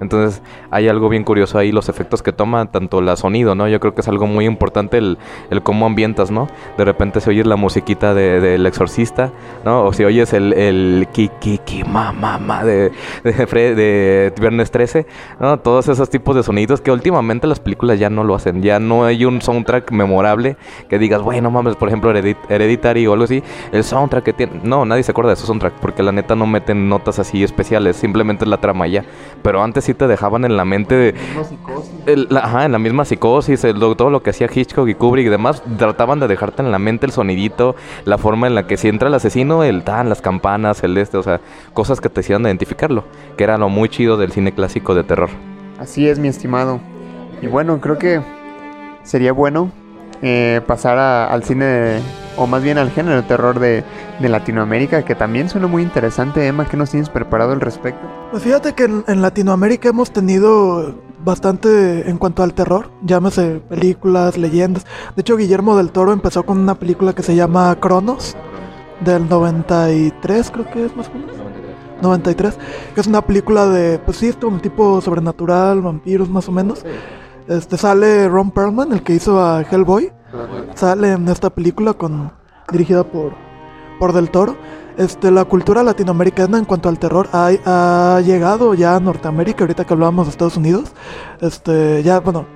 Entonces 0.00 0.42
hay 0.70 0.88
algo 0.88 1.08
bien 1.08 1.24
curioso 1.24 1.58
ahí, 1.58 1.72
los 1.72 1.88
efectos 1.88 2.22
que 2.22 2.32
toma 2.32 2.66
tanto 2.66 3.00
la 3.00 3.16
sonido, 3.16 3.54
¿no? 3.54 3.68
Yo 3.68 3.80
creo 3.80 3.94
que 3.94 4.00
es 4.00 4.08
algo 4.08 4.26
muy 4.26 4.44
importante 4.44 4.98
el, 4.98 5.18
el 5.50 5.62
cómo 5.62 5.86
ambientas, 5.86 6.30
¿no? 6.30 6.48
De 6.76 6.84
repente 6.84 7.20
se 7.20 7.30
oye 7.30 7.44
la 7.44 7.56
musiquita 7.56 8.14
del 8.14 8.40
de, 8.42 8.50
del 8.50 8.66
exorcista, 8.66 9.30
¿no? 9.64 9.84
O 9.84 9.92
si 9.92 10.04
oyes 10.04 10.32
el, 10.32 10.52
el 10.52 11.06
ki, 11.12 11.30
ki, 11.40 11.58
ki, 11.64 11.84
ma, 11.84 12.12
ma, 12.12 12.38
ma 12.38 12.64
de, 12.64 12.90
de, 13.22 13.74
de 13.74 14.32
Viernes 14.40 14.70
13, 14.70 15.06
¿no? 15.40 15.58
Todos 15.58 15.88
esos 15.88 16.10
tipos 16.10 16.34
de 16.36 16.42
sonidos 16.42 16.80
que 16.80 16.90
últimamente 16.90 17.46
las 17.46 17.60
películas 17.60 17.98
ya 17.98 18.10
no 18.10 18.24
lo 18.24 18.34
hacen, 18.34 18.62
ya 18.62 18.80
no 18.80 19.04
hay 19.04 19.24
un 19.24 19.40
soundtrack 19.42 19.90
memorable 19.92 20.56
que 20.88 20.98
digas, 20.98 21.22
bueno, 21.22 21.50
mames, 21.50 21.76
por 21.76 21.88
ejemplo, 21.88 22.12
Heredit- 22.12 22.36
Hereditary 22.48 23.06
o 23.06 23.12
algo 23.12 23.24
así, 23.24 23.42
el 23.72 23.84
soundtrack 23.84 24.24
que 24.24 24.32
tiene... 24.32 24.60
No, 24.62 24.84
nadie 24.84 25.02
se 25.02 25.12
acuerda 25.12 25.30
de 25.30 25.36
su 25.36 25.46
soundtrack 25.46 25.74
porque 25.74 26.02
la 26.02 26.12
neta 26.12 26.34
no 26.34 26.46
meten 26.46 26.88
notas 26.88 27.18
así 27.18 27.42
especiales, 27.42 27.96
simplemente 27.96 28.44
es 28.44 28.48
la 28.50 28.58
trama 28.58 28.86
ya. 28.86 29.04
Pero 29.42 29.62
antes 29.62 29.83
sí 29.84 29.94
te 29.94 30.06
dejaban 30.08 30.44
en 30.44 30.56
la 30.56 30.64
mente 30.64 30.94
de, 30.94 31.14
el- 32.06 32.26
la- 32.30 32.40
ajá, 32.40 32.64
en 32.64 32.72
la 32.72 32.78
misma 32.78 33.04
psicosis, 33.04 33.62
el- 33.64 33.78
todo 33.78 34.10
lo 34.10 34.22
que 34.22 34.30
hacía 34.30 34.48
Hitchcock 34.52 34.88
y 34.88 34.94
Kubrick 34.94 35.26
y 35.26 35.30
demás, 35.30 35.62
trataban 35.78 36.18
de 36.20 36.26
dejarte 36.28 36.62
en 36.62 36.72
la 36.72 36.78
mente 36.78 37.06
el 37.06 37.12
sonidito, 37.12 37.76
la 38.04 38.18
forma 38.18 38.46
en 38.46 38.54
la 38.54 38.66
que 38.66 38.76
si 38.76 38.88
entra 38.88 39.08
el 39.08 39.14
asesino, 39.14 39.62
el 39.64 39.84
tan, 39.84 40.08
las 40.08 40.20
campanas, 40.20 40.82
el 40.82 40.96
este, 40.98 41.16
o 41.16 41.22
sea, 41.22 41.40
cosas 41.72 42.00
que 42.00 42.08
te 42.08 42.20
hacían 42.20 42.42
identificarlo, 42.42 43.04
que 43.36 43.44
era 43.44 43.56
lo 43.58 43.68
muy 43.68 43.88
chido 43.88 44.16
del 44.16 44.32
cine 44.32 44.52
clásico 44.52 44.94
de 44.94 45.04
terror. 45.04 45.30
Así 45.78 46.08
es, 46.08 46.18
mi 46.18 46.28
estimado. 46.28 46.80
Y 47.42 47.46
bueno, 47.46 47.80
creo 47.80 47.98
que 47.98 48.20
sería 49.02 49.32
bueno 49.32 49.70
eh, 50.22 50.60
pasar 50.66 50.96
a- 50.98 51.26
al 51.26 51.44
cine, 51.44 51.64
de- 51.66 52.00
o 52.36 52.46
más 52.46 52.62
bien 52.62 52.78
al 52.78 52.90
género 52.90 53.16
de 53.16 53.22
terror 53.22 53.58
de, 53.58 53.84
de 54.20 54.28
Latinoamérica, 54.28 55.04
que 55.04 55.14
también 55.14 55.48
suena 55.48 55.66
muy 55.66 55.82
interesante. 55.82 56.46
Emma, 56.46 56.66
¿qué 56.66 56.76
nos 56.76 56.90
tienes 56.90 57.08
preparado 57.08 57.52
al 57.52 57.60
respecto? 57.60 58.06
Pues 58.30 58.42
fíjate 58.42 58.72
que 58.74 58.84
en, 58.84 59.04
en 59.06 59.22
Latinoamérica 59.22 59.88
hemos 59.88 60.10
tenido 60.10 60.94
bastante 61.24 62.08
en 62.08 62.18
cuanto 62.18 62.42
al 62.42 62.54
terror, 62.54 62.90
llámese 63.02 63.62
películas, 63.68 64.36
leyendas. 64.36 64.84
De 65.16 65.22
hecho, 65.22 65.36
Guillermo 65.36 65.76
del 65.76 65.90
Toro 65.90 66.12
empezó 66.12 66.44
con 66.44 66.58
una 66.58 66.74
película 66.74 67.14
que 67.14 67.22
se 67.22 67.34
llama 67.34 67.74
Cronos, 67.80 68.36
del 69.00 69.28
93, 69.28 70.50
creo 70.50 70.70
que 70.70 70.86
es 70.86 70.96
más 70.96 71.08
o 71.08 71.12
menos. 71.12 71.34
93, 72.02 72.58
que 72.94 73.00
es 73.00 73.06
una 73.06 73.22
película 73.22 73.66
de, 73.66 73.98
pues 73.98 74.18
sí, 74.18 74.26
es 74.28 74.36
un 74.42 74.60
tipo 74.60 75.00
sobrenatural, 75.00 75.80
vampiros 75.80 76.28
más 76.28 76.48
o 76.48 76.52
menos. 76.52 76.84
Este 77.48 77.76
sale 77.76 78.28
Ron 78.28 78.50
Perlman, 78.50 78.92
el 78.92 79.02
que 79.02 79.14
hizo 79.14 79.40
a 79.40 79.62
Hellboy. 79.62 80.12
Sale 80.74 81.12
en 81.12 81.28
esta 81.28 81.50
película 81.50 81.92
con 81.94 82.32
dirigida 82.70 83.04
por 83.04 83.32
por 83.98 84.12
Del 84.12 84.30
Toro. 84.30 84.56
Este, 84.96 85.30
la 85.30 85.44
cultura 85.44 85.82
latinoamericana 85.82 86.58
en 86.58 86.64
cuanto 86.64 86.88
al 86.88 86.98
terror 86.98 87.28
ha, 87.32 87.50
ha 87.64 88.20
llegado 88.20 88.74
ya 88.74 88.94
a 88.94 89.00
Norteamérica, 89.00 89.64
ahorita 89.64 89.84
que 89.84 89.92
hablábamos 89.92 90.26
de 90.26 90.30
Estados 90.30 90.56
Unidos. 90.56 90.92
Este, 91.40 92.02
ya, 92.02 92.20
bueno, 92.20 92.46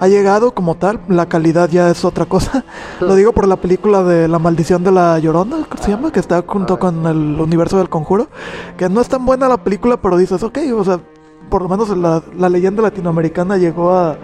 ha 0.00 0.08
llegado 0.08 0.52
como 0.54 0.74
tal, 0.74 1.00
la 1.08 1.26
calidad 1.26 1.68
ya 1.70 1.90
es 1.90 2.04
otra 2.04 2.26
cosa. 2.26 2.64
Lo 3.00 3.14
digo 3.14 3.32
por 3.32 3.46
la 3.46 3.56
película 3.56 4.02
de 4.02 4.26
La 4.26 4.40
maldición 4.40 4.82
de 4.82 4.90
la 4.90 5.18
Llorona, 5.18 5.66
¿cómo 5.68 5.82
se 5.82 5.90
llama? 5.90 6.10
Que 6.10 6.20
está 6.20 6.42
junto 6.46 6.78
con 6.78 7.06
el 7.06 7.40
universo 7.40 7.78
del 7.78 7.88
conjuro. 7.88 8.28
Que 8.76 8.88
no 8.88 9.00
es 9.00 9.08
tan 9.08 9.24
buena 9.24 9.48
la 9.48 9.62
película, 9.62 9.96
pero 10.00 10.16
dices, 10.16 10.42
ok, 10.42 10.58
o 10.76 10.84
sea, 10.84 11.00
por 11.50 11.62
lo 11.62 11.68
menos 11.68 11.88
la, 11.96 12.22
la 12.36 12.48
leyenda 12.48 12.82
latinoamericana 12.82 13.56
llegó 13.56 13.92
a, 13.92 14.16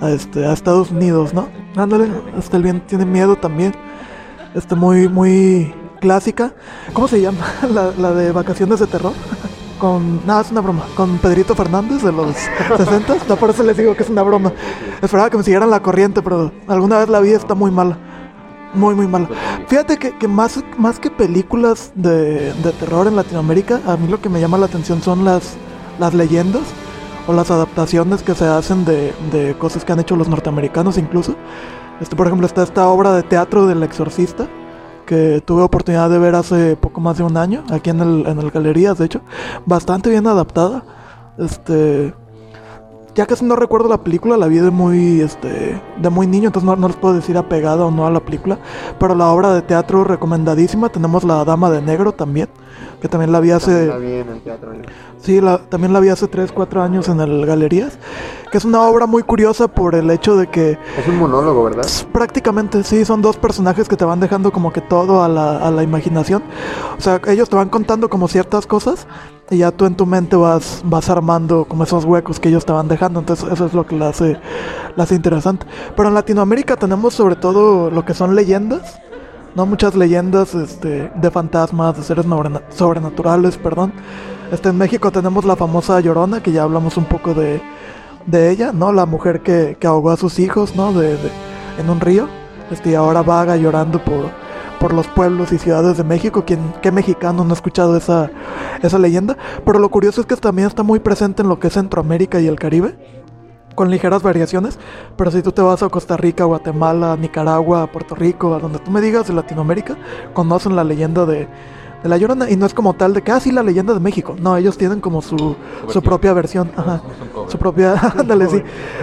a, 0.00 0.10
este, 0.10 0.46
a 0.46 0.52
Estados 0.52 0.90
Unidos, 0.90 1.34
¿no? 1.34 1.48
Ándale, 1.76 2.08
hasta 2.36 2.56
el 2.56 2.62
bien 2.62 2.80
tiene 2.86 3.04
miedo 3.04 3.36
también. 3.36 3.74
Este, 4.54 4.74
muy, 4.74 5.08
muy 5.08 5.74
clásica. 6.00 6.54
¿Cómo 6.92 7.08
se 7.08 7.20
llama? 7.20 7.44
La, 7.72 7.92
la 7.98 8.12
de 8.12 8.32
vacaciones 8.32 8.80
de 8.80 8.86
terror. 8.86 9.12
Con. 9.78 10.26
No, 10.26 10.40
es 10.40 10.50
una 10.50 10.60
broma. 10.60 10.84
Con 10.96 11.18
Pedrito 11.18 11.54
Fernández 11.54 12.02
de 12.02 12.12
los 12.12 12.34
60. 12.76 13.16
No, 13.28 13.36
por 13.36 13.50
eso 13.50 13.62
les 13.62 13.76
digo 13.76 13.94
que 13.94 14.02
es 14.02 14.10
una 14.10 14.22
broma. 14.22 14.52
Esperaba 15.00 15.30
que 15.30 15.36
me 15.36 15.44
siguieran 15.44 15.70
la 15.70 15.80
corriente, 15.80 16.22
pero 16.22 16.50
alguna 16.66 16.98
vez 16.98 17.08
la 17.08 17.20
vi, 17.20 17.30
está 17.30 17.54
muy 17.54 17.70
mala. 17.70 17.96
Muy, 18.74 18.94
muy 18.94 19.06
mala. 19.06 19.28
Fíjate 19.68 19.96
que, 19.96 20.16
que 20.18 20.28
más, 20.28 20.62
más 20.76 20.98
que 20.98 21.10
películas 21.10 21.92
de, 21.94 22.52
de 22.52 22.72
terror 22.72 23.06
en 23.06 23.16
Latinoamérica, 23.16 23.80
a 23.86 23.96
mí 23.96 24.08
lo 24.08 24.20
que 24.20 24.28
me 24.28 24.40
llama 24.40 24.58
la 24.58 24.66
atención 24.66 25.00
son 25.00 25.24
las, 25.24 25.56
las 25.98 26.14
leyendas 26.14 26.62
o 27.26 27.32
las 27.32 27.50
adaptaciones 27.50 28.22
que 28.22 28.34
se 28.34 28.46
hacen 28.46 28.84
de, 28.84 29.12
de 29.32 29.54
cosas 29.58 29.84
que 29.84 29.92
han 29.92 30.00
hecho 30.00 30.16
los 30.16 30.28
norteamericanos 30.28 30.98
incluso. 30.98 31.34
Este, 32.00 32.16
por 32.16 32.26
ejemplo, 32.26 32.46
está 32.46 32.62
esta 32.62 32.88
obra 32.88 33.12
de 33.12 33.22
teatro 33.22 33.66
del 33.66 33.82
exorcista 33.82 34.48
que 35.06 35.42
tuve 35.44 35.62
oportunidad 35.62 36.10
de 36.10 36.18
ver 36.18 36.34
hace 36.34 36.76
poco 36.76 37.00
más 37.00 37.16
de 37.16 37.24
un 37.24 37.36
año, 37.38 37.64
aquí 37.70 37.88
en 37.90 38.00
el, 38.00 38.26
en 38.26 38.38
el 38.38 38.50
Galerías, 38.50 38.98
de 38.98 39.06
hecho, 39.06 39.22
bastante 39.64 40.10
bien 40.10 40.26
adaptada. 40.26 40.84
Este, 41.38 42.12
ya 43.18 43.26
casi 43.26 43.44
no 43.44 43.56
recuerdo 43.56 43.88
la 43.88 43.98
película, 44.04 44.36
la 44.36 44.46
vi 44.46 44.58
de 44.58 44.70
muy, 44.70 45.20
este, 45.20 45.80
de 46.00 46.08
muy 46.08 46.28
niño, 46.28 46.46
entonces 46.46 46.64
no, 46.66 46.76
no 46.76 46.86
les 46.86 46.96
puedo 46.96 47.14
decir 47.14 47.36
apegada 47.36 47.84
o 47.84 47.90
no 47.90 48.06
a 48.06 48.10
la 48.12 48.20
película, 48.20 48.58
pero 49.00 49.16
la 49.16 49.26
obra 49.26 49.52
de 49.54 49.62
teatro 49.62 50.04
recomendadísima, 50.04 50.88
tenemos 50.88 51.24
La 51.24 51.44
Dama 51.44 51.68
de 51.68 51.82
Negro 51.82 52.12
también, 52.12 52.48
que 53.02 53.08
también 53.08 53.32
la 53.32 53.40
vi 53.40 53.50
hace... 53.50 53.86
Está 53.86 53.98
bien 53.98 54.28
el 54.28 54.40
teatro. 54.40 54.72
¿eh? 54.72 54.82
Sí, 55.18 55.40
la- 55.40 55.58
también 55.58 55.92
la 55.92 55.98
vi 55.98 56.10
hace 56.10 56.28
3, 56.28 56.52
4 56.52 56.80
años 56.80 57.08
en 57.08 57.18
el 57.20 57.44
Galerías, 57.44 57.98
que 58.52 58.58
es 58.58 58.64
una 58.64 58.82
obra 58.82 59.06
muy 59.06 59.24
curiosa 59.24 59.66
por 59.66 59.96
el 59.96 60.08
hecho 60.12 60.36
de 60.36 60.46
que 60.46 60.78
Es 60.96 61.08
un 61.08 61.16
monólogo, 61.18 61.64
¿verdad? 61.64 61.86
s- 61.86 62.04
prácticamente 62.12 62.84
sí, 62.84 63.04
son 63.04 63.20
dos 63.20 63.36
personajes 63.36 63.88
que 63.88 63.96
te 63.96 64.04
van 64.04 64.20
dejando 64.20 64.52
como 64.52 64.72
que 64.72 64.80
todo 64.80 65.24
a 65.24 65.28
la, 65.28 65.58
a 65.58 65.70
la 65.72 65.82
imaginación. 65.82 66.44
O 66.96 67.00
sea, 67.00 67.20
ellos 67.26 67.48
te 67.48 67.56
van 67.56 67.68
contando 67.68 68.08
como 68.08 68.28
ciertas 68.28 68.64
cosas 68.68 69.08
y 69.50 69.58
ya 69.58 69.70
tú 69.70 69.86
en 69.86 69.94
tu 69.96 70.04
mente 70.06 70.36
vas, 70.36 70.82
vas 70.84 71.08
armando 71.08 71.64
como 71.64 71.84
esos 71.84 72.04
huecos 72.04 72.38
que 72.38 72.48
ellos 72.50 72.66
te 72.66 72.72
van 72.72 72.88
dejando. 72.88 73.20
Entonces 73.20 73.50
eso 73.50 73.66
es 73.66 73.74
lo 73.74 73.86
que 73.86 73.96
la 73.96 74.08
hace, 74.10 74.38
la 74.96 75.04
hace 75.04 75.14
interesante. 75.14 75.66
Pero 75.96 76.08
en 76.08 76.14
Latinoamérica 76.14 76.76
tenemos 76.76 77.14
sobre 77.14 77.36
todo 77.36 77.90
lo 77.90 78.04
que 78.04 78.14
son 78.14 78.34
leyendas. 78.34 79.00
No 79.54 79.64
muchas 79.66 79.94
leyendas 79.94 80.54
este, 80.54 81.10
de 81.14 81.30
fantasmas, 81.30 81.96
de 81.96 82.02
seres 82.02 82.26
sobrenaturales, 82.70 83.56
perdón. 83.56 83.92
Este, 84.52 84.68
en 84.68 84.76
México 84.78 85.10
tenemos 85.10 85.44
la 85.44 85.56
famosa 85.56 85.98
Llorona, 86.00 86.42
que 86.42 86.52
ya 86.52 86.62
hablamos 86.62 86.96
un 86.96 87.06
poco 87.06 87.34
de, 87.34 87.60
de 88.26 88.50
ella, 88.50 88.72
¿no? 88.72 88.92
La 88.92 89.06
mujer 89.06 89.42
que, 89.42 89.76
que 89.80 89.86
ahogó 89.86 90.10
a 90.10 90.16
sus 90.16 90.38
hijos, 90.38 90.76
¿no? 90.76 90.92
De, 90.92 91.16
de- 91.16 91.32
en 91.78 91.88
un 91.90 92.00
río. 92.00 92.28
Este, 92.70 92.90
y 92.90 92.94
ahora 92.94 93.22
vaga 93.22 93.56
llorando 93.56 94.04
por, 94.04 94.30
por 94.78 94.92
los 94.92 95.06
pueblos 95.08 95.52
y 95.52 95.58
ciudades 95.58 95.96
de 95.96 96.04
México. 96.04 96.44
¿Quién, 96.46 96.74
¿Qué 96.82 96.92
mexicano 96.92 97.44
no 97.44 97.50
ha 97.50 97.54
escuchado 97.54 97.96
esa, 97.96 98.30
esa 98.82 98.98
leyenda? 98.98 99.36
Pero 99.64 99.78
lo 99.78 99.88
curioso 99.88 100.20
es 100.20 100.26
que 100.26 100.36
también 100.36 100.68
está 100.68 100.82
muy 100.82 101.00
presente 101.00 101.42
en 101.42 101.48
lo 101.48 101.58
que 101.58 101.68
es 101.68 101.74
Centroamérica 101.74 102.40
y 102.40 102.46
el 102.46 102.58
Caribe 102.58 102.96
con 103.78 103.92
ligeras 103.92 104.24
variaciones, 104.24 104.76
pero 105.16 105.30
si 105.30 105.40
tú 105.40 105.52
te 105.52 105.62
vas 105.62 105.84
a 105.84 105.88
Costa 105.88 106.16
Rica, 106.16 106.42
Guatemala, 106.42 107.16
Nicaragua, 107.16 107.86
Puerto 107.86 108.16
Rico, 108.16 108.52
a 108.52 108.58
donde 108.58 108.80
tú 108.80 108.90
me 108.90 109.00
digas 109.00 109.28
de 109.28 109.34
Latinoamérica, 109.34 109.96
conocen 110.34 110.74
la 110.74 110.82
leyenda 110.82 111.24
de, 111.24 111.46
de 112.02 112.08
La 112.08 112.16
Llorona. 112.16 112.50
Y 112.50 112.56
no 112.56 112.66
es 112.66 112.74
como 112.74 112.94
tal 112.94 113.14
de 113.14 113.22
que, 113.22 113.30
ah, 113.30 113.38
sí, 113.38 113.52
la 113.52 113.62
leyenda 113.62 113.94
de 113.94 114.00
México. 114.00 114.34
No, 114.36 114.56
ellos 114.56 114.76
tienen 114.76 115.00
como 115.00 115.22
su, 115.22 115.54
su 115.86 116.02
propia 116.02 116.32
versión, 116.32 116.72
ajá, 116.76 117.02
su 117.46 117.56
propia, 117.56 117.92
ándale, 118.18 118.48
sí, 118.48 118.62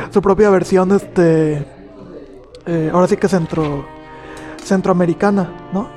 su 0.10 0.22
propia 0.22 0.50
versión, 0.50 0.92
este, 0.92 1.66
eh, 2.66 2.92
ahora 2.94 3.08
sí 3.08 3.16
que 3.16 3.30
centro, 3.30 3.86
centroamericana, 4.66 5.50
¿no? 5.74 5.88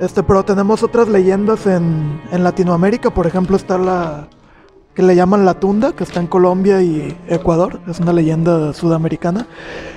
Este, 0.00 0.22
pero 0.22 0.44
tenemos 0.44 0.82
otras 0.82 1.08
leyendas 1.08 1.66
en, 1.66 2.20
Latinoamérica, 2.30 3.10
por 3.10 3.26
ejemplo, 3.26 3.56
está 3.56 3.78
la 3.78 4.28
que 4.94 5.02
le 5.02 5.14
llaman 5.14 5.44
la 5.44 5.54
tunda, 5.54 5.92
que 5.92 6.04
está 6.04 6.20
en 6.20 6.26
Colombia 6.26 6.80
y 6.82 7.16
Ecuador, 7.28 7.80
es 7.86 8.00
una 8.00 8.12
leyenda 8.12 8.72
sudamericana, 8.72 9.46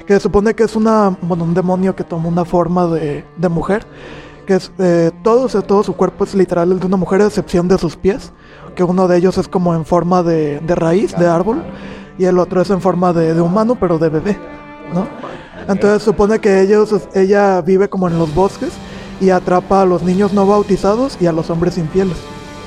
que 0.06 0.14
se 0.14 0.20
supone 0.20 0.54
que 0.56 0.64
es 0.64 0.76
una, 0.76 1.18
bueno, 1.22 1.46
un 1.46 1.54
demonio 1.54 1.96
que 1.96 2.04
toma 2.04 2.28
una 2.28 2.44
forma 2.44 2.88
de, 2.88 3.24
de 3.38 3.50
mujer, 3.50 3.86
que 4.46 4.56
es, 4.56 4.72
eh, 4.78 5.12
todo, 5.24 5.48
todo 5.62 5.84
su 5.84 5.96
cuerpo 5.96 6.26
es 6.26 6.36
literal 6.36 6.78
de 6.78 6.86
una 6.86 6.98
mujer, 6.98 7.22
a 7.22 7.28
excepción 7.28 7.68
de 7.70 7.78
sus 7.78 7.96
pies, 7.96 8.34
que 8.76 8.84
uno 8.84 9.08
de 9.08 9.18
ellos 9.18 9.38
es 9.38 9.48
como 9.48 9.74
en 9.74 9.86
forma 9.86 10.22
de, 10.22 10.60
de 10.60 10.76
raíz, 10.76 11.18
de 11.18 11.28
árbol, 11.28 11.64
y 12.18 12.26
el 12.26 12.38
otro 12.38 12.62
es 12.62 12.70
en 12.70 12.82
forma 12.82 13.14
de 13.14 13.40
humano, 13.40 13.78
pero 13.80 14.00
de 14.00 14.10
bebé, 14.10 14.38
¿no? 14.94 15.08
Entonces 15.70 16.04
supone 16.04 16.40
que 16.40 16.62
ellos, 16.62 16.94
ella 17.14 17.62
vive 17.62 17.90
como 17.90 18.08
en 18.08 18.18
los 18.18 18.34
bosques 18.34 18.72
y 19.22 19.30
atrapa 19.30 19.82
a 19.82 19.86
los 19.86 20.02
niños 20.04 20.34
no 20.34 20.46
bautizados 20.48 21.18
y 21.22 21.28
a 21.28 21.32
los 21.32 21.50
hombres 21.50 21.78
infieles. 21.78 22.18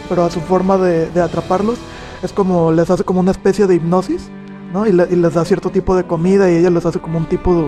Pero 0.09 0.25
a 0.25 0.31
su 0.31 0.41
forma 0.41 0.77
de, 0.79 1.11
de 1.11 1.21
atraparlos 1.21 1.79
es 2.23 2.33
como 2.33 2.71
les 2.73 2.89
hace 2.91 3.05
como 3.05 3.21
una 3.21 3.31
especie 3.33 3.67
de 3.67 3.75
hipnosis, 3.75 4.29
¿no? 4.73 4.87
Y, 4.87 4.93
le- 4.93 5.09
y 5.11 5.17
les 5.17 5.35
da 5.35 5.45
cierto 5.45 5.71
tipo 5.71 5.97
de 5.97 6.05
comida 6.05 6.51
y 6.51 6.57
ella 6.57 6.71
les 6.71 6.87
hace 6.87 7.01
como 7.01 7.19
un 7.19 7.27
tipo 7.27 7.55
de, 7.55 7.63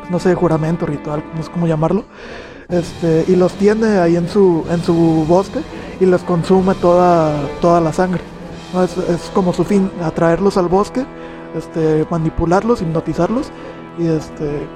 pues, 0.00 0.10
no 0.10 0.18
sé, 0.18 0.28
de 0.30 0.34
juramento, 0.34 0.84
ritual, 0.86 1.24
no 1.36 1.42
sé 1.42 1.50
cómo 1.50 1.66
llamarlo. 1.66 2.04
Este, 2.68 3.24
y 3.28 3.36
los 3.36 3.52
tiene 3.54 3.98
ahí 3.98 4.16
en 4.16 4.28
su, 4.28 4.64
en 4.70 4.82
su 4.82 4.94
bosque 5.28 5.60
y 6.00 6.06
les 6.06 6.22
consume 6.22 6.74
toda, 6.74 7.32
toda 7.60 7.80
la 7.80 7.92
sangre. 7.92 8.20
¿no? 8.72 8.82
Es, 8.82 8.96
es 8.98 9.30
como 9.34 9.52
su 9.52 9.64
fin, 9.64 9.90
atraerlos 10.02 10.56
al 10.56 10.68
bosque, 10.68 11.04
este, 11.56 12.06
manipularlos, 12.10 12.82
hipnotizarlos 12.82 13.50
y 13.98 14.06
este 14.06 14.66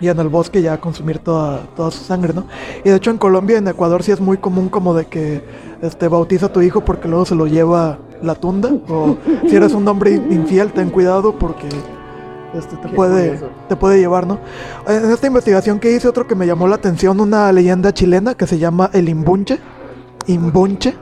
y 0.00 0.08
en 0.08 0.18
el 0.20 0.28
bosque 0.28 0.62
ya 0.62 0.78
consumir 0.78 1.18
toda, 1.18 1.60
toda 1.74 1.90
su 1.90 2.04
sangre, 2.04 2.32
¿no? 2.32 2.46
Y 2.84 2.90
de 2.90 2.96
hecho 2.96 3.10
en 3.10 3.18
Colombia 3.18 3.56
y 3.56 3.58
en 3.58 3.68
Ecuador 3.68 4.02
sí 4.02 4.12
es 4.12 4.20
muy 4.20 4.38
común 4.38 4.68
como 4.68 4.94
de 4.94 5.06
que 5.06 5.42
este 5.82 6.08
bautiza 6.08 6.46
a 6.46 6.52
tu 6.52 6.60
hijo 6.60 6.84
porque 6.84 7.08
luego 7.08 7.24
se 7.24 7.34
lo 7.34 7.46
lleva 7.46 7.98
la 8.22 8.34
tunda. 8.34 8.70
O 8.88 9.16
si 9.48 9.56
eres 9.56 9.72
un 9.72 9.86
hombre 9.88 10.12
infiel, 10.12 10.72
ten 10.72 10.90
cuidado 10.90 11.36
porque 11.36 11.68
este, 12.54 12.76
te, 12.76 12.88
puede, 12.88 13.40
te 13.68 13.76
puede 13.76 13.98
llevar, 13.98 14.26
¿no? 14.26 14.38
En 14.86 15.10
esta 15.10 15.26
investigación 15.26 15.80
que 15.80 15.92
hice, 15.92 16.08
otro 16.08 16.26
que 16.26 16.34
me 16.34 16.46
llamó 16.46 16.68
la 16.68 16.76
atención, 16.76 17.20
una 17.20 17.50
leyenda 17.52 17.92
chilena 17.92 18.34
que 18.34 18.46
se 18.46 18.58
llama 18.58 18.90
el 18.92 19.08
imbunche. 19.08 19.58
Imbunche. 20.26 20.94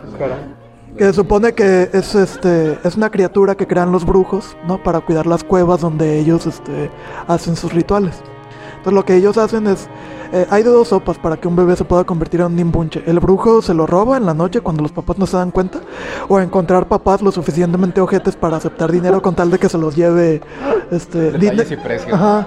Que 0.97 1.05
se 1.05 1.13
supone 1.13 1.53
que 1.53 1.91
es, 1.93 2.15
este, 2.15 2.79
es 2.83 2.97
una 2.97 3.11
criatura 3.11 3.55
que 3.55 3.67
crean 3.67 3.93
los 3.93 4.07
brujos, 4.07 4.57
¿no? 4.67 4.83
Para 4.83 5.01
cuidar 5.01 5.27
las 5.27 5.45
cuevas 5.45 5.83
donde 5.83 6.19
ellos 6.19 6.47
este, 6.47 6.91
hacen 7.27 7.55
sus 7.55 7.73
rituales. 7.75 8.23
Entonces 8.71 8.93
lo 8.95 9.05
que 9.05 9.17
ellos 9.17 9.37
hacen 9.37 9.67
es, 9.67 9.89
eh, 10.33 10.47
hay 10.49 10.63
de 10.63 10.71
dos 10.71 10.89
sopas 10.89 11.19
para 11.19 11.37
que 11.37 11.49
un 11.49 11.57
bebé 11.57 11.77
se 11.77 11.85
pueda 11.85 12.05
convertir 12.05 12.41
en 12.41 12.47
un 12.47 12.59
imbunche. 12.59 13.03
El 13.05 13.21
brujo 13.21 13.61
se 13.61 13.75
lo 13.75 13.87
roba 13.87 14.17
en 14.17 14.25
la 14.25 14.33
noche 14.33 14.63
cuando 14.63 14.83
los 14.83 14.93
papás 14.93 15.19
no 15.19 15.27
se 15.27 15.37
dan 15.37 15.51
cuenta, 15.51 15.81
o 16.29 16.41
encontrar 16.41 16.89
papás 16.89 17.21
lo 17.21 17.31
suficientemente 17.31 18.01
ojetes 18.01 18.35
para 18.35 18.57
aceptar 18.57 18.91
dinero 18.91 19.21
con 19.21 19.35
tal 19.35 19.51
de 19.51 19.59
que 19.59 19.69
se 19.69 19.77
los 19.77 19.97
lleve, 19.97 20.41
este, 20.91 21.33
y 21.37 21.77
precios. 21.77 22.15
Ajá. 22.15 22.47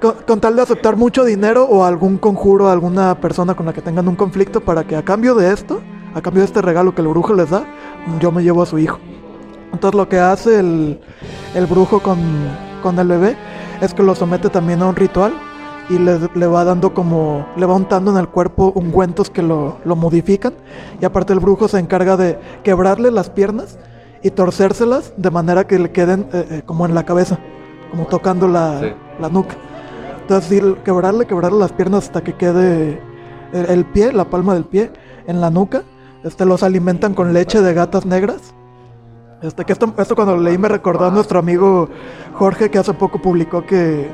Con, 0.00 0.14
con 0.26 0.40
tal 0.40 0.56
de 0.56 0.62
aceptar 0.62 0.96
mucho 0.96 1.24
dinero 1.24 1.64
o 1.64 1.84
algún 1.84 2.16
conjuro 2.18 2.68
a 2.68 2.72
alguna 2.72 3.20
persona 3.20 3.54
con 3.54 3.66
la 3.66 3.72
que 3.72 3.82
tengan 3.82 4.06
un 4.08 4.16
conflicto 4.16 4.60
para 4.60 4.84
que 4.84 4.96
a 4.96 5.04
cambio 5.04 5.34
de 5.34 5.52
esto, 5.52 5.80
a 6.18 6.22
cambio 6.22 6.42
de 6.42 6.46
este 6.46 6.62
regalo 6.62 6.94
que 6.94 7.02
el 7.02 7.08
brujo 7.08 7.32
les 7.34 7.50
da, 7.50 7.64
yo 8.20 8.30
me 8.32 8.42
llevo 8.42 8.62
a 8.62 8.66
su 8.66 8.78
hijo. 8.78 8.98
Entonces 9.72 9.96
lo 9.96 10.08
que 10.08 10.18
hace 10.18 10.58
el, 10.60 11.00
el 11.54 11.66
brujo 11.66 12.00
con, 12.00 12.18
con 12.82 12.98
el 12.98 13.08
bebé 13.08 13.36
es 13.80 13.92
que 13.94 14.02
lo 14.02 14.14
somete 14.14 14.48
también 14.48 14.82
a 14.82 14.86
un 14.86 14.96
ritual 14.96 15.32
y 15.90 15.98
le, 15.98 16.18
le 16.34 16.46
va 16.46 16.64
dando 16.64 16.92
como, 16.94 17.46
le 17.56 17.66
va 17.66 17.74
untando 17.74 18.10
en 18.10 18.16
el 18.18 18.28
cuerpo 18.28 18.72
ungüentos 18.74 19.30
que 19.30 19.42
lo, 19.42 19.76
lo 19.84 19.96
modifican. 19.96 20.54
Y 21.00 21.04
aparte 21.04 21.32
el 21.32 21.40
brujo 21.40 21.68
se 21.68 21.78
encarga 21.78 22.16
de 22.16 22.38
quebrarle 22.62 23.10
las 23.10 23.30
piernas 23.30 23.78
y 24.22 24.30
torcérselas 24.30 25.12
de 25.16 25.30
manera 25.30 25.66
que 25.66 25.78
le 25.78 25.90
queden 25.92 26.26
eh, 26.32 26.46
eh, 26.50 26.62
como 26.66 26.84
en 26.86 26.94
la 26.94 27.04
cabeza, 27.04 27.38
como 27.90 28.06
tocando 28.06 28.48
la, 28.48 28.80
Sí. 28.80 28.86
la 29.20 29.28
nuca. 29.28 29.54
Entonces 30.22 30.48
sí, 30.60 30.74
quebrarle, 30.84 31.26
quebrarle 31.26 31.58
las 31.58 31.72
piernas 31.72 32.04
hasta 32.06 32.22
que 32.22 32.34
quede 32.34 33.00
el, 33.52 33.66
el 33.66 33.84
pie, 33.86 34.12
la 34.12 34.24
palma 34.28 34.54
del 34.54 34.64
pie 34.64 34.90
en 35.26 35.40
la 35.40 35.50
nuca. 35.50 35.82
Este, 36.24 36.44
los 36.44 36.62
alimentan 36.62 37.14
con 37.14 37.32
leche 37.32 37.60
de 37.62 37.74
gatas 37.74 38.04
negras. 38.06 38.54
Este, 39.42 39.64
que 39.64 39.72
esto, 39.72 39.94
esto 39.98 40.14
cuando 40.16 40.34
lo 40.36 40.42
leí 40.42 40.58
me 40.58 40.68
recordó 40.68 41.06
a 41.06 41.10
nuestro 41.12 41.38
amigo 41.38 41.88
Jorge 42.34 42.70
que 42.70 42.78
hace 42.78 42.92
poco 42.92 43.22
publicó 43.22 43.64
que 43.64 44.10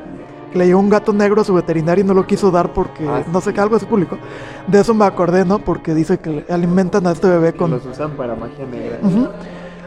le 0.52 0.66
llegó 0.66 0.78
un 0.78 0.90
gato 0.90 1.14
negro 1.14 1.40
a 1.40 1.44
su 1.44 1.54
veterinario 1.54 2.04
y 2.04 2.06
no 2.06 2.12
lo 2.12 2.26
quiso 2.26 2.50
dar 2.50 2.72
porque 2.74 3.08
Ah, 3.08 3.22
sí. 3.24 3.30
no 3.32 3.40
sé 3.40 3.52
qué 3.54 3.60
algo 3.60 3.78
se 3.78 3.86
publicó. 3.86 4.18
De 4.66 4.80
eso 4.80 4.94
me 4.94 5.04
acordé, 5.06 5.44
¿no? 5.44 5.58
Porque 5.58 5.94
dice 5.94 6.18
que 6.18 6.44
alimentan 6.50 7.06
a 7.06 7.12
este 7.12 7.28
bebé 7.28 7.54
con, 7.54 7.70
Los 7.70 7.86
usan 7.86 8.12
para 8.12 8.34
magia 8.34 8.66
negra. 8.66 8.98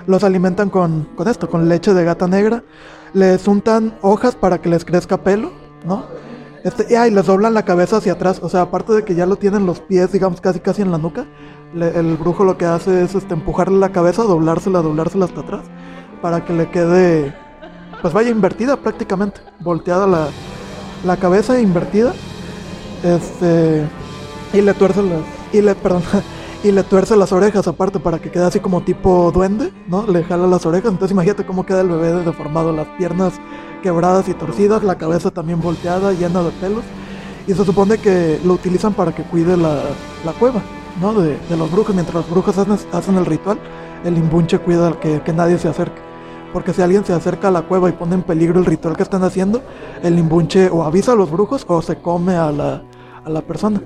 Los 0.07 0.23
alimentan 0.23 0.69
con, 0.69 1.07
con 1.15 1.27
esto, 1.27 1.49
con 1.49 1.69
leche 1.69 1.93
de 1.93 2.03
gata 2.03 2.27
negra. 2.27 2.63
Les 3.13 3.47
untan 3.47 3.93
hojas 4.01 4.35
para 4.35 4.59
que 4.59 4.69
les 4.69 4.83
crezca 4.85 5.17
pelo, 5.17 5.51
¿no? 5.85 6.03
Este, 6.63 6.87
y, 6.93 7.11
les 7.11 7.25
doblan 7.25 7.53
la 7.53 7.63
cabeza 7.63 7.97
hacia 7.97 8.13
atrás. 8.13 8.39
O 8.41 8.49
sea, 8.49 8.63
aparte 8.63 8.93
de 8.93 9.03
que 9.03 9.15
ya 9.15 9.25
lo 9.25 9.35
tienen 9.37 9.65
los 9.65 9.79
pies, 9.79 10.11
digamos, 10.11 10.41
casi 10.41 10.59
casi 10.59 10.81
en 10.81 10.91
la 10.91 10.97
nuca, 10.97 11.25
el 11.75 12.17
brujo 12.17 12.43
lo 12.43 12.57
que 12.57 12.65
hace 12.65 13.03
es 13.03 13.15
este, 13.15 13.33
empujarle 13.33 13.77
la 13.77 13.91
cabeza, 13.91 14.23
doblársela, 14.23 14.81
doblársela 14.81 15.25
hasta 15.25 15.41
atrás, 15.41 15.65
para 16.21 16.45
que 16.45 16.53
le 16.53 16.69
quede, 16.69 17.35
pues 18.01 18.13
vaya 18.13 18.29
invertida 18.29 18.77
prácticamente, 18.77 19.41
volteada 19.59 20.07
la, 20.07 20.27
la 21.05 21.17
cabeza 21.17 21.59
invertida. 21.59 22.13
Este, 23.03 23.87
y 24.53 24.61
le 24.61 24.73
tuerce 24.73 25.03
las, 25.03 25.21
y 25.53 25.61
le, 25.61 25.75
perdón, 25.83 26.03
y 26.63 26.71
le 26.71 26.83
tuerce 26.83 27.15
las 27.15 27.31
orejas 27.31 27.67
aparte 27.67 27.99
para 27.99 28.19
que 28.19 28.31
quede 28.31 28.45
así 28.45 28.59
como 28.59 28.81
tipo 28.81 29.31
duende, 29.31 29.71
¿no? 29.87 30.07
Le 30.07 30.23
jala 30.23 30.47
las 30.47 30.65
orejas, 30.65 30.91
entonces 30.91 31.13
imagínate 31.13 31.45
cómo 31.45 31.65
queda 31.65 31.81
el 31.81 31.89
bebé 31.89 32.13
deformado, 32.23 32.71
las 32.71 32.87
piernas 32.97 33.33
quebradas 33.83 34.27
y 34.27 34.33
torcidas, 34.33 34.83
la 34.83 34.97
cabeza 34.97 35.31
también 35.31 35.61
volteada, 35.61 36.13
llena 36.13 36.41
de 36.41 36.51
pelos. 36.51 36.83
Y 37.45 37.53
se 37.53 37.63
supone 37.63 37.97
que 37.97 38.39
lo 38.43 38.53
utilizan 38.53 38.93
para 38.93 39.13
que 39.13 39.23
cuide 39.23 39.55
la, 39.55 39.81
la 40.25 40.33
cueva, 40.33 40.61
¿no? 41.01 41.13
De, 41.13 41.37
de 41.49 41.57
los 41.57 41.71
brujos, 41.71 41.93
mientras 41.93 42.15
los 42.15 42.29
brujos 42.29 42.57
hacen, 42.57 42.77
hacen 42.91 43.17
el 43.17 43.25
ritual, 43.25 43.59
el 44.03 44.17
imbunche 44.17 44.59
cuida 44.59 44.99
que, 44.99 45.21
que 45.21 45.33
nadie 45.33 45.57
se 45.57 45.67
acerque. 45.67 46.01
Porque 46.53 46.73
si 46.73 46.81
alguien 46.81 47.05
se 47.05 47.13
acerca 47.13 47.49
a 47.49 47.51
la 47.51 47.63
cueva 47.63 47.89
y 47.89 47.91
pone 47.91 48.15
en 48.15 48.23
peligro 48.23 48.59
el 48.59 48.65
ritual 48.65 48.95
que 48.95 49.03
están 49.03 49.23
haciendo, 49.23 49.61
el 50.01 50.17
imbunche 50.17 50.69
o 50.69 50.83
avisa 50.83 51.11
a 51.11 51.15
los 51.15 51.29
brujos 51.29 51.65
o 51.67 51.81
se 51.81 51.97
come 51.97 52.35
a 52.35 52.51
la, 52.51 52.83
a 53.25 53.29
la 53.29 53.41
persona. 53.41 53.81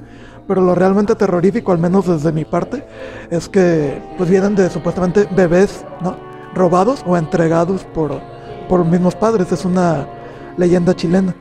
Pero 0.47 0.62
lo 0.62 0.76
realmente 0.76 1.16
terrorífico, 1.16 1.72
al 1.72 1.80
menos 1.80 2.07
desde 2.07 2.32
mi 2.32 2.45
parte, 2.45 2.86
es 3.30 3.49
que 3.49 4.01
pues 4.18 4.30
vienen 4.30 4.55
de 4.55 4.70
supuestamente 4.70 5.28
bebés, 5.36 5.86
¿no? 6.01 6.16
Robados 6.53 7.03
o 7.05 7.18
entregados 7.18 7.84
por, 7.93 8.20
por 8.68 8.86
mismos 8.86 9.16
padres. 9.16 9.51
Es 9.51 9.66
una 9.66 10.07
leyenda 10.57 10.95
chilena. 10.95 11.36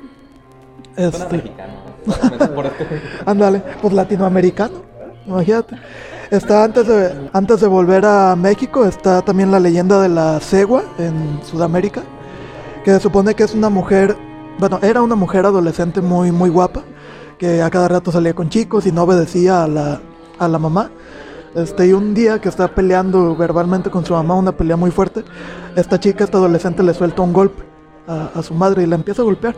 Este, 0.96 1.52
ándale, 3.26 3.62
pues 3.80 3.92
latinoamericano, 3.92 4.89
imagínate. 5.30 5.76
Está 6.30 6.62
antes 6.64 6.86
de, 6.86 7.28
antes 7.32 7.60
de 7.60 7.66
volver 7.66 8.04
a 8.06 8.36
México, 8.36 8.84
está 8.84 9.22
también 9.22 9.50
la 9.50 9.58
leyenda 9.58 10.00
de 10.00 10.08
la 10.08 10.38
cegua 10.40 10.84
en 10.98 11.40
Sudamérica, 11.44 12.02
que 12.84 12.92
se 12.92 13.00
supone 13.00 13.34
que 13.34 13.42
es 13.42 13.54
una 13.54 13.68
mujer, 13.68 14.16
bueno, 14.58 14.78
era 14.82 15.02
una 15.02 15.16
mujer 15.16 15.44
adolescente 15.44 16.00
muy, 16.00 16.30
muy 16.30 16.50
guapa, 16.50 16.82
que 17.38 17.62
a 17.62 17.70
cada 17.70 17.88
rato 17.88 18.12
salía 18.12 18.34
con 18.34 18.48
chicos 18.48 18.86
y 18.86 18.92
no 18.92 19.02
obedecía 19.02 19.64
a 19.64 19.66
la, 19.66 20.00
a 20.38 20.46
la 20.46 20.58
mamá. 20.58 20.90
Este, 21.54 21.88
y 21.88 21.92
un 21.92 22.14
día 22.14 22.40
que 22.40 22.48
está 22.48 22.68
peleando 22.68 23.34
verbalmente 23.34 23.90
con 23.90 24.04
su 24.04 24.12
mamá, 24.12 24.34
una 24.36 24.52
pelea 24.52 24.76
muy 24.76 24.92
fuerte, 24.92 25.24
esta 25.74 25.98
chica, 25.98 26.22
esta 26.22 26.38
adolescente, 26.38 26.84
le 26.84 26.94
suelta 26.94 27.22
un 27.22 27.32
golpe 27.32 27.64
a, 28.06 28.30
a 28.38 28.42
su 28.44 28.54
madre 28.54 28.84
y 28.84 28.86
la 28.86 28.94
empieza 28.94 29.22
a 29.22 29.24
golpear. 29.24 29.56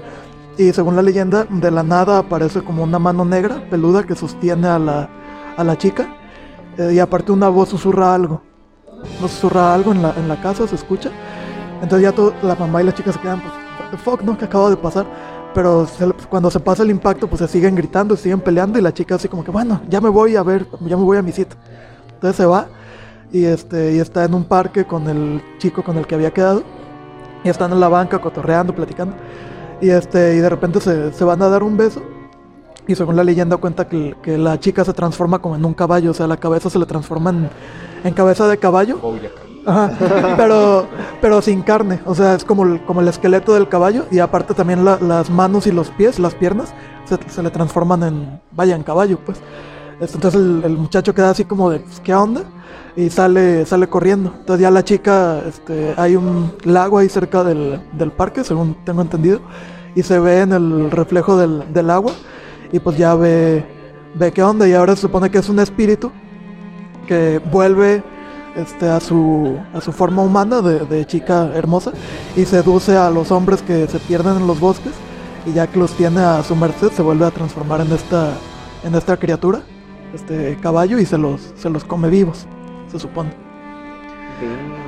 Y 0.57 0.73
según 0.73 0.97
la 0.97 1.03
leyenda, 1.03 1.47
de 1.51 1.71
la 1.71 1.83
nada 1.83 2.19
aparece 2.19 2.63
como 2.63 2.83
una 2.83 2.99
mano 2.99 3.27
negra, 3.27 3.69
peluda, 3.69 4.05
que 4.05 4.15
sostiene 4.15 4.69
a 4.69 4.79
la, 4.79 5.11
a 5.57 5.65
la 5.65 5.77
chica. 5.77 6.17
Eh, 6.79 6.95
y 6.95 6.99
aparte 6.99 7.33
una 7.33 7.49
voz 7.49 7.69
susurra 7.69 8.15
algo. 8.15 8.43
No 9.21 9.29
susurra 9.29 9.75
algo 9.75 9.93
en 9.93 10.03
la, 10.03 10.15
en 10.17 10.29
la 10.29 10.41
casa, 10.41 10.67
se 10.67 10.75
escucha. 10.75 11.11
Entonces 11.83 12.03
ya 12.03 12.13
todo, 12.13 12.33
la 12.43 12.55
mamá 12.55 12.81
y 12.83 12.87
la 12.87 12.95
chica 12.95 13.13
se 13.13 13.19
quedan, 13.19 13.41
pues, 13.41 14.01
fuck, 14.03 14.23
¿no? 14.23 14.39
¿Qué 14.39 14.45
acaba 14.45 14.71
de 14.71 14.77
pasar? 14.77 15.05
Pero 15.55 15.87
cuando 16.31 16.51
se 16.51 16.61
pasa 16.61 16.83
el 16.83 16.91
impacto, 16.91 17.27
pues 17.27 17.41
se 17.41 17.49
siguen 17.49 17.75
gritando, 17.75 18.17
siguen 18.17 18.41
peleando 18.41 18.79
y 18.79 18.83
la 18.83 18.95
chica 18.95 19.17
así 19.17 19.29
como 19.29 19.45
que, 19.45 19.51
bueno, 19.51 19.83
ya 19.89 20.01
me 20.01 20.09
voy 20.09 20.37
a 20.37 20.43
ver, 20.43 20.67
ya 20.81 20.97
me 20.97 21.03
voy 21.03 21.19
a 21.19 21.23
mi 21.23 21.33
cita. 21.33 21.57
Entonces 22.15 22.37
se 22.37 22.47
va 22.47 22.69
y, 23.33 23.45
este, 23.45 23.95
y 23.95 23.99
está 23.99 24.25
en 24.25 24.35
un 24.35 24.45
parque 24.45 24.85
con 24.85 25.09
el 25.09 25.43
chico 25.59 25.83
con 25.83 25.99
el 25.99 26.07
que 26.07 26.15
había 26.15 26.31
quedado. 26.31 26.63
Y 27.45 27.49
están 27.49 27.73
en 27.73 27.81
la 27.81 27.89
banca 27.89 28.21
cotorreando, 28.21 28.75
platicando. 28.75 29.17
Y, 29.81 29.91
este, 29.91 30.37
y 30.37 30.39
de 30.39 30.49
repente 30.49 30.81
se, 30.81 31.13
se 31.13 31.25
van 31.25 31.43
a 31.43 31.49
dar 31.49 31.63
un 31.63 31.77
beso. 31.77 32.01
Y 32.87 32.95
según 32.97 33.15
la 33.17 33.23
leyenda 33.25 33.57
cuenta 33.59 33.87
que, 33.89 34.17
que 34.23 34.37
la 34.39 34.59
chica 34.59 34.85
se 34.85 34.93
transforma 34.93 35.39
como 35.41 35.55
en 35.57 35.65
un 35.65 35.75
caballo. 35.75 36.11
O 36.11 36.15
sea, 36.15 36.27
la 36.27 36.37
cabeza 36.37 36.69
se 36.69 36.79
le 36.79 36.87
transforma 36.87 37.31
en, 37.31 37.49
en 38.05 38.15
cabeza 38.15 38.49
de 38.49 38.59
caballo. 38.59 38.99
Ajá, 39.65 39.93
pero, 40.37 40.87
pero 41.21 41.41
sin 41.41 41.63
carne, 41.63 42.01
o 42.05 42.17
sea, 42.17 42.35
es 42.35 42.45
como 42.45 42.65
el, 42.65 42.85
como 42.85 43.01
el 43.01 43.07
esqueleto 43.07 43.55
del 43.55 43.69
caballo 43.69 44.07
y 44.11 44.19
aparte 44.19 44.55
también 44.55 44.85
la- 44.85 44.99
las 45.01 45.31
manos 45.31 45.69
y 45.69 45.71
los 45.73 45.89
pies, 45.91 46.19
las 46.19 46.35
piernas, 46.35 46.75
se, 47.05 47.17
se 47.31 47.43
le 47.45 47.51
transforman 47.51 48.03
en, 48.03 48.41
vaya, 48.51 48.75
en 48.75 48.83
caballo, 48.83 49.19
pues. 49.25 49.41
Entonces 50.01 50.35
el, 50.35 50.63
el 50.65 50.77
muchacho 50.77 51.15
queda 51.15 51.31
así 51.31 51.45
como 51.45 51.71
de, 51.71 51.79
pues, 51.79 52.01
¿qué 52.01 52.13
onda? 52.13 52.43
Y 52.97 53.09
sale, 53.11 53.65
sale 53.65 53.87
corriendo. 53.89 54.33
Entonces 54.41 54.63
ya 54.63 54.71
la 54.73 54.83
chica, 54.83 55.39
este, 55.47 55.95
hay 55.97 56.17
un 56.17 56.53
lago 56.65 56.99
ahí 56.99 57.09
cerca 57.09 57.45
del, 57.45 57.81
del 57.93 58.11
parque, 58.11 58.43
según 58.43 58.75
tengo 58.85 59.01
entendido, 59.01 59.39
y 59.95 60.03
se 60.03 60.19
ve 60.19 60.41
en 60.41 60.53
el 60.55 60.91
reflejo 60.91 61.37
del, 61.37 61.73
del 61.73 61.89
agua 61.91 62.11
y 62.73 62.81
pues 62.81 62.97
ya 62.97 63.15
ve, 63.15 63.65
ve 64.15 64.33
qué 64.33 64.43
onda 64.43 64.67
y 64.67 64.73
ahora 64.73 64.97
se 64.97 65.03
supone 65.03 65.31
que 65.31 65.39
es 65.39 65.49
un 65.49 65.61
espíritu 65.61 66.11
que 67.07 67.41
vuelve 67.51 68.03
este, 68.57 68.89
a, 68.89 69.01
su, 69.01 69.59
a 69.73 69.81
su 69.81 69.93
forma 69.93 70.23
humana 70.23 70.61
de, 70.61 70.81
de 70.81 71.07
chica 71.07 71.51
hermosa 71.55 71.93
y 72.37 72.45
seduce 72.45 72.97
a 72.97 73.11
los 73.11 73.31
hombres 73.31 73.63
que 73.63 73.87
se 73.87 73.99
pierden 73.99 74.37
en 74.37 74.47
los 74.47 74.59
bosques 74.59 74.93
y 75.47 75.53
ya 75.53 75.67
que 75.67 75.79
los 75.79 75.93
tiene 75.93 76.21
a 76.21 76.43
su 76.43 76.57
merced 76.57 76.91
se 76.93 77.03
vuelve 77.03 77.27
a 77.27 77.31
transformar 77.31 77.81
en 77.81 77.93
esta, 77.93 78.33
en 78.85 78.95
esta 78.95 79.17
criatura, 79.17 79.63
este 80.15 80.57
caballo 80.61 80.99
y 80.99 81.07
se 81.07 81.19
los, 81.19 81.53
se 81.57 81.71
los 81.71 81.85
come 81.85 82.09
vivos, 82.09 82.47
se 82.91 82.99
supone. 82.99 83.31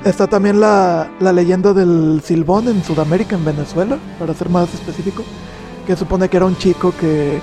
Está 0.04 0.26
también 0.26 0.60
la, 0.60 1.10
la 1.20 1.32
leyenda 1.32 1.72
del 1.72 2.20
Silbón 2.24 2.68
en 2.68 2.82
Sudamérica, 2.82 3.36
en 3.36 3.44
Venezuela, 3.44 3.98
para 4.18 4.34
ser 4.34 4.48
más 4.48 4.72
específico, 4.74 5.22
que 5.86 5.96
supone 5.96 6.28
que 6.28 6.36
era 6.36 6.46
un 6.46 6.56
chico 6.56 6.92
que 7.00 7.40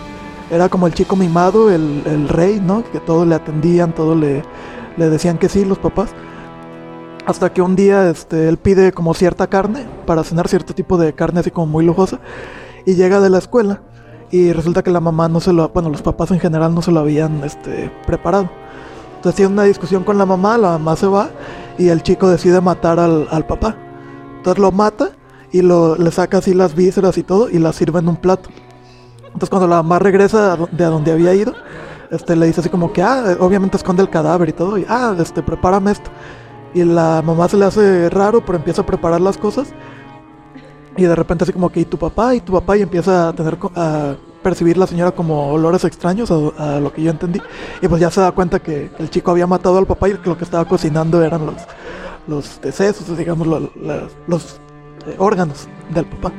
era 0.51 0.67
como 0.67 0.85
el 0.85 0.93
chico 0.93 1.15
mimado, 1.15 1.71
el, 1.71 2.03
el 2.05 2.27
rey, 2.27 2.59
¿no? 2.59 2.83
Que 2.91 2.99
todo 2.99 3.25
le 3.25 3.35
atendían, 3.35 3.95
todo 3.95 4.15
le, 4.15 4.43
le 4.97 5.09
decían 5.09 5.37
que 5.37 5.49
sí 5.49 5.65
los 5.65 5.79
papás. 5.79 6.13
Hasta 7.25 7.53
que 7.53 7.61
un 7.61 7.75
día 7.75 8.09
este, 8.09 8.49
él 8.49 8.57
pide 8.57 8.91
como 8.91 9.13
cierta 9.13 9.47
carne 9.47 9.85
para 10.05 10.23
cenar 10.23 10.47
cierto 10.47 10.73
tipo 10.75 10.97
de 10.97 11.13
carne 11.13 11.39
así 11.39 11.51
como 11.51 11.67
muy 11.67 11.85
lujosa 11.85 12.19
y 12.85 12.95
llega 12.95 13.21
de 13.21 13.29
la 13.29 13.37
escuela 13.37 13.81
y 14.31 14.51
resulta 14.53 14.81
que 14.83 14.91
la 14.91 14.99
mamá 14.99 15.29
no 15.29 15.39
se 15.39 15.53
lo, 15.53 15.69
bueno, 15.69 15.89
los 15.89 16.01
papás 16.01 16.31
en 16.31 16.39
general 16.39 16.73
no 16.73 16.81
se 16.81 16.91
lo 16.91 16.99
habían 16.99 17.43
este, 17.43 17.91
preparado. 18.05 18.49
Entonces 19.15 19.35
tiene 19.35 19.53
una 19.53 19.63
discusión 19.63 20.03
con 20.03 20.17
la 20.17 20.25
mamá, 20.25 20.57
la 20.57 20.69
mamá 20.71 20.95
se 20.95 21.05
va 21.05 21.29
y 21.77 21.89
el 21.89 22.01
chico 22.01 22.27
decide 22.27 22.59
matar 22.59 22.99
al, 22.99 23.27
al 23.29 23.45
papá. 23.45 23.77
Entonces 24.37 24.59
lo 24.59 24.71
mata 24.71 25.11
y 25.51 25.61
lo, 25.61 25.95
le 25.95 26.11
saca 26.11 26.39
así 26.39 26.53
las 26.53 26.73
vísceras 26.75 27.17
y 27.17 27.23
todo 27.23 27.49
y 27.49 27.59
las 27.59 27.75
sirve 27.75 27.99
en 27.99 28.09
un 28.09 28.15
plato. 28.15 28.49
Entonces 29.33 29.49
cuando 29.49 29.67
la 29.67 29.77
mamá 29.77 29.99
regresa 29.99 30.57
de 30.71 30.83
a 30.83 30.89
donde 30.89 31.11
había 31.11 31.33
ido, 31.33 31.53
este, 32.11 32.35
le 32.35 32.45
dice 32.45 32.59
así 32.59 32.69
como 32.69 32.91
que, 32.91 33.01
ah, 33.01 33.37
obviamente 33.39 33.77
esconde 33.77 34.03
el 34.03 34.09
cadáver 34.09 34.49
y 34.49 34.53
todo, 34.53 34.77
y 34.77 34.85
ah, 34.87 35.15
este, 35.19 35.41
prepárame 35.41 35.91
esto. 35.91 36.11
Y 36.73 36.83
la 36.83 37.21
mamá 37.23 37.47
se 37.49 37.57
le 37.57 37.65
hace 37.65 38.09
raro, 38.09 38.43
pero 38.45 38.57
empieza 38.57 38.81
a 38.81 38.85
preparar 38.85 39.21
las 39.21 39.37
cosas. 39.37 39.73
Y 40.97 41.03
de 41.03 41.15
repente 41.15 41.43
así 41.43 41.53
como 41.53 41.69
que, 41.69 41.81
¿y 41.81 41.85
tu 41.85 41.97
papá? 41.97 42.35
¿Y 42.35 42.41
tu 42.41 42.53
papá? 42.53 42.77
Y 42.77 42.81
empieza 42.81 43.29
a 43.29 43.33
tener, 43.33 43.57
a 43.75 44.15
percibir 44.41 44.77
la 44.77 44.87
señora 44.87 45.11
como 45.11 45.51
olores 45.51 45.83
extraños, 45.85 46.31
a, 46.31 46.79
lo 46.79 46.91
que 46.91 47.03
yo 47.03 47.11
entendí. 47.11 47.41
Y 47.81 47.87
pues 47.87 48.01
ya 48.01 48.09
se 48.09 48.21
da 48.21 48.31
cuenta 48.31 48.59
que, 48.59 48.91
el 48.99 49.09
chico 49.09 49.31
había 49.31 49.47
matado 49.47 49.77
al 49.77 49.85
papá 49.85 50.09
y 50.09 50.15
que 50.15 50.29
lo 50.29 50.37
que 50.37 50.43
estaba 50.43 50.65
cocinando 50.65 51.23
eran 51.23 51.45
los, 51.45 51.55
los 52.27 52.61
decesos, 52.61 53.17
digamos, 53.17 53.47
los, 53.47 54.59
eh, 55.07 55.15
órganos 55.17 55.67
del 55.93 56.05
papá. 56.05 56.31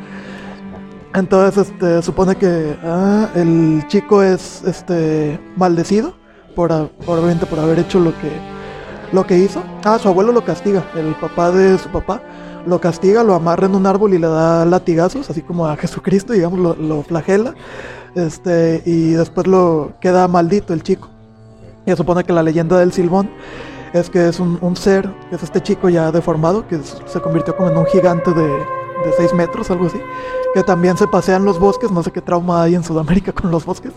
Entonces, 1.15 1.69
este, 1.69 2.03
supone 2.03 2.37
que 2.37 2.77
ah, 2.85 3.29
el 3.35 3.85
chico 3.89 4.23
es 4.23 4.63
este 4.65 5.39
maldecido 5.57 6.15
por, 6.57 6.73
obviamente 7.07 7.45
por 7.47 7.59
haber 7.59 7.79
hecho 7.79 8.01
lo 8.01 8.13
que 8.13 8.31
lo 9.13 9.27
que 9.27 9.39
hizo. 9.39 9.63
Ah, 9.85 9.99
su 9.99 10.09
abuelo 10.09 10.33
lo 10.33 10.45
castiga, 10.45 10.85
el 10.95 11.15
papá 11.15 11.51
de 11.51 11.79
su 11.79 11.89
papá 11.91 12.23
lo 12.67 12.81
castiga, 12.81 13.23
lo 13.23 13.35
amarra 13.35 13.67
en 13.67 13.75
un 13.75 13.87
árbol 13.87 14.15
y 14.15 14.19
le 14.19 14.27
da 14.27 14.65
latigazos, 14.65 15.29
así 15.29 15.43
como 15.43 15.67
a 15.67 15.77
Jesucristo, 15.77 16.33
digamos, 16.33 16.79
lo, 16.79 17.03
flagela, 17.03 17.55
este, 18.15 18.83
y 18.87 19.13
después 19.13 19.47
lo 19.47 19.93
queda 20.01 20.29
maldito 20.29 20.73
el 20.73 20.83
chico. 20.83 21.09
Y 21.87 21.95
supone 21.97 22.25
que 22.25 22.33
la 22.33 22.43
leyenda 22.43 22.79
del 22.79 22.93
Silbón 22.93 23.29
es 23.93 24.09
que 24.09 24.29
es 24.29 24.39
un, 24.39 24.77
ser, 24.77 25.13
que 25.29 25.37
es 25.37 25.43
este 25.43 25.61
chico 25.61 25.89
ya 25.89 26.13
deformado, 26.13 26.67
que 26.69 26.79
se 26.83 27.21
convirtió 27.21 27.57
como 27.57 27.71
en 27.71 27.77
un 27.77 27.87
gigante 27.87 28.33
de, 28.33 28.49
de 29.05 29.13
6 29.17 29.35
metros, 29.35 29.71
algo 29.71 29.87
así, 29.87 30.01
que 30.55 30.63
también 30.63 30.97
se 30.97 31.07
pasea 31.07 31.37
en 31.37 31.45
los 31.45 31.59
bosques, 31.59 31.91
no 31.91 32.03
sé 32.03 32.11
qué 32.11 32.21
trauma 32.21 32.63
hay 32.63 32.75
en 32.75 32.85
Sudamérica 32.85 33.33
con 33.33 33.51
los 33.51 33.65
bosques, 33.65 33.93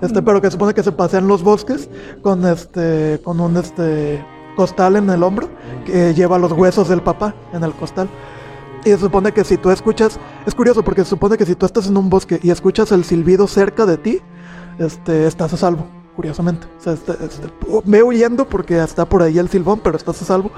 este, 0.00 0.22
pero 0.22 0.40
que 0.40 0.50
supone 0.50 0.74
que 0.74 0.82
se 0.82 0.92
pasea 0.92 1.20
en 1.20 1.28
los 1.28 1.42
bosques 1.42 1.88
con 2.22 2.44
este, 2.46 3.20
con 3.24 3.40
un 3.40 3.56
este 3.56 4.24
costal 4.56 4.96
en 4.96 5.10
el 5.10 5.22
hombro 5.22 5.48
que 5.84 6.14
lleva 6.14 6.38
los 6.38 6.52
huesos 6.52 6.88
del 6.88 7.02
papá 7.02 7.34
en 7.52 7.64
el 7.64 7.72
costal. 7.72 8.08
Y 8.84 8.90
se 8.90 8.98
supone 8.98 9.32
que 9.32 9.44
si 9.44 9.56
tú 9.56 9.70
escuchas, 9.70 10.20
es 10.46 10.54
curioso 10.54 10.84
porque 10.84 11.02
se 11.04 11.10
supone 11.10 11.38
que 11.38 11.46
si 11.46 11.54
tú 11.54 11.64
estás 11.64 11.86
en 11.86 11.96
un 11.96 12.10
bosque 12.10 12.38
y 12.42 12.50
escuchas 12.50 12.92
el 12.92 13.04
silbido 13.04 13.46
cerca 13.46 13.86
de 13.86 13.96
ti, 13.96 14.20
este, 14.78 15.26
estás 15.26 15.54
a 15.54 15.56
salvo 15.56 16.03
curiosamente. 16.14 16.66
O 16.78 16.82
sea, 16.82 16.92
este, 16.92 17.12
este, 17.12 17.48
me 17.84 18.02
huyendo 18.02 18.48
porque 18.48 18.82
está 18.82 19.04
por 19.04 19.22
ahí 19.22 19.38
el 19.38 19.48
silbón, 19.48 19.80
pero 19.80 19.96
estás 19.96 20.20
a 20.22 20.24
salvo. 20.24 20.50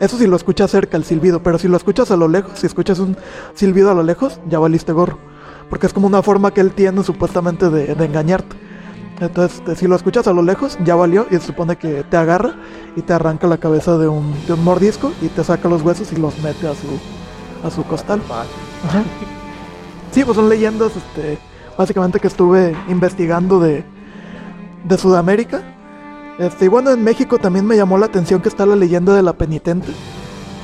Eso 0.00 0.18
si 0.18 0.26
lo 0.26 0.36
escuchas 0.36 0.70
cerca, 0.70 0.96
el 0.96 1.04
silbido, 1.04 1.42
pero 1.42 1.58
si 1.58 1.68
lo 1.68 1.76
escuchas 1.76 2.10
a 2.10 2.16
lo 2.16 2.28
lejos, 2.28 2.58
si 2.58 2.66
escuchas 2.66 2.98
un 2.98 3.16
silbido 3.54 3.90
a 3.90 3.94
lo 3.94 4.02
lejos, 4.02 4.40
ya 4.48 4.58
valiste 4.58 4.92
gorro. 4.92 5.18
Porque 5.70 5.86
es 5.86 5.92
como 5.92 6.06
una 6.06 6.22
forma 6.22 6.52
que 6.52 6.60
él 6.60 6.72
tiene 6.72 7.02
supuestamente 7.02 7.70
de, 7.70 7.92
engañarte. 7.92 8.56
Entonces, 9.20 9.58
este, 9.60 9.76
si 9.76 9.86
lo 9.86 9.94
escuchas 9.94 10.26
a 10.26 10.32
lo 10.32 10.42
lejos, 10.42 10.76
ya 10.84 10.96
valió 10.96 11.26
y 11.30 11.34
se 11.34 11.46
supone 11.46 11.76
que 11.76 12.02
te 12.02 12.16
agarra 12.16 12.56
y 12.96 13.02
te 13.02 13.12
arranca 13.12 13.46
la 13.46 13.58
cabeza 13.58 13.96
de 13.96 14.08
un, 14.08 14.34
mordisco 14.62 15.12
y 15.22 15.28
te 15.28 15.44
saca 15.44 15.68
los 15.68 15.82
huesos 15.82 16.12
y 16.12 16.16
los 16.16 16.36
mete 16.42 16.66
a 16.66 16.74
su, 16.74 17.66
a 17.66 17.70
su 17.70 17.84
costal. 17.84 18.20
Sí, 20.10 20.24
pues 20.24 20.36
son 20.36 20.48
leyendas, 20.48 20.92
este, 20.96 21.38
básicamente 21.78 22.18
que 22.20 22.26
estuve 22.26 22.76
investigando 22.88 23.60
de, 23.60 23.84
de 24.84 24.98
Sudamérica. 24.98 25.62
Este, 26.38 26.66
y 26.66 26.68
bueno, 26.68 26.90
en 26.90 27.02
México 27.02 27.38
también 27.38 27.66
me 27.66 27.76
llamó 27.76 27.98
la 27.98 28.06
atención 28.06 28.40
que 28.40 28.48
está 28.48 28.66
la 28.66 28.76
leyenda 28.76 29.14
de 29.14 29.22
la 29.22 29.32
penitente, 29.32 29.88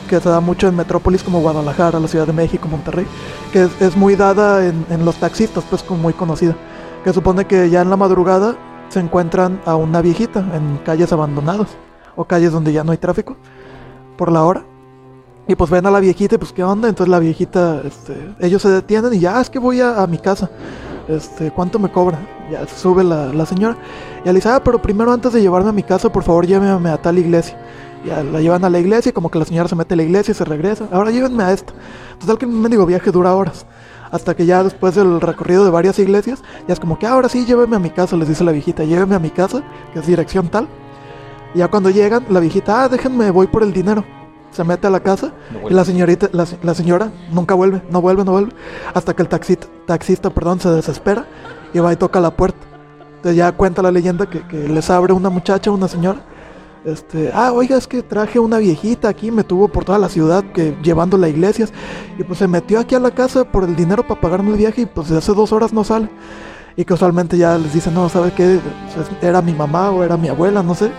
que 0.09 0.21
se 0.21 0.29
da 0.29 0.41
mucho 0.41 0.69
en 0.69 0.77
metrópolis 0.77 1.23
como 1.23 1.41
Guadalajara, 1.41 2.01
la 2.01 2.09
Ciudad 2.09 2.27
de 2.27 2.33
México, 2.33 2.69
Monterrey, 2.69 3.07
que 3.53 3.69
es, 3.81 3.97
muy 3.97 4.17
dada 4.17 4.67
en, 4.67 5.05
los 5.05 5.17
taxistas, 5.17 5.65
pues 5.69 5.83
como 5.83 6.03
muy 6.03 6.13
conocida, 6.13 6.57
que 7.05 7.13
supone 7.13 7.47
que 7.47 7.71
ya 7.71 7.83
en 7.83 7.91
la 7.91 7.97
madrugada 7.97 8.57
se 8.89 9.01
encuentran 9.01 9.61
a 9.65 9.77
una 9.77 10.03
viejita 10.03 10.41
en 10.55 10.79
calles 10.85 11.13
abandonadas 11.13 11.69
o 12.17 12.25
calles 12.25 12.51
donde 12.51 12.73
ya 12.73 12.83
no 12.83 12.93
hay 12.93 12.99
tráfico 12.99 13.37
por 14.17 14.33
la 14.33 14.43
hora. 14.43 14.65
Y 15.47 15.55
pues 15.55 15.71
ven 15.71 15.87
a 15.87 15.91
la 15.91 16.01
viejita 16.01 16.35
y 16.35 16.39
pues 16.39 16.53
qué 16.53 16.63
onda, 16.63 16.89
entonces 16.89 17.11
la 17.11 17.19
viejita, 17.19 17.81
este, 17.85 18.35
ellos 18.41 18.63
se 18.63 18.69
detienen 18.69 19.15
y 19.15 19.21
ya 19.21 19.39
ah, 19.39 19.41
es 19.41 19.51
que 19.51 19.59
voy 19.59 19.81
a 19.81 20.07
mi 20.07 20.19
casa 20.19 20.51
este, 21.11 21.51
¿cuánto 21.51 21.79
me 21.79 21.91
cobra? 21.91 22.19
Ya 22.51 22.67
sube 22.67 23.05
la, 23.05 23.47
señora. 23.47 23.77
Y 24.25 24.29
le 24.29 24.35
dice, 24.35 24.49
ah, 24.49 24.63
pero 24.63 24.81
primero 24.81 25.13
antes 25.13 25.33
de 25.33 25.41
llevarme 25.41 25.71
a 25.71 25.73
mi 25.73 25.83
casa, 25.83 26.11
por 26.11 26.23
favor 26.23 26.47
lléveme 26.47 26.91
a 26.91 27.01
tal 27.01 27.19
iglesia. 27.19 27.57
Ya 28.05 28.23
la 28.23 28.41
llevan 28.41 28.65
a 28.65 28.71
la 28.71 28.79
iglesia 28.79 29.11
y 29.11 29.13
como 29.13 29.31
que 29.31 29.39
la 29.39 29.45
señora 29.45 29.69
se 29.69 29.77
mete 29.77 29.95
a 29.95 29.97
la 29.97 30.03
iglesia 30.03 30.33
y 30.33 30.35
se 30.35 30.45
regresa. 30.45 30.89
Ahora 30.91 31.11
llévenme 31.11 31.43
a 31.43 31.53
esta. 31.53 31.73
Total 32.19 32.39
que 32.39 32.47
un 32.47 32.61
mendigo 32.61 32.87
viaje 32.87 33.11
dura 33.11 33.35
horas. 33.35 33.67
Hasta 34.11 34.35
que 34.35 34.45
ya 34.45 34.65
después 34.65 34.95
del 34.95 35.21
recorrido 35.21 35.65
de 35.65 35.71
varias 35.71 35.99
iglesias, 35.99 36.43
ya 36.67 36.75
es 36.75 36.81
como 36.81 36.99
que 36.99 37.07
ahora 37.07 37.29
sí, 37.29 37.45
lléveme 37.45 37.77
a 37.77 37.79
mi 37.79 37.91
casa, 37.91 38.17
les 38.17 38.29
dice 38.29 38.43
la 38.43 38.53
viejita, 38.53 38.83
lléveme 38.83 39.15
a 39.15 39.21
mi 39.21 39.31
casa, 39.31 39.63
que 39.93 40.01
es 40.01 40.07
dirección 40.07 40.49
tal. 40.49 40.67
Y 41.55 41.59
ya 41.59 41.69
cuando 41.69 41.91
llegan, 41.91 42.27
la 42.29 42.41
viejita, 42.41 42.85
ah, 42.85 42.89
déjenme, 42.89 43.31
voy 43.31 43.47
por 43.47 43.63
el 43.63 43.73
dinero 43.73 44.05
se 44.51 44.65
mete 44.65 44.87
a 44.87 44.91
la 44.91 45.01
casa 45.01 45.33
y 45.69 45.73
la 45.73 45.85
señorita, 45.85 46.29
la, 46.33 46.75
señora 46.75 47.13
nunca 47.31 47.55
vuelve, 47.55 47.83
no 47.91 48.01
vuelve, 48.01 48.25
no 48.25 48.33
vuelve, 48.33 48.53
hasta 48.93 49.15
que 49.15 49.23
el 49.23 49.29
taxista, 49.29 49.69
taxista 49.87 50.31
perdón, 50.31 50.61
se 50.61 50.71
desespera 50.71 51.27
y 51.73 51.79
va 51.79 51.93
y 51.93 51.97
toca 51.97 52.21
la 52.21 52.31
puerta. 52.31 52.59
Entonces 53.17 53.37
ya 53.37 53.53
cuenta 53.53 53.83
la 53.83 53.91
leyenda 53.91 54.27
que, 54.29 54.43
les 54.51 54.89
abre 54.91 55.13
una 55.13 55.31
muchacha, 55.31 55.71
una 55.71 55.89
señora. 55.89 56.21
Este, 56.85 57.31
ah, 57.35 57.53
oiga, 57.53 57.77
es 57.77 57.87
que 57.87 58.03
traje 58.03 58.39
una 58.39 58.57
viejita 58.57 59.09
aquí, 59.09 59.31
me 59.31 59.45
tuvo 59.45 59.69
por 59.69 59.85
toda 59.85 59.99
la 59.99 60.09
ciudad 60.09 60.43
que 60.55 60.75
llevándola 60.83 61.27
a 61.27 61.29
iglesias 61.29 61.75
y 62.19 62.25
pues 62.25 62.39
se 62.39 62.49
metió 62.49 62.81
aquí 62.81 62.95
a 62.95 63.01
la 63.01 63.11
casa 63.11 63.45
por 63.45 63.65
el 63.65 63.77
dinero 63.77 64.03
para 64.07 64.19
pagarme 64.19 64.53
el 64.53 64.57
viaje 64.57 64.83
y 64.83 64.87
pues 64.87 65.11
de 65.11 65.19
hace 65.19 65.35
dos 65.35 65.53
horas 65.53 65.75
no 65.75 65.85
sale. 65.85 66.09
Y 66.77 66.85
que 66.85 66.95
usualmente 66.95 67.37
ya 67.37 67.59
les 67.59 67.75
dicen, 67.75 67.93
no, 67.93 68.09
¿sabe 68.09 68.33
qué? 68.33 68.59
Pues, 68.95 69.07
era 69.21 69.43
mi 69.43 69.53
mamá 69.53 69.91
o 69.91 70.03
era 70.03 70.17
mi 70.17 70.29
abuela, 70.29 70.63
no 70.63 70.75
sé, 70.75 70.91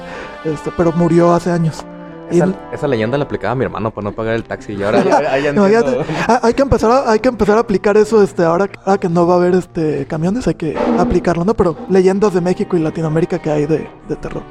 este, 0.45 0.69
pero 0.77 0.91
murió 0.91 1.33
hace 1.33 1.49
años. 1.49 1.83
Esa, 2.31 2.87
leyenda 2.87 3.17
la 3.17 3.25
aplicaba 3.25 3.51
a 3.51 3.55
mi 3.55 3.65
hermano 3.65 3.91
para 3.91 4.05
no 4.05 4.15
pagar 4.15 4.35
el 4.35 4.43
taxi 4.43 4.73
y 4.73 4.83
ahora 4.83 5.03
ah, 6.27 6.39
hay 6.43 6.53
que 6.53 6.61
empezar 6.61 6.91
a, 6.91 7.11
hay 7.11 7.19
que 7.19 7.29
empezar 7.29 7.57
a 7.57 7.61
aplicar 7.61 7.97
eso 7.97 8.23
este 8.23 8.43
ahora, 8.43 8.67
que 8.67 9.09
no 9.09 9.27
va 9.27 9.35
a 9.35 9.37
haber 9.37 9.55
este 9.55 10.05
camiones 10.07 10.47
hay 10.47 10.55
que 10.55 10.77
aplicarlo 10.97 11.43
no 11.43 11.53
pero 11.53 11.75
leyendas 11.89 12.33
de 12.33 12.41
México 12.41 12.77
y 12.77 12.79
Latinoamérica 12.79 13.39
que 13.39 13.49
hay 13.49 13.65
de, 13.65 13.87
terror. 14.21 14.43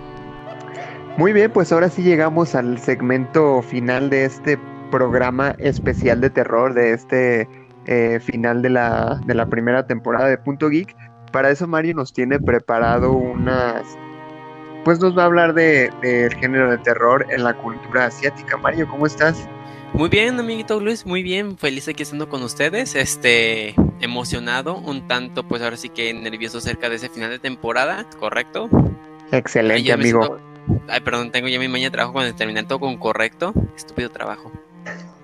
Muy 1.17 1.33
bien 1.33 1.51
pues 1.53 1.73
ahora 1.73 1.89
sí 1.89 2.03
llegamos 2.03 2.55
al 2.55 2.79
segmento 2.79 3.63
final 3.63 4.11
de 4.11 4.25
este 4.25 4.59
programa 4.91 5.55
especial 5.59 6.21
de 6.21 6.31
terror 6.31 6.75
de 6.75 6.93
este 6.93 7.49
eh, 7.87 8.21
final 8.21 8.63
de 8.63 8.71
la, 8.71 9.21
de 9.27 9.35
la 9.35 9.47
primera 9.47 9.87
temporada 9.87 10.27
de 10.27 10.39
Punto 10.39 10.69
Geek. 10.69 10.95
Para 11.33 11.51
eso 11.51 11.67
Mario 11.67 11.95
nos 11.95 12.13
tiene 12.13 12.39
preparado 12.39 13.13
unas 13.13 13.85
pues 14.85 15.01
nos 15.01 15.17
va 15.17 15.23
a 15.23 15.27
hablar 15.27 15.55
del 15.55 15.91
de, 16.01 16.37
género 16.41 16.71
de 16.71 16.79
terror 16.79 17.27
en 17.31 17.45
la 17.45 17.55
cultura 17.55 18.07
asiática. 18.07 18.57
Mario, 18.57 18.89
¿cómo 18.89 19.07
estás? 19.07 19.49
Muy 19.93 20.09
bien, 20.09 20.39
amiguito 20.39 20.79
Luis, 20.79 21.05
muy 21.05 21.23
bien, 21.23 21.59
feliz 21.59 21.89
aquí 21.89 22.05
estando 22.05 22.29
con 22.29 22.43
ustedes, 22.43 22.95
este, 22.95 23.75
emocionado, 24.01 24.77
un 24.77 25.09
tanto, 25.09 25.43
pues 25.43 25.63
ahora 25.63 25.77
sí 25.77 25.89
que 25.89 26.15
nervioso 26.15 26.59
acerca 26.59 26.89
de 26.89 26.97
ese 26.97 27.09
final 27.09 27.31
de 27.31 27.41
temporada, 27.41 28.07
¿correcto? 28.19 28.69
Excelente, 29.33 29.93
amigo. 29.93 30.39
Ay, 30.89 31.01
perdón, 31.01 31.33
tengo 31.33 31.49
ya 31.49 31.59
mi 31.59 31.67
mañana 31.67 31.89
de 31.89 31.91
trabajo 31.91 32.13
cuando 32.13 32.35
terminé 32.37 32.63
todo 32.63 32.79
con 32.79 32.97
correcto, 32.99 33.53
estúpido 33.77 34.11
trabajo. 34.11 34.53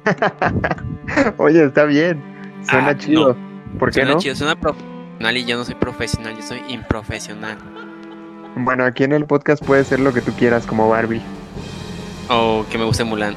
Oye, 1.39 1.65
está 1.65 1.85
bien, 1.85 2.21
suena 2.69 2.89
ah, 2.89 2.99
chido. 2.99 3.37
¿Por 3.79 3.91
qué 3.91 4.01
suena 4.01 4.13
no? 4.13 4.19
chido, 4.19 4.35
suena 4.35 4.57
profesional 4.57 5.37
y 5.37 5.45
yo 5.45 5.57
no 5.57 5.65
soy 5.65 5.77
profesional, 5.77 6.37
yo 6.37 6.43
soy 6.43 6.61
improfesional. 6.69 7.76
Bueno, 8.59 8.85
aquí 8.87 9.05
en 9.05 9.13
el 9.13 9.27
podcast 9.27 9.63
puede 9.63 9.85
ser 9.85 10.01
lo 10.01 10.15
que 10.15 10.23
tú 10.23 10.33
quieras 10.33 10.67
como 10.67 10.89
Barbie. 10.89 11.21
O 12.31 12.65
que 12.71 12.79
me 12.79 12.85
guste 12.85 13.05
Mulan. 13.05 13.37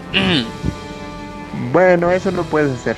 bueno, 1.74 2.10
eso 2.10 2.32
no 2.32 2.44
puedes 2.44 2.72
hacer. 2.72 2.96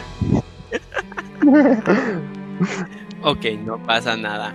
ok, 3.23 3.45
no 3.65 3.83
pasa 3.83 4.15
nada. 4.15 4.53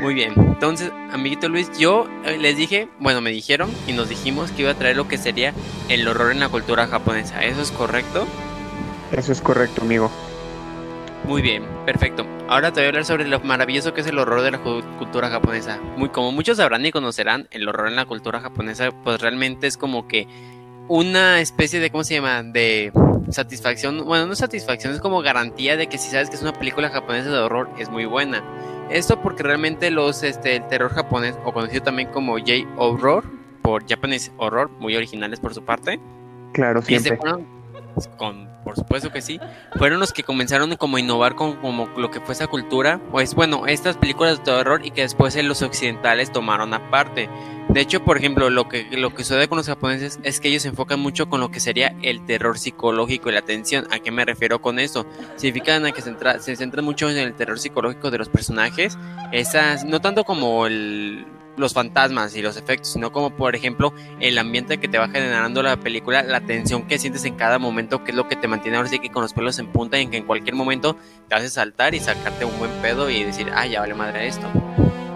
Muy 0.00 0.12
bien, 0.12 0.34
entonces, 0.36 0.92
amiguito 1.10 1.48
Luis, 1.48 1.70
yo 1.78 2.06
eh, 2.24 2.36
les 2.38 2.58
dije, 2.58 2.88
bueno, 3.00 3.22
me 3.22 3.30
dijeron 3.30 3.70
y 3.86 3.94
nos 3.94 4.10
dijimos 4.10 4.52
que 4.52 4.62
iba 4.62 4.70
a 4.70 4.74
traer 4.74 4.96
lo 4.96 5.08
que 5.08 5.16
sería 5.16 5.54
el 5.88 6.06
horror 6.06 6.30
en 6.30 6.40
la 6.40 6.50
cultura 6.50 6.86
japonesa. 6.86 7.42
¿Eso 7.42 7.62
es 7.62 7.70
correcto? 7.72 8.26
Eso 9.12 9.32
es 9.32 9.40
correcto, 9.40 9.80
amigo. 9.80 10.10
Muy 11.28 11.42
bien, 11.42 11.62
perfecto. 11.84 12.24
Ahora 12.48 12.72
te 12.72 12.80
voy 12.80 12.86
a 12.86 12.88
hablar 12.88 13.04
sobre 13.04 13.28
lo 13.28 13.38
maravilloso 13.40 13.92
que 13.92 14.00
es 14.00 14.06
el 14.06 14.18
horror 14.18 14.40
de 14.40 14.50
la 14.50 14.62
cultura 14.62 15.28
japonesa. 15.28 15.78
Muy 15.98 16.08
como 16.08 16.32
muchos 16.32 16.56
sabrán 16.56 16.86
y 16.86 16.90
conocerán, 16.90 17.48
el 17.50 17.68
horror 17.68 17.88
en 17.88 17.96
la 17.96 18.06
cultura 18.06 18.40
japonesa 18.40 18.90
pues 19.04 19.20
realmente 19.20 19.66
es 19.66 19.76
como 19.76 20.08
que 20.08 20.26
una 20.88 21.42
especie 21.42 21.80
de 21.80 21.90
¿cómo 21.90 22.02
se 22.02 22.14
llama? 22.14 22.42
de 22.42 22.92
satisfacción, 23.28 24.06
bueno, 24.06 24.24
no 24.24 24.34
satisfacción, 24.34 24.94
es 24.94 25.00
como 25.00 25.20
garantía 25.20 25.76
de 25.76 25.86
que 25.86 25.98
si 25.98 26.08
sabes 26.08 26.30
que 26.30 26.36
es 26.36 26.42
una 26.42 26.54
película 26.54 26.88
japonesa 26.88 27.28
de 27.28 27.36
horror 27.36 27.68
es 27.78 27.90
muy 27.90 28.06
buena. 28.06 28.42
Esto 28.88 29.20
porque 29.20 29.42
realmente 29.42 29.90
los 29.90 30.22
este 30.22 30.56
el 30.56 30.66
terror 30.68 30.94
japonés 30.94 31.36
o 31.44 31.52
conocido 31.52 31.82
también 31.82 32.08
como 32.08 32.38
J 32.38 32.66
horror 32.78 33.24
por 33.60 33.86
Japanese 33.86 34.32
horror, 34.38 34.70
muy 34.80 34.96
originales 34.96 35.40
por 35.40 35.52
su 35.52 35.62
parte 35.62 36.00
Claro, 36.52 36.82
siempre. 36.82 37.16
Fueron, 37.16 37.46
con, 38.06 38.48
por 38.62 38.76
supuesto 38.76 39.10
que 39.10 39.20
sí, 39.20 39.40
fueron 39.76 39.98
los 39.98 40.12
que 40.12 40.22
comenzaron 40.22 40.76
como 40.76 40.96
a 40.96 41.00
innovar 41.00 41.34
con 41.34 41.56
como 41.56 41.88
lo 41.96 42.10
que 42.10 42.20
fue 42.20 42.34
esa 42.34 42.46
cultura, 42.46 43.00
pues 43.10 43.34
bueno, 43.34 43.66
estas 43.66 43.96
películas 43.96 44.38
de 44.38 44.44
terror 44.44 44.84
y 44.84 44.90
que 44.90 45.02
después 45.02 45.34
los 45.42 45.62
occidentales 45.62 46.30
tomaron 46.30 46.74
aparte. 46.74 47.28
De 47.68 47.82
hecho, 47.82 48.02
por 48.02 48.16
ejemplo, 48.16 48.48
lo 48.48 48.68
que, 48.68 48.88
lo 48.92 49.14
que 49.14 49.24
sucede 49.24 49.46
con 49.46 49.58
los 49.58 49.66
japoneses 49.66 50.18
es 50.22 50.40
que 50.40 50.48
ellos 50.48 50.62
se 50.62 50.68
enfocan 50.68 51.00
mucho 51.00 51.28
con 51.28 51.40
lo 51.40 51.50
que 51.50 51.60
sería 51.60 51.94
el 52.02 52.24
terror 52.24 52.58
psicológico 52.58 53.28
y 53.28 53.32
la 53.32 53.42
tensión. 53.42 53.86
¿A 53.90 53.98
qué 53.98 54.10
me 54.10 54.24
refiero 54.24 54.62
con 54.62 54.78
eso? 54.78 55.04
Significa 55.36 55.78
que 55.92 56.00
se, 56.00 56.14
se 56.40 56.56
centran 56.56 56.84
mucho 56.84 57.10
en 57.10 57.18
el 57.18 57.34
terror 57.34 57.58
psicológico 57.58 58.10
de 58.10 58.18
los 58.18 58.30
personajes. 58.30 58.96
Esas, 59.32 59.84
no 59.84 60.00
tanto 60.00 60.24
como 60.24 60.66
el, 60.66 61.26
los 61.58 61.74
fantasmas 61.74 62.34
y 62.36 62.42
los 62.42 62.56
efectos, 62.56 62.92
sino 62.92 63.12
como 63.12 63.30
por 63.30 63.54
ejemplo 63.54 63.92
el 64.20 64.38
ambiente 64.38 64.78
que 64.78 64.88
te 64.88 64.98
va 64.98 65.08
generando 65.08 65.62
la 65.62 65.76
película, 65.76 66.22
la 66.22 66.40
tensión 66.40 66.86
que 66.86 66.98
sientes 66.98 67.24
en 67.24 67.34
cada 67.34 67.58
momento, 67.58 68.04
que 68.04 68.12
es 68.12 68.16
lo 68.16 68.28
que 68.28 68.36
te 68.36 68.48
mantiene 68.48 68.76
ahora 68.76 68.88
sí 68.88 68.98
que 68.98 69.10
con 69.10 69.22
los 69.22 69.32
pelos 69.32 69.58
en 69.58 69.66
punta 69.66 69.98
y 69.98 70.02
en 70.02 70.10
que 70.10 70.18
en 70.18 70.24
cualquier 70.24 70.54
momento 70.54 70.96
te 71.28 71.34
hace 71.34 71.48
saltar 71.48 71.94
y 71.94 72.00
sacarte 72.00 72.44
un 72.44 72.58
buen 72.58 72.70
pedo 72.82 73.10
y 73.10 73.24
decir, 73.24 73.50
ah, 73.54 73.66
ya 73.66 73.80
vale 73.80 73.94
madre 73.94 74.26
esto. 74.26 74.46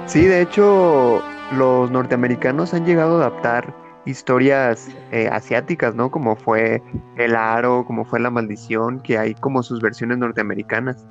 Sí, 0.06 0.24
de 0.24 0.42
hecho, 0.42 1.22
los 1.52 1.90
norteamericanos 1.90 2.74
han 2.74 2.84
llegado 2.84 3.16
a 3.16 3.26
adaptar 3.26 3.74
historias 4.04 4.88
eh, 5.12 5.28
asiáticas, 5.30 5.94
¿no? 5.94 6.10
Como 6.10 6.36
fue 6.36 6.82
El 7.16 7.36
Aro, 7.36 7.84
como 7.86 8.04
fue 8.04 8.20
La 8.20 8.30
Maldición, 8.30 9.00
que 9.00 9.18
hay 9.18 9.34
como 9.34 9.62
sus 9.62 9.80
versiones 9.80 10.18
norteamericanas. 10.18 11.06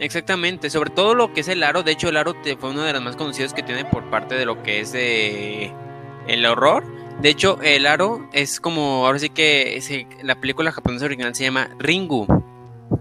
Exactamente, 0.00 0.70
sobre 0.70 0.90
todo 0.90 1.14
lo 1.14 1.32
que 1.32 1.40
es 1.40 1.48
el 1.48 1.62
aro. 1.62 1.82
De 1.82 1.92
hecho, 1.92 2.08
el 2.08 2.16
aro 2.16 2.34
fue 2.58 2.70
uno 2.70 2.82
de 2.82 2.92
los 2.94 3.02
más 3.02 3.16
conocidos 3.16 3.52
que 3.52 3.62
tiene 3.62 3.84
por 3.84 4.08
parte 4.08 4.34
de 4.34 4.46
lo 4.46 4.62
que 4.62 4.80
es 4.80 4.92
de 4.92 5.72
el 6.26 6.46
horror. 6.46 6.84
De 7.20 7.28
hecho, 7.28 7.58
el 7.62 7.86
aro 7.86 8.26
es 8.32 8.60
como, 8.60 9.06
ahora 9.06 9.18
sí 9.18 9.28
que 9.28 10.08
la 10.22 10.40
película 10.40 10.72
japonesa 10.72 11.04
original 11.04 11.34
se 11.34 11.44
llama 11.44 11.68
Ringu. 11.78 12.26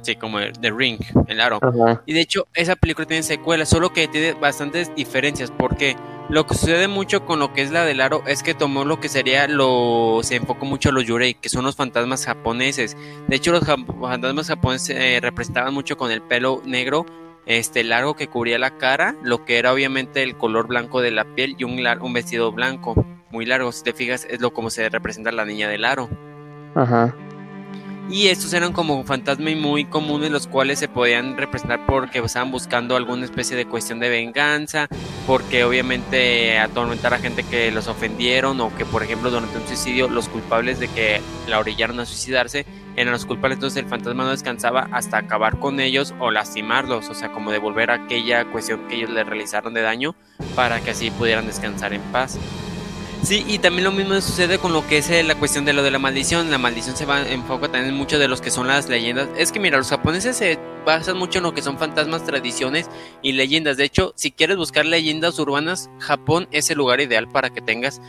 Sí, 0.02 0.18
como 0.18 0.40
The 0.40 0.72
Ring, 0.72 1.00
el 1.28 1.40
aro. 1.40 1.60
Y 2.06 2.14
de 2.14 2.22
hecho, 2.22 2.48
esa 2.54 2.76
película 2.76 3.08
tiene 3.08 3.24
secuela, 3.24 3.66
solo 3.66 3.92
que 3.92 4.10
tiene 4.10 4.34
bastantes 4.34 4.94
diferencias. 4.94 5.52
Porque 5.52 5.96
lo 6.30 6.46
que 6.46 6.54
sucede 6.54 6.88
mucho 6.88 7.26
con 7.26 7.40
lo 7.40 7.54
que 7.54 7.64
es 7.64 7.72
la 7.72 7.86
del 7.86 8.02
aro 8.02 8.24
es 8.28 8.44
que 8.44 8.54
tomó 8.54 8.86
lo 8.86 9.00
que 9.00 9.10
sería 9.10 9.48
lo. 9.48 10.20
Se 10.22 10.36
enfocó 10.36 10.66
mucho 10.66 10.90
a 10.90 10.92
los 10.92 11.06
yurei, 11.06 11.34
que 11.34 11.50
son 11.50 11.66
los 11.66 11.76
fantasmas 11.76 12.26
japoneses. 12.26 12.96
De 13.28 13.36
hecho, 13.36 13.52
los 13.52 13.66
fantasmas 13.66 14.48
japoneses 14.48 14.96
eh, 14.96 15.20
representaban 15.22 15.74
mucho 15.74 15.98
con 15.98 16.12
el 16.12 16.22
pelo 16.22 16.62
negro, 16.66 17.06
este 17.46 17.84
largo 17.84 18.16
que 18.16 18.28
cubría 18.28 18.60
la 18.60 18.78
cara, 18.78 19.16
lo 19.24 19.44
que 19.44 19.58
era 19.58 19.74
obviamente 19.74 20.22
el 20.22 20.38
color 20.38 20.68
blanco 20.68 21.02
de 21.02 21.12
la 21.12 21.26
piel 21.36 21.56
y 21.58 21.64
un, 21.64 21.80
un 22.02 22.14
vestido 22.14 22.52
blanco 22.52 23.06
muy 23.32 23.46
largo. 23.46 23.72
Si 23.72 23.84
te 23.84 23.94
fijas, 23.94 24.26
es 24.30 24.40
lo 24.40 24.54
como 24.54 24.70
se 24.70 24.88
representa 24.88 25.32
la 25.32 25.46
niña 25.46 25.68
del 25.68 25.84
aro. 25.84 26.10
Ajá. 26.76 27.16
Y 28.12 28.30
estos 28.30 28.54
eran 28.54 28.74
como 28.74 29.04
fantasmas 29.04 29.56
muy 29.56 29.86
comunes, 29.86 30.32
los 30.32 30.48
cuales 30.48 30.80
se 30.80 30.88
podían 30.88 31.38
representar 31.38 31.86
porque 31.86 32.18
estaban 32.18 32.50
buscando 32.50 32.96
alguna 32.96 33.24
especie 33.24 33.56
de 33.56 33.68
cuestión 33.68 34.00
de 34.00 34.10
venganza, 34.10 34.88
porque 35.28 35.64
obviamente 35.64 36.58
atormentar 36.58 37.14
a 37.14 37.20
gente 37.20 37.44
que 37.44 37.72
los 37.72 37.88
ofendieron 37.88 38.60
o 38.62 38.76
que, 38.76 38.84
por 38.84 39.04
ejemplo, 39.04 39.30
durante 39.30 39.60
un 39.60 39.68
suicidio, 39.68 40.10
los 40.10 40.28
culpables 40.28 40.80
de 40.80 40.88
que 40.88 41.22
la 41.48 41.60
orillaron 41.60 42.00
a 42.00 42.06
suicidarse 42.08 42.66
eran 42.96 43.14
los 43.14 43.28
culpables. 43.28 43.58
Entonces 43.58 43.84
el 43.84 43.90
fantasma 43.90 44.24
no 44.24 44.32
descansaba 44.32 44.90
hasta 44.92 45.20
acabar 45.20 45.60
con 45.60 45.80
ellos 45.80 46.16
o 46.20 46.32
lastimarlos, 46.32 47.10
o 47.10 47.14
sea, 47.14 47.32
como 47.32 47.52
devolver 47.52 47.92
aquella 47.92 48.44
cuestión 48.46 48.88
que 48.88 48.96
ellos 48.96 49.12
le 49.12 49.24
realizaron 49.24 49.76
de 49.76 49.82
daño 49.82 50.16
para 50.56 50.80
que 50.82 50.92
así 50.92 51.12
pudieran 51.12 51.46
descansar 51.46 51.94
en 51.94 52.02
paz. 52.12 52.40
Sí, 53.22 53.46
y 53.48 53.60
también 53.60 53.84
lo 53.84 53.92
mismo 53.92 54.20
sucede 54.22 54.60
con 54.60 54.72
lo 54.72 54.88
que 54.88 55.00
es 55.00 55.10
eh, 55.10 55.24
la 55.24 55.36
cuestión 55.36 55.66
de 55.66 55.74
lo 55.74 55.84
de 55.84 55.92
la 55.92 56.00
maldición. 56.00 56.50
La 56.50 56.58
maldición 56.58 56.96
se 56.96 57.06
va 57.06 57.22
enfoca 57.22 57.70
también 57.70 57.94
mucho 57.94 58.18
de 58.18 58.28
los 58.28 58.42
que 58.42 58.50
son 58.50 58.68
las 58.68 58.88
leyendas. 58.88 59.28
Es 59.38 59.52
que 59.52 59.60
mira, 59.60 59.78
los 59.78 59.90
japoneses 59.90 60.38
se 60.38 60.58
basan 60.86 61.18
mucho 61.18 61.40
en 61.40 61.44
lo 61.44 61.54
que 61.54 61.62
son 61.62 61.78
fantasmas, 61.78 62.24
tradiciones 62.24 62.90
y 63.22 63.34
leyendas. 63.34 63.78
De 63.78 63.84
hecho, 63.84 64.14
si 64.16 64.32
quieres 64.32 64.58
buscar 64.58 64.86
leyendas 64.86 65.38
urbanas, 65.38 65.90
Japón 66.00 66.48
es 66.52 66.70
el 66.72 66.78
lugar 66.78 67.02
ideal 67.02 67.28
para 67.28 67.50
que 67.50 67.62
tengas 67.62 68.02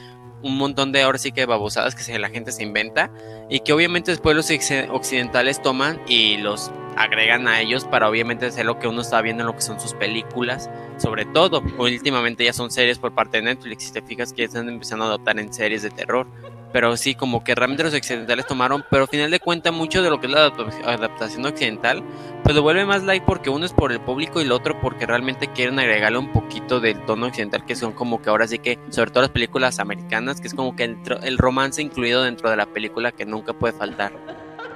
un 0.42 0.56
montón 0.56 0.92
de 0.92 1.02
ahora 1.02 1.18
sí 1.18 1.32
que 1.32 1.44
babosadas 1.44 1.94
que 1.94 2.18
la 2.18 2.30
gente 2.30 2.52
se 2.52 2.62
inventa 2.62 3.10
y 3.50 3.60
que 3.60 3.72
obviamente 3.72 4.12
después 4.12 4.36
los 4.36 4.48
occidentales 4.90 5.60
toman 5.60 6.00
y 6.06 6.38
los 6.38 6.70
agregan 6.96 7.48
a 7.48 7.60
ellos 7.60 7.84
para 7.84 8.08
obviamente 8.08 8.46
hacer 8.46 8.66
lo 8.66 8.78
que 8.78 8.88
uno 8.88 9.00
está 9.02 9.20
viendo 9.22 9.42
en 9.42 9.46
lo 9.46 9.54
que 9.54 9.62
son 9.62 9.80
sus 9.80 9.94
películas, 9.94 10.70
sobre 10.98 11.24
todo, 11.24 11.62
últimamente 11.78 12.44
ya 12.44 12.52
son 12.52 12.70
series 12.70 12.98
por 12.98 13.12
parte 13.14 13.38
de 13.38 13.44
Netflix, 13.44 13.84
si 13.84 13.92
te 13.92 14.02
fijas 14.02 14.32
que 14.32 14.44
están 14.44 14.68
empezando 14.68 15.04
a 15.04 15.08
adoptar 15.08 15.38
en 15.38 15.52
series 15.52 15.82
de 15.82 15.90
terror, 15.90 16.26
pero 16.72 16.96
sí, 16.96 17.14
como 17.14 17.42
que 17.42 17.54
realmente 17.54 17.82
los 17.82 17.94
occidentales 17.94 18.46
tomaron, 18.46 18.84
pero 18.90 19.02
al 19.02 19.08
final 19.08 19.30
de 19.30 19.40
cuentas 19.40 19.72
mucho 19.72 20.02
de 20.02 20.10
lo 20.10 20.20
que 20.20 20.26
es 20.26 20.32
la 20.32 20.46
adaptación 20.46 21.44
occidental, 21.44 22.02
pues 22.44 22.54
lo 22.54 22.62
vuelve 22.62 22.84
más 22.84 23.02
light 23.02 23.24
porque 23.24 23.50
uno 23.50 23.66
es 23.66 23.72
por 23.72 23.92
el 23.92 24.00
público 24.00 24.40
y 24.40 24.44
el 24.44 24.52
otro 24.52 24.80
porque 24.80 25.06
realmente 25.06 25.48
quieren 25.48 25.78
agregarle 25.78 26.18
un 26.18 26.32
poquito 26.32 26.80
del 26.80 27.00
tono 27.06 27.26
occidental, 27.26 27.64
que 27.64 27.74
son 27.74 27.92
como 27.92 28.22
que 28.22 28.30
ahora 28.30 28.46
sí 28.46 28.58
que, 28.58 28.78
sobre 28.90 29.10
todo 29.10 29.22
las 29.22 29.30
películas 29.30 29.80
americanas, 29.80 30.40
que 30.40 30.48
es 30.48 30.54
como 30.54 30.76
que 30.76 30.84
el, 30.84 30.98
el 31.22 31.38
romance 31.38 31.82
incluido 31.82 32.22
dentro 32.22 32.50
de 32.50 32.56
la 32.56 32.66
película 32.66 33.10
que 33.12 33.26
nunca 33.26 33.52
puede 33.52 33.72
faltar. 33.72 34.12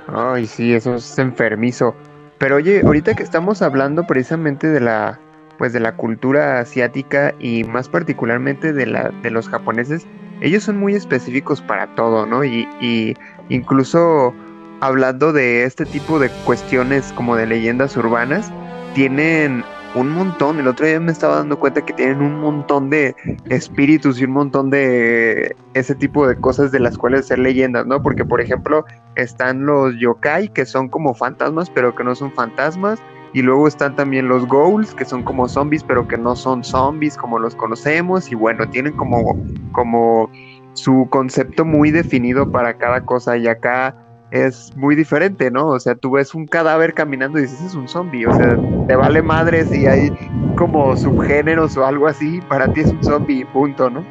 Ay, 0.08 0.46
sí, 0.46 0.74
eso 0.74 0.94
es 0.94 1.18
enfermizo. 1.18 1.94
Pero 2.38 2.56
oye, 2.56 2.82
ahorita 2.84 3.14
que 3.14 3.22
estamos 3.22 3.62
hablando 3.62 4.06
precisamente 4.06 4.68
de 4.68 4.80
la 4.80 5.18
pues 5.56 5.72
de 5.72 5.78
la 5.78 5.94
cultura 5.96 6.58
asiática 6.58 7.32
y 7.38 7.62
más 7.62 7.88
particularmente 7.88 8.72
de 8.72 8.86
la 8.86 9.10
de 9.22 9.30
los 9.30 9.48
japoneses, 9.48 10.06
ellos 10.40 10.64
son 10.64 10.78
muy 10.78 10.94
específicos 10.94 11.62
para 11.62 11.86
todo, 11.94 12.26
¿no? 12.26 12.44
Y, 12.44 12.68
y 12.80 13.14
incluso 13.48 14.34
hablando 14.80 15.32
de 15.32 15.64
este 15.64 15.86
tipo 15.86 16.18
de 16.18 16.28
cuestiones 16.44 17.12
como 17.12 17.36
de 17.36 17.46
leyendas 17.46 17.96
urbanas, 17.96 18.52
tienen 18.94 19.64
un 19.94 20.10
montón. 20.10 20.58
El 20.58 20.68
otro 20.68 20.86
día 20.86 21.00
me 21.00 21.12
estaba 21.12 21.36
dando 21.36 21.58
cuenta 21.58 21.84
que 21.84 21.92
tienen 21.92 22.20
un 22.20 22.40
montón 22.40 22.90
de 22.90 23.14
espíritus 23.48 24.20
y 24.20 24.24
un 24.24 24.32
montón 24.32 24.70
de 24.70 25.56
ese 25.74 25.94
tipo 25.94 26.26
de 26.26 26.36
cosas 26.36 26.72
de 26.72 26.80
las 26.80 26.98
cuales 26.98 27.26
ser 27.26 27.38
leyendas, 27.38 27.86
¿no? 27.86 28.02
Porque, 28.02 28.24
por 28.24 28.40
ejemplo, 28.40 28.84
están 29.16 29.66
los 29.66 29.94
yokai, 29.98 30.48
que 30.48 30.66
son 30.66 30.88
como 30.88 31.14
fantasmas, 31.14 31.70
pero 31.70 31.94
que 31.94 32.04
no 32.04 32.14
son 32.14 32.32
fantasmas. 32.32 33.00
Y 33.32 33.42
luego 33.42 33.66
están 33.66 33.96
también 33.96 34.28
los 34.28 34.46
ghouls, 34.46 34.94
que 34.94 35.04
son 35.04 35.24
como 35.24 35.48
zombies, 35.48 35.82
pero 35.82 36.06
que 36.06 36.16
no 36.16 36.36
son 36.36 36.62
zombies 36.62 37.16
como 37.16 37.38
los 37.38 37.56
conocemos. 37.56 38.30
Y 38.30 38.36
bueno, 38.36 38.68
tienen 38.70 38.92
como, 38.96 39.36
como 39.72 40.30
su 40.74 41.08
concepto 41.10 41.64
muy 41.64 41.90
definido 41.90 42.50
para 42.50 42.78
cada 42.78 43.04
cosa. 43.04 43.36
Y 43.36 43.48
acá 43.48 43.96
es 44.30 44.76
muy 44.76 44.96
diferente, 44.96 45.50
¿no? 45.50 45.68
O 45.68 45.80
sea, 45.80 45.94
tú 45.94 46.12
ves 46.12 46.34
un 46.34 46.46
cadáver 46.46 46.92
caminando 46.94 47.38
y 47.38 47.42
dices, 47.42 47.60
es 47.60 47.74
un 47.74 47.86
zombie, 47.86 48.26
o 48.26 48.34
sea, 48.34 48.58
te 48.88 48.96
vale 48.96 49.22
madre 49.22 49.64
si 49.64 49.86
hay 49.86 50.10
como 50.56 50.96
subgéneros 50.96 51.76
o 51.76 51.86
algo 51.86 52.08
así, 52.08 52.40
para 52.48 52.72
ti 52.72 52.80
es 52.80 52.90
un 52.90 53.02
zombie, 53.04 53.44
punto, 53.46 53.90
¿no? 53.90 54.04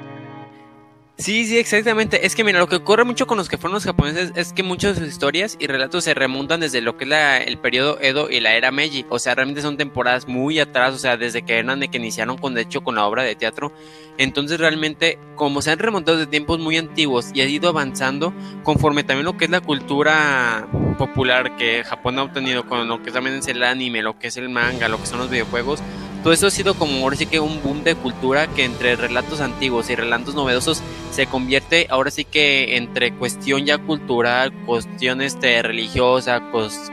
Sí, 1.15 1.45
sí, 1.45 1.59
exactamente. 1.59 2.25
Es 2.25 2.35
que 2.35 2.43
mira, 2.43 2.57
lo 2.57 2.67
que 2.67 2.77
ocurre 2.77 3.03
mucho 3.03 3.27
con 3.27 3.37
los 3.37 3.47
que 3.47 3.59
fueron 3.59 3.75
los 3.75 3.85
japoneses 3.85 4.31
es 4.35 4.51
que 4.51 4.63
muchas 4.63 4.95
de 4.95 5.01
sus 5.01 5.13
historias 5.13 5.55
y 5.59 5.67
relatos 5.67 6.03
se 6.05 6.15
remontan 6.15 6.59
desde 6.59 6.81
lo 6.81 6.97
que 6.97 7.03
es 7.03 7.09
la, 7.09 7.37
el 7.37 7.59
periodo 7.59 7.99
Edo 8.01 8.31
y 8.31 8.39
la 8.39 8.55
era 8.55 8.71
Meiji. 8.71 9.05
O 9.09 9.19
sea, 9.19 9.35
realmente 9.35 9.61
son 9.61 9.77
temporadas 9.77 10.27
muy 10.27 10.59
atrás, 10.59 10.95
o 10.95 10.97
sea, 10.97 11.15
desde 11.15 11.43
que 11.43 11.59
eran 11.59 11.79
de 11.79 11.89
que 11.89 11.99
iniciaron 11.99 12.37
con, 12.39 12.55
de 12.55 12.61
hecho, 12.61 12.81
con 12.81 12.95
la 12.95 13.05
obra 13.05 13.21
de 13.21 13.35
teatro. 13.35 13.71
Entonces, 14.17 14.59
realmente, 14.59 15.19
como 15.35 15.61
se 15.61 15.69
han 15.71 15.79
remontado 15.79 16.17
de 16.17 16.25
tiempos 16.25 16.59
muy 16.59 16.77
antiguos 16.77 17.29
y 17.31 17.41
ha 17.41 17.45
ido 17.45 17.69
avanzando, 17.69 18.33
conforme 18.63 19.03
también 19.03 19.25
lo 19.25 19.37
que 19.37 19.45
es 19.45 19.51
la 19.51 19.61
cultura 19.61 20.67
popular 20.97 21.55
que 21.57 21.83
Japón 21.83 22.17
ha 22.17 22.23
obtenido 22.23 22.67
con 22.67 22.87
lo 22.87 23.03
que 23.03 23.11
también 23.11 23.35
es 23.35 23.47
el 23.47 23.61
anime, 23.63 24.01
lo 24.01 24.17
que 24.17 24.27
es 24.27 24.37
el 24.37 24.49
manga, 24.49 24.89
lo 24.89 24.99
que 24.99 25.05
son 25.05 25.19
los 25.19 25.29
videojuegos, 25.29 25.79
todo 26.23 26.31
eso 26.31 26.47
ha 26.47 26.51
sido 26.51 26.73
como 26.75 27.03
ahora 27.03 27.17
sí 27.17 27.25
que 27.25 27.41
un 27.41 27.61
boom 27.61 27.83
de 27.83 27.95
cultura 27.95 28.47
que 28.47 28.63
entre 28.63 28.95
relatos 28.95 29.41
antiguos 29.41 29.89
y 29.89 29.95
relatos 29.95 30.35
novedosos 30.35 30.81
se 31.11 31.27
convierte 31.27 31.87
ahora 31.89 32.11
sí 32.11 32.23
que 32.23 32.77
entre 32.77 33.13
cuestión 33.13 33.65
ya 33.65 33.77
cultural, 33.77 34.53
cuestiones 34.65 35.39
de 35.41 35.61
religiosa, 35.61 36.41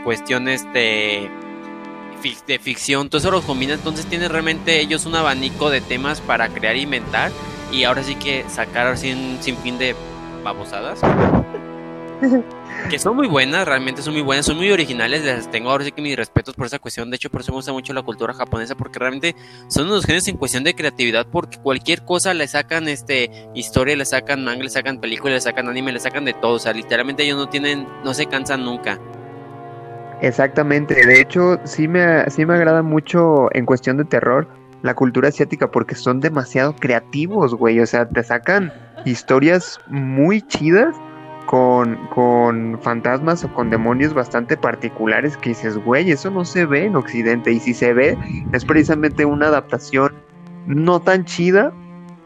cuestiones 0.04 0.70
de, 0.72 1.30
de 2.46 2.58
ficción, 2.58 3.08
todo 3.08 3.20
eso 3.20 3.30
lo 3.30 3.42
combina, 3.42 3.74
entonces 3.74 4.04
tiene 4.06 4.28
realmente 4.28 4.80
ellos 4.80 5.06
un 5.06 5.14
abanico 5.14 5.70
de 5.70 5.80
temas 5.80 6.20
para 6.20 6.48
crear 6.48 6.74
e 6.74 6.80
inventar 6.80 7.30
y 7.72 7.84
ahora 7.84 8.02
sí 8.02 8.16
que 8.16 8.44
sacar 8.48 8.88
así 8.88 9.12
un 9.12 9.38
sinfín 9.40 9.78
de 9.78 9.94
babosadas. 10.42 11.00
que 12.88 12.98
son 12.98 13.16
muy 13.16 13.28
buenas, 13.28 13.66
realmente 13.66 14.02
son 14.02 14.14
muy 14.14 14.22
buenas, 14.22 14.46
son 14.46 14.56
muy 14.56 14.70
originales, 14.70 15.24
les 15.24 15.50
tengo 15.50 15.70
ahora 15.70 15.84
sí 15.84 15.92
que 15.92 16.02
mis 16.02 16.16
respetos 16.16 16.54
por 16.54 16.66
esa 16.66 16.78
cuestión, 16.78 17.10
de 17.10 17.16
hecho 17.16 17.30
por 17.30 17.40
eso 17.40 17.52
me 17.52 17.56
gusta 17.56 17.72
mucho 17.72 17.92
la 17.92 18.02
cultura 18.02 18.32
japonesa, 18.32 18.76
porque 18.76 18.98
realmente 18.98 19.36
son 19.68 19.86
unos 19.86 20.06
genios 20.06 20.26
en 20.28 20.36
cuestión 20.36 20.64
de 20.64 20.74
creatividad, 20.74 21.26
porque 21.30 21.58
cualquier 21.58 22.04
cosa 22.04 22.34
le 22.34 22.48
sacan 22.48 22.88
este 22.88 23.48
historia, 23.54 23.96
le 23.96 24.04
sacan 24.04 24.44
manga, 24.44 24.62
le 24.62 24.70
sacan 24.70 25.00
película, 25.00 25.34
le 25.34 25.40
sacan 25.40 25.68
anime, 25.68 25.92
le 25.92 26.00
sacan 26.00 26.24
de 26.24 26.32
todo, 26.32 26.54
o 26.54 26.58
sea, 26.58 26.72
literalmente 26.72 27.22
ellos 27.24 27.38
no 27.38 27.48
tienen, 27.48 27.86
no 28.04 28.14
se 28.14 28.26
cansan 28.26 28.64
nunca. 28.64 28.98
Exactamente, 30.20 30.94
de 31.06 31.20
hecho 31.20 31.58
sí 31.64 31.88
me, 31.88 32.28
sí 32.30 32.44
me 32.44 32.54
agrada 32.54 32.82
mucho 32.82 33.48
en 33.52 33.66
cuestión 33.66 33.96
de 33.96 34.04
terror 34.04 34.48
la 34.82 34.94
cultura 34.94 35.28
asiática 35.28 35.70
porque 35.70 35.94
son 35.94 36.20
demasiado 36.20 36.74
creativos, 36.74 37.54
güey, 37.54 37.80
o 37.80 37.86
sea, 37.86 38.08
te 38.08 38.22
sacan 38.22 38.72
historias 39.04 39.78
muy 39.88 40.42
chidas 40.42 40.94
con, 41.50 41.96
con 42.14 42.78
fantasmas 42.80 43.42
o 43.42 43.52
con 43.52 43.70
demonios 43.70 44.14
bastante 44.14 44.56
particulares 44.56 45.36
que 45.36 45.48
dices, 45.48 45.76
güey, 45.78 46.12
eso 46.12 46.30
no 46.30 46.44
se 46.44 46.64
ve 46.64 46.84
en 46.84 46.94
Occidente. 46.94 47.50
Y 47.50 47.58
si 47.58 47.74
se 47.74 47.92
ve, 47.92 48.16
es 48.52 48.64
precisamente 48.64 49.24
una 49.24 49.48
adaptación 49.48 50.12
no 50.68 51.00
tan 51.00 51.24
chida 51.24 51.72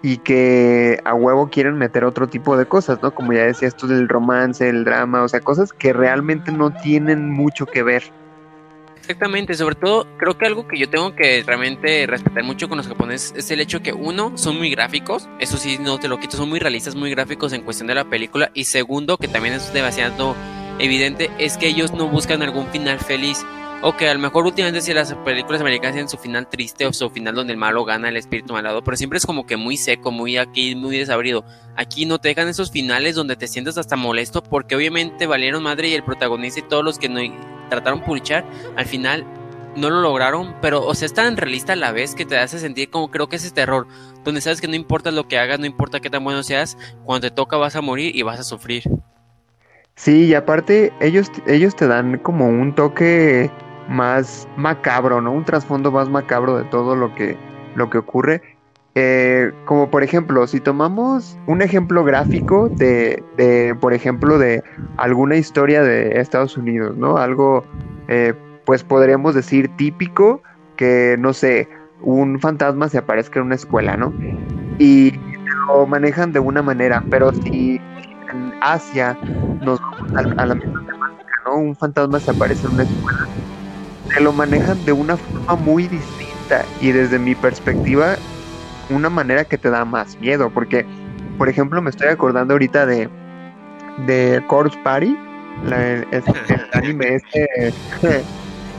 y 0.03 0.19
que 0.19 1.01
a 1.07 1.15
huevo 1.15 1.49
quieren 1.49 1.79
meter 1.79 2.05
otro 2.05 2.27
tipo 2.27 2.55
de 2.59 2.67
cosas, 2.67 3.03
¿no? 3.03 3.15
Como 3.15 3.33
ya 3.33 3.45
decía, 3.45 3.67
esto 3.67 3.87
del 3.87 4.11
romance, 4.11 4.69
el 4.69 4.85
drama, 4.85 5.23
o 5.23 5.29
sea, 5.29 5.41
cosas 5.41 5.73
que 5.73 5.95
realmente 5.95 6.53
no 6.53 6.71
tienen 6.71 7.31
mucho 7.31 7.65
que 7.65 7.83
ver. 7.83 8.03
Exactamente, 9.05 9.53
sobre 9.53 9.75
todo 9.75 10.07
creo 10.17 10.39
que 10.39 10.47
algo 10.47 10.67
que 10.67 10.79
yo 10.79 10.89
tengo 10.89 11.15
que 11.15 11.43
realmente 11.47 12.07
respetar 12.07 12.43
mucho 12.43 12.71
con 12.71 12.79
los 12.79 12.89
japoneses 12.89 13.35
es 13.37 13.51
el 13.51 13.61
hecho 13.61 13.83
que 13.83 13.93
uno, 13.93 14.33
son 14.39 14.57
muy 14.57 14.71
gráficos, 14.71 15.29
eso 15.39 15.59
sí, 15.59 15.77
no 15.79 16.01
te 16.01 16.09
lo 16.09 16.19
quito, 16.19 16.39
son 16.39 16.49
muy 16.49 16.59
realistas, 16.59 16.95
muy 16.95 17.11
gráficos 17.11 17.53
en 17.53 17.61
cuestión 17.65 17.87
de 17.87 17.97
la 17.97 18.05
película, 18.05 18.51
y 18.55 18.65
segundo, 18.65 19.19
que 19.19 19.29
también 19.29 19.57
es 19.57 19.75
demasiado 19.75 20.35
evidente, 20.79 21.31
es 21.39 21.59
que 21.59 21.67
ellos 21.67 21.93
no 21.93 22.09
buscan 22.09 22.43
algún 22.43 22.67
final 22.69 22.99
feliz, 22.99 23.45
o 23.83 23.95
que 23.95 24.09
a 24.09 24.15
lo 24.15 24.21
mejor 24.21 24.47
últimamente 24.47 24.81
si 24.81 24.95
las 24.95 25.13
películas 25.13 25.61
americanas 25.61 25.93
tienen 25.93 26.09
su 26.09 26.17
final 26.17 26.49
triste 26.49 26.87
o 26.87 26.93
su 26.95 27.11
final 27.11 27.35
donde 27.35 27.53
el 27.53 27.59
malo 27.59 27.85
gana 27.85 28.09
el 28.09 28.17
espíritu 28.17 28.55
malado, 28.55 28.83
pero 28.83 28.97
siempre 28.97 29.19
es 29.19 29.27
como 29.27 29.45
que 29.45 29.59
muy 29.59 29.77
seco, 29.77 30.11
muy 30.11 30.39
aquí, 30.39 30.75
muy 30.75 30.97
desabrido. 30.97 31.45
Aquí 31.77 32.07
no 32.07 32.19
te 32.19 32.29
dejan 32.29 32.49
esos 32.49 32.71
finales 32.71 33.15
donde 33.15 33.37
te 33.37 33.47
sientes 33.49 33.77
hasta 33.77 33.97
molesto 33.97 34.43
porque 34.43 34.75
obviamente 34.75 35.27
valieron 35.27 35.63
madre 35.63 35.89
y 35.89 35.93
el 35.93 36.03
protagonista 36.03 36.61
y 36.61 36.63
todos 36.63 36.83
los 36.83 36.99
que 36.99 37.11
no 37.11 37.21
trataron 37.69 38.01
por 38.01 38.19
luchar, 38.19 38.45
al 38.77 38.87
final 38.87 39.27
no 39.77 39.91
lo 39.91 40.01
lograron, 40.01 40.55
pero 40.61 40.85
o 40.85 40.95
sea, 40.95 41.07
es 41.07 41.15
tan 41.15 41.37
realista 41.37 41.73
a 41.73 41.77
la 41.77 41.93
vez 41.93 42.15
que 42.15 42.25
te 42.25 42.39
hace 42.39 42.59
sentir 42.59 42.91
como 42.91 43.11
creo 43.11 43.29
que 43.29 43.37
es 43.37 43.45
ese 43.45 43.55
terror, 43.55 43.87
donde 44.23 44.41
sabes 44.41 44.61
que 44.61 44.69
no 44.69 44.75
importa 44.75 45.11
lo 45.11 45.27
que 45.29 45.39
hagas, 45.39 45.59
no 45.59 45.67
importa 45.67 46.01
qué 46.01 46.11
tan 46.11 46.25
bueno 46.25 46.43
seas, 46.43 46.77
cuando 47.05 47.29
te 47.29 47.35
toca 47.35 47.57
vas 47.57 47.77
a 47.77 47.81
morir 47.81 48.15
y 48.15 48.23
vas 48.23 48.41
a 48.41 48.45
sufrir. 48.45 48.85
Sí, 49.97 50.27
y 50.27 50.35
aparte 50.35 50.93
ellos, 51.01 51.31
ellos 51.47 51.77
te 51.77 51.87
dan 51.87 52.19
como 52.19 52.49
un 52.49 52.75
toque 52.75 53.51
más 53.89 54.49
macabro, 54.57 55.21
¿no? 55.21 55.33
Un 55.33 55.45
trasfondo 55.45 55.93
más 55.93 56.09
macabro 56.09 56.57
de 56.57 56.65
todo 56.65 56.97
lo 56.97 57.15
que, 57.15 57.37
lo 57.77 57.91
que 57.91 57.99
ocurre. 57.99 58.43
Eh, 58.97 59.53
como 59.65 59.91
por 59.91 60.05
ejemplo, 60.05 60.47
si 60.47 60.61
tomamos 60.61 61.37
un 61.47 61.63
ejemplo 61.63 62.05
gráfico 62.05 62.69
de, 62.69 63.25
de, 63.37 63.75
por 63.81 63.93
ejemplo, 63.93 64.39
de 64.39 64.63
alguna 64.97 65.37
historia 65.37 65.83
de 65.83 66.21
Estados 66.21 66.57
Unidos, 66.57 66.97
¿no? 66.97 67.17
Algo, 67.17 67.65
eh, 68.07 68.35
pues 68.65 68.85
podríamos 68.85 69.35
decir 69.35 69.69
típico, 69.77 70.43
que 70.77 71.17
no 71.19 71.33
sé, 71.33 71.69
un 72.03 72.39
fantasma 72.39 72.89
se 72.89 72.99
aparezca 72.99 73.41
en 73.41 73.47
una 73.47 73.57
escuela, 73.57 73.97
¿no? 73.97 74.13
Y 74.79 75.19
lo 75.67 75.87
manejan 75.87 76.33
de 76.33 76.39
una 76.39 76.63
manera, 76.63 77.03
pero 77.11 77.33
si 77.33 77.81
en 78.33 78.55
Asia 78.61 79.19
nos 79.61 79.81
a, 80.15 80.21
a 80.41 80.47
la 80.47 80.55
misma 80.55 80.87
temática, 80.87 81.33
¿no? 81.47 81.57
Un 81.57 81.75
fantasma 81.75 82.21
se 82.21 82.31
aparece 82.31 82.67
en 82.69 82.75
una 82.75 82.85
escuela 82.85 83.29
se 84.15 84.21
lo 84.21 84.33
manejan 84.33 84.85
de 84.85 84.93
una 84.93 85.17
forma 85.17 85.57
muy 85.57 85.89
distinta 85.89 86.65
y 86.81 86.93
desde 86.93 87.19
mi 87.19 87.35
perspectiva 87.35 88.17
una 88.91 89.11
manera 89.11 89.45
que 89.45 89.59
te 89.59 89.71
da 89.71 89.85
más 89.85 90.19
miedo 90.19 90.51
porque 90.51 90.85
por 91.39 91.49
ejemplo 91.49 91.81
me 91.83 91.91
estoy 91.91 92.09
acordando 92.09 92.55
ahorita 92.55 92.87
de 92.87 93.09
de 94.07 94.43
Corpse 94.47 94.79
Party 94.83 95.17
la, 95.65 95.93
el, 95.93 96.07
el, 96.11 96.23
anime 96.73 97.15
este 97.15 97.73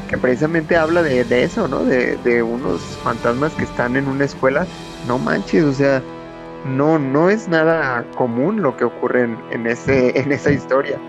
que 0.10 0.18
precisamente 0.18 0.76
habla 0.76 1.01
de, 1.01 1.24
de 1.24 1.43
eso 1.43 1.68
no 1.68 1.84
de, 1.84 2.18
de, 2.18 2.43
unos 2.43 2.82
fantasmas 3.03 3.53
que 3.53 3.64
están 3.64 3.95
en 3.95 4.08
una 4.08 4.26
escuela. 4.26 4.68
No 5.08 5.18
manches 5.18 5.64
o 5.64 5.74
sea 5.74 6.01
no 6.66 6.99
no 6.99 7.30
es 7.30 7.47
nada 7.47 8.06
común 8.16 8.62
lo 8.62 8.76
que 8.78 8.84
ocurre 8.84 9.24
en, 9.24 9.38
en 9.51 9.68
ese 9.68 10.20
en 10.20 10.32
esa 10.32 10.51
historia. 10.51 10.99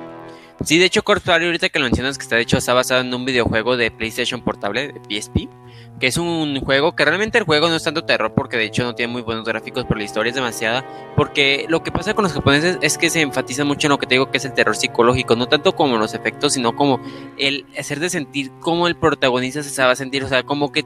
Sí, 0.65 0.79
de 0.79 0.87
hecho, 0.87 1.05
Corpse 1.05 1.27
Party, 1.27 1.45
ahorita 1.45 1.69
que 1.69 1.79
lo 1.79 1.85
mencionas, 1.85 2.17
que 2.17 2.23
está 2.23 2.37
de 2.37 2.43
hecho 2.43 2.57
está 2.57 2.73
basado 2.73 3.03
en 3.03 3.13
un 3.13 3.27
videojuego 3.27 3.77
de 3.77 3.91
PlayStation 3.91 4.41
Portable, 4.41 4.91
de 4.91 5.21
PSP, 5.21 5.51
que 6.01 6.07
es 6.09 6.17
un 6.17 6.61
juego 6.61 6.95
que 6.95 7.05
realmente 7.05 7.39
el 7.39 7.45
juego 7.45 7.69
no 7.69 7.77
es 7.77 7.83
tanto 7.83 8.05
terror 8.05 8.33
porque 8.35 8.57
de 8.57 8.65
hecho 8.65 8.85
no 8.85 8.95
tiene 8.95 9.13
muy 9.13 9.23
buenos 9.23 9.45
gráficos, 9.45 9.85
pero 9.89 9.99
la 9.99 10.05
historia 10.05 10.31
es 10.31 10.37
demasiada. 10.37 10.85
Porque 11.17 11.67
lo 11.69 11.83
que 11.83 11.93
pasa 11.93 12.15
con 12.15 12.25
los 12.25 12.33
japoneses 12.33 12.79
es 12.83 12.99
que 12.99 13.11
se 13.11 13.23
enfatiza 13.23 13.65
mucho 13.65 13.87
en 13.87 13.91
lo 13.91 13.99
que 13.99 14.07
te 14.07 14.15
digo 14.17 14.31
que 14.31 14.39
es 14.39 14.45
el 14.45 14.53
terror 14.53 14.77
psicológico, 14.77 15.37
no 15.37 15.47
tanto 15.47 15.75
como 15.75 15.97
los 15.97 16.15
efectos, 16.15 16.53
sino 16.53 16.77
como 16.77 17.01
el 17.39 17.67
hacer 17.79 18.01
de 18.01 18.11
sentir 18.11 18.53
cómo 18.61 18.89
el 18.89 18.97
protagonista 18.97 19.63
se 19.63 19.71
sabe 19.71 19.97
sentir, 19.97 20.25
o 20.25 20.29
sea, 20.29 20.43
como 20.43 20.71
que 20.71 20.85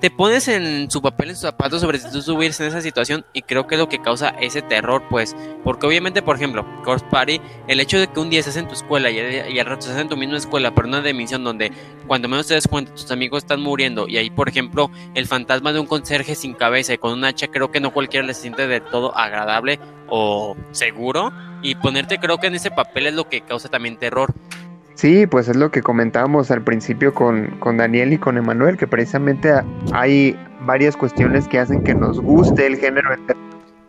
te 0.00 0.10
pones 0.10 0.48
en 0.48 0.90
su 0.90 1.02
papel, 1.02 1.30
en 1.30 1.36
sus 1.36 1.42
zapatos 1.42 1.82
sobre 1.82 1.98
si 1.98 2.10
tú 2.10 2.18
estuvieras 2.18 2.58
en 2.60 2.68
esa 2.68 2.80
situación 2.80 3.24
y 3.34 3.42
creo 3.42 3.66
que 3.66 3.74
es 3.74 3.78
lo 3.78 3.88
que 3.88 4.00
causa 4.00 4.30
ese 4.40 4.62
terror, 4.62 5.02
pues, 5.10 5.36
porque 5.62 5.86
obviamente, 5.86 6.22
por 6.22 6.36
ejemplo, 6.36 6.64
Corpse 6.84 7.04
Party, 7.10 7.40
el 7.68 7.80
hecho 7.80 7.98
de 7.98 8.06
que 8.06 8.18
un 8.18 8.30
día 8.30 8.40
estás 8.40 8.56
en 8.56 8.66
tu 8.66 8.74
escuela 8.74 9.10
y, 9.10 9.58
al 9.58 9.66
rato 9.66 9.80
estás 9.80 10.00
en 10.00 10.08
tu 10.08 10.16
misma 10.16 10.38
escuela, 10.38 10.74
pero 10.74 10.88
una 10.88 11.02
dimensión 11.02 11.44
donde 11.44 11.70
cuando 12.06 12.28
menos 12.28 12.46
te 12.46 12.54
des 12.54 12.66
cuenta 12.66 12.92
tus 12.92 13.10
amigos 13.10 13.42
están 13.42 13.60
muriendo 13.60 14.08
y 14.08 14.16
ahí, 14.16 14.30
por 14.30 14.48
ejemplo, 14.48 14.90
el 15.14 15.26
fantasma 15.26 15.72
de 15.72 15.80
un 15.80 15.86
conserje 15.86 16.34
sin 16.34 16.54
cabeza 16.54 16.94
y 16.94 16.98
con 16.98 17.12
un 17.12 17.24
hacha, 17.24 17.48
creo 17.48 17.70
que 17.70 17.80
no 17.80 17.92
cualquiera 17.92 18.26
le 18.26 18.34
siente 18.34 18.66
de 18.66 18.80
todo 18.80 19.16
agradable 19.16 19.78
o 20.08 20.56
seguro 20.72 21.30
y 21.62 21.74
ponerte 21.74 22.18
creo 22.18 22.38
que 22.38 22.46
en 22.46 22.54
ese 22.54 22.70
papel 22.70 23.08
es 23.08 23.14
lo 23.14 23.28
que 23.28 23.42
causa 23.42 23.68
también 23.68 23.98
terror. 23.98 24.34
Sí, 25.00 25.26
pues 25.26 25.48
es 25.48 25.56
lo 25.56 25.70
que 25.70 25.80
comentábamos 25.80 26.50
al 26.50 26.62
principio 26.62 27.14
con, 27.14 27.58
con 27.58 27.78
Daniel 27.78 28.12
y 28.12 28.18
con 28.18 28.36
Emanuel, 28.36 28.76
que 28.76 28.86
precisamente 28.86 29.50
hay 29.94 30.38
varias 30.66 30.94
cuestiones 30.94 31.48
que 31.48 31.58
hacen 31.58 31.82
que 31.82 31.94
nos 31.94 32.20
guste 32.20 32.66
el 32.66 32.76
género. 32.76 33.08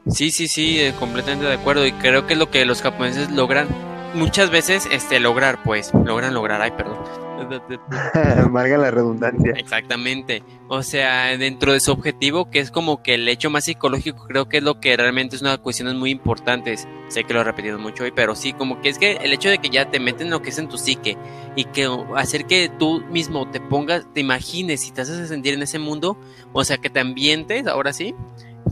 Sí, 0.08 0.32
sí, 0.32 0.48
sí, 0.48 0.80
eh, 0.80 0.94
completamente 0.98 1.46
de 1.48 1.56
acuerdo. 1.56 1.86
Y 1.86 1.92
creo 1.92 2.28
que 2.28 2.38
lo 2.38 2.50
que 2.50 2.64
los 2.64 2.82
japoneses 2.82 3.30
logran 3.30 3.68
muchas 4.14 4.50
veces 4.50 4.88
este 4.92 5.20
lograr, 5.20 5.64
pues, 5.64 5.94
logran 5.94 6.34
lograr, 6.34 6.62
ay, 6.62 6.72
perdón. 6.72 6.98
Valga 8.52 8.78
la 8.78 8.92
redundancia. 8.92 9.54
Exactamente. 9.58 10.44
O 10.68 10.84
sea, 10.84 11.38
dentro 11.38 11.74
de 11.74 11.80
su 11.80 11.92
objetivo, 11.92 12.50
que 12.50 12.60
es 12.60 12.72
como 12.72 13.02
que 13.02 13.16
el 13.16 13.28
hecho 13.28 13.50
más 13.50 13.66
psicológico, 13.66 14.26
creo 14.28 14.48
que 14.48 14.58
es 14.58 14.64
lo 14.64 14.80
que 14.80 14.96
realmente 14.96 15.36
es 15.36 15.42
una 15.42 15.58
cuestión 15.58 15.98
muy 15.98 16.12
importante. 16.12 16.76
Sé 17.08 17.24
que 17.24 17.34
lo 17.34 17.42
he 17.42 17.44
repetido 17.44 17.80
mucho 17.80 18.04
hoy, 18.04 18.12
pero 18.12 18.36
sí, 18.36 18.54
como 18.54 18.80
que 18.82 18.90
es 18.90 18.98
que 18.98 19.14
el 19.14 19.34
hecho 19.34 19.50
de 19.50 19.58
que 19.58 19.70
ya 19.70 19.90
te 19.90 20.00
meten 20.00 20.30
lo 20.30 20.42
que 20.42 20.50
es 20.50 20.58
en 20.60 20.70
tu 20.70 20.78
psique 20.78 21.18
y 21.56 21.66
que 21.66 21.90
hacer 22.16 22.46
que 22.46 22.70
tú 22.80 23.04
mismo 23.10 23.50
te 23.50 23.60
pongas, 23.60 24.06
te 24.14 24.22
imagines 24.22 24.88
y 24.88 24.92
te 24.92 25.02
haces 25.02 25.28
sentir 25.28 25.54
en 25.54 25.64
ese 25.64 25.80
mundo, 25.80 26.18
o 26.54 26.64
sea, 26.64 26.78
que 26.78 26.90
te 26.90 27.00
ambientes, 27.00 27.68
ahora 27.68 27.92
sí, 27.92 28.16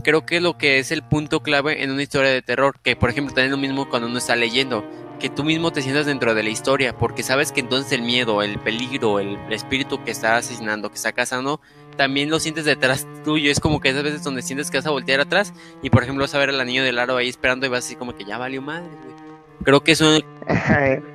creo 0.02 0.24
que 0.24 0.36
es 0.36 0.42
lo 0.42 0.56
que 0.56 0.78
es 0.78 0.90
el 0.90 1.02
punto 1.02 1.40
clave 1.40 1.82
en 1.82 1.90
una 1.90 2.02
historia 2.02 2.30
de 2.30 2.42
terror, 2.42 2.76
que 2.82 2.96
por 2.96 3.10
ejemplo 3.10 3.34
también 3.34 3.50
lo 3.50 3.58
mismo 3.58 3.88
cuando 3.88 4.08
uno 4.08 4.18
está 4.18 4.36
leyendo, 4.36 4.84
que 5.20 5.30
tú 5.30 5.44
mismo 5.44 5.70
te 5.70 5.82
sientas 5.82 6.06
dentro 6.06 6.34
de 6.34 6.42
la 6.42 6.48
historia, 6.48 6.96
porque 6.96 7.22
sabes 7.22 7.52
que 7.52 7.60
entonces 7.60 7.92
el 7.92 8.02
miedo, 8.02 8.42
el 8.42 8.58
peligro, 8.58 9.20
el 9.20 9.38
espíritu 9.50 10.02
que 10.02 10.10
está 10.10 10.36
asesinando, 10.36 10.88
que 10.88 10.96
está 10.96 11.12
cazando, 11.12 11.60
también 11.96 12.30
lo 12.30 12.40
sientes 12.40 12.64
detrás 12.64 13.06
tuyo. 13.24 13.50
Es 13.52 13.60
como 13.60 13.80
que 13.80 13.90
esas 13.90 14.02
veces 14.02 14.24
donde 14.24 14.42
sientes 14.42 14.70
que 14.70 14.78
vas 14.78 14.86
a 14.86 14.90
voltear 14.90 15.20
atrás 15.20 15.52
y, 15.82 15.90
por 15.90 16.02
ejemplo, 16.02 16.24
vas 16.24 16.34
a 16.34 16.38
ver 16.38 16.48
al 16.48 16.60
anillo 16.60 16.82
del 16.82 16.98
aro 16.98 17.16
ahí 17.16 17.28
esperando 17.28 17.66
y 17.66 17.68
vas 17.68 17.84
así 17.84 17.94
como 17.94 18.16
que 18.16 18.24
ya 18.24 18.38
valió 18.38 18.62
madre, 18.62 18.88
güey. 18.88 19.14
Creo 19.62 19.84
que 19.84 19.92
eso... 19.92 20.18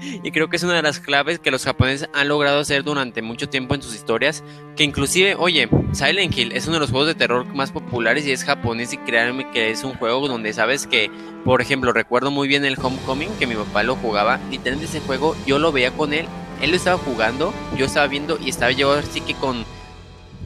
Y 0.00 0.30
creo 0.32 0.48
que 0.48 0.56
es 0.56 0.62
una 0.62 0.74
de 0.74 0.82
las 0.82 1.00
claves 1.00 1.38
que 1.38 1.50
los 1.50 1.64
japoneses 1.64 2.08
han 2.12 2.28
logrado 2.28 2.60
hacer 2.60 2.84
durante 2.84 3.22
mucho 3.22 3.48
tiempo 3.48 3.74
en 3.74 3.82
sus 3.82 3.94
historias. 3.94 4.42
Que 4.76 4.84
inclusive, 4.84 5.34
oye, 5.36 5.68
Silent 5.92 6.36
Hill 6.36 6.52
es 6.52 6.66
uno 6.66 6.74
de 6.74 6.80
los 6.80 6.90
juegos 6.90 7.08
de 7.08 7.14
terror 7.14 7.46
más 7.54 7.72
populares 7.72 8.26
y 8.26 8.32
es 8.32 8.44
japonés 8.44 8.92
y 8.92 8.98
créanme 8.98 9.50
que 9.50 9.70
es 9.70 9.84
un 9.84 9.94
juego 9.94 10.28
donde 10.28 10.52
sabes 10.52 10.86
que, 10.86 11.10
por 11.44 11.60
ejemplo, 11.60 11.92
recuerdo 11.92 12.30
muy 12.30 12.48
bien 12.48 12.64
el 12.64 12.76
Homecoming 12.80 13.30
que 13.38 13.46
mi 13.46 13.54
papá 13.54 13.82
lo 13.82 13.96
jugaba. 13.96 14.40
Literalmente 14.50 14.86
ese 14.86 15.04
juego 15.04 15.36
yo 15.46 15.58
lo 15.58 15.72
veía 15.72 15.90
con 15.92 16.12
él, 16.12 16.26
él 16.60 16.70
lo 16.70 16.76
estaba 16.76 16.98
jugando, 16.98 17.52
yo 17.76 17.86
estaba 17.86 18.06
viendo 18.06 18.38
y 18.38 18.50
estaba 18.50 18.72
yo 18.72 18.92
así 18.92 19.20
que 19.20 19.34
con 19.34 19.64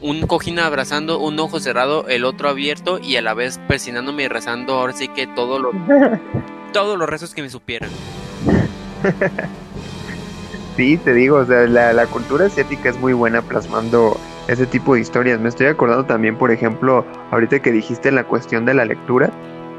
un 0.01 0.27
cojín 0.27 0.59
abrazando, 0.59 1.19
un 1.19 1.39
ojo 1.39 1.59
cerrado, 1.59 2.07
el 2.07 2.25
otro 2.25 2.49
abierto 2.49 2.99
y 2.99 3.17
a 3.17 3.21
la 3.21 3.33
vez 3.33 3.59
persinándome 3.67 4.23
y 4.23 4.27
rezando 4.27 4.73
ahora 4.75 4.93
sí 4.93 5.07
que 5.09 5.27
todo 5.27 5.59
lo, 5.59 5.71
todos 6.73 6.97
los 6.97 7.09
rezos 7.09 7.33
que 7.33 7.41
me 7.41 7.49
supieran. 7.49 7.89
sí, 10.77 10.97
te 10.97 11.13
digo, 11.13 11.37
o 11.37 11.45
sea, 11.45 11.67
la, 11.67 12.05
cultura 12.07 12.45
asiática 12.45 12.89
es 12.89 12.99
muy 12.99 13.13
buena 13.13 13.41
plasmando 13.41 14.17
ese 14.47 14.65
tipo 14.65 14.95
de 14.95 15.01
historias. 15.01 15.39
Me 15.39 15.49
estoy 15.49 15.67
acordando 15.67 16.05
también, 16.05 16.37
por 16.37 16.51
ejemplo, 16.51 17.05
ahorita 17.31 17.59
que 17.59 17.71
dijiste 17.71 18.11
la 18.11 18.23
cuestión 18.23 18.65
de 18.65 18.73
la 18.73 18.85
lectura, 18.85 19.29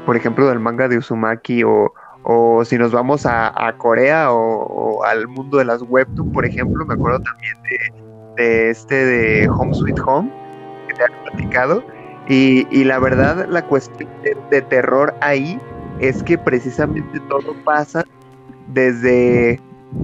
por 0.05 0.15
ejemplo, 0.15 0.47
del 0.47 0.59
manga 0.59 0.87
de 0.87 0.97
Uzumaki 0.97 1.63
o, 1.63 1.93
o 2.23 2.65
si 2.65 2.77
nos 2.77 2.91
vamos 2.91 3.25
a, 3.25 3.75
Corea 3.77 4.31
o, 4.31 5.03
al 5.03 5.27
mundo 5.27 5.57
de 5.57 5.65
las 5.65 5.81
webtoon, 5.81 6.31
por 6.31 6.45
ejemplo, 6.45 6.85
me 6.85 6.93
acuerdo 6.93 7.19
también 7.19 7.57
de, 8.37 8.69
este 8.69 9.05
de 9.05 9.49
Home 9.49 9.73
Sweet 9.73 9.99
Home, 10.05 10.31
que 10.87 10.93
te 10.95 11.03
han 11.03 11.11
platicado. 11.23 11.83
Y, 12.27 12.67
y 12.71 12.83
la 12.83 12.99
verdad, 12.99 13.47
la 13.49 13.65
cuestión 13.65 14.09
de, 14.23 14.37
de 14.49 14.61
terror 14.61 15.13
ahí 15.21 15.59
es 15.99 16.23
que 16.23 16.37
precisamente 16.37 17.19
todo 17.21 17.55
pasa 17.63 18.05
desde, 18.73 19.59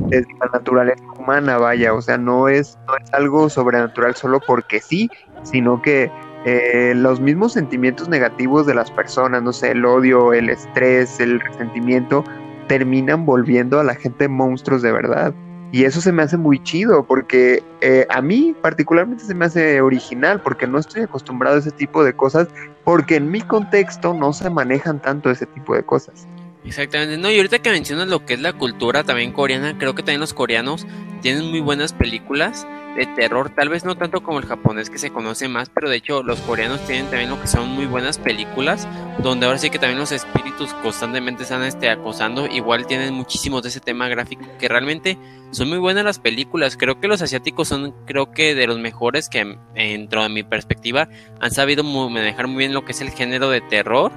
desde, 0.10 0.34
la 0.40 0.50
naturaleza 0.54 1.04
humana, 1.18 1.58
vaya, 1.58 1.94
o 1.94 2.02
sea, 2.02 2.18
no 2.18 2.48
es, 2.48 2.78
no 2.88 2.98
es 2.98 3.14
algo 3.14 3.50
sobrenatural 3.50 4.16
solo 4.16 4.40
porque 4.40 4.80
sí, 4.82 5.10
sino 5.44 5.82
que 5.82 6.12
eh, 6.46 6.94
los 6.96 7.20
mismos 7.20 7.54
sentimientos 7.54 8.08
negativos 8.08 8.66
de 8.66 8.76
las 8.76 8.90
personas, 8.92 9.44
no 9.44 9.52
sé, 9.52 9.72
el 9.72 9.86
odio, 9.86 10.34
el 10.34 10.50
estrés, 10.50 11.20
el 11.20 11.40
resentimiento, 11.40 12.24
terminan 12.68 13.26
volviendo 13.26 13.80
a 13.80 13.84
la 13.84 13.96
gente 13.96 14.28
monstruos 14.28 14.82
de 14.82 14.92
verdad. 14.92 15.34
Y 15.72 15.84
eso 15.84 16.00
se 16.00 16.14
me 16.14 16.24
hace 16.24 16.38
muy 16.38 16.64
chido 16.64 17.06
porque 17.06 17.62
eh, 17.82 18.06
a 18.10 18.22
mí 18.22 18.56
particularmente 18.62 19.26
se 19.26 19.36
me 19.36 19.46
hace 19.46 19.82
original 19.82 20.42
porque 20.42 20.66
no 20.66 20.80
estoy 20.80 21.02
acostumbrado 21.02 21.58
a 21.58 21.60
ese 21.60 21.72
tipo 21.72 22.06
de 22.06 22.14
cosas 22.14 22.48
porque 22.86 23.18
en 23.18 23.30
mi 23.30 23.42
contexto 23.42 24.14
no 24.14 24.32
se 24.32 24.50
manejan 24.50 25.02
tanto 25.02 25.30
ese 25.30 25.46
tipo 25.48 25.76
de 25.76 25.84
cosas. 25.84 26.26
Exactamente, 26.68 27.18
no, 27.18 27.32
y 27.32 27.38
ahorita 27.38 27.60
que 27.60 27.72
mencionas 27.72 28.10
lo 28.10 28.26
que 28.26 28.34
es 28.34 28.42
la 28.42 28.52
cultura 28.52 29.06
también 29.06 29.32
coreana, 29.32 29.78
creo 29.78 29.96
que 29.96 30.04
también 30.04 30.20
los 30.20 30.34
coreanos 30.34 30.86
tienen 31.22 31.50
muy 31.50 31.62
buenas 31.62 31.94
películas 31.94 32.68
de 32.98 33.06
terror, 33.06 33.50
tal 33.52 33.70
vez 33.70 33.86
no 33.86 33.96
tanto 33.96 34.22
como 34.22 34.40
el 34.40 34.46
japonés 34.46 34.90
que 34.90 34.98
se 34.98 35.12
conoce 35.12 35.48
más, 35.48 35.70
pero 35.70 35.90
de 35.90 35.96
hecho 35.96 36.24
los 36.24 36.42
coreanos 36.42 36.86
tienen 36.86 37.06
también 37.06 37.30
lo 37.30 37.40
que 37.40 37.48
son 37.48 37.70
muy 37.70 37.86
buenas 37.86 38.18
películas, 38.18 38.86
donde 39.20 39.46
ahora 39.46 39.60
sí 39.60 39.70
que 39.70 39.80
también 39.80 39.98
los 39.98 40.12
espíritus 40.12 40.74
constantemente 40.74 41.44
están 41.44 41.64
este, 41.64 41.90
acosando, 41.90 42.48
igual 42.48 42.86
tienen 42.86 43.14
muchísimos 43.14 43.64
de 43.64 43.70
ese 43.70 43.80
tema 43.80 44.10
gráfico, 44.10 44.44
que 44.60 44.68
realmente 44.68 45.18
son 45.52 45.70
muy 45.70 45.78
buenas 45.78 46.04
las 46.04 46.20
películas, 46.20 46.76
creo 46.76 47.00
que 47.00 47.08
los 47.08 47.22
asiáticos 47.22 47.70
son 47.70 47.94
creo 48.06 48.32
que 48.32 48.56
de 48.56 48.68
los 48.68 48.78
mejores 48.78 49.30
que 49.30 49.58
dentro 49.74 50.24
de 50.24 50.30
mi 50.30 50.44
perspectiva 50.44 51.08
han 51.40 51.52
sabido 51.52 51.86
manejar 51.86 52.48
muy 52.48 52.58
bien 52.58 52.74
lo 52.74 52.84
que 52.84 52.92
es 52.92 53.00
el 53.00 53.12
género 53.12 53.50
de 53.50 53.62
terror, 53.62 54.12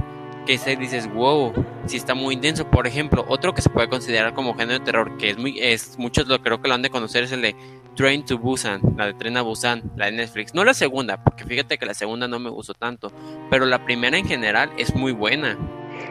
que 0.51 0.59
se 0.59 0.74
dices, 0.74 1.09
wow, 1.14 1.53
si 1.86 1.96
está 1.96 2.12
muy 2.12 2.34
intenso. 2.34 2.68
Por 2.68 2.88
ejemplo, 2.88 3.24
otro 3.28 3.55
que 3.55 3.62
se 3.62 3.70
puede 3.70 3.88
considerar 3.88 4.34
como 4.34 4.53
género 4.55 4.80
de 4.80 4.84
terror, 4.84 5.16
que 5.16 5.30
es 5.30 5.38
muy, 5.38 5.61
es, 5.61 5.96
muchos 5.96 6.26
lo 6.26 6.42
creo 6.42 6.61
que 6.61 6.66
lo 6.66 6.74
han 6.74 6.82
de 6.82 6.90
conocer, 6.90 7.22
es 7.22 7.30
el 7.30 7.42
de 7.42 7.55
Train 7.94 8.24
to 8.24 8.36
Busan, 8.36 8.80
la 8.96 9.07
de 9.07 9.14
Tren 9.14 9.36
a 9.36 9.42
Busan, 9.42 9.80
la 9.94 10.07
de 10.07 10.12
Netflix. 10.12 10.53
No 10.53 10.64
la 10.64 10.74
segunda, 10.74 11.22
porque 11.22 11.44
fíjate 11.44 11.78
que 11.78 11.86
la 11.86 11.94
segunda 11.94 12.26
no 12.26 12.40
me 12.40 12.51
gustó 12.51 12.74
tanto, 12.74 13.12
pero 13.48 13.64
la 13.64 13.84
primera 13.84 14.18
en 14.18 14.26
general 14.26 14.72
es 14.76 14.92
muy 14.92 15.12
buena. 15.12 15.57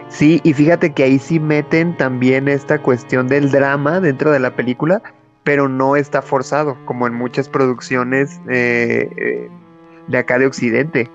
Sí, 0.07 0.39
y 0.45 0.53
fíjate 0.53 0.93
que 0.93 1.03
ahí 1.03 1.19
sí 1.19 1.37
meten 1.37 1.97
también 1.97 2.47
esta 2.47 2.81
cuestión 2.81 3.27
del 3.27 3.51
drama 3.51 3.99
dentro 3.99 4.31
de 4.31 4.39
la 4.39 4.55
película, 4.55 5.01
pero 5.43 5.67
no 5.67 5.97
está 5.97 6.21
forzado, 6.21 6.77
como 6.85 7.07
en 7.07 7.13
muchas 7.13 7.49
producciones 7.49 8.39
eh, 8.49 9.09
eh, 9.17 9.49
de 10.07 10.17
acá 10.17 10.39
de 10.39 10.45
Occidente. 10.45 11.11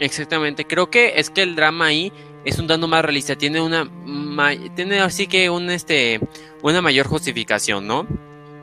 Exactamente, 0.00 0.64
creo 0.64 0.90
que 0.90 1.14
es 1.16 1.28
que 1.30 1.42
el 1.42 1.56
drama 1.56 1.86
ahí 1.86 2.12
es 2.44 2.58
un 2.58 2.66
dano 2.66 2.88
más 2.88 3.04
realista, 3.04 3.36
tiene 3.36 3.60
una 3.60 3.88
tiene 4.74 5.00
así 5.00 5.26
que 5.26 5.50
un 5.50 5.70
este 5.70 6.20
una 6.62 6.80
mayor 6.82 7.06
justificación, 7.06 7.86
¿no? 7.86 8.06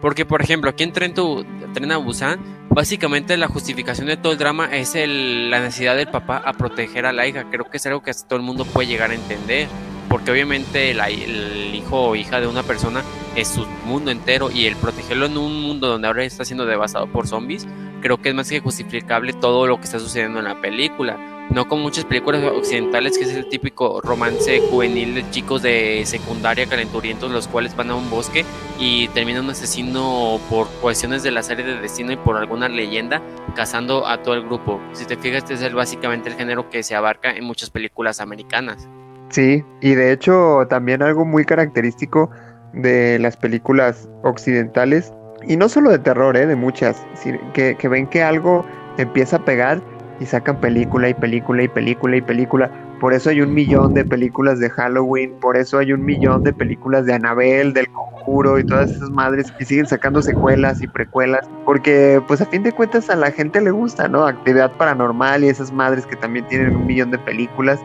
Porque, 0.02 0.26
por 0.26 0.42
ejemplo, 0.42 0.70
aquí 0.70 0.84
en 0.84 0.92
Tren, 0.92 1.14
tu, 1.16 1.44
Tren 1.74 1.92
a 1.92 1.98
Busan, 1.98 2.40
básicamente 2.70 3.38
la 3.38 3.48
justificación 3.48 4.08
de 4.08 4.18
todo 4.18 4.34
el 4.34 4.38
drama 4.38 4.70
es 4.72 4.94
la 4.94 5.60
necesidad 5.62 5.96
del 5.96 6.10
papá 6.10 6.38
a 6.46 6.54
proteger 6.54 7.06
a 7.06 7.14
la 7.14 7.26
hija. 7.26 7.50
Creo 7.50 7.66
que 7.70 7.78
es 7.78 7.86
algo 7.88 8.04
que 8.04 8.12
todo 8.14 8.38
el 8.38 8.46
mundo 8.46 8.66
puede 8.66 8.88
llegar 8.88 9.12
a 9.12 9.16
entender. 9.16 9.68
Porque 10.08 10.30
obviamente 10.30 10.92
el 10.92 11.74
hijo 11.74 12.10
o 12.10 12.16
hija 12.16 12.40
de 12.40 12.46
una 12.46 12.62
persona 12.62 13.02
es 13.36 13.48
su 13.48 13.66
mundo 13.86 14.12
entero 14.12 14.52
y 14.52 14.68
el 14.68 14.76
protegerlo 14.76 15.26
en 15.26 15.38
un 15.38 15.60
mundo 15.64 15.88
donde 15.88 16.08
ahora 16.08 16.24
está 16.24 16.46
siendo 16.46 16.68
devastado 16.68 17.08
por 17.08 17.28
zombies, 17.28 17.68
creo 18.02 18.22
que 18.22 18.30
es 18.30 18.36
más 18.36 18.48
que 18.48 18.60
justificable 18.60 19.34
todo 19.34 19.66
lo 19.66 19.78
que 19.78 19.86
está 19.86 19.98
sucediendo 19.98 20.38
en 20.38 20.46
la 20.46 20.62
película 20.62 21.35
no 21.50 21.68
como 21.68 21.84
muchas 21.84 22.06
películas 22.06 22.44
occidentales 22.44 23.18
que 23.18 23.26
es 23.26 23.34
el 23.34 23.48
típico 23.48 24.02
romance 24.02 24.60
juvenil 24.70 25.16
de 25.16 25.30
chicos 25.30 25.62
de 25.62 26.04
secundaria 26.06 26.66
calenturientos 26.66 27.32
los 27.32 27.48
cuales 27.48 27.76
van 27.76 27.92
a 27.92 27.96
un 27.96 28.10
bosque 28.10 28.46
y 28.80 29.08
termina 29.10 29.42
un 29.42 29.50
asesino 29.50 30.40
por 30.50 30.68
cuestiones 30.82 31.24
de 31.24 31.32
la 31.32 31.44
serie 31.44 31.66
de 31.66 31.80
destino 31.80 32.12
y 32.12 32.18
por 32.18 32.38
alguna 32.38 32.68
leyenda 32.68 33.22
cazando 33.56 34.06
a 34.08 34.22
todo 34.22 34.36
el 34.36 34.44
grupo. 34.44 34.82
Si 34.94 35.06
te 35.06 35.16
fijas, 35.16 35.44
este 35.44 35.54
es 35.54 35.62
el, 35.62 35.76
básicamente 35.76 36.30
el 36.30 36.36
género 36.36 36.70
que 36.70 36.84
se 36.84 36.96
abarca 36.96 37.32
en 37.32 37.46
muchas 37.46 37.70
películas 37.70 38.20
americanas. 38.20 38.88
Sí, 39.30 39.64
y 39.82 39.96
de 39.96 40.12
hecho 40.12 40.66
también 40.70 41.02
algo 41.02 41.26
muy 41.26 41.46
característico 41.46 42.30
de 42.74 43.18
las 43.20 43.38
películas 43.38 44.10
occidentales, 44.24 45.14
y 45.48 45.58
no 45.58 45.70
solo 45.70 45.92
de 45.92 46.00
terror, 46.00 46.36
¿eh? 46.38 46.46
de 46.46 46.56
muchas, 46.56 47.06
que, 47.54 47.76
que 47.76 47.88
ven 47.88 48.08
que 48.08 48.22
algo 48.22 48.66
empieza 48.98 49.38
a 49.38 49.46
pegar 49.46 49.82
y 50.20 50.26
sacan 50.26 50.60
película 50.60 51.10
y 51.10 51.14
película 51.14 51.64
y 51.64 51.68
película 51.68 52.18
y 52.18 52.22
película. 52.22 52.72
Por 53.00 53.14
eso 53.14 53.30
hay 53.30 53.42
un 53.42 53.54
millón 53.54 53.94
de 53.94 54.06
películas 54.06 54.60
de 54.60 54.70
Halloween, 54.70 55.34
por 55.42 55.58
eso 55.58 55.78
hay 55.78 55.92
un 55.92 56.04
millón 56.06 56.44
de 56.44 56.54
películas 56.54 57.06
de 57.06 57.14
Annabelle, 57.14 57.74
del 57.74 57.90
Conjuro 57.90 58.58
y 58.58 58.64
todas 58.64 58.92
esas 58.92 59.10
madres 59.10 59.52
que 59.52 59.66
siguen 59.66 59.86
sacando 59.86 60.22
secuelas 60.22 60.82
y 60.82 60.88
precuelas, 60.88 61.48
porque 61.66 62.22
pues 62.28 62.42
a 62.42 62.46
fin 62.46 62.64
de 62.64 62.72
cuentas 62.72 63.10
a 63.10 63.16
la 63.16 63.32
gente 63.32 63.60
le 63.60 63.72
gusta, 63.72 64.08
¿no? 64.08 64.26
Actividad 64.26 64.72
paranormal 64.78 65.44
y 65.44 65.50
esas 65.50 65.72
madres 65.74 66.06
que 66.06 66.16
también 66.16 66.48
tienen 66.48 66.76
un 66.76 66.88
millón 66.88 67.12
de 67.12 67.20
películas. 67.20 67.80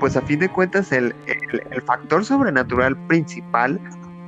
Pues 0.00 0.16
a 0.16 0.22
fin 0.22 0.38
de 0.38 0.48
cuentas 0.48 0.92
el, 0.92 1.14
el, 1.26 1.62
el 1.70 1.82
factor 1.82 2.24
sobrenatural 2.24 2.96
principal 3.06 3.80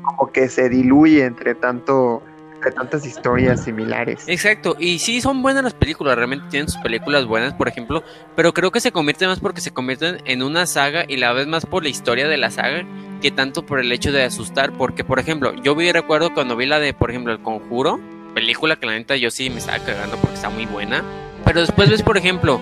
como 0.03 0.33
que 0.33 0.49
se 0.49 0.69
diluye 0.69 1.25
entre 1.25 1.55
tanto 1.55 2.23
de 2.69 2.73
tantas 2.73 3.07
historias 3.07 3.65
similares. 3.65 4.25
Exacto, 4.27 4.77
y 4.79 4.99
sí 4.99 5.21
son 5.21 5.43
buenas 5.43 5.65
las 5.65 5.75
películas, 5.75 6.17
realmente 6.17 6.47
tienen 6.51 6.69
sus 6.69 6.81
películas 6.83 7.27
buenas, 7.27 7.55
por 7.55 7.69
ejemplo, 7.69 8.03
pero 8.37 8.53
creo 8.53 8.71
que 8.71 8.81
se 8.81 8.93
convierten 8.93 9.29
más 9.29 9.41
porque 9.41 9.61
se 9.61 9.73
convierten 9.73 10.19
en 10.25 10.43
una 10.43 10.67
saga 10.67 11.05
y 11.09 11.17
la 11.17 11.33
vez 11.33 11.47
más 11.47 11.67
por 11.67 11.83
la 11.83 11.89
historia 11.89 12.29
de 12.29 12.37
la 12.37 12.51
saga 12.51 12.85
que 13.21 13.31
tanto 13.31 13.65
por 13.65 13.81
el 13.81 13.93
hecho 13.93 14.13
de 14.13 14.25
asustar, 14.25 14.73
porque 14.73 15.05
por 15.05 15.19
ejemplo, 15.19 15.55
yo 15.63 15.75
vi 15.75 15.93
recuerdo 15.93 16.33
cuando 16.33 16.57
vi 16.57 16.67
la 16.67 16.79
de, 16.79 16.95
por 16.95 17.11
ejemplo, 17.11 17.33
El 17.33 17.41
Conjuro, 17.41 18.01
película 18.35 18.77
que 18.77 18.87
la 18.87 18.93
neta 18.93 19.17
yo 19.17 19.31
sí 19.31 19.51
me 19.51 19.59
estaba 19.59 19.79
cagando 19.79 20.17
porque 20.17 20.37
está 20.37 20.51
muy 20.51 20.67
buena, 20.67 21.05
pero 21.45 21.61
después 21.61 21.91
ves, 21.91 22.03
por 22.03 22.17
ejemplo, 22.17 22.61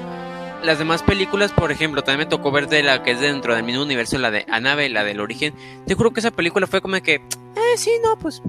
las 0.63 0.79
demás 0.79 1.03
películas, 1.03 1.53
por 1.53 1.71
ejemplo, 1.71 2.03
también 2.03 2.27
me 2.27 2.31
tocó 2.31 2.51
ver 2.51 2.69
de 2.69 2.83
la 2.83 3.03
que 3.03 3.13
es 3.13 3.21
dentro 3.21 3.55
del 3.55 3.65
mismo 3.65 3.83
universo, 3.83 4.19
la 4.19 4.31
de 4.31 4.45
Annabelle, 4.51 4.93
la 4.93 5.05
del 5.05 5.21
origen. 5.21 5.55
Yo 5.87 5.97
creo 5.97 6.13
que 6.13 6.21
esa 6.21 6.31
película 6.31 6.67
fue 6.67 6.81
como 6.81 7.01
que, 7.01 7.15
eh, 7.15 7.77
sí, 7.77 7.93
no, 8.03 8.19
pues 8.19 8.43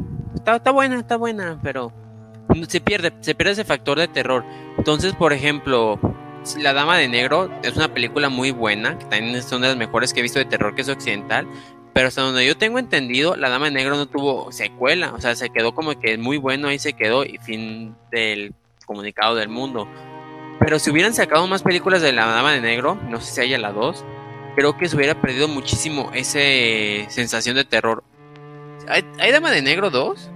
está, 0.45 0.71
buena, 0.71 0.99
está 0.99 1.17
buena, 1.17 1.59
pero 1.61 1.91
se 2.67 2.81
pierde, 2.81 3.13
se 3.21 3.35
pierde 3.35 3.53
ese 3.53 3.65
factor 3.65 3.99
de 3.99 4.07
terror. 4.07 4.43
Entonces, 4.77 5.13
por 5.13 5.33
ejemplo, 5.33 5.99
La 6.57 6.73
Dama 6.73 6.97
de 6.97 7.07
Negro 7.07 7.49
es 7.63 7.75
una 7.75 7.93
película 7.93 8.29
muy 8.29 8.51
buena, 8.51 8.97
que 8.97 9.05
también 9.05 9.35
una 9.51 9.67
de 9.67 9.67
las 9.67 9.77
mejores 9.77 10.13
que 10.13 10.19
he 10.19 10.23
visto 10.23 10.39
de 10.39 10.45
terror 10.45 10.75
que 10.75 10.81
es 10.81 10.89
occidental. 10.89 11.47
Pero 11.93 12.07
hasta 12.07 12.21
donde 12.21 12.45
yo 12.45 12.57
tengo 12.57 12.79
entendido, 12.79 13.35
La 13.35 13.49
Dama 13.49 13.65
de 13.65 13.71
Negro 13.71 13.97
no 13.97 14.07
tuvo 14.07 14.51
secuela. 14.51 15.13
O 15.13 15.21
sea, 15.21 15.35
se 15.35 15.49
quedó 15.49 15.73
como 15.73 15.99
que 15.99 16.17
muy 16.17 16.37
bueno, 16.37 16.67
ahí 16.67 16.79
se 16.79 16.93
quedó 16.93 17.25
y 17.25 17.37
fin 17.39 17.95
del 18.11 18.53
comunicado 18.85 19.35
del 19.35 19.49
mundo. 19.49 19.87
Pero 20.59 20.77
si 20.79 20.91
hubieran 20.91 21.13
sacado 21.13 21.47
más 21.47 21.63
películas 21.63 22.01
de 22.01 22.11
La 22.11 22.25
Dama 22.25 22.53
de 22.53 22.61
Negro, 22.61 22.95
no 23.09 23.19
sé 23.21 23.33
si 23.33 23.41
haya 23.41 23.57
la 23.57 23.71
2, 23.71 24.05
creo 24.55 24.77
que 24.77 24.89
se 24.89 24.95
hubiera 24.95 25.19
perdido 25.19 25.47
muchísimo 25.47 26.11
esa 26.13 26.39
sensación 27.09 27.55
de 27.55 27.65
terror. 27.65 28.03
¿Hay, 28.89 29.31
Dama 29.31 29.51
de 29.51 29.61
Negro 29.61 29.91
2? 29.91 30.31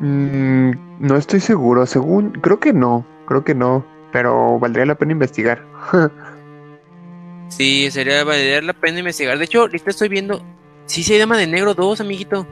Mm, 0.00 0.70
no 0.98 1.16
estoy 1.16 1.40
seguro, 1.40 1.84
según, 1.84 2.30
creo 2.32 2.58
que 2.58 2.72
no, 2.72 3.06
creo 3.26 3.44
que 3.44 3.54
no, 3.54 3.84
pero 4.12 4.58
valdría 4.58 4.86
la 4.86 4.94
pena 4.94 5.12
investigar. 5.12 5.62
sí, 7.48 7.90
sería 7.90 8.24
valdría 8.24 8.62
la 8.62 8.72
pena 8.72 9.00
investigar. 9.00 9.36
De 9.36 9.44
hecho, 9.44 9.60
ahorita 9.60 9.90
estoy 9.90 10.08
viendo, 10.08 10.42
sí, 10.86 11.02
sí 11.02 11.12
hay 11.12 11.18
Dama 11.18 11.36
de 11.36 11.46
Negro 11.46 11.74
2, 11.74 12.00
amiguito. 12.00 12.46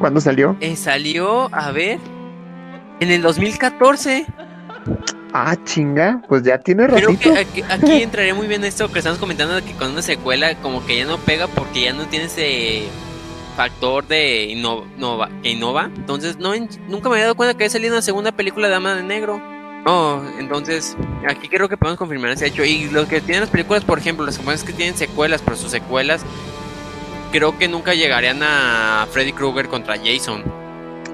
¿Cuándo 0.00 0.20
salió? 0.20 0.56
Eh, 0.60 0.74
salió, 0.74 1.48
a 1.54 1.70
ver, 1.70 2.00
en 2.98 3.10
el 3.10 3.22
2014. 3.22 4.26
Ah, 5.32 5.56
chinga, 5.64 6.22
pues 6.28 6.42
ya 6.42 6.58
tiene 6.58 6.88
ratito. 6.88 7.12
Creo 7.20 7.34
que 7.52 7.62
aquí, 7.68 8.02
entraría 8.02 8.34
muy 8.34 8.48
bien 8.48 8.64
esto 8.64 8.90
que 8.90 8.98
estamos 8.98 9.20
comentando 9.20 9.54
de 9.54 9.62
que 9.62 9.74
con 9.74 9.92
una 9.92 10.02
secuela 10.02 10.56
como 10.56 10.84
que 10.84 10.98
ya 10.98 11.04
no 11.04 11.18
pega 11.18 11.46
porque 11.46 11.82
ya 11.82 11.92
no 11.92 12.06
tiene 12.06 12.24
ese 12.24 12.88
factor 13.56 14.06
de 14.06 14.44
innova. 14.44 15.28
Entonces, 15.96 16.38
no, 16.38 16.52
nunca 16.88 17.08
me 17.08 17.16
había 17.16 17.24
dado 17.24 17.34
cuenta 17.34 17.56
que 17.56 17.64
había 17.64 17.70
salido 17.70 17.94
una 17.94 18.02
segunda 18.02 18.32
película 18.32 18.68
de 18.68 18.72
Dama 18.72 18.94
de 18.94 19.02
Negro. 19.02 19.40
Oh, 19.86 20.20
entonces, 20.38 20.96
aquí 21.28 21.48
creo 21.48 21.68
que 21.68 21.76
podemos 21.76 21.98
confirmar 21.98 22.30
ese 22.30 22.46
hecho. 22.46 22.64
Y 22.64 22.90
lo 22.90 23.08
que 23.08 23.20
tienen 23.20 23.42
las 23.42 23.50
películas, 23.50 23.84
por 23.84 23.98
ejemplo, 23.98 24.26
las 24.26 24.38
es 24.38 24.64
que 24.64 24.72
tienen 24.72 24.96
secuelas, 24.96 25.42
pero 25.42 25.56
sus 25.56 25.70
secuelas 25.70 26.24
creo 27.32 27.56
que 27.58 27.68
nunca 27.68 27.94
llegarían 27.94 28.42
a 28.42 29.06
Freddy 29.10 29.32
Krueger 29.32 29.68
contra 29.68 29.96
Jason. 29.96 30.44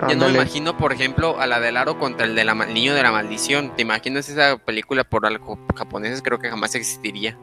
Ya 0.08 0.14
no 0.14 0.26
me 0.26 0.34
imagino, 0.34 0.76
por 0.76 0.92
ejemplo, 0.92 1.40
a 1.40 1.46
la 1.46 1.58
del 1.58 1.76
aro 1.76 1.98
contra 1.98 2.26
el 2.26 2.34
del 2.34 2.48
niño 2.74 2.94
de 2.94 3.02
la 3.02 3.12
maldición. 3.12 3.74
¿Te 3.76 3.82
imaginas 3.82 4.28
esa 4.28 4.58
película 4.58 5.04
por 5.04 5.24
algo 5.24 5.58
japoneses? 5.74 6.20
Creo 6.20 6.38
que 6.38 6.50
jamás 6.50 6.74
existiría. 6.74 7.38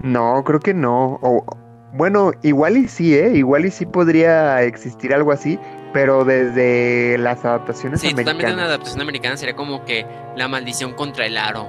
No, 0.00 0.42
creo 0.44 0.58
que 0.58 0.74
no. 0.74 1.20
O, 1.22 1.44
bueno, 1.92 2.32
igual 2.42 2.76
y 2.76 2.88
sí, 2.88 3.14
¿eh? 3.14 3.32
Igual 3.34 3.66
y 3.66 3.70
sí 3.70 3.86
podría 3.86 4.62
existir 4.62 5.12
algo 5.12 5.32
así, 5.32 5.58
pero 5.92 6.24
desde 6.24 7.18
las 7.18 7.44
adaptaciones 7.44 8.00
sí, 8.00 8.08
americanas. 8.08 8.32
Sí, 8.32 8.38
totalmente 8.38 8.54
una 8.54 8.64
adaptación 8.64 9.00
americana 9.02 9.36
sería 9.36 9.54
como 9.54 9.84
que 9.84 10.06
la 10.36 10.48
maldición 10.48 10.94
contra 10.94 11.26
el 11.26 11.36
aro. 11.36 11.68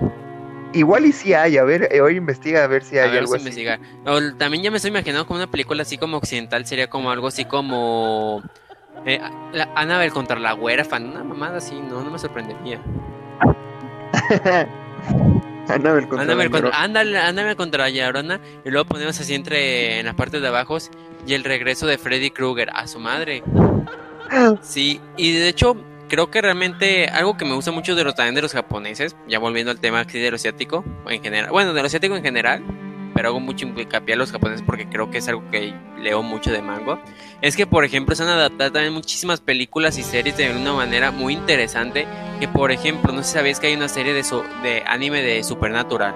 Igual 0.73 1.05
y 1.05 1.11
sí 1.11 1.33
hay, 1.33 1.57
a 1.57 1.63
ver, 1.63 1.89
eh, 1.91 2.01
hoy 2.01 2.15
investiga 2.15 2.63
a 2.63 2.67
ver 2.67 2.83
si 2.83 2.97
hay 2.97 3.17
algo 3.17 3.35
así. 3.35 3.43
Investigar. 3.43 3.79
también 4.37 4.63
ya 4.63 4.71
me 4.71 4.77
estoy 4.77 4.89
imaginando 4.89 5.27
como 5.27 5.37
una 5.37 5.51
película 5.51 5.83
así 5.83 5.97
como 5.97 6.17
occidental, 6.17 6.65
sería 6.65 6.89
como 6.89 7.11
algo 7.11 7.27
así 7.27 7.45
como... 7.45 8.41
Eh, 9.05 9.19
la 9.51 9.69
Annabelle 9.75 10.13
contra 10.13 10.39
la 10.39 10.55
huérfana, 10.55 11.09
una 11.09 11.23
mamada 11.23 11.57
así, 11.57 11.75
no, 11.79 12.01
no 12.01 12.09
me 12.09 12.17
sorprendería. 12.17 12.81
Annabelle 15.67 16.07
contra 16.07 16.35
la 16.35 16.49
contra, 16.49 16.81
ándale, 16.81 17.55
contra 17.55 17.83
la 17.83 17.89
Llorona 17.89 18.39
y 18.65 18.69
luego 18.69 18.85
ponemos 18.85 19.19
así 19.19 19.33
entre 19.33 19.99
en 19.99 20.05
la 20.05 20.13
parte 20.13 20.39
de 20.39 20.47
abajo 20.47 20.77
y 21.25 21.33
el 21.33 21.43
regreso 21.43 21.87
de 21.87 21.97
Freddy 21.97 22.31
Krueger 22.31 22.69
a 22.73 22.87
su 22.87 22.99
madre. 22.99 23.43
Sí, 24.61 24.99
y 25.15 25.33
de 25.33 25.47
hecho 25.47 25.77
creo 26.09 26.29
que 26.29 26.41
realmente 26.41 27.07
algo 27.07 27.37
que 27.37 27.45
me 27.45 27.53
gusta 27.53 27.71
mucho 27.71 27.95
de 27.95 28.03
los 28.03 28.15
también 28.15 28.35
de 28.35 28.41
los 28.41 28.53
japoneses, 28.53 29.15
ya 29.27 29.39
volviendo 29.39 29.71
al 29.71 29.79
tema 29.79 30.01
aquí 30.01 30.19
de 30.19 30.29
lo 30.29 30.35
asiático 30.35 30.83
en 31.07 31.21
general, 31.21 31.51
bueno, 31.51 31.73
de 31.73 31.81
lo 31.81 31.87
asiático 31.87 32.15
en 32.15 32.23
general, 32.23 32.63
pero 33.13 33.29
hago 33.29 33.39
mucho 33.39 33.65
hincapié 33.67 34.15
a 34.15 34.17
los 34.17 34.31
japoneses 34.31 34.63
porque 34.65 34.87
creo 34.87 35.09
que 35.11 35.19
es 35.19 35.27
algo 35.27 35.43
que 35.51 35.73
leo 36.01 36.21
mucho 36.23 36.51
de 36.51 36.61
mango, 36.61 36.99
es 37.41 37.55
que 37.55 37.65
por 37.67 37.85
ejemplo 37.85 38.15
se 38.15 38.23
han 38.23 38.29
adaptado 38.29 38.71
también 38.71 38.93
muchísimas 38.93 39.39
películas 39.41 39.97
y 39.97 40.03
series 40.03 40.35
de 40.37 40.51
una 40.55 40.73
manera 40.73 41.11
muy 41.11 41.33
interesante, 41.33 42.05
que 42.39 42.47
por 42.47 42.71
ejemplo, 42.71 43.11
no 43.13 43.21
sé 43.23 43.29
si 43.29 43.33
sabéis 43.35 43.59
que 43.59 43.67
hay 43.67 43.75
una 43.75 43.87
serie 43.89 44.13
de, 44.13 44.23
su- 44.23 44.43
de 44.63 44.83
anime 44.87 45.21
de 45.21 45.43
Supernatural. 45.43 46.13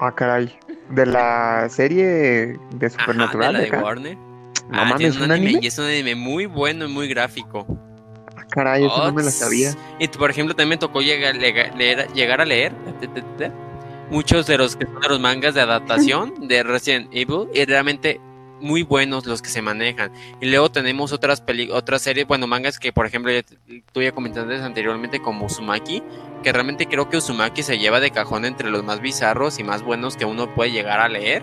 Ah, 0.00 0.12
caray. 0.14 0.58
De 0.90 1.06
la 1.06 1.68
serie 1.70 2.04
de 2.04 2.86
Ajá, 2.86 2.90
Supernatural 2.90 3.52
de 3.52 3.58
la 3.58 3.64
de 3.64 3.70
de. 3.70 3.82
Warner. 3.82 4.16
No 4.16 4.80
Ah, 4.80 4.84
mames, 4.86 4.98
tiene 5.12 5.24
¿un 5.24 5.30
anime? 5.30 5.58
Y 5.62 5.66
es 5.66 5.78
un 5.78 5.84
anime 5.86 6.14
muy 6.14 6.46
bueno 6.46 6.86
y 6.86 6.88
muy 6.88 7.06
gráfico. 7.08 7.66
Ah, 8.36 8.44
caray, 8.50 8.84
eso 8.84 9.04
no 9.04 9.12
me 9.12 9.22
lo 9.22 9.30
sabía. 9.30 9.72
Y 9.98 10.08
por 10.08 10.30
ejemplo, 10.30 10.54
también 10.54 10.70
me 10.70 10.76
tocó 10.78 11.00
llegar, 11.02 11.36
lega- 11.36 11.74
leer, 11.76 12.08
llegar 12.14 12.40
a 12.40 12.44
leer 12.44 12.72
muchos 14.12 14.46
de 14.46 14.58
los 14.58 14.76
que 14.76 14.84
son 14.84 15.00
de 15.00 15.08
los 15.08 15.20
mangas 15.20 15.54
de 15.54 15.62
adaptación 15.62 16.34
de 16.46 16.62
Resident 16.62 17.08
Evil 17.12 17.48
y 17.54 17.64
realmente 17.64 18.20
muy 18.60 18.82
buenos 18.82 19.24
los 19.24 19.40
que 19.40 19.48
se 19.48 19.62
manejan. 19.62 20.12
Y 20.40 20.50
luego 20.50 20.70
tenemos 20.70 21.12
otras 21.12 21.40
peli 21.40 21.70
otras 21.70 22.02
series, 22.02 22.28
bueno, 22.28 22.46
mangas 22.46 22.78
que 22.78 22.92
por 22.92 23.06
ejemplo 23.06 23.32
ya 23.32 23.42
tú 23.90 24.02
ya 24.02 24.12
comentaste 24.12 24.54
anteriormente 24.56 25.20
como 25.20 25.46
Uzumaki, 25.46 26.02
que 26.42 26.52
realmente 26.52 26.86
creo 26.86 27.08
que 27.08 27.16
Uzumaki 27.16 27.62
se 27.62 27.78
lleva 27.78 28.00
de 28.00 28.10
cajón 28.10 28.44
entre 28.44 28.70
los 28.70 28.84
más 28.84 29.00
bizarros 29.00 29.58
y 29.58 29.64
más 29.64 29.82
buenos 29.82 30.16
que 30.18 30.26
uno 30.26 30.54
puede 30.54 30.72
llegar 30.72 31.00
a 31.00 31.08
leer 31.08 31.42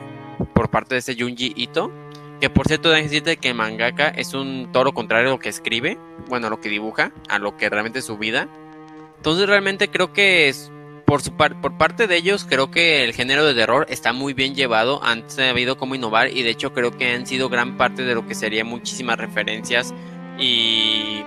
por 0.53 0.69
parte 0.69 0.93
de 0.93 0.99
este 0.99 1.15
Junji 1.19 1.53
Ito. 1.55 1.91
Que 2.39 2.51
por 2.51 2.67
cierto, 2.67 2.89
decirte 2.89 3.35
que 3.35 3.53
mangaka 3.53 4.09
es 4.09 4.33
un 4.33 4.69
todo 4.71 4.85
lo 4.85 4.93
contrario 4.93 5.29
a 5.29 5.31
lo 5.31 5.39
que 5.39 5.49
escribe, 5.49 5.97
bueno, 6.29 6.47
a 6.47 6.49
lo 6.51 6.61
que 6.61 6.69
dibuja, 6.69 7.11
a 7.27 7.39
lo 7.39 7.57
que 7.57 7.67
realmente 7.67 7.99
es 7.99 8.05
su 8.05 8.17
vida. 8.17 8.47
Entonces 9.17 9.49
realmente 9.49 9.89
creo 9.89 10.13
que 10.13 10.47
es, 10.47 10.71
por, 11.09 11.23
su 11.23 11.31
par- 11.31 11.59
por 11.59 11.73
parte 11.75 12.05
de 12.05 12.15
ellos, 12.17 12.45
creo 12.47 12.69
que 12.69 13.03
el 13.03 13.13
género 13.13 13.43
de 13.43 13.55
terror 13.55 13.87
está 13.89 14.13
muy 14.13 14.33
bien 14.33 14.53
llevado, 14.53 15.03
han 15.03 15.27
sabido 15.27 15.75
cómo 15.75 15.95
innovar 15.95 16.29
y 16.29 16.43
de 16.43 16.51
hecho 16.51 16.71
creo 16.71 16.91
que 16.91 17.13
han 17.15 17.25
sido 17.25 17.49
gran 17.49 17.77
parte 17.77 18.03
de 18.03 18.13
lo 18.13 18.27
que 18.27 18.35
serían 18.35 18.67
muchísimas 18.67 19.17
referencias 19.17 19.91
y 20.37 21.23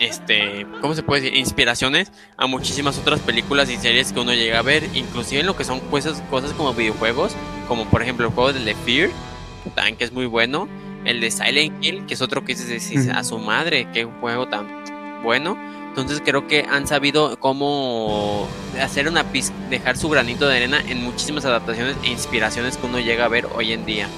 este, 0.00 0.66
¿cómo 0.80 0.94
se 0.94 1.04
puede 1.04 1.22
decir? 1.22 1.38
Inspiraciones 1.38 2.10
a 2.36 2.48
muchísimas 2.48 2.98
otras 2.98 3.20
películas 3.20 3.70
y 3.70 3.76
series 3.76 4.12
que 4.12 4.18
uno 4.18 4.34
llega 4.34 4.58
a 4.58 4.62
ver, 4.62 4.82
inclusive 4.94 5.42
en 5.42 5.46
lo 5.46 5.56
que 5.56 5.62
son 5.64 5.78
cosas, 5.78 6.20
cosas 6.28 6.52
como 6.52 6.74
videojuegos, 6.74 7.36
como 7.68 7.84
por 7.84 8.02
ejemplo 8.02 8.26
el 8.26 8.32
juego 8.32 8.52
de 8.52 8.60
The 8.60 8.74
Fear, 8.84 9.10
también 9.76 9.96
que 9.96 10.02
es 10.04 10.12
muy 10.12 10.26
bueno, 10.26 10.68
el 11.04 11.20
de 11.20 11.30
Silent 11.30 11.84
Hill, 11.84 12.06
que 12.06 12.14
es 12.14 12.20
otro 12.20 12.44
que 12.44 12.56
dices 12.56 13.08
a 13.10 13.22
su 13.22 13.38
madre, 13.38 13.86
qué 13.92 14.04
juego 14.04 14.48
tan 14.48 14.66
bueno. 15.22 15.56
Entonces 15.94 16.20
creo 16.24 16.48
que 16.48 16.66
han 16.68 16.88
sabido 16.88 17.36
cómo 17.38 18.48
hacer 18.82 19.06
una 19.06 19.24
dejar 19.70 19.96
su 19.96 20.08
granito 20.08 20.48
de 20.48 20.56
arena 20.56 20.80
en 20.88 21.04
muchísimas 21.04 21.44
adaptaciones 21.44 21.96
e 22.02 22.08
inspiraciones 22.08 22.76
que 22.76 22.86
uno 22.86 22.98
llega 22.98 23.26
a 23.26 23.28
ver 23.28 23.46
hoy 23.54 23.72
en 23.72 23.86
día. 23.86 24.08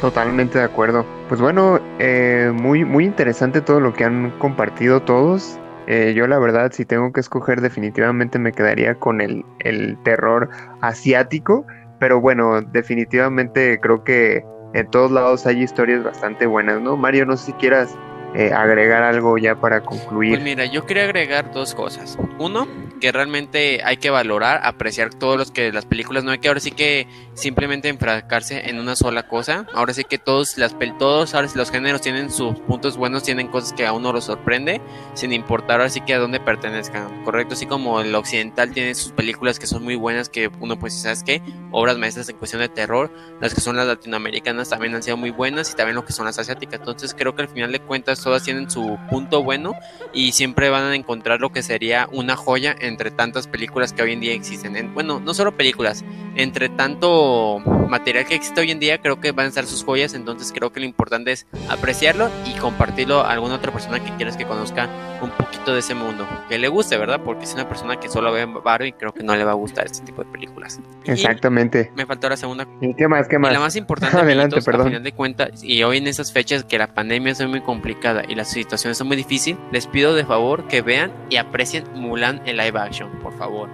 Totalmente 0.00 0.58
de 0.58 0.64
acuerdo. 0.64 1.04
Pues 1.28 1.38
bueno, 1.38 1.78
eh, 1.98 2.50
muy, 2.54 2.86
muy 2.86 3.04
interesante 3.04 3.60
todo 3.60 3.78
lo 3.78 3.92
que 3.92 4.04
han 4.04 4.30
compartido 4.38 5.02
todos. 5.02 5.58
Eh, 5.86 6.14
yo 6.16 6.26
la 6.26 6.38
verdad, 6.38 6.72
si 6.72 6.86
tengo 6.86 7.12
que 7.12 7.20
escoger, 7.20 7.60
definitivamente 7.60 8.38
me 8.38 8.52
quedaría 8.52 8.94
con 8.94 9.20
el, 9.20 9.44
el 9.58 9.98
terror 10.04 10.48
asiático. 10.80 11.66
Pero 11.98 12.22
bueno, 12.22 12.62
definitivamente 12.62 13.78
creo 13.80 14.02
que 14.02 14.46
en 14.72 14.90
todos 14.90 15.10
lados 15.10 15.44
hay 15.44 15.62
historias 15.62 16.02
bastante 16.02 16.46
buenas, 16.46 16.80
¿no? 16.80 16.96
Mario, 16.96 17.26
no 17.26 17.36
sé 17.36 17.46
si 17.46 17.52
quieras 17.52 17.94
eh, 18.34 18.52
agregar 18.52 19.02
algo 19.02 19.36
ya 19.38 19.54
para 19.54 19.82
concluir. 19.82 20.32
Pues 20.32 20.42
mira, 20.42 20.64
yo 20.66 20.86
quería 20.86 21.04
agregar 21.04 21.52
dos 21.52 21.74
cosas. 21.74 22.18
Uno, 22.38 22.66
que 23.00 23.12
realmente 23.12 23.80
hay 23.84 23.96
que 23.96 24.10
valorar, 24.10 24.60
apreciar 24.64 25.12
todos 25.12 25.36
los 25.36 25.50
que 25.50 25.72
las 25.72 25.86
películas, 25.86 26.24
no 26.24 26.30
hay 26.30 26.38
que 26.38 26.48
ahora 26.48 26.60
sí 26.60 26.70
que 26.70 27.06
simplemente 27.34 27.88
enfrascarse 27.88 28.70
en 28.70 28.78
una 28.78 28.96
sola 28.96 29.28
cosa. 29.28 29.66
Ahora 29.74 29.92
sí 29.92 30.04
que 30.04 30.18
todos 30.18 30.56
las 30.56 30.76
todos 30.98 31.34
los 31.54 31.70
géneros 31.70 32.00
tienen 32.00 32.30
sus 32.30 32.58
puntos 32.60 32.96
buenos, 32.96 33.22
tienen 33.22 33.48
cosas 33.48 33.72
que 33.72 33.86
a 33.86 33.92
uno 33.92 34.12
lo 34.12 34.20
sorprende, 34.20 34.80
sin 35.14 35.32
importar 35.32 35.80
ahora 35.80 35.90
sí 35.90 36.00
que 36.00 36.14
a 36.14 36.18
dónde 36.18 36.40
pertenezcan, 36.40 37.24
correcto, 37.24 37.54
así 37.54 37.66
como 37.66 38.00
el 38.00 38.14
occidental 38.14 38.72
tiene 38.72 38.94
sus 38.94 39.12
películas 39.12 39.58
que 39.58 39.66
son 39.66 39.82
muy 39.82 39.96
buenas 39.96 40.28
que 40.28 40.50
uno 40.60 40.78
pues 40.78 41.00
sabes 41.00 41.22
qué, 41.22 41.42
obras 41.70 41.98
maestras 41.98 42.28
en 42.28 42.36
cuestión 42.36 42.62
de 42.62 42.68
terror, 42.68 43.10
las 43.40 43.54
que 43.54 43.60
son 43.60 43.76
las 43.76 43.86
latinoamericanas 43.86 44.68
también 44.68 44.94
han 44.94 45.02
sido 45.02 45.16
muy 45.16 45.30
buenas 45.30 45.70
y 45.72 45.74
también 45.74 45.96
lo 45.96 46.04
que 46.04 46.12
son 46.12 46.26
las 46.26 46.38
asiáticas. 46.38 46.80
Entonces 46.80 47.14
creo 47.14 47.34
que 47.34 47.42
al 47.42 47.48
final 47.48 47.72
de 47.72 47.80
cuentas 47.80 48.18
todas 48.22 48.42
tienen 48.42 48.70
su 48.70 48.98
punto 49.10 49.42
bueno 49.42 49.74
y 50.12 50.32
siempre 50.32 50.68
van 50.70 50.84
a 50.84 50.94
encontrar 50.94 51.40
lo 51.40 51.50
que 51.52 51.62
sería 51.62 52.08
una 52.12 52.36
joya 52.36 52.74
entre 52.80 53.10
tantas 53.10 53.46
películas 53.46 53.92
que 53.92 54.02
hoy 54.02 54.12
en 54.12 54.20
día 54.20 54.32
existen. 54.34 54.76
En- 54.76 54.92
bueno, 54.94 55.20
no 55.20 55.34
solo 55.34 55.56
películas, 55.56 56.04
entre 56.36 56.68
tanto 56.68 57.60
material 57.88 58.24
que 58.26 58.34
existe 58.34 58.60
hoy 58.60 58.70
en 58.70 58.80
día, 58.80 58.98
creo 58.98 59.20
que 59.20 59.32
van 59.32 59.46
a 59.46 59.48
estar 59.48 59.66
sus 59.66 59.84
joyas. 59.84 60.14
Entonces 60.14 60.52
creo 60.54 60.72
que 60.72 60.80
lo 60.80 60.86
importante 60.86 61.32
es 61.32 61.46
apreciarlo 61.68 62.30
y 62.46 62.58
compartirlo 62.58 63.20
a 63.20 63.32
alguna 63.32 63.54
otra 63.56 63.72
persona 63.72 64.02
que 64.02 64.10
quieras 64.16 64.36
que 64.36 64.44
conozca 64.44 64.88
un 65.20 65.30
poquito 65.30 65.72
de 65.72 65.80
ese 65.80 65.94
mundo, 65.94 66.26
que 66.48 66.58
le 66.58 66.68
guste, 66.68 66.96
¿verdad? 66.98 67.20
Porque 67.24 67.44
es 67.44 67.54
una 67.54 67.68
persona 67.68 67.98
que 68.00 68.08
solo 68.08 68.32
ve 68.32 68.44
Barbie, 68.46 68.92
creo 68.92 69.12
que 69.12 69.22
no 69.22 69.36
le 69.36 69.44
va 69.44 69.52
a 69.52 69.54
gustar 69.54 69.86
este 69.86 70.04
tipo 70.04 70.24
de 70.24 70.30
películas. 70.30 70.80
Y 71.04 71.10
Exactamente. 71.12 71.90
me 71.94 72.06
faltó 72.06 72.28
la 72.28 72.36
segunda 72.36 72.66
¿Y 72.80 72.94
qué 72.94 73.06
más? 73.08 73.28
¿Qué 73.28 73.36
y 73.36 73.38
más? 73.38 73.52
la 73.52 73.60
más 73.60 73.76
importante, 73.76 74.16
Adelante, 74.18 74.56
amiguitos, 74.56 74.64
perdón. 74.64 74.80
a 74.86 74.90
final 74.90 75.02
de 75.02 75.12
cuentas, 75.12 75.62
y 75.62 75.82
hoy 75.82 75.98
en 75.98 76.06
esas 76.06 76.32
fechas 76.32 76.64
que 76.64 76.78
la 76.78 76.88
pandemia 76.92 77.32
es 77.32 77.46
muy 77.48 77.60
complicada 77.60 78.11
y 78.28 78.34
las 78.34 78.50
situaciones 78.50 78.98
son 78.98 79.08
muy 79.08 79.16
difíciles, 79.16 79.60
les 79.72 79.86
pido 79.86 80.14
de 80.14 80.24
favor 80.24 80.66
que 80.68 80.82
vean 80.82 81.12
y 81.30 81.36
aprecien 81.36 81.84
Mulan 81.94 82.40
en 82.46 82.56
live 82.56 82.78
action, 82.78 83.10
por 83.20 83.36
favor. 83.38 83.68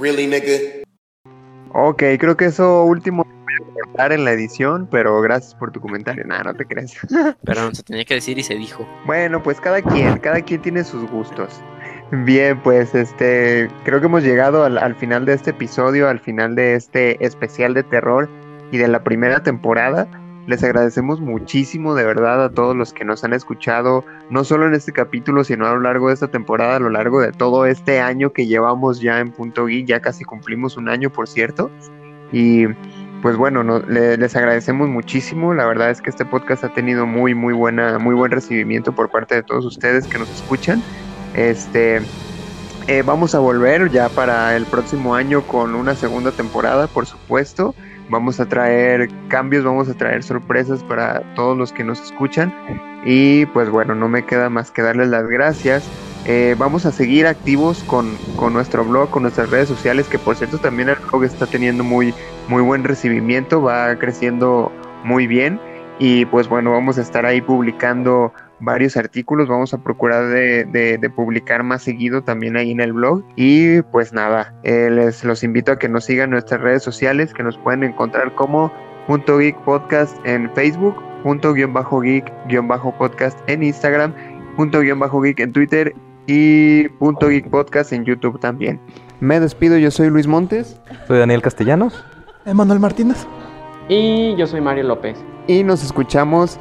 Really, 0.00 0.26
nigga? 0.26 0.58
Ok, 1.72 2.02
creo 2.18 2.36
que 2.36 2.46
eso 2.46 2.84
último 2.84 3.24
voy 3.24 3.54
a 3.54 3.74
cortar 3.84 4.12
en 4.12 4.24
la 4.24 4.32
edición, 4.32 4.88
pero 4.90 5.20
gracias 5.20 5.54
por 5.54 5.70
tu 5.70 5.80
comentario. 5.80 6.24
Nada, 6.24 6.44
no 6.44 6.54
te 6.54 6.64
crees. 6.66 6.96
Perdón, 7.44 7.74
se 7.74 7.82
tenía 7.82 8.04
que 8.04 8.14
decir 8.14 8.38
y 8.38 8.42
se 8.42 8.54
dijo. 8.54 8.88
Bueno, 9.06 9.42
pues 9.42 9.60
cada 9.60 9.80
quien, 9.82 10.18
cada 10.18 10.40
quien 10.40 10.62
tiene 10.62 10.82
sus 10.84 11.08
gustos. 11.10 11.60
Bien, 12.12 12.60
pues 12.62 12.94
este, 12.94 13.68
creo 13.84 14.00
que 14.00 14.06
hemos 14.06 14.24
llegado 14.24 14.64
al, 14.64 14.78
al 14.78 14.96
final 14.96 15.26
de 15.26 15.34
este 15.34 15.50
episodio, 15.50 16.08
al 16.08 16.18
final 16.18 16.56
de 16.56 16.74
este 16.74 17.24
especial 17.24 17.72
de 17.74 17.84
terror 17.84 18.28
y 18.72 18.78
de 18.78 18.88
la 18.88 19.04
primera 19.04 19.42
temporada. 19.42 20.08
Les 20.50 20.64
agradecemos 20.64 21.20
muchísimo 21.20 21.94
de 21.94 22.02
verdad 22.02 22.44
a 22.44 22.50
todos 22.50 22.74
los 22.74 22.92
que 22.92 23.04
nos 23.04 23.22
han 23.22 23.32
escuchado, 23.34 24.04
no 24.30 24.42
solo 24.42 24.66
en 24.66 24.74
este 24.74 24.90
capítulo, 24.90 25.44
sino 25.44 25.64
a 25.64 25.74
lo 25.74 25.80
largo 25.80 26.08
de 26.08 26.14
esta 26.14 26.26
temporada, 26.26 26.74
a 26.74 26.80
lo 26.80 26.90
largo 26.90 27.20
de 27.20 27.30
todo 27.30 27.66
este 27.66 28.00
año 28.00 28.32
que 28.32 28.46
llevamos 28.46 29.00
ya 29.00 29.20
en 29.20 29.30
Punto 29.30 29.66
Geek, 29.66 29.86
ya 29.86 30.00
casi 30.00 30.24
cumplimos 30.24 30.76
un 30.76 30.88
año, 30.88 31.08
por 31.08 31.28
cierto. 31.28 31.70
Y 32.32 32.66
pues 33.22 33.36
bueno, 33.36 33.62
no- 33.62 33.78
le- 33.78 34.16
les 34.16 34.34
agradecemos 34.34 34.88
muchísimo. 34.88 35.54
La 35.54 35.66
verdad 35.66 35.90
es 35.90 36.02
que 36.02 36.10
este 36.10 36.24
podcast 36.24 36.64
ha 36.64 36.74
tenido 36.74 37.06
muy, 37.06 37.32
muy 37.32 37.54
buena, 37.54 38.00
muy 38.00 38.16
buen 38.16 38.32
recibimiento 38.32 38.92
por 38.92 39.08
parte 39.08 39.36
de 39.36 39.44
todos 39.44 39.64
ustedes 39.64 40.08
que 40.08 40.18
nos 40.18 40.28
escuchan. 40.30 40.82
Este, 41.32 42.00
eh, 42.88 43.02
vamos 43.06 43.36
a 43.36 43.38
volver 43.38 43.88
ya 43.92 44.08
para 44.08 44.56
el 44.56 44.66
próximo 44.66 45.14
año 45.14 45.42
con 45.42 45.76
una 45.76 45.94
segunda 45.94 46.32
temporada, 46.32 46.88
por 46.88 47.06
supuesto. 47.06 47.72
Vamos 48.10 48.40
a 48.40 48.46
traer 48.46 49.08
cambios, 49.28 49.64
vamos 49.64 49.88
a 49.88 49.94
traer 49.94 50.22
sorpresas 50.22 50.82
para 50.82 51.22
todos 51.34 51.56
los 51.56 51.72
que 51.72 51.84
nos 51.84 52.00
escuchan. 52.00 52.52
Y 53.04 53.46
pues 53.46 53.70
bueno, 53.70 53.94
no 53.94 54.08
me 54.08 54.26
queda 54.26 54.50
más 54.50 54.70
que 54.70 54.82
darles 54.82 55.08
las 55.08 55.26
gracias. 55.28 55.88
Eh, 56.26 56.54
vamos 56.58 56.84
a 56.84 56.92
seguir 56.92 57.26
activos 57.26 57.82
con, 57.84 58.16
con 58.36 58.52
nuestro 58.52 58.84
blog, 58.84 59.10
con 59.10 59.22
nuestras 59.22 59.50
redes 59.50 59.68
sociales, 59.68 60.06
que 60.08 60.18
por 60.18 60.36
cierto 60.36 60.58
también 60.58 60.88
el 60.88 60.96
blog 60.96 61.24
está 61.24 61.46
teniendo 61.46 61.82
muy, 61.82 62.12
muy 62.48 62.62
buen 62.62 62.84
recibimiento, 62.84 63.62
va 63.62 63.96
creciendo 63.96 64.70
muy 65.04 65.26
bien. 65.26 65.60
Y 65.98 66.24
pues 66.26 66.48
bueno, 66.48 66.72
vamos 66.72 66.98
a 66.98 67.02
estar 67.02 67.24
ahí 67.26 67.40
publicando 67.40 68.32
varios 68.60 68.96
artículos, 68.96 69.48
vamos 69.48 69.72
a 69.74 69.78
procurar 69.82 70.26
de, 70.28 70.64
de- 70.64 70.98
de 70.98 71.10
publicar 71.10 71.62
más 71.62 71.82
seguido 71.82 72.22
también 72.22 72.56
ahí 72.56 72.70
en 72.72 72.80
el 72.80 72.92
blog. 72.92 73.22
Y 73.36 73.82
pues 73.82 74.12
nada, 74.12 74.54
eh, 74.62 74.88
les 74.90 75.24
los 75.24 75.42
invito 75.44 75.72
a 75.72 75.78
que 75.78 75.88
nos 75.88 76.04
sigan 76.04 76.24
en 76.26 76.30
nuestras 76.32 76.60
redes 76.60 76.82
sociales, 76.82 77.32
que 77.34 77.42
nos 77.42 77.56
pueden 77.58 77.82
encontrar 77.84 78.34
como 78.34 78.72
Punto 79.06 79.38
Geek 79.38 79.56
Podcast 79.64 80.16
en 80.24 80.50
Facebook, 80.54 80.94
punto 81.22 81.52
guion 81.52 81.72
bajo 81.72 82.00
geek 82.00 82.30
guion 82.48 82.68
bajo 82.68 82.92
podcast 82.96 83.38
en 83.48 83.62
Instagram, 83.62 84.14
punto 84.56 84.80
guion 84.80 84.98
bajo 84.98 85.20
geek 85.20 85.40
en 85.40 85.52
Twitter 85.52 85.94
y 86.26 86.88
punto 87.00 87.28
geek 87.28 87.48
podcast 87.50 87.92
en 87.92 88.04
YouTube 88.04 88.38
también. 88.40 88.80
Me 89.20 89.40
despido, 89.40 89.76
yo 89.78 89.90
soy 89.90 90.08
Luis 90.08 90.26
Montes 90.26 90.80
Soy 91.06 91.18
Daniel 91.18 91.42
Castellanos. 91.42 92.04
Emanuel 92.46 92.78
Martínez. 92.80 93.26
Y 93.88 94.34
yo 94.36 94.46
soy 94.46 94.60
Mario 94.60 94.84
López. 94.84 95.18
y 95.46 95.64
nos 95.64 95.82
escuchamos 95.82 96.58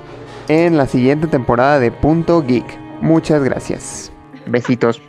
en 0.50 0.78
la 0.78 0.88
siguiente 0.88 1.28
temporada 1.28 1.80
de 1.80 1.92
Punto 1.92 2.42
Geek. 2.42 2.66
Muchas 3.02 3.44
gracias. 3.44 4.12
Besitos. 4.48 5.02